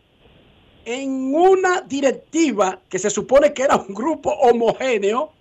en 0.85 1.35
una 1.35 1.81
directiva 1.81 2.79
que 2.89 3.01
se 3.01 3.11
supone 3.11 3.53
que 3.53 3.65
era 3.65 3.75
un 3.75 3.95
grupo 3.95 4.31
homogéneo, 4.31 5.33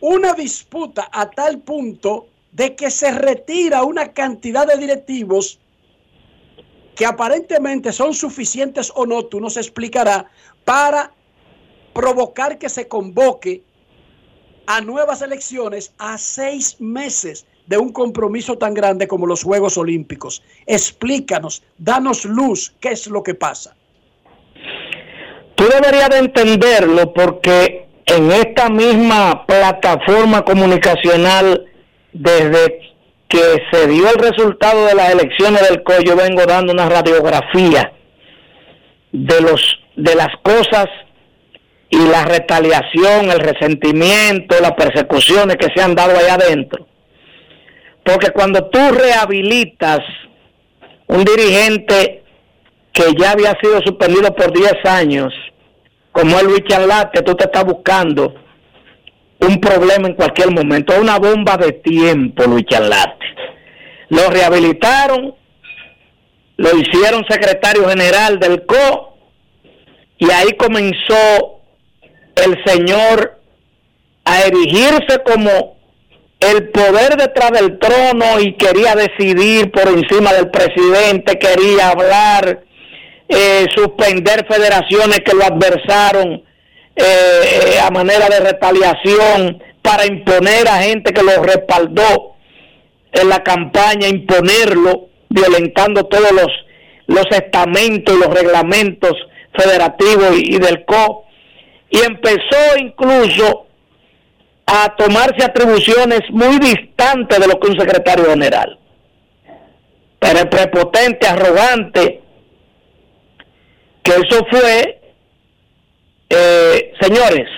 una 0.00 0.34
disputa 0.34 1.08
a 1.10 1.28
tal 1.28 1.58
punto 1.58 2.28
de 2.52 2.76
que 2.76 2.88
se 2.88 3.10
retira 3.10 3.82
una 3.82 4.12
cantidad 4.12 4.64
de 4.64 4.76
directivos 4.76 5.58
que 6.94 7.04
aparentemente 7.04 7.90
son 7.90 8.14
suficientes 8.14 8.92
o 8.94 9.06
no, 9.06 9.24
tú 9.24 9.40
nos 9.40 9.56
explicará, 9.56 10.30
para 10.64 11.12
provocar 11.92 12.58
que 12.58 12.68
se 12.68 12.88
convoque 12.88 13.62
a 14.66 14.80
nuevas 14.80 15.22
elecciones 15.22 15.92
a 15.98 16.18
seis 16.18 16.80
meses 16.80 17.46
de 17.66 17.78
un 17.78 17.92
compromiso 17.92 18.58
tan 18.58 18.74
grande 18.74 19.08
como 19.08 19.26
los 19.26 19.42
Juegos 19.42 19.76
Olímpicos. 19.78 20.42
Explícanos, 20.66 21.62
danos 21.78 22.24
luz, 22.24 22.74
¿qué 22.80 22.90
es 22.90 23.06
lo 23.06 23.22
que 23.22 23.34
pasa? 23.34 23.76
Tú 25.54 25.64
deberías 25.64 26.10
de 26.10 26.18
entenderlo 26.18 27.12
porque 27.12 27.86
en 28.06 28.32
esta 28.32 28.68
misma 28.68 29.46
plataforma 29.46 30.44
comunicacional, 30.44 31.66
desde 32.12 32.80
que 33.28 33.62
se 33.70 33.86
dio 33.86 34.08
el 34.08 34.16
resultado 34.16 34.86
de 34.86 34.94
las 34.94 35.10
elecciones 35.10 35.68
del 35.68 35.82
COI, 35.82 36.04
yo 36.04 36.16
vengo 36.16 36.44
dando 36.44 36.72
una 36.72 36.88
radiografía 36.88 37.92
de 39.12 39.40
los 39.40 39.78
de 39.96 40.14
las 40.14 40.34
cosas 40.42 40.86
y 41.92 41.98
la 42.08 42.24
retaliación, 42.24 43.30
el 43.30 43.38
resentimiento, 43.38 44.56
las 44.62 44.72
persecuciones 44.72 45.58
que 45.58 45.68
se 45.76 45.82
han 45.82 45.94
dado 45.94 46.16
allá 46.16 46.34
adentro. 46.34 46.86
Porque 48.02 48.30
cuando 48.30 48.64
tú 48.70 48.78
rehabilitas 48.92 50.00
un 51.06 51.22
dirigente 51.22 52.24
que 52.94 53.12
ya 53.18 53.32
había 53.32 53.54
sido 53.60 53.78
suspendido 53.84 54.34
por 54.34 54.54
10 54.54 54.72
años, 54.86 55.34
como 56.12 56.40
el 56.40 56.46
Luis 56.46 56.62
Charlate, 56.66 57.20
tú 57.20 57.34
te 57.34 57.44
estás 57.44 57.64
buscando 57.64 58.36
un 59.40 59.60
problema 59.60 60.08
en 60.08 60.14
cualquier 60.14 60.50
momento, 60.50 60.98
una 60.98 61.18
bomba 61.18 61.58
de 61.58 61.72
tiempo, 61.72 62.44
Luis 62.44 62.64
Charlate. 62.70 63.26
Lo 64.08 64.30
rehabilitaron, 64.30 65.34
lo 66.56 66.70
hicieron 66.78 67.22
secretario 67.28 67.86
general 67.86 68.38
del 68.38 68.64
CO, 68.64 69.14
y 70.16 70.30
ahí 70.30 70.52
comenzó 70.56 71.61
el 72.36 72.64
señor 72.64 73.38
a 74.24 74.42
erigirse 74.42 75.22
como 75.24 75.76
el 76.40 76.70
poder 76.70 77.16
detrás 77.16 77.52
del 77.52 77.78
trono 77.78 78.40
y 78.40 78.54
quería 78.54 78.94
decidir 78.94 79.70
por 79.70 79.86
encima 79.88 80.32
del 80.32 80.50
presidente, 80.50 81.38
quería 81.38 81.90
hablar, 81.90 82.64
eh, 83.28 83.66
suspender 83.74 84.46
federaciones 84.48 85.20
que 85.20 85.34
lo 85.34 85.44
adversaron 85.44 86.42
eh, 86.96 87.78
a 87.80 87.90
manera 87.90 88.28
de 88.28 88.40
retaliación 88.40 89.62
para 89.80 90.04
imponer 90.06 90.68
a 90.68 90.82
gente 90.82 91.12
que 91.12 91.22
lo 91.22 91.42
respaldó 91.42 92.34
en 93.12 93.28
la 93.28 93.42
campaña, 93.42 94.08
imponerlo, 94.08 95.08
violentando 95.28 96.06
todos 96.06 96.32
los, 96.32 96.50
los 97.06 97.26
estamentos 97.30 98.14
y 98.14 98.18
los 98.18 98.34
reglamentos 98.34 99.12
federativos 99.54 100.36
y, 100.38 100.56
y 100.56 100.58
del 100.58 100.84
CO. 100.84 101.24
Y 101.92 101.98
empezó 101.98 102.78
incluso 102.78 103.66
a 104.66 104.94
tomarse 104.96 105.44
atribuciones 105.44 106.20
muy 106.30 106.58
distantes 106.58 107.38
de 107.38 107.46
lo 107.46 107.60
que 107.60 107.70
un 107.70 107.78
secretario 107.78 108.24
general. 108.26 108.78
pero 110.18 110.48
prepotente, 110.48 111.26
arrogante, 111.26 112.22
que 114.02 114.12
eso 114.12 114.46
fue, 114.50 115.00
eh, 116.30 116.92
señores, 117.00 117.48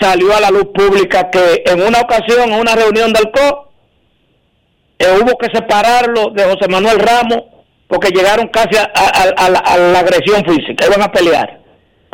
salió 0.00 0.34
a 0.34 0.40
la 0.40 0.50
luz 0.50 0.68
pública 0.74 1.30
que 1.30 1.62
en 1.66 1.82
una 1.82 2.00
ocasión, 2.00 2.50
en 2.50 2.58
una 2.58 2.74
reunión 2.74 3.12
del 3.12 3.30
CO, 3.30 3.70
eh, 4.98 5.18
hubo 5.20 5.36
que 5.36 5.54
separarlo 5.54 6.30
de 6.30 6.44
José 6.44 6.68
Manuel 6.68 6.98
Ramos 6.98 7.44
porque 7.86 8.08
llegaron 8.08 8.48
casi 8.48 8.76
a, 8.78 8.84
a 8.84 9.78
la 9.78 9.98
agresión 9.98 10.42
física, 10.44 10.86
iban 10.86 11.02
a 11.02 11.12
pelear, 11.12 11.60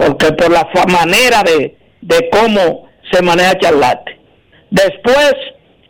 porque 0.04 0.32
por 0.32 0.50
la 0.50 0.68
manera 0.88 1.42
de, 1.42 1.76
de 2.00 2.30
cómo 2.30 2.88
se 3.10 3.22
maneja 3.22 3.58
Charlate. 3.58 4.18
Después, 4.70 5.34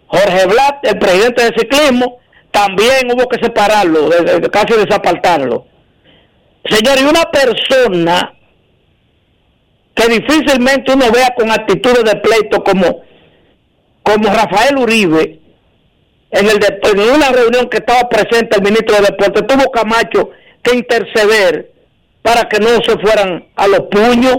Jorge 0.06 0.46
Blatt, 0.46 0.86
el 0.86 0.98
presidente 0.98 1.44
de 1.44 1.54
ciclismo, 1.58 2.18
también 2.50 3.10
hubo 3.12 3.28
que 3.28 3.42
separarlo, 3.42 4.10
casi 4.50 4.74
desapartarlo. 4.74 5.66
Señor, 6.64 6.98
y 7.00 7.04
una 7.04 7.24
persona 7.30 8.34
que 9.94 10.06
difícilmente 10.08 10.92
uno 10.92 11.10
vea 11.10 11.32
con 11.36 11.50
actitudes 11.50 12.04
de 12.04 12.16
pleito 12.20 12.62
como, 12.62 13.02
como 14.02 14.28
Rafael 14.28 14.76
Uribe, 14.78 15.38
en, 16.30 16.48
el 16.48 16.58
de- 16.58 16.78
en 16.82 17.00
una 17.00 17.30
reunión 17.30 17.68
que 17.68 17.78
estaba 17.78 18.08
presente 18.08 18.56
el 18.56 18.62
ministro 18.62 18.96
de 18.96 19.02
Deportes, 19.02 19.46
tuvo 19.46 19.70
Camacho 19.70 20.30
que 20.62 20.74
interceder 20.76 21.71
para 22.22 22.48
que 22.48 22.58
no 22.60 22.68
se 22.86 22.98
fueran 22.98 23.48
a 23.56 23.66
los 23.66 23.80
puños. 23.90 24.36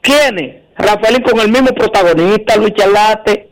¿Quiénes? 0.00 0.62
Rafael 0.76 1.22
con 1.22 1.40
el 1.40 1.50
mismo 1.50 1.68
protagonista, 1.68 2.56
Luis 2.56 2.72
Charlate, 2.74 3.48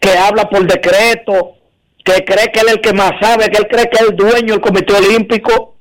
que 0.00 0.10
habla 0.10 0.48
por 0.48 0.66
decreto, 0.66 1.56
que 2.04 2.24
cree 2.24 2.50
que 2.52 2.60
él 2.60 2.68
es 2.68 2.74
el 2.74 2.80
que 2.80 2.92
más 2.92 3.12
sabe, 3.20 3.48
que 3.48 3.58
él 3.58 3.68
cree 3.68 3.88
que 3.90 3.98
es 3.98 4.08
el 4.08 4.16
dueño 4.16 4.54
del 4.54 4.60
Comité 4.60 4.94
Olímpico. 4.94 5.76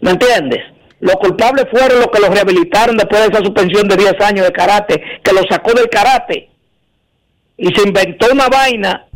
¿Me 0.00 0.10
entiendes? 0.10 0.60
Los 1.00 1.16
culpables 1.16 1.66
fueron 1.70 1.98
los 1.98 2.08
que 2.08 2.20
lo 2.20 2.28
rehabilitaron 2.28 2.96
después 2.96 3.22
de 3.22 3.28
esa 3.28 3.44
suspensión 3.44 3.88
de 3.88 3.96
10 3.96 4.20
años 4.20 4.46
de 4.46 4.52
karate, 4.52 5.02
que 5.22 5.32
lo 5.32 5.42
sacó 5.48 5.72
del 5.72 5.88
karate 5.88 6.50
y 7.56 7.72
se 7.74 7.86
inventó 7.86 8.26
una 8.32 8.48
vaina 8.48 9.06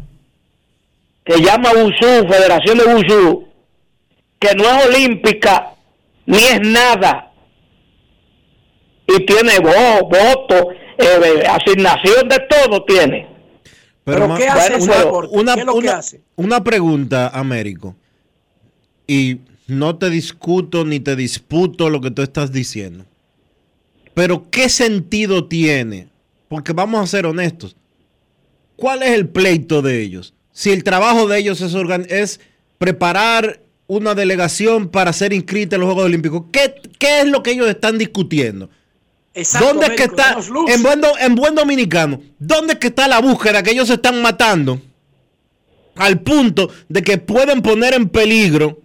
que 1.25 1.41
llama 1.41 1.73
Wushu, 1.73 2.29
Federación 2.29 2.79
de 2.79 2.85
Wushu, 2.85 3.49
que 4.39 4.55
no 4.55 4.65
es 4.65 4.87
olímpica 4.87 5.76
ni 6.27 6.39
es 6.39 6.61
nada 6.61 7.33
y 9.07 9.25
tiene 9.25 9.59
vo- 9.59 10.03
voto, 10.03 10.71
eh, 10.99 11.45
asignación 11.49 12.29
de 12.29 12.41
todo 12.49 12.85
tiene. 12.85 13.29
¿Pero 14.05 14.35
qué 14.37 14.49
hace 14.49 14.75
ese 14.77 14.85
una, 14.85 14.99
deporte? 15.05 15.37
una- 15.39 15.55
¿Qué 15.55 15.61
es 15.61 15.67
lo 15.67 15.79
que 15.81 15.89
hace? 15.89 16.21
una 16.37 16.63
pregunta, 16.63 17.29
Américo. 17.29 17.97
Y 19.07 19.39
no 19.69 19.97
te 19.97 20.11
discuto 20.11 20.85
ni 20.85 21.01
te 21.01 21.17
disputo 21.17 21.91
lo 21.91 22.01
que 22.01 22.11
tú 22.11 22.23
estás 22.23 22.53
diciendo. 22.53 23.05
Pero 24.15 24.49
¿qué 24.51 24.69
sentido 24.69 25.47
tiene? 25.47 26.09
Porque 26.49 26.73
vamos 26.73 27.01
a 27.03 27.07
ser 27.07 27.27
honestos. 27.27 27.77
¿Cuál 28.77 29.03
es 29.03 29.11
el 29.11 29.29
pleito 29.29 29.83
de 29.83 30.03
ellos? 30.03 30.35
Si 30.53 30.71
el 30.71 30.85
trabajo 30.85 31.27
de 31.27 31.39
ellos 31.39 31.61
es, 31.61 31.75
organ- 31.75 32.07
es 32.09 32.41
preparar 32.79 33.61
una 33.87 34.15
delegación 34.15 34.89
para 34.89 35.13
ser 35.13 35.33
inscrita 35.33 35.77
en 35.77 35.81
los 35.81 35.89
Juegos 35.89 36.07
Olímpicos, 36.07 36.45
¿qué, 36.53 36.75
qué 36.99 37.21
es 37.21 37.27
lo 37.29 37.43
que 37.43 37.53
ellos 37.53 37.69
están 37.69 37.99
discutiendo? 37.99 38.69
Exacto, 39.35 39.69
¿Dónde 39.69 39.87
es 39.87 39.93
que 39.93 40.05
está, 40.05 40.39
en 40.69 40.83
buen, 40.83 41.03
en 41.21 41.35
buen 41.35 41.55
dominicano, 41.55 42.21
dónde 42.39 42.75
es 42.75 42.79
que 42.79 42.87
está 42.89 43.07
la 43.07 43.21
búsqueda 43.21 43.63
que 43.63 43.71
ellos 43.71 43.89
se 43.89 43.95
están 43.95 44.23
matando 44.23 44.81
al 45.95 46.21
punto 46.21 46.71
de 46.89 47.03
que 47.03 47.19
pueden 47.19 47.63
poner 47.63 47.95
en 47.95 48.09
peligro 48.09 48.81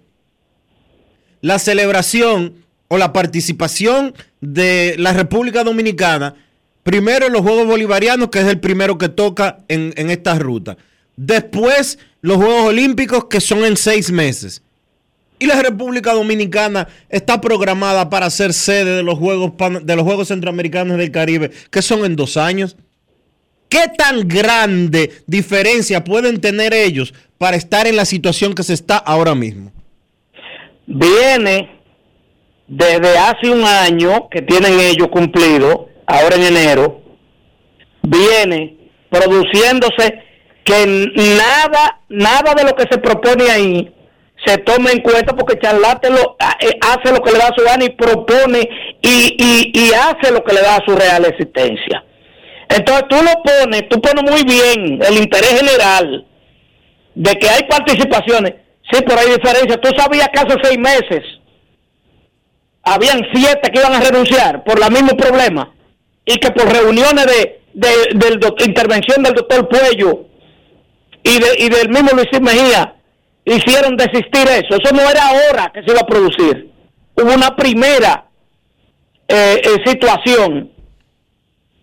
la 1.40 1.58
celebración 1.58 2.56
o 2.90 2.98
la 2.98 3.14
participación 3.14 4.14
de 4.42 4.96
la 4.98 5.14
República 5.14 5.64
Dominicana, 5.64 6.36
primero 6.84 7.28
en 7.28 7.34
los 7.34 7.42
Juegos 7.42 7.66
Bolivarianos, 7.66 8.30
que 8.30 8.40
es 8.40 8.48
el 8.48 8.60
primero 8.60 8.98
que 8.98 9.10
toca 9.10 9.64
en, 9.70 9.94
en 9.96 10.10
esta 10.10 10.38
ruta. 10.38 10.78
Después 11.16 11.98
los 12.22 12.38
Juegos 12.38 12.68
Olímpicos, 12.68 13.26
que 13.26 13.40
son 13.40 13.64
en 13.64 13.78
seis 13.78 14.12
meses. 14.12 14.62
Y 15.42 15.48
la 15.48 15.60
República 15.60 16.14
Dominicana 16.14 16.88
está 17.10 17.42
programada 17.42 18.12
para 18.12 18.30
ser 18.30 18.54
sede 18.54 18.98
de 18.98 19.02
los 19.02 19.18
Juegos, 19.18 19.54
de 19.82 19.96
los 19.96 20.06
Juegos 20.06 20.28
Centroamericanos 20.28 21.00
del 21.00 21.10
Caribe, 21.10 21.50
que 21.72 21.82
son 21.82 22.06
en 22.06 22.16
dos 22.16 22.38
años. 22.38 22.78
¿Qué 23.68 23.88
tan 23.98 24.28
grande 24.28 25.10
diferencia 25.26 26.04
pueden 26.04 26.40
tener 26.42 26.76
ellos 26.76 27.16
para 27.40 27.58
estar 27.58 27.88
en 27.88 27.96
la 27.96 28.06
situación 28.06 28.54
que 28.54 28.62
se 28.62 28.76
está 28.76 28.98
ahora 28.98 29.34
mismo? 29.34 29.72
Viene 30.86 31.72
desde 32.68 33.18
hace 33.18 33.50
un 33.50 33.64
año 33.64 34.30
que 34.30 34.44
tienen 34.44 34.80
ellos 34.80 35.08
cumplido, 35.08 35.90
ahora 36.06 36.36
en 36.36 36.44
enero, 36.44 37.02
viene 38.04 38.78
produciéndose 39.10 40.22
que 40.64 41.10
nada, 41.16 42.00
nada 42.10 42.54
de 42.54 42.64
lo 42.64 42.76
que 42.76 42.86
se 42.92 43.00
propone 43.00 43.50
ahí 43.50 43.92
se 44.46 44.58
tome 44.60 44.92
en 44.92 45.02
cuenta 45.02 45.36
porque 45.36 45.60
Charlate 45.60 46.10
lo, 46.10 46.36
eh, 46.62 46.78
hace 46.82 47.14
lo 47.14 47.22
que 47.22 47.32
le 47.32 47.38
da 47.38 47.52
su 47.56 47.64
gana 47.64 47.84
y 47.86 47.90
propone 47.90 48.68
y, 49.02 49.36
y, 49.38 49.72
y 49.80 49.94
hace 49.94 50.32
lo 50.32 50.44
que 50.44 50.54
le 50.54 50.62
da 50.62 50.80
su 50.86 50.96
real 50.96 51.26
existencia. 51.26 52.04
Entonces 52.70 53.06
tú 53.10 53.18
lo 53.18 53.32
pones, 53.44 53.90
tú 53.90 54.02
pones 54.02 54.24
muy 54.24 54.44
bien 54.44 55.00
el 55.04 55.18
interés 55.18 55.60
general 55.60 56.26
de 57.14 57.34
que 57.36 57.50
hay 57.50 57.64
participaciones. 57.70 58.54
Sí, 58.92 59.00
pero 59.06 59.20
hay 59.20 59.28
diferencia. 59.32 59.80
Tú 59.80 59.90
sabías 59.98 60.30
que 60.30 60.40
hace 60.40 60.58
seis 60.64 60.78
meses 60.80 61.24
habían 62.84 63.22
siete 63.34 63.70
que 63.72 63.80
iban 63.80 63.94
a 63.94 64.02
renunciar 64.02 64.64
por 64.64 64.82
el 64.82 64.92
mismo 64.92 65.16
problema 65.16 65.74
y 66.26 66.36
que 66.38 66.50
por 66.52 66.72
reuniones 66.72 67.26
de, 67.26 67.62
de, 67.74 68.38
doc- 68.38 68.62
intervención 68.66 69.22
del 69.24 69.34
doctor 69.34 69.68
Puello 69.70 70.26
y, 71.24 71.40
de, 71.40 71.48
y 71.60 71.70
del 71.70 71.90
mismo 71.90 72.10
Luis 72.14 72.28
Mejía 72.42 72.96
hicieron 73.46 73.96
desistir 73.98 74.48
eso. 74.48 74.76
Eso 74.82 74.94
no 74.94 75.02
era 75.10 75.28
ahora 75.30 75.72
que 75.74 75.82
se 75.84 75.92
iba 75.92 76.02
a 76.02 76.06
producir. 76.08 76.72
Hubo 77.16 77.34
una 77.34 77.56
primera 77.56 78.26
eh, 79.28 79.62
eh, 79.64 79.78
situación 79.86 80.72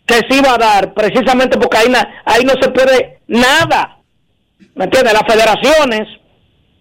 que 0.06 0.14
se 0.28 0.36
iba 0.36 0.54
a 0.54 0.58
dar 0.58 0.94
precisamente 0.94 1.58
porque 1.58 1.78
ahí, 1.78 1.88
na- 1.90 2.22
ahí 2.24 2.42
no 2.44 2.54
se 2.60 2.70
puede 2.70 3.20
nada. 3.26 3.98
¿Me 4.74 4.84
entiendes? 4.84 5.12
Las 5.12 5.24
federaciones 5.26 6.08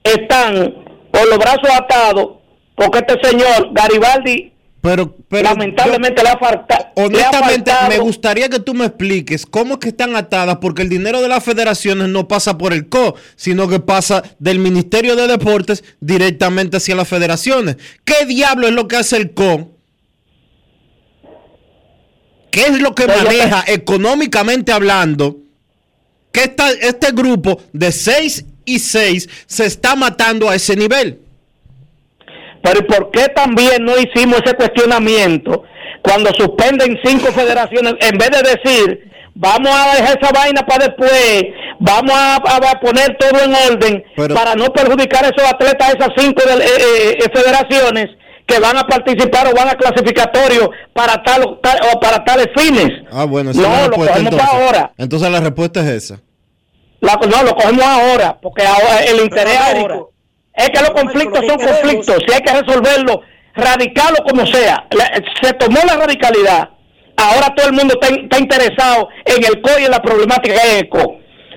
están 0.03 0.73
con 1.11 1.29
los 1.29 1.37
brazos 1.37 1.69
atados 1.71 2.37
porque 2.75 2.99
este 2.99 3.27
señor 3.27 3.69
Garibaldi 3.73 4.53
Pero, 4.89 5.15
pero 5.27 5.43
lamentablemente 5.43 6.23
le 6.23 6.29
ha 6.29 6.37
falta- 6.37 6.93
le 6.95 7.01
ha 7.03 7.05
honestamente 7.05 7.71
faltado- 7.71 7.89
me 7.89 7.97
gustaría 7.99 8.47
que 8.47 8.59
tú 8.59 8.73
me 8.73 8.85
expliques 8.85 9.45
cómo 9.45 9.73
es 9.73 9.79
que 9.79 9.89
están 9.89 10.15
atadas 10.15 10.57
porque 10.61 10.81
el 10.81 10.89
dinero 10.89 11.21
de 11.21 11.27
las 11.27 11.43
federaciones 11.43 12.07
no 12.07 12.27
pasa 12.27 12.57
por 12.57 12.71
el 12.73 12.87
CO, 12.87 13.15
sino 13.35 13.67
que 13.67 13.79
pasa 13.79 14.23
del 14.39 14.59
Ministerio 14.59 15.15
de 15.15 15.27
Deportes 15.27 15.83
directamente 15.99 16.77
hacia 16.77 16.95
las 16.95 17.07
federaciones. 17.07 17.75
¿Qué 18.05 18.25
diablo 18.25 18.67
es 18.67 18.73
lo 18.73 18.87
que 18.87 18.95
hace 18.95 19.17
el 19.17 19.31
CO? 19.33 19.71
¿Qué 22.51 22.61
es 22.61 22.79
lo 22.81 22.95
que 22.95 23.05
Pero 23.05 23.19
yo 23.19 23.25
maneja 23.25 23.63
económicamente 23.67 24.71
hablando? 24.71 25.37
Que 26.31 26.43
esta- 26.43 26.71
este 26.71 27.11
grupo 27.11 27.61
de 27.73 27.91
6 27.91 28.45
y 28.65 28.79
6 28.79 29.27
se 29.47 29.65
está 29.65 29.95
matando 29.95 30.49
a 30.49 30.55
ese 30.55 30.75
nivel. 30.75 31.19
Pero 32.61 32.79
¿y 32.79 32.83
por 32.83 33.11
qué 33.11 33.27
también 33.29 33.83
no 33.85 33.93
hicimos 33.97 34.39
ese 34.43 34.55
cuestionamiento 34.55 35.63
cuando 36.01 36.31
suspenden 36.33 36.97
cinco 37.03 37.27
federaciones 37.31 37.93
en 37.99 38.17
vez 38.17 38.29
de 38.31 38.41
decir 38.55 39.11
vamos 39.35 39.69
a 39.71 39.95
dejar 39.95 40.17
esa 40.19 40.31
vaina 40.31 40.61
para 40.65 40.85
después, 40.87 41.43
vamos 41.79 42.11
a, 42.15 42.35
a 42.37 42.79
poner 42.79 43.15
todo 43.19 43.39
en 43.43 43.53
orden 43.53 44.03
Pero- 44.15 44.33
para 44.33 44.55
no 44.55 44.65
perjudicar 44.73 45.25
a 45.25 45.29
esos 45.29 45.47
atletas, 45.47 45.93
esas 45.95 46.09
cinco 46.17 46.41
de- 46.43 46.65
eh, 46.65 47.17
eh, 47.19 47.29
federaciones 47.33 48.07
que 48.47 48.59
van 48.59 48.77
a 48.77 48.83
participar 48.87 49.45
o 49.47 49.53
van 49.53 49.67
a 49.69 49.75
clasificatorio 49.75 50.71
para 50.93 51.21
tal, 51.21 51.43
o 51.43 51.57
tal- 51.59 51.79
o 51.93 51.99
para 51.99 52.23
tales 52.23 52.47
fines? 52.55 52.89
Ah, 53.11 53.25
bueno, 53.25 53.51
esa 53.51 53.61
No, 53.61 53.67
es 53.67 53.73
la 53.73 53.81
lo 53.81 53.87
respuesta 53.89 54.13
cogemos 54.13 54.31
entonces. 54.33 54.49
para 54.49 54.65
ahora. 54.65 54.91
Entonces 54.97 55.29
la 55.31 55.39
respuesta 55.41 55.79
es 55.81 55.87
esa. 55.87 56.21
La- 57.01 57.13
no, 57.29 57.43
lo 57.43 57.55
cogemos 57.55 57.83
ahora, 57.85 58.37
porque 58.41 58.65
ahora 58.65 58.99
el 59.05 59.19
interés 59.19 59.57
Américo, 59.59 59.93
ahora 59.93 60.05
es 60.57 60.69
que 60.69 60.79
los 60.81 60.89
conflictos 60.91 61.39
son 61.45 61.57
conflictos, 61.57 62.15
si 62.27 62.33
hay 62.33 62.41
que 62.41 62.51
resolverlo, 62.61 63.21
radicarlo 63.55 64.17
como 64.27 64.45
sea. 64.47 64.85
La- 64.91 65.11
se 65.41 65.53
tomó 65.53 65.79
la 65.85 65.95
radicalidad, 65.97 66.69
ahora 67.15 67.53
todo 67.55 67.67
el 67.67 67.73
mundo 67.73 67.97
está, 68.01 68.13
está 68.13 68.39
interesado 68.39 69.07
en 69.25 69.43
el 69.45 69.61
CO 69.61 69.79
y 69.79 69.85
en 69.85 69.91
la 69.91 70.01
problemática 70.01 70.53
que 70.55 70.59
hay 70.61 70.79
en 70.79 70.85
el. 70.87 70.91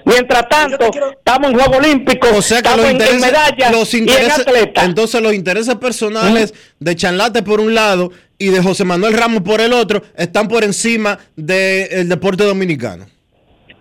Mientras 0.07 0.49
tanto, 0.49 0.91
estamos 1.19 1.51
en 1.51 1.59
Juegos 1.59 1.77
Olímpicos, 1.77 2.31
O 2.33 2.41
sea 2.43 2.63
que 2.63 2.69
estamos 2.69 2.81
los 2.87 2.91
en, 2.91 2.97
en 2.97 3.03
intereses, 3.03 3.21
medallas 3.33 3.73
los 3.73 3.95
y 3.95 3.97
en 3.99 4.03
intereses- 4.05 4.41
atletas. 4.41 4.85
entonces 4.85 5.21
los 5.23 5.35
intereses 5.35 5.75
personales 5.77 6.55
de 6.79 6.97
Chanlate 6.97 7.43
por 7.43 7.61
un 7.61 7.75
lado 7.75 8.11
y 8.39 8.49
de 8.49 8.63
José 8.63 8.85
Manuel 8.85 9.13
Ramos 9.13 9.43
por 9.43 9.61
el 9.61 9.75
otro 9.75 10.03
están 10.17 10.49
por 10.49 10.65
encima 10.65 11.19
del 11.37 12.09
deporte 12.09 12.45
dominicano. 12.45 13.07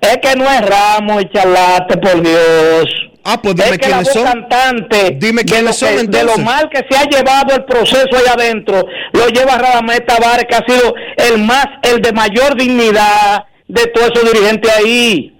Es 0.02 0.18
que 0.22 0.36
no 0.36 0.44
es 0.52 0.62
Ramos 0.62 1.24
y 1.24 1.30
Charlate, 1.34 1.98
por 1.98 2.22
Dios. 2.22 2.86
Ah, 3.24 3.40
pues 3.42 3.56
dime 3.56 3.70
es 3.72 3.78
que 3.80 3.90
la 3.90 3.98
quiénes 3.98 4.06
voz 4.06 4.14
son. 4.14 4.24
cantante 4.24 5.18
Dime 5.20 5.44
de, 5.44 5.46
quiénes 5.46 5.64
lo 5.66 5.74
son, 5.74 5.90
que- 5.90 5.96
de 6.08 6.24
lo 6.24 6.32
entonces. 6.36 6.46
mal 6.46 6.70
que 6.70 6.86
se 6.90 6.98
ha 6.98 7.04
llevado 7.04 7.56
el 7.56 7.66
proceso 7.66 8.08
allá 8.18 8.34
adentro, 8.34 8.86
lo 9.14 9.28
lleva 9.28 9.58
Radamés 9.58 10.06
Tavares, 10.06 10.46
que 10.50 10.56
ha 10.56 10.66
sido 10.68 10.94
el 11.18 11.38
más, 11.40 11.66
el 11.84 12.02
de 12.02 12.12
mayor 12.14 12.56
dignidad 12.56 13.44
de 13.68 13.86
todos 13.88 14.12
esos 14.14 14.32
dirigentes 14.34 14.72
ahí, 14.72 15.36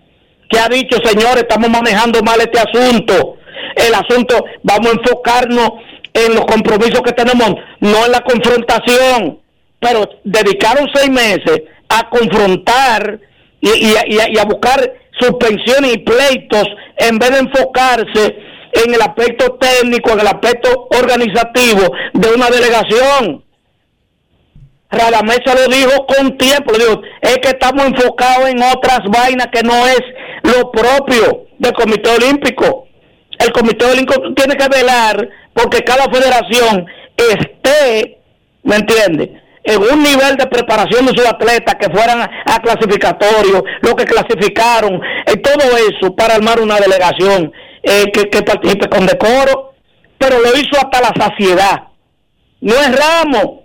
que 0.50 0.60
ha 0.60 0.68
dicho, 0.68 0.98
señores, 1.04 1.44
estamos 1.44 1.70
manejando 1.70 2.22
mal 2.22 2.40
este 2.42 2.60
asunto. 2.60 3.38
El 3.76 3.94
asunto, 3.94 4.44
vamos 4.64 4.88
a 4.88 4.92
enfocarnos 4.96 5.72
en 6.14 6.36
los 6.36 6.46
compromisos 6.46 7.02
que 7.02 7.12
tenemos, 7.14 7.54
no 7.80 8.06
en 8.06 8.12
la 8.12 8.22
confrontación. 8.22 9.40
Pero 9.80 10.10
dedicaron 10.26 10.90
seis 10.94 11.10
meses 11.10 11.62
a 11.88 12.10
confrontar 12.10 13.20
y, 13.62 13.70
y 13.70 13.96
a- 13.96 14.30
y 14.30 14.38
a 14.38 14.44
buscar 14.44 14.94
suspensiones 15.20 15.94
y 15.94 15.98
pleitos 16.00 16.66
en 16.98 17.18
vez 17.18 17.32
de 17.32 17.40
enfocarse 17.40 18.38
en 18.72 18.94
el 18.94 19.02
aspecto 19.02 19.58
técnico, 19.60 20.12
en 20.12 20.20
el 20.22 20.28
aspecto 20.28 20.88
organizativo 20.92 21.92
de 22.14 22.34
una 22.34 22.50
delegación. 22.50 23.44
Radamés 24.92 25.40
se 25.46 25.56
lo 25.56 25.68
dijo 25.68 26.06
con 26.08 26.38
tiempo, 26.38 26.72
le 26.74 26.86
dijo, 26.86 27.02
es 27.22 27.38
que 27.38 27.50
estamos 27.50 27.86
enfocados 27.86 28.50
en 28.50 28.62
otras 28.64 29.02
vainas 29.10 29.48
que 29.52 29.62
no 29.62 29.88
es 29.88 30.02
lo 30.44 30.72
propio 30.72 31.46
del 31.60 31.74
Comité 31.74 32.10
Olímpico. 32.10 32.88
El 33.38 33.52
Comité 33.52 33.86
Olímpico 33.86 34.34
tiene 34.34 34.56
que 34.56 34.68
velar 34.68 35.30
porque 35.54 35.82
cada 35.84 36.06
federación 36.12 36.88
esté, 37.18 38.18
¿me 38.64 38.78
entiende? 38.78 39.42
En 39.64 39.82
un 39.82 40.02
nivel 40.02 40.38
de 40.38 40.48
preparación 40.48 41.06
de 41.06 41.12
sus 41.12 41.28
atletas 41.28 41.76
que 41.76 41.94
fueran 41.94 42.22
a, 42.22 42.30
a 42.46 42.60
clasificatorio, 42.60 43.64
lo 43.82 43.96
que 43.96 44.06
clasificaron, 44.06 45.02
y 45.32 45.38
todo 45.38 45.78
eso 45.90 46.16
para 46.16 46.36
armar 46.36 46.60
una 46.60 46.78
delegación 46.80 47.52
eh, 47.84 48.06
que, 48.12 48.30
que 48.30 48.42
participe 48.42 48.90
con 48.90 49.06
decoro, 49.06 49.74
pero 50.18 50.40
lo 50.40 50.50
hizo 50.58 50.78
hasta 50.78 51.02
la 51.02 51.14
saciedad. 51.18 51.88
No 52.62 52.74
es 52.74 52.96
Ramos, 52.96 53.60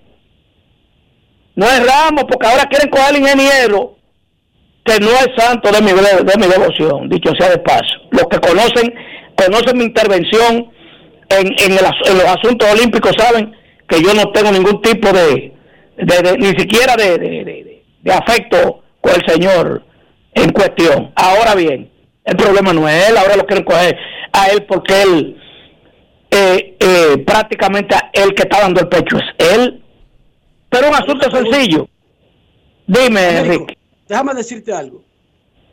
no 1.56 1.66
es 1.66 1.86
Ramos, 1.86 2.24
porque 2.28 2.46
ahora 2.46 2.66
quieren 2.66 2.90
coger 2.90 3.06
al 3.06 3.16
ingeniero, 3.16 3.96
que 4.84 5.00
no 5.00 5.10
es 5.10 5.28
santo 5.36 5.72
de 5.72 5.80
mi, 5.80 5.92
de, 5.92 6.38
mi 6.38 6.46
devoción, 6.46 7.08
dicho 7.08 7.32
sea 7.38 7.50
de 7.50 7.58
paso. 7.58 7.94
Los 8.10 8.26
que 8.26 8.38
conocen, 8.38 8.94
conocen 9.36 9.78
mi 9.78 9.84
intervención 9.84 10.70
en, 11.30 11.46
en, 11.46 11.72
el 11.72 11.86
en 12.06 12.18
los 12.18 12.26
asuntos 12.26 12.70
olímpicos 12.70 13.12
saben 13.18 13.56
que 13.88 14.02
yo 14.02 14.12
no 14.14 14.30
tengo 14.32 14.52
ningún 14.52 14.80
tipo 14.82 15.10
de, 15.12 15.53
de- 15.96 16.22
de- 16.30 16.38
ni 16.38 16.48
siquiera 16.58 16.96
de, 16.96 17.18
de- 17.18 18.12
afecto 18.12 18.82
con 19.00 19.12
el 19.14 19.26
señor 19.26 19.82
en 20.34 20.50
cuestión. 20.52 21.12
Ahora 21.16 21.54
bien, 21.54 21.90
el 22.24 22.36
problema 22.36 22.72
no 22.72 22.88
es 22.88 23.08
él, 23.08 23.16
ahora 23.16 23.36
lo 23.36 23.46
quieren 23.46 23.64
coger 23.64 23.96
a 24.32 24.48
él 24.48 24.64
porque 24.66 25.02
él 25.02 25.40
eh, 26.30 26.76
eh, 26.80 27.18
prácticamente 27.26 27.94
el 28.12 28.34
que 28.34 28.42
está 28.42 28.60
dando 28.60 28.80
el 28.80 28.88
pecho 28.88 29.16
es 29.16 29.52
él. 29.56 29.82
Pero 30.68 30.88
un 30.88 30.94
asunto 30.94 31.30
sencillo. 31.30 31.88
Dime, 32.86 33.20
Américo, 33.38 33.52
Enrique. 33.62 33.78
déjame 34.08 34.34
decirte 34.34 34.72
algo. 34.72 35.02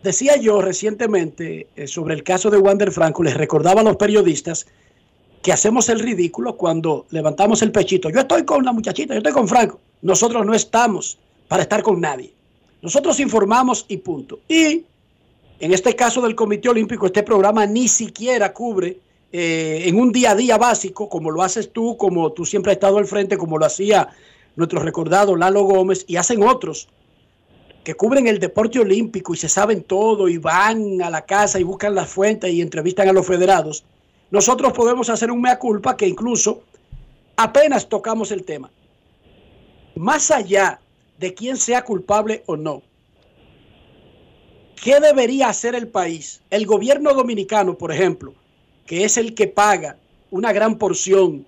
Decía 0.03 0.35
yo 0.37 0.61
recientemente 0.61 1.67
eh, 1.75 1.87
sobre 1.87 2.13
el 2.15 2.23
caso 2.23 2.49
de 2.49 2.57
Wander 2.57 2.91
Franco, 2.91 3.23
les 3.23 3.35
recordaba 3.35 3.81
a 3.81 3.83
los 3.83 3.97
periodistas 3.97 4.67
que 5.43 5.51
hacemos 5.51 5.89
el 5.89 5.99
ridículo 5.99 6.55
cuando 6.55 7.07
levantamos 7.09 7.61
el 7.63 7.71
pechito. 7.71 8.09
Yo 8.09 8.19
estoy 8.21 8.45
con 8.45 8.63
la 8.63 8.71
muchachita, 8.71 9.13
yo 9.13 9.17
estoy 9.19 9.33
con 9.33 9.47
Franco. 9.47 9.79
Nosotros 10.01 10.45
no 10.45 10.53
estamos 10.53 11.17
para 11.47 11.63
estar 11.63 11.83
con 11.83 12.01
nadie. 12.01 12.33
Nosotros 12.81 13.19
informamos 13.19 13.85
y 13.87 13.97
punto. 13.97 14.39
Y 14.47 14.83
en 15.59 15.73
este 15.73 15.95
caso 15.95 16.21
del 16.21 16.35
Comité 16.35 16.69
Olímpico, 16.69 17.05
este 17.05 17.23
programa 17.23 17.65
ni 17.65 17.87
siquiera 17.87 18.53
cubre 18.53 18.97
eh, 19.31 19.83
en 19.85 19.99
un 19.99 20.11
día 20.11 20.31
a 20.31 20.35
día 20.35 20.57
básico, 20.57 21.07
como 21.07 21.29
lo 21.29 21.43
haces 21.43 21.71
tú, 21.71 21.95
como 21.97 22.31
tú 22.31 22.45
siempre 22.45 22.71
has 22.71 22.77
estado 22.77 22.97
al 22.97 23.05
frente, 23.05 23.37
como 23.37 23.57
lo 23.57 23.65
hacía 23.65 24.09
nuestro 24.55 24.79
recordado 24.79 25.35
Lalo 25.35 25.63
Gómez, 25.63 26.03
y 26.07 26.15
hacen 26.15 26.43
otros 26.43 26.89
que 27.83 27.95
cubren 27.95 28.27
el 28.27 28.39
deporte 28.39 28.79
olímpico 28.79 29.33
y 29.33 29.37
se 29.37 29.49
saben 29.49 29.83
todo 29.83 30.27
y 30.27 30.37
van 30.37 31.01
a 31.01 31.09
la 31.09 31.25
casa 31.25 31.59
y 31.59 31.63
buscan 31.63 31.95
las 31.95 32.09
fuentes 32.09 32.51
y 32.51 32.61
entrevistan 32.61 33.09
a 33.09 33.13
los 33.13 33.25
federados, 33.25 33.83
nosotros 34.29 34.73
podemos 34.73 35.09
hacer 35.09 35.31
un 35.31 35.41
mea 35.41 35.57
culpa 35.57 35.97
que 35.97 36.07
incluso 36.07 36.61
apenas 37.37 37.89
tocamos 37.89 38.31
el 38.31 38.43
tema. 38.43 38.69
Más 39.95 40.31
allá 40.31 40.79
de 41.17 41.33
quién 41.33 41.57
sea 41.57 41.83
culpable 41.83 42.43
o 42.45 42.55
no, 42.55 42.81
¿qué 44.81 44.99
debería 44.99 45.49
hacer 45.49 45.75
el 45.75 45.87
país? 45.87 46.41
El 46.49 46.65
gobierno 46.65 47.13
dominicano, 47.13 47.77
por 47.77 47.91
ejemplo, 47.91 48.33
que 48.85 49.03
es 49.03 49.17
el 49.17 49.35
que 49.35 49.47
paga 49.47 49.97
una 50.31 50.51
gran 50.53 50.77
porción 50.77 51.45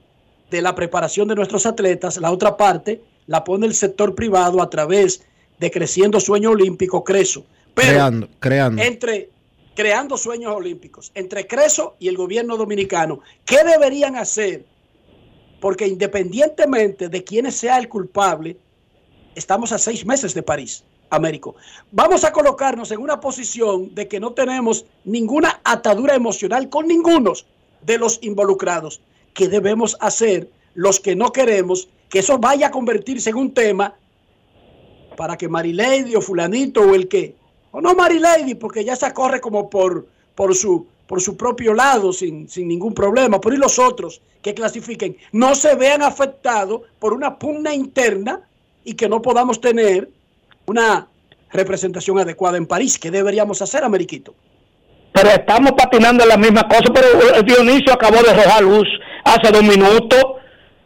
de 0.51 0.61
la 0.61 0.75
preparación 0.75 1.27
de 1.27 1.35
nuestros 1.35 1.65
atletas, 1.65 2.17
la 2.17 2.31
otra 2.31 2.57
parte 2.57 3.01
la 3.25 3.43
pone 3.43 3.65
el 3.65 3.73
sector 3.73 4.13
privado 4.13 4.61
a 4.61 4.69
través 4.69 5.23
de 5.59 5.71
Creciendo 5.71 6.19
Sueño 6.19 6.51
Olímpico, 6.51 7.03
Creso. 7.03 7.45
Pero 7.73 7.89
creando, 7.89 8.29
creando. 8.39 8.81
entre 8.81 9.29
creando 9.75 10.17
sueños 10.17 10.53
olímpicos, 10.55 11.11
entre 11.15 11.47
Creso 11.47 11.95
y 11.99 12.07
el 12.07 12.15
gobierno 12.17 12.57
dominicano, 12.57 13.21
¿qué 13.45 13.63
deberían 13.63 14.15
hacer? 14.15 14.65
Porque 15.63 15.87
independientemente 15.87 17.07
de 17.07 17.23
quién 17.23 17.49
sea 17.49 17.77
el 17.77 17.87
culpable, 17.87 18.57
estamos 19.33 19.71
a 19.71 19.77
seis 19.77 20.05
meses 20.05 20.33
de 20.33 20.43
París, 20.43 20.83
Américo. 21.09 21.55
Vamos 21.89 22.25
a 22.25 22.33
colocarnos 22.33 22.91
en 22.91 22.99
una 22.99 23.21
posición 23.21 23.95
de 23.95 24.09
que 24.09 24.19
no 24.19 24.33
tenemos 24.33 24.85
ninguna 25.05 25.61
atadura 25.63 26.15
emocional 26.15 26.67
con 26.67 26.85
ninguno 26.85 27.31
de 27.81 27.97
los 27.97 28.19
involucrados. 28.23 28.99
¿Qué 29.33 29.47
debemos 29.47 29.95
hacer 30.01 30.49
los 30.73 30.99
que 30.99 31.15
no 31.15 31.31
queremos 31.31 31.87
que 32.09 32.19
eso 32.19 32.37
vaya 32.39 32.67
a 32.67 32.71
convertirse 32.71 33.29
en 33.29 33.37
un 33.37 33.53
tema 33.53 33.95
para 35.15 35.37
que 35.37 35.47
Marilady 35.47 36.13
o 36.17 36.21
fulanito 36.21 36.81
o 36.81 36.93
el 36.93 37.07
que, 37.07 37.37
o 37.71 37.79
no 37.79 37.95
Marilady, 37.95 38.55
porque 38.55 38.83
ya 38.83 38.97
se 38.97 39.13
corre 39.13 39.39
como 39.39 39.69
por, 39.69 40.09
por, 40.35 40.53
su, 40.55 40.87
por 41.13 41.21
su 41.21 41.37
propio 41.37 41.75
lado 41.75 42.11
sin, 42.11 42.49
sin 42.49 42.67
ningún 42.67 42.91
problema, 42.91 43.39
por 43.39 43.53
y 43.53 43.57
los 43.57 43.77
otros 43.77 44.19
que 44.41 44.55
clasifiquen, 44.55 45.15
no 45.31 45.53
se 45.53 45.75
vean 45.75 46.01
afectados 46.01 46.81
por 46.97 47.13
una 47.13 47.37
pugna 47.37 47.71
interna 47.71 48.41
y 48.83 48.95
que 48.95 49.07
no 49.07 49.21
podamos 49.21 49.61
tener 49.61 50.09
una 50.65 51.05
representación 51.51 52.17
adecuada 52.17 52.57
en 52.57 52.65
París. 52.65 52.97
¿Qué 52.97 53.11
deberíamos 53.11 53.61
hacer, 53.61 53.83
Ameriquito? 53.83 54.33
Pero 55.13 55.29
estamos 55.29 55.73
patinando 55.73 56.23
en 56.23 56.29
la 56.29 56.37
misma 56.37 56.67
cosa, 56.67 56.91
pero 56.91 57.05
eh, 57.35 57.43
Dionisio 57.45 57.93
acabó 57.93 58.23
de 58.23 58.31
arrojar 58.31 58.63
luz 58.63 58.87
hace 59.23 59.51
dos 59.51 59.61
minutos 59.61 60.19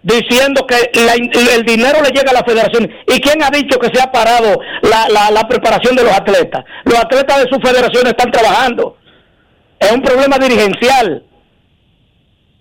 diciendo 0.04 0.68
que 0.68 0.92
la- 1.06 1.54
el 1.56 1.64
dinero 1.64 2.02
le 2.04 2.10
llega 2.10 2.32
a 2.32 2.34
la 2.34 2.44
federación. 2.44 2.92
¿Y 3.08 3.22
quién 3.22 3.42
ha 3.44 3.50
dicho 3.50 3.80
que 3.80 3.96
se 3.96 4.02
ha 4.02 4.12
parado 4.12 4.60
la, 4.82 5.08
la- 5.08 5.32
la 5.32 5.48
preparación 5.48 5.96
de 5.96 6.04
los 6.04 6.12
atletas? 6.12 6.66
Los 6.84 6.96
atletas 7.00 7.46
de 7.46 7.50
su 7.50 7.62
federación 7.66 8.08
están 8.08 8.30
trabajando. 8.30 8.97
Es 9.80 9.92
un 9.92 10.02
problema 10.02 10.38
dirigencial. 10.38 11.24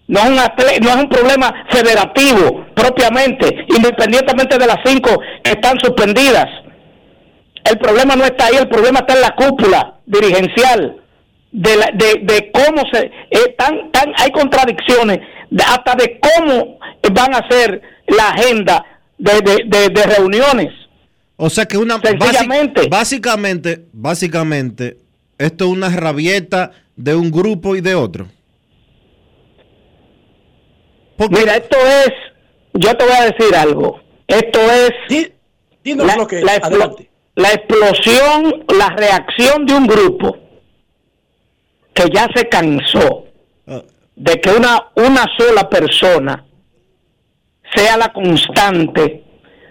No 0.08 0.20
es, 0.20 0.26
un 0.28 0.36
no 0.36 0.88
es 0.90 0.96
un 0.96 1.08
problema 1.08 1.52
federativo 1.70 2.64
propiamente, 2.74 3.48
independientemente 3.76 4.56
de 4.56 4.66
las 4.66 4.78
cinco 4.84 5.18
que 5.42 5.50
están 5.52 5.78
suspendidas. 5.80 6.46
El 7.64 7.78
problema 7.78 8.14
no 8.14 8.24
está 8.24 8.46
ahí, 8.46 8.54
el 8.56 8.68
problema 8.68 9.00
está 9.00 9.14
en 9.14 9.20
la 9.22 9.34
cúpula 9.34 9.94
dirigencial 10.06 11.02
de, 11.50 11.76
la- 11.76 11.90
de, 11.92 12.20
de 12.22 12.52
cómo 12.52 12.82
se 12.92 13.06
eh, 13.30 13.54
tan, 13.58 13.90
tan 13.90 14.12
hay 14.18 14.30
contradicciones 14.30 15.18
hasta 15.66 15.94
de 15.96 16.20
cómo 16.20 16.78
van 17.12 17.34
a 17.34 17.48
ser 17.50 17.82
la 18.06 18.28
agenda 18.30 18.84
de, 19.18 19.40
de- 19.40 19.64
de- 19.66 19.88
de 19.88 20.02
reuniones 20.04 20.68
O 21.36 21.50
sea 21.50 21.66
que 21.66 21.78
una 21.78 21.98
Sencillamente. 22.00 22.82
básic- 22.82 22.90
básicamente, 22.90 23.84
básicamente, 23.92 24.98
esto 25.38 25.64
es 25.64 25.70
una 25.70 25.88
rabieta 25.88 26.70
de 26.96 27.14
un 27.14 27.30
grupo 27.30 27.76
y 27.76 27.80
de 27.80 27.94
otro. 27.94 28.26
mira 31.30 31.56
esto 31.56 31.76
es 31.78 32.08
yo 32.74 32.94
te 32.96 33.04
voy 33.04 33.14
a 33.14 33.24
decir 33.32 33.54
algo 33.56 34.00
esto 34.26 34.60
es 34.60 34.92
dinos 35.82 36.06
la, 36.06 36.16
lo 36.16 36.26
que 36.26 36.38
es, 36.38 36.44
la 36.44 36.56
explo- 36.56 36.66
adelante. 36.66 37.10
la 37.36 37.48
explosión 37.52 38.64
la 38.76 38.88
reacción 38.90 39.64
de 39.66 39.74
un 39.74 39.86
grupo 39.86 40.36
que 41.94 42.04
ya 42.12 42.28
se 42.34 42.48
cansó 42.48 43.24
de 44.14 44.40
que 44.40 44.50
una 44.50 44.88
una 44.96 45.24
sola 45.38 45.68
persona 45.70 46.44
sea 47.74 47.96
la 47.96 48.12
constante 48.12 49.24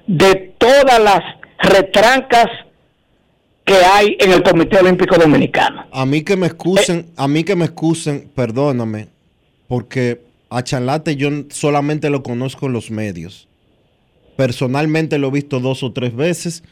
de 0.07 0.55
todas 0.57 0.99
las 0.99 1.21
retrancas 1.59 2.47
que 3.65 3.73
hay 3.73 4.15
en 4.19 4.31
el 4.31 4.43
Comité 4.43 4.77
Olímpico 4.77 5.17
Dominicano. 5.17 5.85
A 5.91 6.05
mí 6.05 6.21
que 6.21 6.37
me 6.37 6.47
excusen, 6.47 7.07
a 7.17 7.27
mí 7.27 7.43
que 7.43 7.55
me 7.55 7.65
excusen, 7.65 8.29
perdóname, 8.35 9.07
porque 9.67 10.21
a 10.49 10.63
Chanlate 10.63 11.15
yo 11.15 11.29
solamente 11.49 12.09
lo 12.09 12.21
conozco 12.21 12.67
en 12.67 12.73
los 12.73 12.91
medios. 12.91 13.47
Personalmente 14.37 15.17
lo 15.17 15.29
he 15.29 15.31
visto 15.31 15.59
dos 15.59 15.81
o 15.81 15.91
tres 15.91 16.15
veces. 16.15 16.63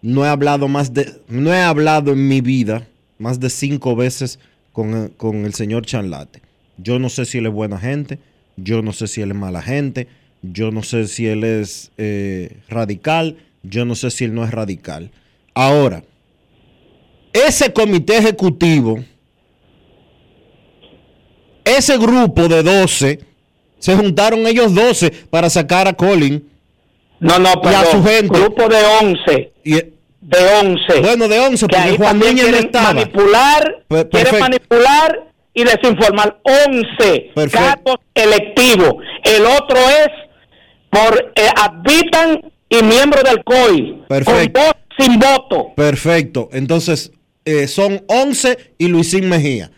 No 0.00 0.24
he 0.24 0.28
hablado 0.28 0.66
más 0.66 0.94
de, 0.94 1.20
no 1.28 1.52
he 1.52 1.60
hablado 1.60 2.12
en 2.12 2.26
mi 2.26 2.40
vida 2.40 2.86
más 3.18 3.38
de 3.38 3.50
cinco 3.50 3.94
veces 3.94 4.38
con, 4.72 5.08
con 5.16 5.44
el 5.44 5.52
señor 5.52 5.84
Chanlate. 5.84 6.40
Yo 6.78 6.98
no 6.98 7.10
sé 7.10 7.26
si 7.26 7.38
él 7.38 7.46
es 7.46 7.52
buena 7.52 7.78
gente, 7.78 8.18
yo 8.56 8.80
no 8.80 8.94
sé 8.94 9.08
si 9.08 9.20
él 9.20 9.32
es 9.32 9.36
mala 9.36 9.60
gente, 9.60 10.08
yo 10.40 10.70
no 10.70 10.82
sé 10.82 11.06
si 11.06 11.26
él 11.26 11.44
es 11.44 11.90
eh, 11.98 12.56
radical, 12.68 13.36
yo 13.62 13.84
no 13.84 13.94
sé 13.94 14.10
si 14.10 14.24
él 14.24 14.34
no 14.34 14.42
es 14.42 14.50
radical. 14.50 15.10
Ahora, 15.52 16.02
ese 17.32 17.72
comité 17.72 18.18
ejecutivo, 18.18 18.98
ese 21.64 21.96
grupo 21.98 22.48
de 22.48 22.62
12, 22.62 23.20
se 23.78 23.96
juntaron 23.96 24.46
ellos 24.46 24.74
12 24.74 25.10
para 25.30 25.48
sacar 25.50 25.88
a 25.88 25.92
Colin. 25.92 26.48
No, 27.20 27.38
no, 27.38 27.52
y 27.62 27.74
a 27.74 27.84
su 27.84 28.02
gente. 28.02 28.38
Grupo 28.38 28.68
de 28.68 28.78
11. 29.02 29.52
de 30.20 30.38
11. 30.62 31.00
Bueno, 31.02 31.28
de 31.28 31.38
11, 31.38 31.66
que 31.66 31.76
porque 31.76 31.96
Juan 31.96 32.18
Núñez 32.18 32.50
no 32.50 32.56
estaba. 32.56 32.92
manipular, 32.94 33.84
perfecto. 33.88 34.38
manipular 34.38 35.30
y 35.54 35.64
desinformar. 35.64 36.40
11 36.42 37.30
Perfecto. 37.34 37.58
cargos 37.66 37.96
electivos. 38.14 38.94
El 39.24 39.44
otro 39.44 39.76
es 39.76 40.08
por 40.90 41.32
eh, 41.36 41.48
habitan 41.56 42.40
y 42.68 42.82
miembros 42.82 43.24
del 43.24 43.44
COI. 43.44 44.04
Perfecto. 44.08 44.60
Con 44.60 44.62
voz 44.64 44.72
sin 44.98 45.18
voto. 45.18 45.72
Perfecto. 45.76 46.48
Entonces, 46.52 47.12
eh, 47.44 47.66
son 47.68 48.04
11 48.08 48.74
y 48.78 48.88
Luisín 48.88 49.28
Mejía. 49.28 49.70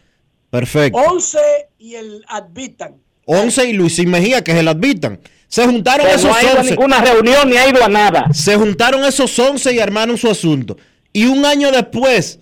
Perfecto. 0.51 0.98
11 0.98 1.39
y 1.78 1.94
el 1.94 2.24
Advitan. 2.28 2.97
11 3.24 3.68
y 3.70 3.72
Luisín 3.74 4.10
Mejía, 4.10 4.43
que 4.44 4.52
es 4.52 4.59
el 4.59 4.68
advitan. 4.68 5.20
Se 5.48 5.64
juntaron 5.64 6.06
Que 6.06 6.14
esos 6.14 6.24
no 6.30 6.34
ha 6.34 6.43
ido 6.43 6.52
a 6.56 6.60
11. 6.60 6.70
ninguna 6.70 7.01
reunión 7.05 7.48
ni 7.48 7.56
ha 7.56 7.68
ido 7.68 7.84
a 7.84 7.89
nada. 7.89 8.26
Se 8.34 8.56
juntaron 8.56 9.05
esos 9.05 9.39
11 9.39 9.72
y 9.72 9.78
armaron 9.78 10.16
su 10.18 10.28
asunto. 10.28 10.76
Y 11.12 11.26
un 11.26 11.44
año 11.44 11.70
después, 11.70 12.40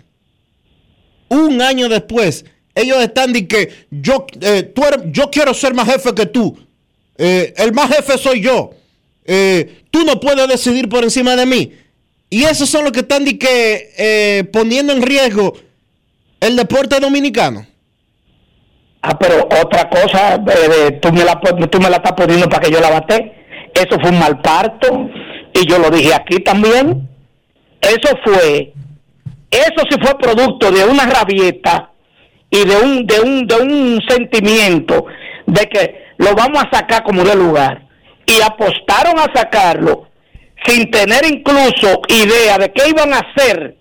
un 1.29 1.61
año 1.61 1.89
después, 1.89 2.45
ellos 2.75 3.03
están 3.03 3.33
de 3.33 3.47
que 3.47 3.87
yo, 3.91 4.27
eh, 4.41 4.63
tú 4.63 4.85
eres- 4.85 5.03
yo 5.13 5.31
quiero 5.31 5.55
ser 5.55 5.75
más 5.75 5.89
jefe 5.89 6.15
que 6.15 6.27
tú. 6.27 6.59
Eh, 7.19 7.53
el 7.57 7.73
más 7.73 7.95
jefe 7.95 8.17
soy 8.19 8.41
yo. 8.41 8.71
Eh, 9.25 9.83
tú 9.91 10.05
no 10.05 10.19
puedes 10.19 10.49
decidir 10.49 10.89
por 10.89 11.05
encima 11.05 11.37
de 11.37 11.47
mí. 11.47 11.73
Y 12.31 12.44
esos 12.44 12.70
son 12.70 12.85
los 12.85 12.93
que 12.93 13.01
están 13.01 13.24
que 13.24 13.90
eh, 13.98 14.44
poniendo 14.52 14.93
en 14.93 15.02
riesgo 15.02 15.52
el 16.40 16.55
deporte 16.55 17.01
dominicano. 17.01 17.66
Ah, 19.02 19.19
pero 19.19 19.48
otra 19.61 19.89
cosa, 19.90 20.35
eh, 20.35 20.98
tú, 21.02 21.12
me 21.12 21.24
la, 21.24 21.40
tú 21.40 21.81
me 21.81 21.90
la 21.90 21.97
estás 21.97 22.12
poniendo 22.12 22.48
para 22.48 22.62
que 22.62 22.73
yo 22.73 22.81
la 22.81 22.90
bate. 22.90 23.35
Eso 23.74 23.98
fue 24.01 24.11
un 24.11 24.20
mal 24.20 24.40
parto. 24.40 25.11
Y 25.52 25.69
yo 25.69 25.78
lo 25.78 25.90
dije 25.90 26.15
aquí 26.15 26.39
también. 26.40 27.09
Eso 27.81 28.16
fue, 28.23 28.73
eso 29.51 29.82
sí 29.90 29.97
fue 30.01 30.16
producto 30.19 30.70
de 30.70 30.85
una 30.85 31.07
rabieta 31.07 31.90
y 32.48 32.65
de 32.65 32.77
un, 32.77 33.07
de 33.07 33.20
un, 33.20 33.47
de 33.47 33.57
un 33.57 34.01
sentimiento 34.07 35.07
de 35.47 35.66
que 35.66 36.05
lo 36.19 36.35
vamos 36.35 36.62
a 36.62 36.77
sacar 36.77 37.02
como 37.02 37.24
de 37.24 37.35
lugar. 37.35 37.89
Y 38.27 38.40
apostaron 38.43 39.19
a 39.19 39.27
sacarlo 39.35 40.10
sin 40.66 40.91
tener 40.91 41.24
incluso 41.27 42.03
idea 42.09 42.59
de 42.59 42.73
qué 42.73 42.89
iban 42.89 43.12
a 43.15 43.19
hacer 43.19 43.77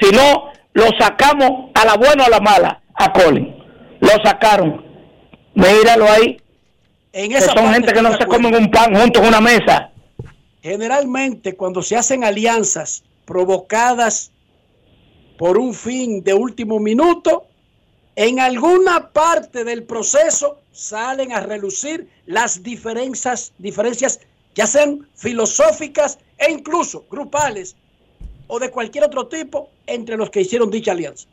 si 0.00 0.10
no 0.10 0.52
lo 0.72 0.86
sacamos 0.98 1.70
a 1.74 1.84
la 1.84 1.96
buena 1.96 2.24
o 2.24 2.26
a 2.26 2.30
la 2.30 2.40
mala 2.40 2.82
a 2.94 3.12
Colin. 3.12 3.54
Lo 4.00 4.10
sacaron. 4.24 4.84
Míralo 5.54 6.10
ahí. 6.10 6.40
En 7.12 7.30
Que 7.30 7.38
esa 7.38 7.52
son 7.52 7.72
gente 7.72 7.92
que 7.92 8.02
no 8.02 8.10
se 8.10 8.24
acuerdo. 8.24 8.44
comen 8.44 8.54
un 8.56 8.70
pan 8.70 8.94
juntos 8.94 9.22
en 9.22 9.28
una 9.28 9.40
mesa. 9.40 9.90
Generalmente 10.62 11.54
cuando 11.54 11.82
se 11.82 11.96
hacen 11.96 12.24
alianzas 12.24 13.04
provocadas 13.24 14.32
por 15.38 15.58
un 15.58 15.74
fin 15.74 16.22
de 16.22 16.34
último 16.34 16.80
minuto, 16.80 17.46
en 18.16 18.40
alguna 18.40 19.10
parte 19.10 19.64
del 19.64 19.84
proceso 19.84 20.60
salen 20.72 21.32
a 21.32 21.40
relucir 21.40 22.08
las 22.26 22.62
diferencias, 22.62 23.52
diferencias 23.58 24.20
ya 24.54 24.66
sean 24.66 25.06
filosóficas 25.14 26.18
e 26.38 26.50
incluso 26.50 27.04
grupales 27.10 27.76
o 28.46 28.58
de 28.58 28.70
cualquier 28.70 29.04
otro 29.04 29.26
tipo 29.26 29.70
entre 29.86 30.16
los 30.16 30.30
que 30.30 30.42
hicieron 30.42 30.70
dicha 30.70 30.92
alianza. 30.92 31.26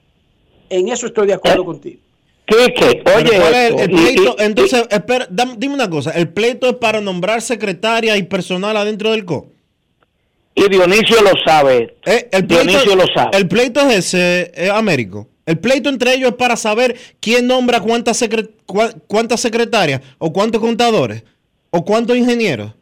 En 0.69 0.87
eso 0.89 1.07
estoy 1.07 1.27
de 1.27 1.33
acuerdo 1.33 1.65
contigo. 1.65 1.99
Quique, 2.45 3.03
oye, 3.15 3.37
¿cuál 3.39 3.53
es 3.53 3.69
esto, 3.69 3.83
el 3.83 3.91
y- 3.91 3.95
pleito? 3.95 4.35
y- 4.39 4.43
Entonces, 4.43 4.83
espera, 4.89 5.27
dime 5.29 5.73
una 5.73 5.89
cosa. 5.89 6.11
¿El 6.11 6.29
pleito 6.29 6.67
es 6.69 6.75
para 6.75 6.99
nombrar 7.01 7.41
secretaria 7.41 8.17
y 8.17 8.23
personal 8.23 8.75
adentro 8.77 9.11
del 9.11 9.25
CO? 9.25 9.47
y 10.53 10.67
Dionisio 10.67 11.21
lo 11.21 11.31
sabe. 11.45 11.95
Eh, 12.05 12.27
el 12.31 12.45
pleito, 12.45 12.63
Dionisio 12.65 12.95
lo 12.97 13.05
sabe. 13.13 13.37
El 13.37 13.47
pleito 13.47 13.79
es 13.89 13.97
ese, 14.13 14.51
eh, 14.53 14.69
Américo. 14.69 15.29
El 15.45 15.59
pleito 15.59 15.87
entre 15.89 16.13
ellos 16.13 16.31
es 16.31 16.35
para 16.35 16.57
saber 16.57 16.97
quién 17.21 17.47
nombra 17.47 17.79
cuántas, 17.79 18.21
secre- 18.21 18.49
cua- 18.67 18.93
cuántas 19.07 19.39
secretarias, 19.39 20.01
o 20.17 20.33
cuántos 20.33 20.59
contadores, 20.61 21.23
o 21.69 21.85
cuántos 21.85 22.17
ingenieros, 22.17 22.73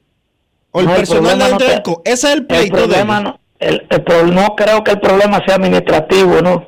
o 0.72 0.80
el 0.82 0.86
No, 0.86 0.91
el 0.94 0.98
personal 1.00 1.38
no 1.40 1.46
del 1.46 1.58
te- 1.58 1.82
CO. 1.84 2.02
Ese 2.06 2.28
es 2.28 2.34
el 2.34 2.40
el 2.40 2.46
pleito 2.48 2.76
de 2.78 2.84
problema 2.88 3.20
no, 3.22 3.40
el, 3.60 3.88
el 3.90 4.34
no 4.36 4.56
creo 4.56 4.84
que 4.84 4.91
el 4.91 5.00
problema 5.00 5.41
sea 5.46 5.56
administrativo, 5.56 6.41
¿no? 6.41 6.68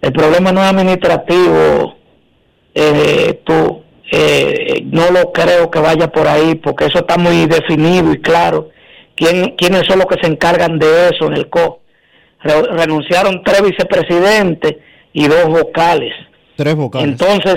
El 0.00 0.12
problema 0.12 0.52
no 0.52 0.62
es 0.62 0.70
administrativo. 0.70 1.96
Eh, 2.74 3.40
tú, 3.44 3.82
eh, 4.10 4.82
no 4.86 5.10
lo 5.10 5.32
creo 5.32 5.70
que 5.70 5.78
vaya 5.78 6.08
por 6.08 6.26
ahí, 6.28 6.56
porque 6.56 6.86
eso 6.86 6.98
está 6.98 7.16
muy 7.16 7.46
definido 7.46 8.12
y 8.12 8.20
claro. 8.20 8.70
¿Quién, 9.16 9.54
¿Quiénes 9.56 9.82
son 9.86 9.98
los 10.00 10.06
que 10.06 10.16
se 10.20 10.26
encargan 10.26 10.78
de 10.78 11.08
eso 11.10 11.26
en 11.26 11.34
el 11.34 11.48
CO? 11.48 11.80
Re- 12.40 12.62
renunciaron 12.76 13.42
tres 13.44 13.62
vicepresidentes 13.62 14.74
y 15.12 15.28
dos 15.28 15.44
vocales. 15.46 16.12
Tres 16.56 16.74
vocales. 16.74 17.08
Entonces, 17.08 17.56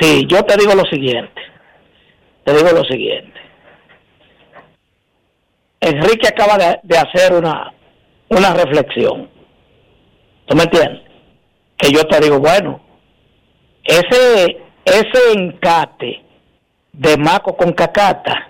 sí, 0.00 0.24
yo 0.28 0.42
te 0.44 0.56
digo 0.56 0.74
lo 0.74 0.84
siguiente. 0.86 1.40
Te 2.44 2.54
digo 2.56 2.70
lo 2.72 2.84
siguiente. 2.84 3.31
Enrique 5.82 6.28
acaba 6.28 6.56
de, 6.58 6.96
hacer 6.96 7.34
una, 7.34 7.74
una 8.28 8.54
reflexión. 8.54 9.28
¿Tú 10.46 10.56
me 10.56 10.62
entiendes? 10.62 11.02
Que 11.76 11.90
yo 11.90 12.04
te 12.06 12.20
digo, 12.20 12.38
bueno, 12.38 12.80
ese, 13.82 14.62
ese 14.84 15.32
encate 15.34 16.22
de 16.92 17.16
Maco 17.16 17.56
con 17.56 17.72
Cacata, 17.72 18.48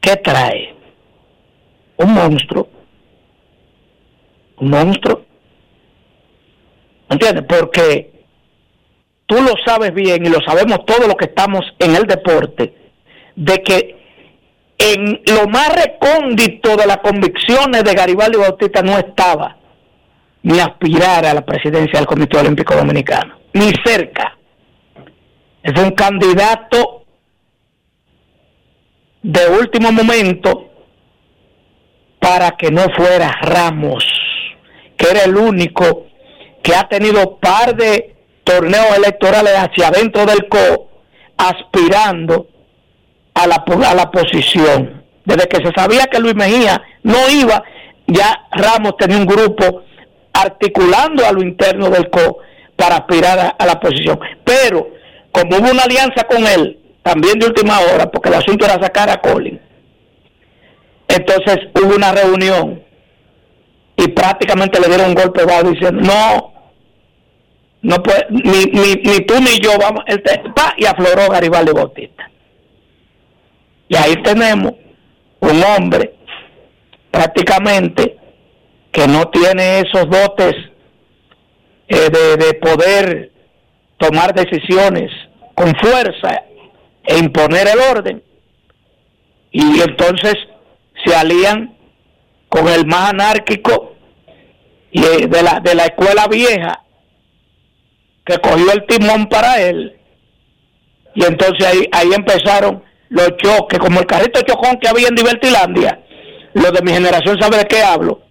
¿qué 0.00 0.16
trae? 0.16 0.74
Un 1.98 2.14
monstruo. 2.14 2.68
Un 4.58 4.70
monstruo. 4.70 5.24
¿Me 7.08 7.14
entiendes? 7.14 7.44
Porque 7.48 8.24
tú 9.26 9.36
lo 9.36 9.52
sabes 9.64 9.94
bien 9.94 10.26
y 10.26 10.30
lo 10.30 10.40
sabemos 10.40 10.84
todos 10.84 11.06
los 11.06 11.14
que 11.14 11.26
estamos 11.26 11.60
en 11.78 11.94
el 11.94 12.02
deporte, 12.08 12.74
de 13.36 13.62
que 13.62 13.95
en 14.78 15.22
lo 15.34 15.48
más 15.48 15.74
recóndito 15.74 16.76
de 16.76 16.86
las 16.86 16.98
convicciones 16.98 17.84
de 17.84 17.94
Garibaldi 17.94 18.38
Bautista 18.38 18.82
no 18.82 18.98
estaba 18.98 19.56
ni 20.42 20.60
aspirar 20.60 21.26
a 21.26 21.34
la 21.34 21.44
presidencia 21.44 21.98
del 21.98 22.06
Comité 22.06 22.38
Olímpico 22.38 22.74
Dominicano, 22.74 23.38
ni 23.52 23.72
cerca. 23.84 24.36
Es 25.62 25.80
un 25.80 25.90
candidato 25.92 27.04
de 29.22 29.48
último 29.48 29.90
momento 29.90 30.70
para 32.20 32.52
que 32.52 32.70
no 32.70 32.82
fuera 32.96 33.32
Ramos, 33.42 34.04
que 34.96 35.10
era 35.10 35.24
el 35.24 35.36
único 35.36 36.06
que 36.62 36.74
ha 36.74 36.88
tenido 36.88 37.38
par 37.38 37.74
de 37.74 38.14
torneos 38.44 38.96
electorales 38.96 39.52
hacia 39.56 39.88
adentro 39.88 40.26
del 40.26 40.46
CO, 40.48 40.88
aspirando 41.36 42.46
a 43.36 43.46
la, 43.46 43.64
a 43.88 43.94
la 43.94 44.10
posición. 44.10 45.02
Desde 45.24 45.48
que 45.48 45.64
se 45.64 45.72
sabía 45.76 46.06
que 46.06 46.18
Luis 46.18 46.34
Mejía 46.34 46.82
no 47.02 47.28
iba, 47.28 47.62
ya 48.06 48.46
Ramos 48.50 48.96
tenía 48.96 49.18
un 49.18 49.26
grupo 49.26 49.82
articulando 50.32 51.24
a 51.24 51.32
lo 51.32 51.42
interno 51.42 51.90
del 51.90 52.08
CO 52.08 52.38
para 52.76 52.96
aspirar 52.96 53.54
a, 53.58 53.66
la 53.66 53.78
posición. 53.78 54.18
Pero 54.42 54.88
como 55.32 55.58
hubo 55.58 55.70
una 55.70 55.82
alianza 55.82 56.24
con 56.24 56.46
él, 56.46 56.78
también 57.02 57.38
de 57.38 57.46
última 57.46 57.78
hora, 57.80 58.10
porque 58.10 58.30
el 58.30 58.36
asunto 58.36 58.64
era 58.64 58.80
sacar 58.80 59.10
a 59.10 59.20
Colin, 59.20 59.60
entonces 61.08 61.58
hubo 61.74 61.94
una 61.94 62.12
reunión 62.12 62.82
y 63.96 64.08
prácticamente 64.08 64.80
le 64.80 64.88
dieron 64.88 65.08
un 65.08 65.14
golpe 65.14 65.44
bajo 65.44 65.70
diciendo, 65.70 66.02
no, 66.02 66.52
no 67.82 68.02
puede, 68.02 68.26
ni, 68.30 68.64
ni, 68.64 68.94
ni 68.94 69.20
tú 69.20 69.34
ni 69.40 69.58
yo 69.58 69.78
vamos, 69.78 70.04
este, 70.06 70.42
pa, 70.54 70.74
y 70.76 70.86
afloró 70.86 71.28
Garibaldi 71.30 71.72
Bautista. 71.72 72.30
Y 73.88 73.96
ahí 73.96 74.14
tenemos 74.22 74.72
un 75.40 75.62
hombre 75.62 76.14
prácticamente 77.10 78.16
que 78.90 79.06
no 79.06 79.28
tiene 79.28 79.80
esos 79.80 80.08
dotes 80.08 80.54
eh, 81.88 82.10
de, 82.10 82.36
de 82.36 82.54
poder 82.54 83.32
tomar 83.98 84.34
decisiones 84.34 85.10
con 85.54 85.74
fuerza 85.76 86.42
e 87.04 87.18
imponer 87.18 87.68
el 87.68 87.78
orden. 87.78 88.22
Y 89.50 89.80
entonces 89.80 90.34
se 91.04 91.14
alían 91.14 91.76
con 92.48 92.68
el 92.68 92.86
más 92.86 93.10
anárquico 93.10 93.94
y 94.90 95.02
eh, 95.02 95.26
de 95.28 95.42
la, 95.42 95.60
de 95.60 95.74
la 95.74 95.84
escuela 95.84 96.26
vieja 96.26 96.82
que 98.24 98.38
cogió 98.38 98.72
el 98.72 98.86
timón 98.86 99.26
para 99.28 99.60
él. 99.60 99.98
Y 101.14 101.24
entonces 101.24 101.66
ahí, 101.66 101.88
ahí 101.92 102.10
empezaron 102.12 102.82
los 103.08 103.36
choques, 103.36 103.78
como 103.78 104.00
el 104.00 104.06
carrito 104.06 104.40
chocón 104.42 104.78
que 104.80 104.88
había 104.88 105.08
en 105.08 105.14
Divertilandia. 105.14 106.00
Los 106.54 106.72
de 106.72 106.82
mi 106.82 106.92
generación 106.92 107.40
sabe 107.40 107.58
de 107.58 107.64
qué 107.64 107.82
hablo. 107.82 108.22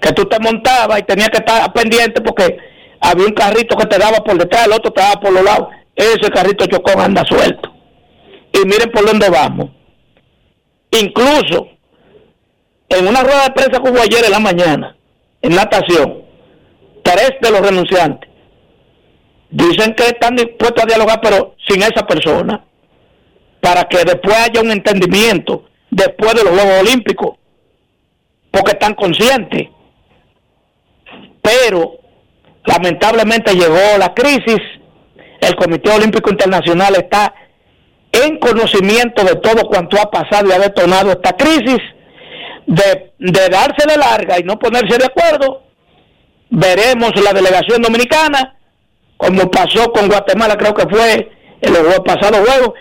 Que 0.00 0.12
tú 0.12 0.24
te 0.26 0.38
montabas 0.38 1.00
y 1.00 1.02
tenías 1.04 1.30
que 1.30 1.38
estar 1.38 1.72
pendiente 1.72 2.20
porque 2.20 2.56
había 3.00 3.26
un 3.26 3.32
carrito 3.32 3.76
que 3.76 3.86
te 3.86 3.98
daba 3.98 4.18
por 4.18 4.38
detrás, 4.38 4.66
el 4.66 4.72
otro 4.72 4.92
te 4.92 5.00
daba 5.00 5.20
por 5.20 5.32
los 5.32 5.42
lados. 5.42 5.68
Ese 5.94 6.30
carrito 6.30 6.66
chocón 6.66 7.00
anda 7.00 7.24
suelto. 7.24 7.72
Y 8.52 8.66
miren 8.66 8.90
por 8.90 9.06
dónde 9.06 9.28
vamos. 9.28 9.70
Incluso 10.90 11.68
en 12.88 13.06
una 13.06 13.22
rueda 13.22 13.44
de 13.44 13.50
prensa 13.50 13.82
que 13.82 13.90
hubo 13.90 14.00
ayer 14.00 14.24
en 14.24 14.30
la 14.30 14.38
mañana, 14.38 14.96
en 15.42 15.54
natación, 15.54 16.22
tres 17.02 17.32
de 17.40 17.50
los 17.50 17.60
renunciantes 17.60 18.30
dicen 19.50 19.94
que 19.94 20.04
están 20.04 20.36
dispuestos 20.36 20.82
a 20.82 20.86
dialogar, 20.86 21.20
pero 21.22 21.54
sin 21.66 21.82
esa 21.82 22.06
persona, 22.06 22.64
para 23.66 23.82
que 23.88 23.98
después 24.04 24.36
haya 24.36 24.60
un 24.60 24.70
entendimiento 24.70 25.64
después 25.90 26.34
de 26.34 26.44
los 26.44 26.52
Juegos 26.52 26.82
Olímpicos, 26.82 27.36
porque 28.52 28.70
están 28.70 28.94
conscientes. 28.94 29.70
Pero 31.42 31.98
lamentablemente 32.64 33.54
llegó 33.54 33.98
la 33.98 34.14
crisis, 34.14 34.60
el 35.40 35.56
Comité 35.56 35.90
Olímpico 35.90 36.30
Internacional 36.30 36.94
está 36.94 37.34
en 38.12 38.38
conocimiento 38.38 39.24
de 39.24 39.34
todo 39.34 39.66
cuanto 39.66 40.00
ha 40.00 40.12
pasado 40.12 40.48
y 40.48 40.52
ha 40.52 40.60
detonado 40.60 41.10
esta 41.10 41.32
crisis, 41.32 41.80
de, 42.66 43.14
de 43.18 43.96
larga 43.96 44.38
y 44.38 44.44
no 44.44 44.60
ponerse 44.60 44.96
de 44.96 45.06
acuerdo, 45.06 45.64
veremos 46.50 47.10
la 47.20 47.32
delegación 47.32 47.82
dominicana, 47.82 48.58
como 49.16 49.50
pasó 49.50 49.90
con 49.90 50.06
Guatemala, 50.06 50.56
creo 50.56 50.72
que 50.72 50.88
fue 50.88 51.32
en 51.60 51.72
los 51.72 51.98
pasados 52.00 52.48
Juegos, 52.48 52.74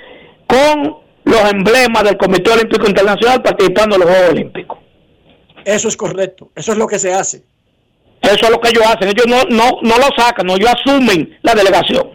con 0.56 0.98
los 1.24 1.52
emblemas 1.52 2.04
del 2.04 2.18
Comité 2.18 2.52
Olímpico 2.52 2.88
Internacional 2.88 3.42
participando 3.42 3.96
en 3.96 4.02
los 4.02 4.10
Juegos 4.10 4.30
Olímpicos. 4.30 4.78
Eso 5.66 5.88
es 5.88 5.98
correcto, 5.98 6.52
eso 6.56 6.72
es 6.72 6.78
lo 6.78 6.88
que 6.88 7.00
se 7.00 7.14
hace. 7.14 7.44
Eso 8.22 8.46
es 8.46 8.50
lo 8.50 8.60
que 8.60 8.70
ellos 8.70 8.84
hacen, 8.86 9.10
ellos 9.10 9.26
no, 9.28 9.44
no, 9.50 9.80
no 9.82 9.98
lo 9.98 10.08
sacan, 10.18 10.48
no, 10.48 10.56
ellos 10.56 10.70
asumen 10.70 11.38
la 11.42 11.54
delegación. 11.54 12.10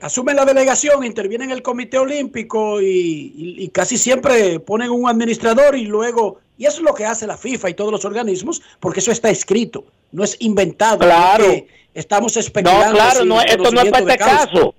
Asumen 0.00 0.36
la 0.36 0.44
delegación, 0.44 1.04
intervienen 1.04 1.50
en 1.50 1.56
el 1.56 1.62
Comité 1.62 1.98
Olímpico 1.98 2.80
y, 2.80 2.86
y, 2.86 3.64
y 3.64 3.68
casi 3.68 3.96
siempre 3.98 4.58
ponen 4.60 4.90
un 4.90 5.08
administrador 5.08 5.76
y 5.76 5.84
luego, 5.84 6.40
y 6.58 6.66
eso 6.66 6.78
es 6.78 6.82
lo 6.82 6.94
que 6.94 7.04
hace 7.04 7.26
la 7.26 7.36
FIFA 7.36 7.70
y 7.70 7.74
todos 7.74 7.92
los 7.92 8.04
organismos, 8.04 8.62
porque 8.80 9.00
eso 9.00 9.12
está 9.12 9.30
escrito, 9.30 9.84
no 10.10 10.24
es 10.24 10.36
inventado. 10.40 10.98
Claro. 10.98 11.44
es 11.44 11.64
estamos 11.94 12.36
especulando. 12.36 12.86
No, 12.86 12.94
claro, 12.94 13.24
no, 13.24 13.40
esto 13.40 13.70
no 13.70 13.80
es 13.80 13.90
para 13.90 14.12
este 14.12 14.18
caso. 14.18 14.74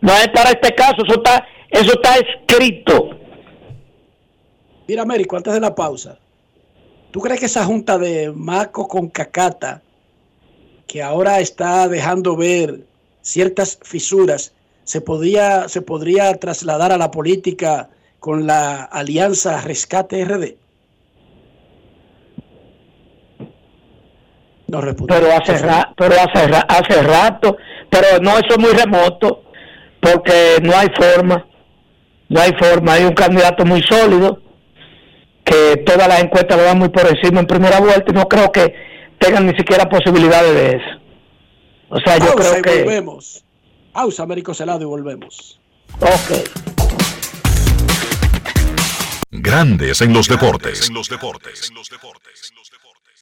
No 0.00 0.12
es 0.14 0.28
para 0.28 0.50
este 0.50 0.74
caso, 0.74 0.96
eso 1.06 1.16
está, 1.16 1.46
eso 1.70 1.92
está 1.92 2.14
escrito. 2.16 3.10
Mira, 4.88 5.02
Américo, 5.02 5.36
antes 5.36 5.52
de 5.52 5.60
la 5.60 5.74
pausa, 5.74 6.18
¿tú 7.10 7.20
crees 7.20 7.40
que 7.40 7.46
esa 7.46 7.64
junta 7.64 7.98
de 7.98 8.30
Maco 8.32 8.86
con 8.86 9.08
Cacata, 9.08 9.82
que 10.86 11.02
ahora 11.02 11.40
está 11.40 11.88
dejando 11.88 12.36
ver 12.36 12.80
ciertas 13.20 13.78
fisuras, 13.82 14.52
se 14.84 15.00
podría, 15.00 15.68
se 15.68 15.82
podría 15.82 16.32
trasladar 16.38 16.92
a 16.92 16.98
la 16.98 17.10
política 17.10 17.90
con 18.20 18.46
la 18.46 18.84
alianza 18.84 19.60
Rescate 19.60 20.24
RD? 20.24 20.54
No. 24.68 24.80
Pero 25.06 25.32
hace, 25.32 25.58
ra- 25.58 25.92
pero 25.96 26.14
hace, 26.20 26.46
ra- 26.48 26.66
hace 26.68 27.02
rato, 27.02 27.56
pero 27.88 28.18
no, 28.20 28.32
eso 28.38 28.48
es 28.50 28.58
muy 28.58 28.70
remoto, 28.72 29.42
porque 30.00 30.56
no 30.62 30.76
hay 30.76 30.88
forma, 30.96 31.45
no 32.28 32.40
hay 32.40 32.52
forma, 32.58 32.94
hay 32.94 33.04
un 33.04 33.14
candidato 33.14 33.64
muy 33.64 33.82
sólido, 33.82 34.40
que 35.44 35.76
todas 35.86 36.08
las 36.08 36.20
encuestas 36.20 36.56
lo 36.56 36.64
dan 36.64 36.78
muy 36.78 36.88
por 36.88 37.06
encima 37.06 37.40
en 37.40 37.46
primera 37.46 37.80
vuelta 37.80 38.04
y 38.08 38.12
no 38.12 38.26
creo 38.28 38.50
que 38.50 38.74
tengan 39.18 39.46
ni 39.46 39.56
siquiera 39.56 39.88
posibilidades 39.88 40.54
de 40.54 40.68
eso. 40.70 41.00
O 41.88 42.00
sea, 42.00 42.18
yo 42.18 42.34
Pausa 42.34 42.50
creo 42.50 42.58
y 42.58 42.62
que... 42.62 42.84
volvemos. 42.84 43.44
Pausa, 43.92 44.24
Américo 44.24 44.52
Celado, 44.52 44.82
y 44.82 44.84
volvemos. 44.84 45.60
Ok. 46.00 46.76
Grandes 49.30 50.00
en 50.00 50.12
los 50.12 50.28
deportes. 50.28 50.90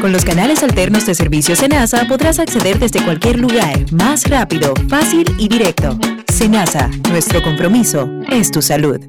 Con 0.00 0.12
los 0.12 0.24
canales 0.24 0.62
alternos 0.62 1.06
de 1.06 1.14
servicio 1.14 1.56
Senasa 1.56 2.04
podrás 2.06 2.38
acceder 2.38 2.78
desde 2.78 3.02
cualquier 3.02 3.38
lugar, 3.38 3.90
más 3.92 4.28
rápido, 4.28 4.74
fácil 4.88 5.24
y 5.38 5.48
directo. 5.48 5.98
Senasa, 6.32 6.90
nuestro 7.10 7.42
compromiso 7.42 8.08
es 8.30 8.50
tu 8.50 8.60
salud. 8.60 9.00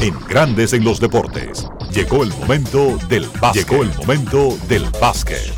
en 0.00 0.14
Grandes 0.28 0.72
en 0.74 0.84
los 0.84 1.00
Deportes. 1.00 1.66
Llegó 1.92 2.22
el 2.22 2.30
momento 2.30 2.98
del 3.08 3.26
básquet. 3.40 3.68
Llegó 3.68 3.82
el 3.82 3.90
momento 3.94 4.58
del 4.68 4.84
básquet. 5.00 5.52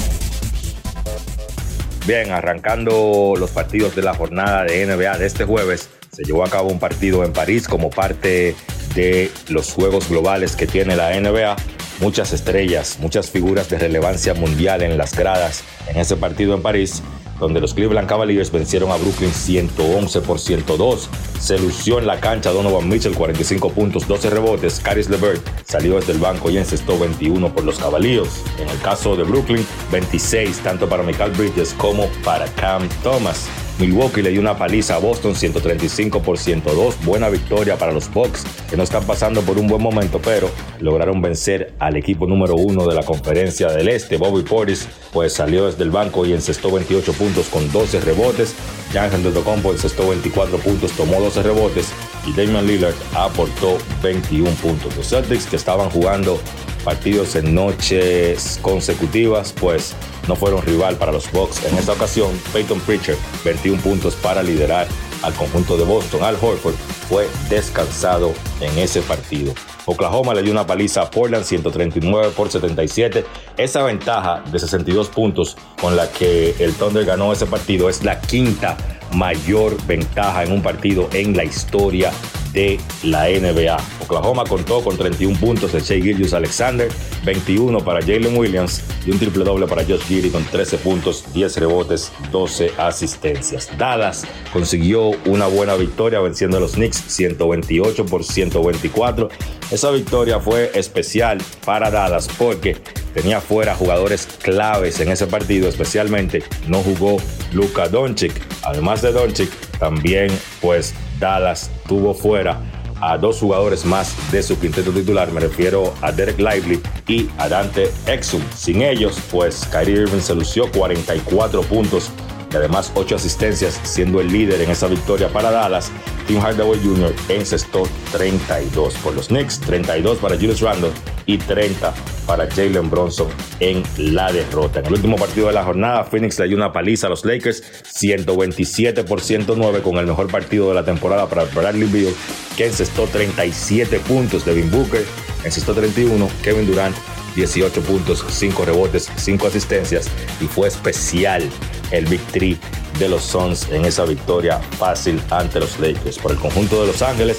Bien, 2.07 2.31
arrancando 2.31 3.35
los 3.39 3.51
partidos 3.51 3.95
de 3.95 4.03
la 4.03 4.15
jornada 4.15 4.65
de 4.65 4.87
NBA 4.87 5.19
de 5.19 5.27
este 5.27 5.45
jueves, 5.45 5.91
se 6.13 6.23
llevó 6.25 6.45
a 6.45 6.49
cabo 6.49 6.71
un 6.71 6.79
partido 6.79 7.25
en 7.25 7.33
París 7.33 7.69
como 7.69 7.91
parte 7.91 8.55
de 8.95 9.31
los 9.49 9.73
Juegos 9.73 10.09
Globales 10.09 10.57
que 10.57 10.67
tiene 10.67 10.97
la 10.97 11.19
NBA. 11.21 11.57
Muchas 12.01 12.33
estrellas, 12.33 12.99
muchas 13.01 13.31
figuras 13.31 13.69
de 13.69 13.79
relevancia 13.79 14.35
mundial 14.35 14.83
en 14.83 14.97
las 14.97 15.15
gradas 15.15 15.63
en 15.87 15.99
ese 15.99 16.17
partido 16.17 16.55
en 16.55 16.63
París 16.63 17.03
donde 17.41 17.61
los 17.61 17.75
Cleveland 17.75 18.07
Cavaliers 18.07 18.53
vencieron 18.53 18.93
a 18.93 18.97
Brooklyn 18.97 19.33
111 19.33 20.21
por 20.21 20.39
102. 20.39 21.09
Se 21.41 21.59
lució 21.59 21.99
en 21.99 22.07
la 22.07 22.21
cancha 22.21 22.53
Donovan 22.53 22.89
Mitchell, 22.89 23.15
45 23.15 23.73
puntos, 23.73 24.07
12 24.07 24.31
rebotes. 24.31 24.79
Caris 24.79 25.09
LeVert 25.09 25.43
salió 25.65 25.97
desde 25.97 26.13
el 26.13 26.19
banco 26.19 26.51
y 26.51 26.59
encestó 26.59 26.99
21 26.99 27.53
por 27.53 27.65
los 27.65 27.79
Cavaliers. 27.79 28.45
En 28.59 28.69
el 28.69 28.79
caso 28.81 29.17
de 29.17 29.25
Brooklyn, 29.25 29.67
26 29.91 30.59
tanto 30.61 30.89
para 30.89 31.03
Michael 31.03 31.33
Bridges 31.33 31.73
como 31.73 32.07
para 32.23 32.47
Cam 32.47 32.87
Thomas. 33.03 33.49
Milwaukee 33.81 34.21
le 34.21 34.31
dio 34.31 34.41
una 34.43 34.59
paliza 34.59 34.97
a 34.97 34.99
Boston 34.99 35.35
135 35.35 36.21
por 36.21 36.39
102. 36.39 37.03
Buena 37.03 37.31
victoria 37.31 37.79
para 37.79 37.93
los 37.93 38.13
Bucks, 38.13 38.45
que 38.69 38.77
no 38.77 38.83
están 38.83 39.05
pasando 39.05 39.41
por 39.41 39.59
un 39.59 39.69
buen 39.69 39.83
momento, 39.83 40.21
pero 40.23 40.51
lograron 40.81 41.23
vencer 41.23 41.73
al 41.79 41.97
equipo 41.97 42.27
número 42.27 42.57
uno 42.57 42.87
de 42.87 42.95
la 42.95 43.03
conferencia 43.03 43.69
del 43.69 43.89
Este. 43.89 44.19
Bobby 44.19 44.43
Portis 44.43 44.87
pues 45.15 45.33
salió 45.33 45.67
desde 45.67 45.83
el 45.83 45.91
banco 45.91 46.27
y 46.27 46.35
encestó 46.35 46.71
28 46.71 47.15
puntos 47.15 47.47
con 47.49 47.73
12 47.73 48.01
rebotes. 48.01 48.55
Jan 48.93 49.15
Antetokounmpo 49.15 49.73
encestó 49.73 50.09
24 50.09 50.59
puntos, 50.59 50.93
tomó 50.93 51.19
12 51.21 51.43
rebotes 51.43 51.89
y 52.27 52.33
Damian 52.33 52.67
Lillard 52.67 52.95
aportó 53.15 53.79
21 54.03 54.51
puntos. 54.57 54.95
Los 54.95 55.09
Celtics 55.09 55.47
que 55.47 55.57
estaban 55.57 55.89
jugando 55.89 56.39
partidos 56.81 57.37
en 57.37 57.55
noches 57.55 58.59
consecutivas, 58.63 59.53
pues 59.53 59.95
no 60.29 60.37
fueron 60.37 60.63
rival 60.63 60.97
para 60.97 61.13
los 61.13 61.31
Bucks. 61.33 61.65
En 61.65 61.77
esta 61.77 61.93
ocasión, 61.93 62.31
Peyton 62.53 62.81
Pritchard 62.81 63.17
21 63.45 63.81
puntos 63.83 64.15
para 64.17 64.43
liderar 64.43 64.89
al 65.23 65.35
conjunto 65.35 65.77
de 65.77 65.85
Boston. 65.85 66.23
Al 66.23 66.37
Horford 66.37 66.75
fue 67.09 67.29
descansado 67.49 68.33
en 68.61 68.79
ese 68.79 69.03
partido. 69.03 69.55
Oklahoma 69.87 70.35
le 70.35 70.43
dio 70.43 70.53
una 70.53 70.67
paliza 70.67 71.03
a 71.03 71.11
Portland 71.11 71.45
139 71.45 72.33
por 72.37 72.51
77. 72.51 73.25
Esa 73.57 73.83
ventaja 73.83 74.43
de 74.51 74.59
62 74.59 75.09
puntos 75.09 75.57
con 75.81 75.97
la 75.97 76.11
que 76.11 76.55
el 76.59 76.75
Thunder 76.75 77.05
ganó 77.05 77.33
ese 77.33 77.47
partido 77.47 77.89
es 77.89 78.05
la 78.05 78.21
quinta 78.21 78.77
mayor 79.13 79.77
ventaja 79.87 80.45
en 80.45 80.53
un 80.53 80.63
partido 80.63 81.09
en 81.13 81.37
la 81.37 81.45
historia 81.45 82.13
de 82.53 82.81
la 83.05 83.29
NBA. 83.29 83.77
Oklahoma 84.03 84.45
contó 84.45 84.83
con 84.83 84.97
31 84.97 85.39
puntos 85.39 85.73
de 85.73 85.81
Shea 85.81 86.03
Gillius 86.03 86.35
Alexander, 86.35 86.91
21 87.25 87.79
para 87.85 88.01
Jalen 88.01 88.37
Williams 88.37 88.83
y 89.07 89.13
un 89.13 89.19
triple 89.19 89.45
doble 89.45 89.67
para 89.67 89.85
Josh 89.85 90.03
Giddy 90.03 90.31
con 90.31 90.45
13 90.45 90.79
puntos, 90.79 91.33
10 91.33 91.57
rebotes, 91.59 92.13
12 92.33 92.73
asistencias. 92.77 93.71
Dallas 93.79 94.25
consiguió 94.53 95.11
una 95.27 95.47
buena 95.47 95.75
victoria 95.75 96.21
venciendo 96.21 96.57
a 96.57 96.61
los 96.61 96.73
Knicks 96.73 97.05
128 97.07 98.07
por 98.07 98.25
124. 98.25 99.29
Esa 99.71 99.93
victoria 99.93 100.41
fue 100.41 100.73
especial 100.75 101.39
para 101.65 101.91
Dallas 101.91 102.29
porque 102.37 102.77
tenía 103.15 103.41
fuera 103.41 103.77
jugadores 103.77 104.27
claves 104.43 104.99
en 104.99 105.11
ese 105.11 105.29
partido, 105.29 105.69
especialmente 105.69 106.43
no 106.67 106.83
jugó 106.83 107.19
Luka 107.53 107.89
Doncic. 107.89 108.33
Además 108.65 109.01
de 109.01 109.13
Doncic, 109.13 109.51
también 109.79 110.29
pues 110.61 110.93
Dallas 111.21 111.71
tuvo 111.87 112.15
fuera 112.15 112.61
a 113.01 113.17
dos 113.17 113.39
jugadores 113.39 113.85
más 113.85 114.15
de 114.33 114.43
su 114.43 114.59
quinteto 114.59 114.91
titular. 114.91 115.31
Me 115.31 115.41
refiero 115.41 115.95
a 116.03 116.11
Derek 116.11 116.39
Lively 116.39 116.81
y 117.07 117.29
a 117.39 117.49
Dante 117.49 117.91
Exum. 118.07 118.43
Sin 118.55 118.83
ellos, 118.83 119.19
pues 119.31 119.67
Kyrie 119.71 120.03
Irving 120.03 120.21
se 120.21 120.35
lució 120.35 120.71
44 120.73 121.63
puntos 121.63 122.11
y 122.53 122.57
además 122.57 122.93
8 122.95 123.17
asistencias, 123.17 123.81
siendo 123.85 124.21
el 124.21 124.29
líder 124.29 124.61
en 124.61 124.71
esa 124.71 124.89
victoria 124.89 125.29
para 125.29 125.51
Dallas. 125.51 125.91
Tim 126.27 126.41
Hardaway 126.41 126.81
Jr. 126.83 127.15
encestó 127.29 127.83
32 128.13 128.95
por 128.95 129.15
los 129.15 129.29
Knicks, 129.29 129.61
32 129.61 130.19
para 130.19 130.37
Julius 130.37 130.61
Randle 130.61 130.91
y 131.27 131.39
30 131.39 131.95
para 132.27 132.49
Jalen 132.51 132.91
Bronson 132.91 133.29
en 133.61 133.83
la 133.97 134.33
derrota. 134.33 134.81
En 134.81 134.87
el 134.87 134.93
último 134.95 135.17
partido 135.17 135.49
de 135.49 135.53
la 135.53 135.65
jornada, 135.65 136.05
Phoenix 136.05 136.39
le 136.39 136.49
dio 136.49 136.57
una 136.57 136.73
paliza 136.73 137.07
a 137.07 137.11
los 137.11 137.25
Lakers, 137.25 137.63
127 137.89 139.05
por 139.05 139.21
109, 139.21 139.83
con 139.83 139.97
el 139.97 140.07
mejor 140.07 140.29
partido 140.29 140.69
de 140.69 140.75
la 140.75 140.85
temporada 140.85 141.29
para 141.29 141.45
Bradley 141.45 141.89
Beal, 141.89 142.15
que 142.57 142.67
encestó 142.67 143.07
37 143.07 144.01
puntos. 144.01 144.45
Devin 144.45 144.71
Booker 144.71 145.05
encestó 145.45 145.75
31, 145.75 146.29
Kevin 146.43 146.67
Durant 146.67 146.97
18 147.35 147.81
puntos, 147.83 148.25
5 148.29 148.65
rebotes, 148.65 149.11
5 149.17 149.47
asistencias 149.47 150.09
y 150.41 150.47
fue 150.47 150.69
especial 150.69 151.49
el 151.91 152.07
victory 152.07 152.59
de 152.99 153.09
los 153.09 153.23
Suns 153.23 153.69
en 153.71 153.85
esa 153.85 154.05
victoria 154.05 154.59
fácil 154.79 155.21
ante 155.31 155.61
los 155.61 155.79
Lakers. 155.79 156.19
Por 156.19 156.33
el 156.33 156.39
conjunto 156.39 156.81
de 156.81 156.89
Los 156.89 157.03
Ángeles, 157.03 157.39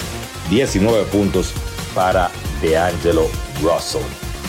19 0.49 1.03
puntos 1.05 1.53
para 1.93 2.29
DeAngelo 2.61 3.27
Russell. 3.61 4.01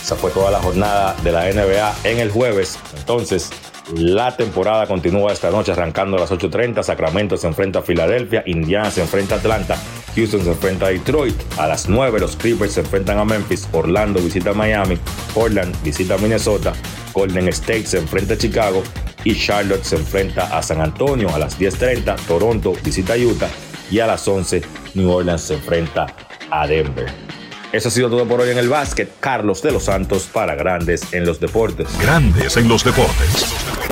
Esa 0.02 0.16
fue 0.16 0.30
toda 0.30 0.50
la 0.50 0.60
jornada 0.60 1.14
de 1.22 1.32
la 1.32 1.52
NBA 1.52 1.94
en 2.04 2.18
el 2.18 2.30
jueves. 2.30 2.78
Entonces, 2.98 3.50
la 3.94 4.36
temporada 4.36 4.86
continúa 4.86 5.32
esta 5.32 5.50
noche 5.50 5.72
arrancando 5.72 6.16
a 6.16 6.20
las 6.20 6.30
8.30. 6.30 6.82
Sacramento 6.82 7.36
se 7.36 7.46
enfrenta 7.46 7.80
a 7.80 7.82
Filadelfia, 7.82 8.42
Indiana 8.46 8.90
se 8.90 9.02
enfrenta 9.02 9.34
a 9.34 9.38
Atlanta, 9.38 9.76
Houston 10.16 10.42
se 10.42 10.50
enfrenta 10.50 10.86
a 10.86 10.88
Detroit. 10.88 11.34
A 11.58 11.66
las 11.66 11.88
9 11.88 12.20
los 12.20 12.36
Clippers 12.36 12.72
se 12.72 12.80
enfrentan 12.80 13.18
a 13.18 13.24
Memphis, 13.24 13.68
Orlando 13.72 14.20
visita 14.20 14.50
a 14.50 14.54
Miami, 14.54 14.98
Portland 15.34 15.74
visita 15.82 16.14
a 16.14 16.18
Minnesota, 16.18 16.72
Golden 17.12 17.48
State 17.48 17.86
se 17.86 17.98
enfrenta 17.98 18.34
a 18.34 18.38
Chicago 18.38 18.82
y 19.24 19.34
Charlotte 19.36 19.84
se 19.84 19.96
enfrenta 19.96 20.56
a 20.56 20.62
San 20.62 20.80
Antonio. 20.80 21.34
A 21.34 21.38
las 21.38 21.58
10.30 21.58 22.16
Toronto 22.26 22.72
visita 22.84 23.16
Utah 23.16 23.50
y 23.90 24.00
a 24.00 24.06
las 24.06 24.26
11 24.26 24.62
New 24.94 25.10
Orleans 25.10 25.42
se 25.42 25.54
enfrenta 25.54 26.06
a 26.50 26.66
Denver. 26.66 27.06
Eso 27.72 27.88
ha 27.88 27.90
sido 27.90 28.10
todo 28.10 28.26
por 28.26 28.40
hoy 28.40 28.50
en 28.50 28.58
el 28.58 28.68
básquet. 28.68 29.10
Carlos 29.18 29.62
de 29.62 29.72
los 29.72 29.84
Santos 29.84 30.28
para 30.30 30.54
Grandes 30.54 31.12
en 31.12 31.24
los 31.24 31.40
Deportes. 31.40 31.88
Grandes 31.98 32.56
en 32.56 32.68
los 32.68 32.84
Deportes. 32.84 33.91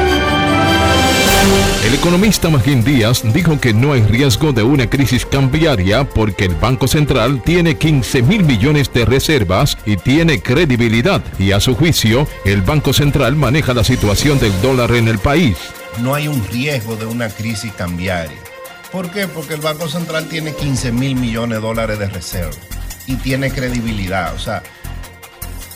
El 1.85 1.95
economista 1.95 2.49
Magín 2.49 2.83
Díaz 2.83 3.21
dijo 3.33 3.59
que 3.59 3.73
no 3.73 3.93
hay 3.93 4.01
riesgo 4.01 4.53
de 4.53 4.63
una 4.63 4.89
crisis 4.89 5.25
cambiaria 5.25 6.03
porque 6.03 6.45
el 6.45 6.55
Banco 6.55 6.87
Central 6.87 7.41
tiene 7.43 7.75
15 7.75 8.21
mil 8.21 8.43
millones 8.43 8.93
de 8.93 9.03
reservas 9.03 9.77
y 9.85 9.97
tiene 9.97 10.41
credibilidad 10.41 11.21
y 11.39 11.51
a 11.51 11.59
su 11.59 11.75
juicio 11.75 12.27
el 12.45 12.61
Banco 12.61 12.93
Central 12.93 13.35
maneja 13.35 13.73
la 13.73 13.83
situación 13.83 14.39
del 14.39 14.53
dólar 14.61 14.91
en 14.91 15.07
el 15.07 15.19
país. 15.19 15.57
No 15.99 16.15
hay 16.15 16.27
un 16.27 16.45
riesgo 16.47 16.95
de 16.95 17.07
una 17.07 17.29
crisis 17.29 17.73
cambiaria. 17.73 18.37
¿Por 18.91 19.09
qué? 19.11 19.27
Porque 19.27 19.55
el 19.55 19.61
Banco 19.61 19.89
Central 19.89 20.27
tiene 20.29 20.53
15 20.53 20.91
mil 20.91 21.15
millones 21.15 21.57
de 21.57 21.61
dólares 21.61 21.99
de 21.99 22.07
reserva 22.07 22.55
y 23.07 23.15
tiene 23.15 23.51
credibilidad. 23.51 24.33
O 24.35 24.39
sea, 24.39 24.63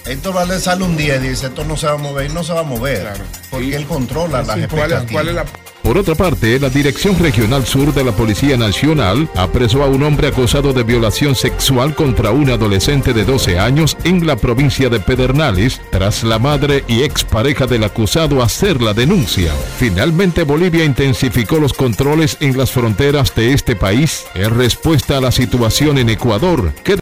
Héctor 0.08 0.36
Valdés 0.36 0.64
sale 0.64 0.84
un 0.84 0.96
día 0.96 1.16
y 1.16 1.30
dice, 1.30 1.48
esto 1.48 1.64
no 1.66 1.76
se 1.76 1.88
va 1.88 1.94
a 1.94 1.98
mover 1.98 2.30
y 2.30 2.34
no 2.34 2.44
se 2.44 2.54
va 2.54 2.60
a 2.60 2.64
mover. 2.64 3.08
Porque 3.50 3.76
él 3.76 3.86
controla 3.86 4.44
las 4.44 4.58
expectativas. 4.58 5.48
Por 5.86 6.00
otra 6.00 6.16
parte, 6.16 6.60
la 6.60 6.70
Dirección 6.70 7.18
Regional 7.20 7.64
Sur 7.64 7.94
de 7.94 8.04
la 8.04 8.12
Policía 8.12 8.58
Nacional 8.58 9.30
apresó 9.36 9.84
a 9.84 9.88
un 9.88 10.02
hombre 10.02 10.30
acusado 10.30 10.74
de 10.74 10.82
violación 10.82 11.36
sexual 11.36 11.94
contra 11.94 12.32
un 12.32 12.50
adolescente 12.50 13.14
de 13.14 13.24
12 13.24 13.60
años 13.60 13.96
en 14.04 14.26
la 14.26 14.36
provincia 14.36 14.90
de 14.90 15.00
Pedernales, 15.00 15.80
tras 15.92 16.24
la 16.24 16.40
madre 16.40 16.84
y 16.88 17.04
expareja 17.04 17.68
del 17.68 17.84
acusado 17.84 18.42
hacer 18.42 18.82
la 18.82 18.96
denuncia. 18.96 19.54
Finalmente, 19.78 20.42
Bolivia 20.42 20.84
intensificó 20.84 21.60
los 21.60 21.74
controles 21.74 22.38
en 22.40 22.58
las 22.58 22.72
fronteras 22.72 23.36
de 23.36 23.54
este 23.54 23.76
país 23.76 24.26
en 24.34 24.58
respuesta 24.58 25.20
a 25.20 25.22
la 25.22 25.32
situación 25.32 26.00
en 26.00 26.10
Ecuador, 26.10 26.74
que 26.84 26.94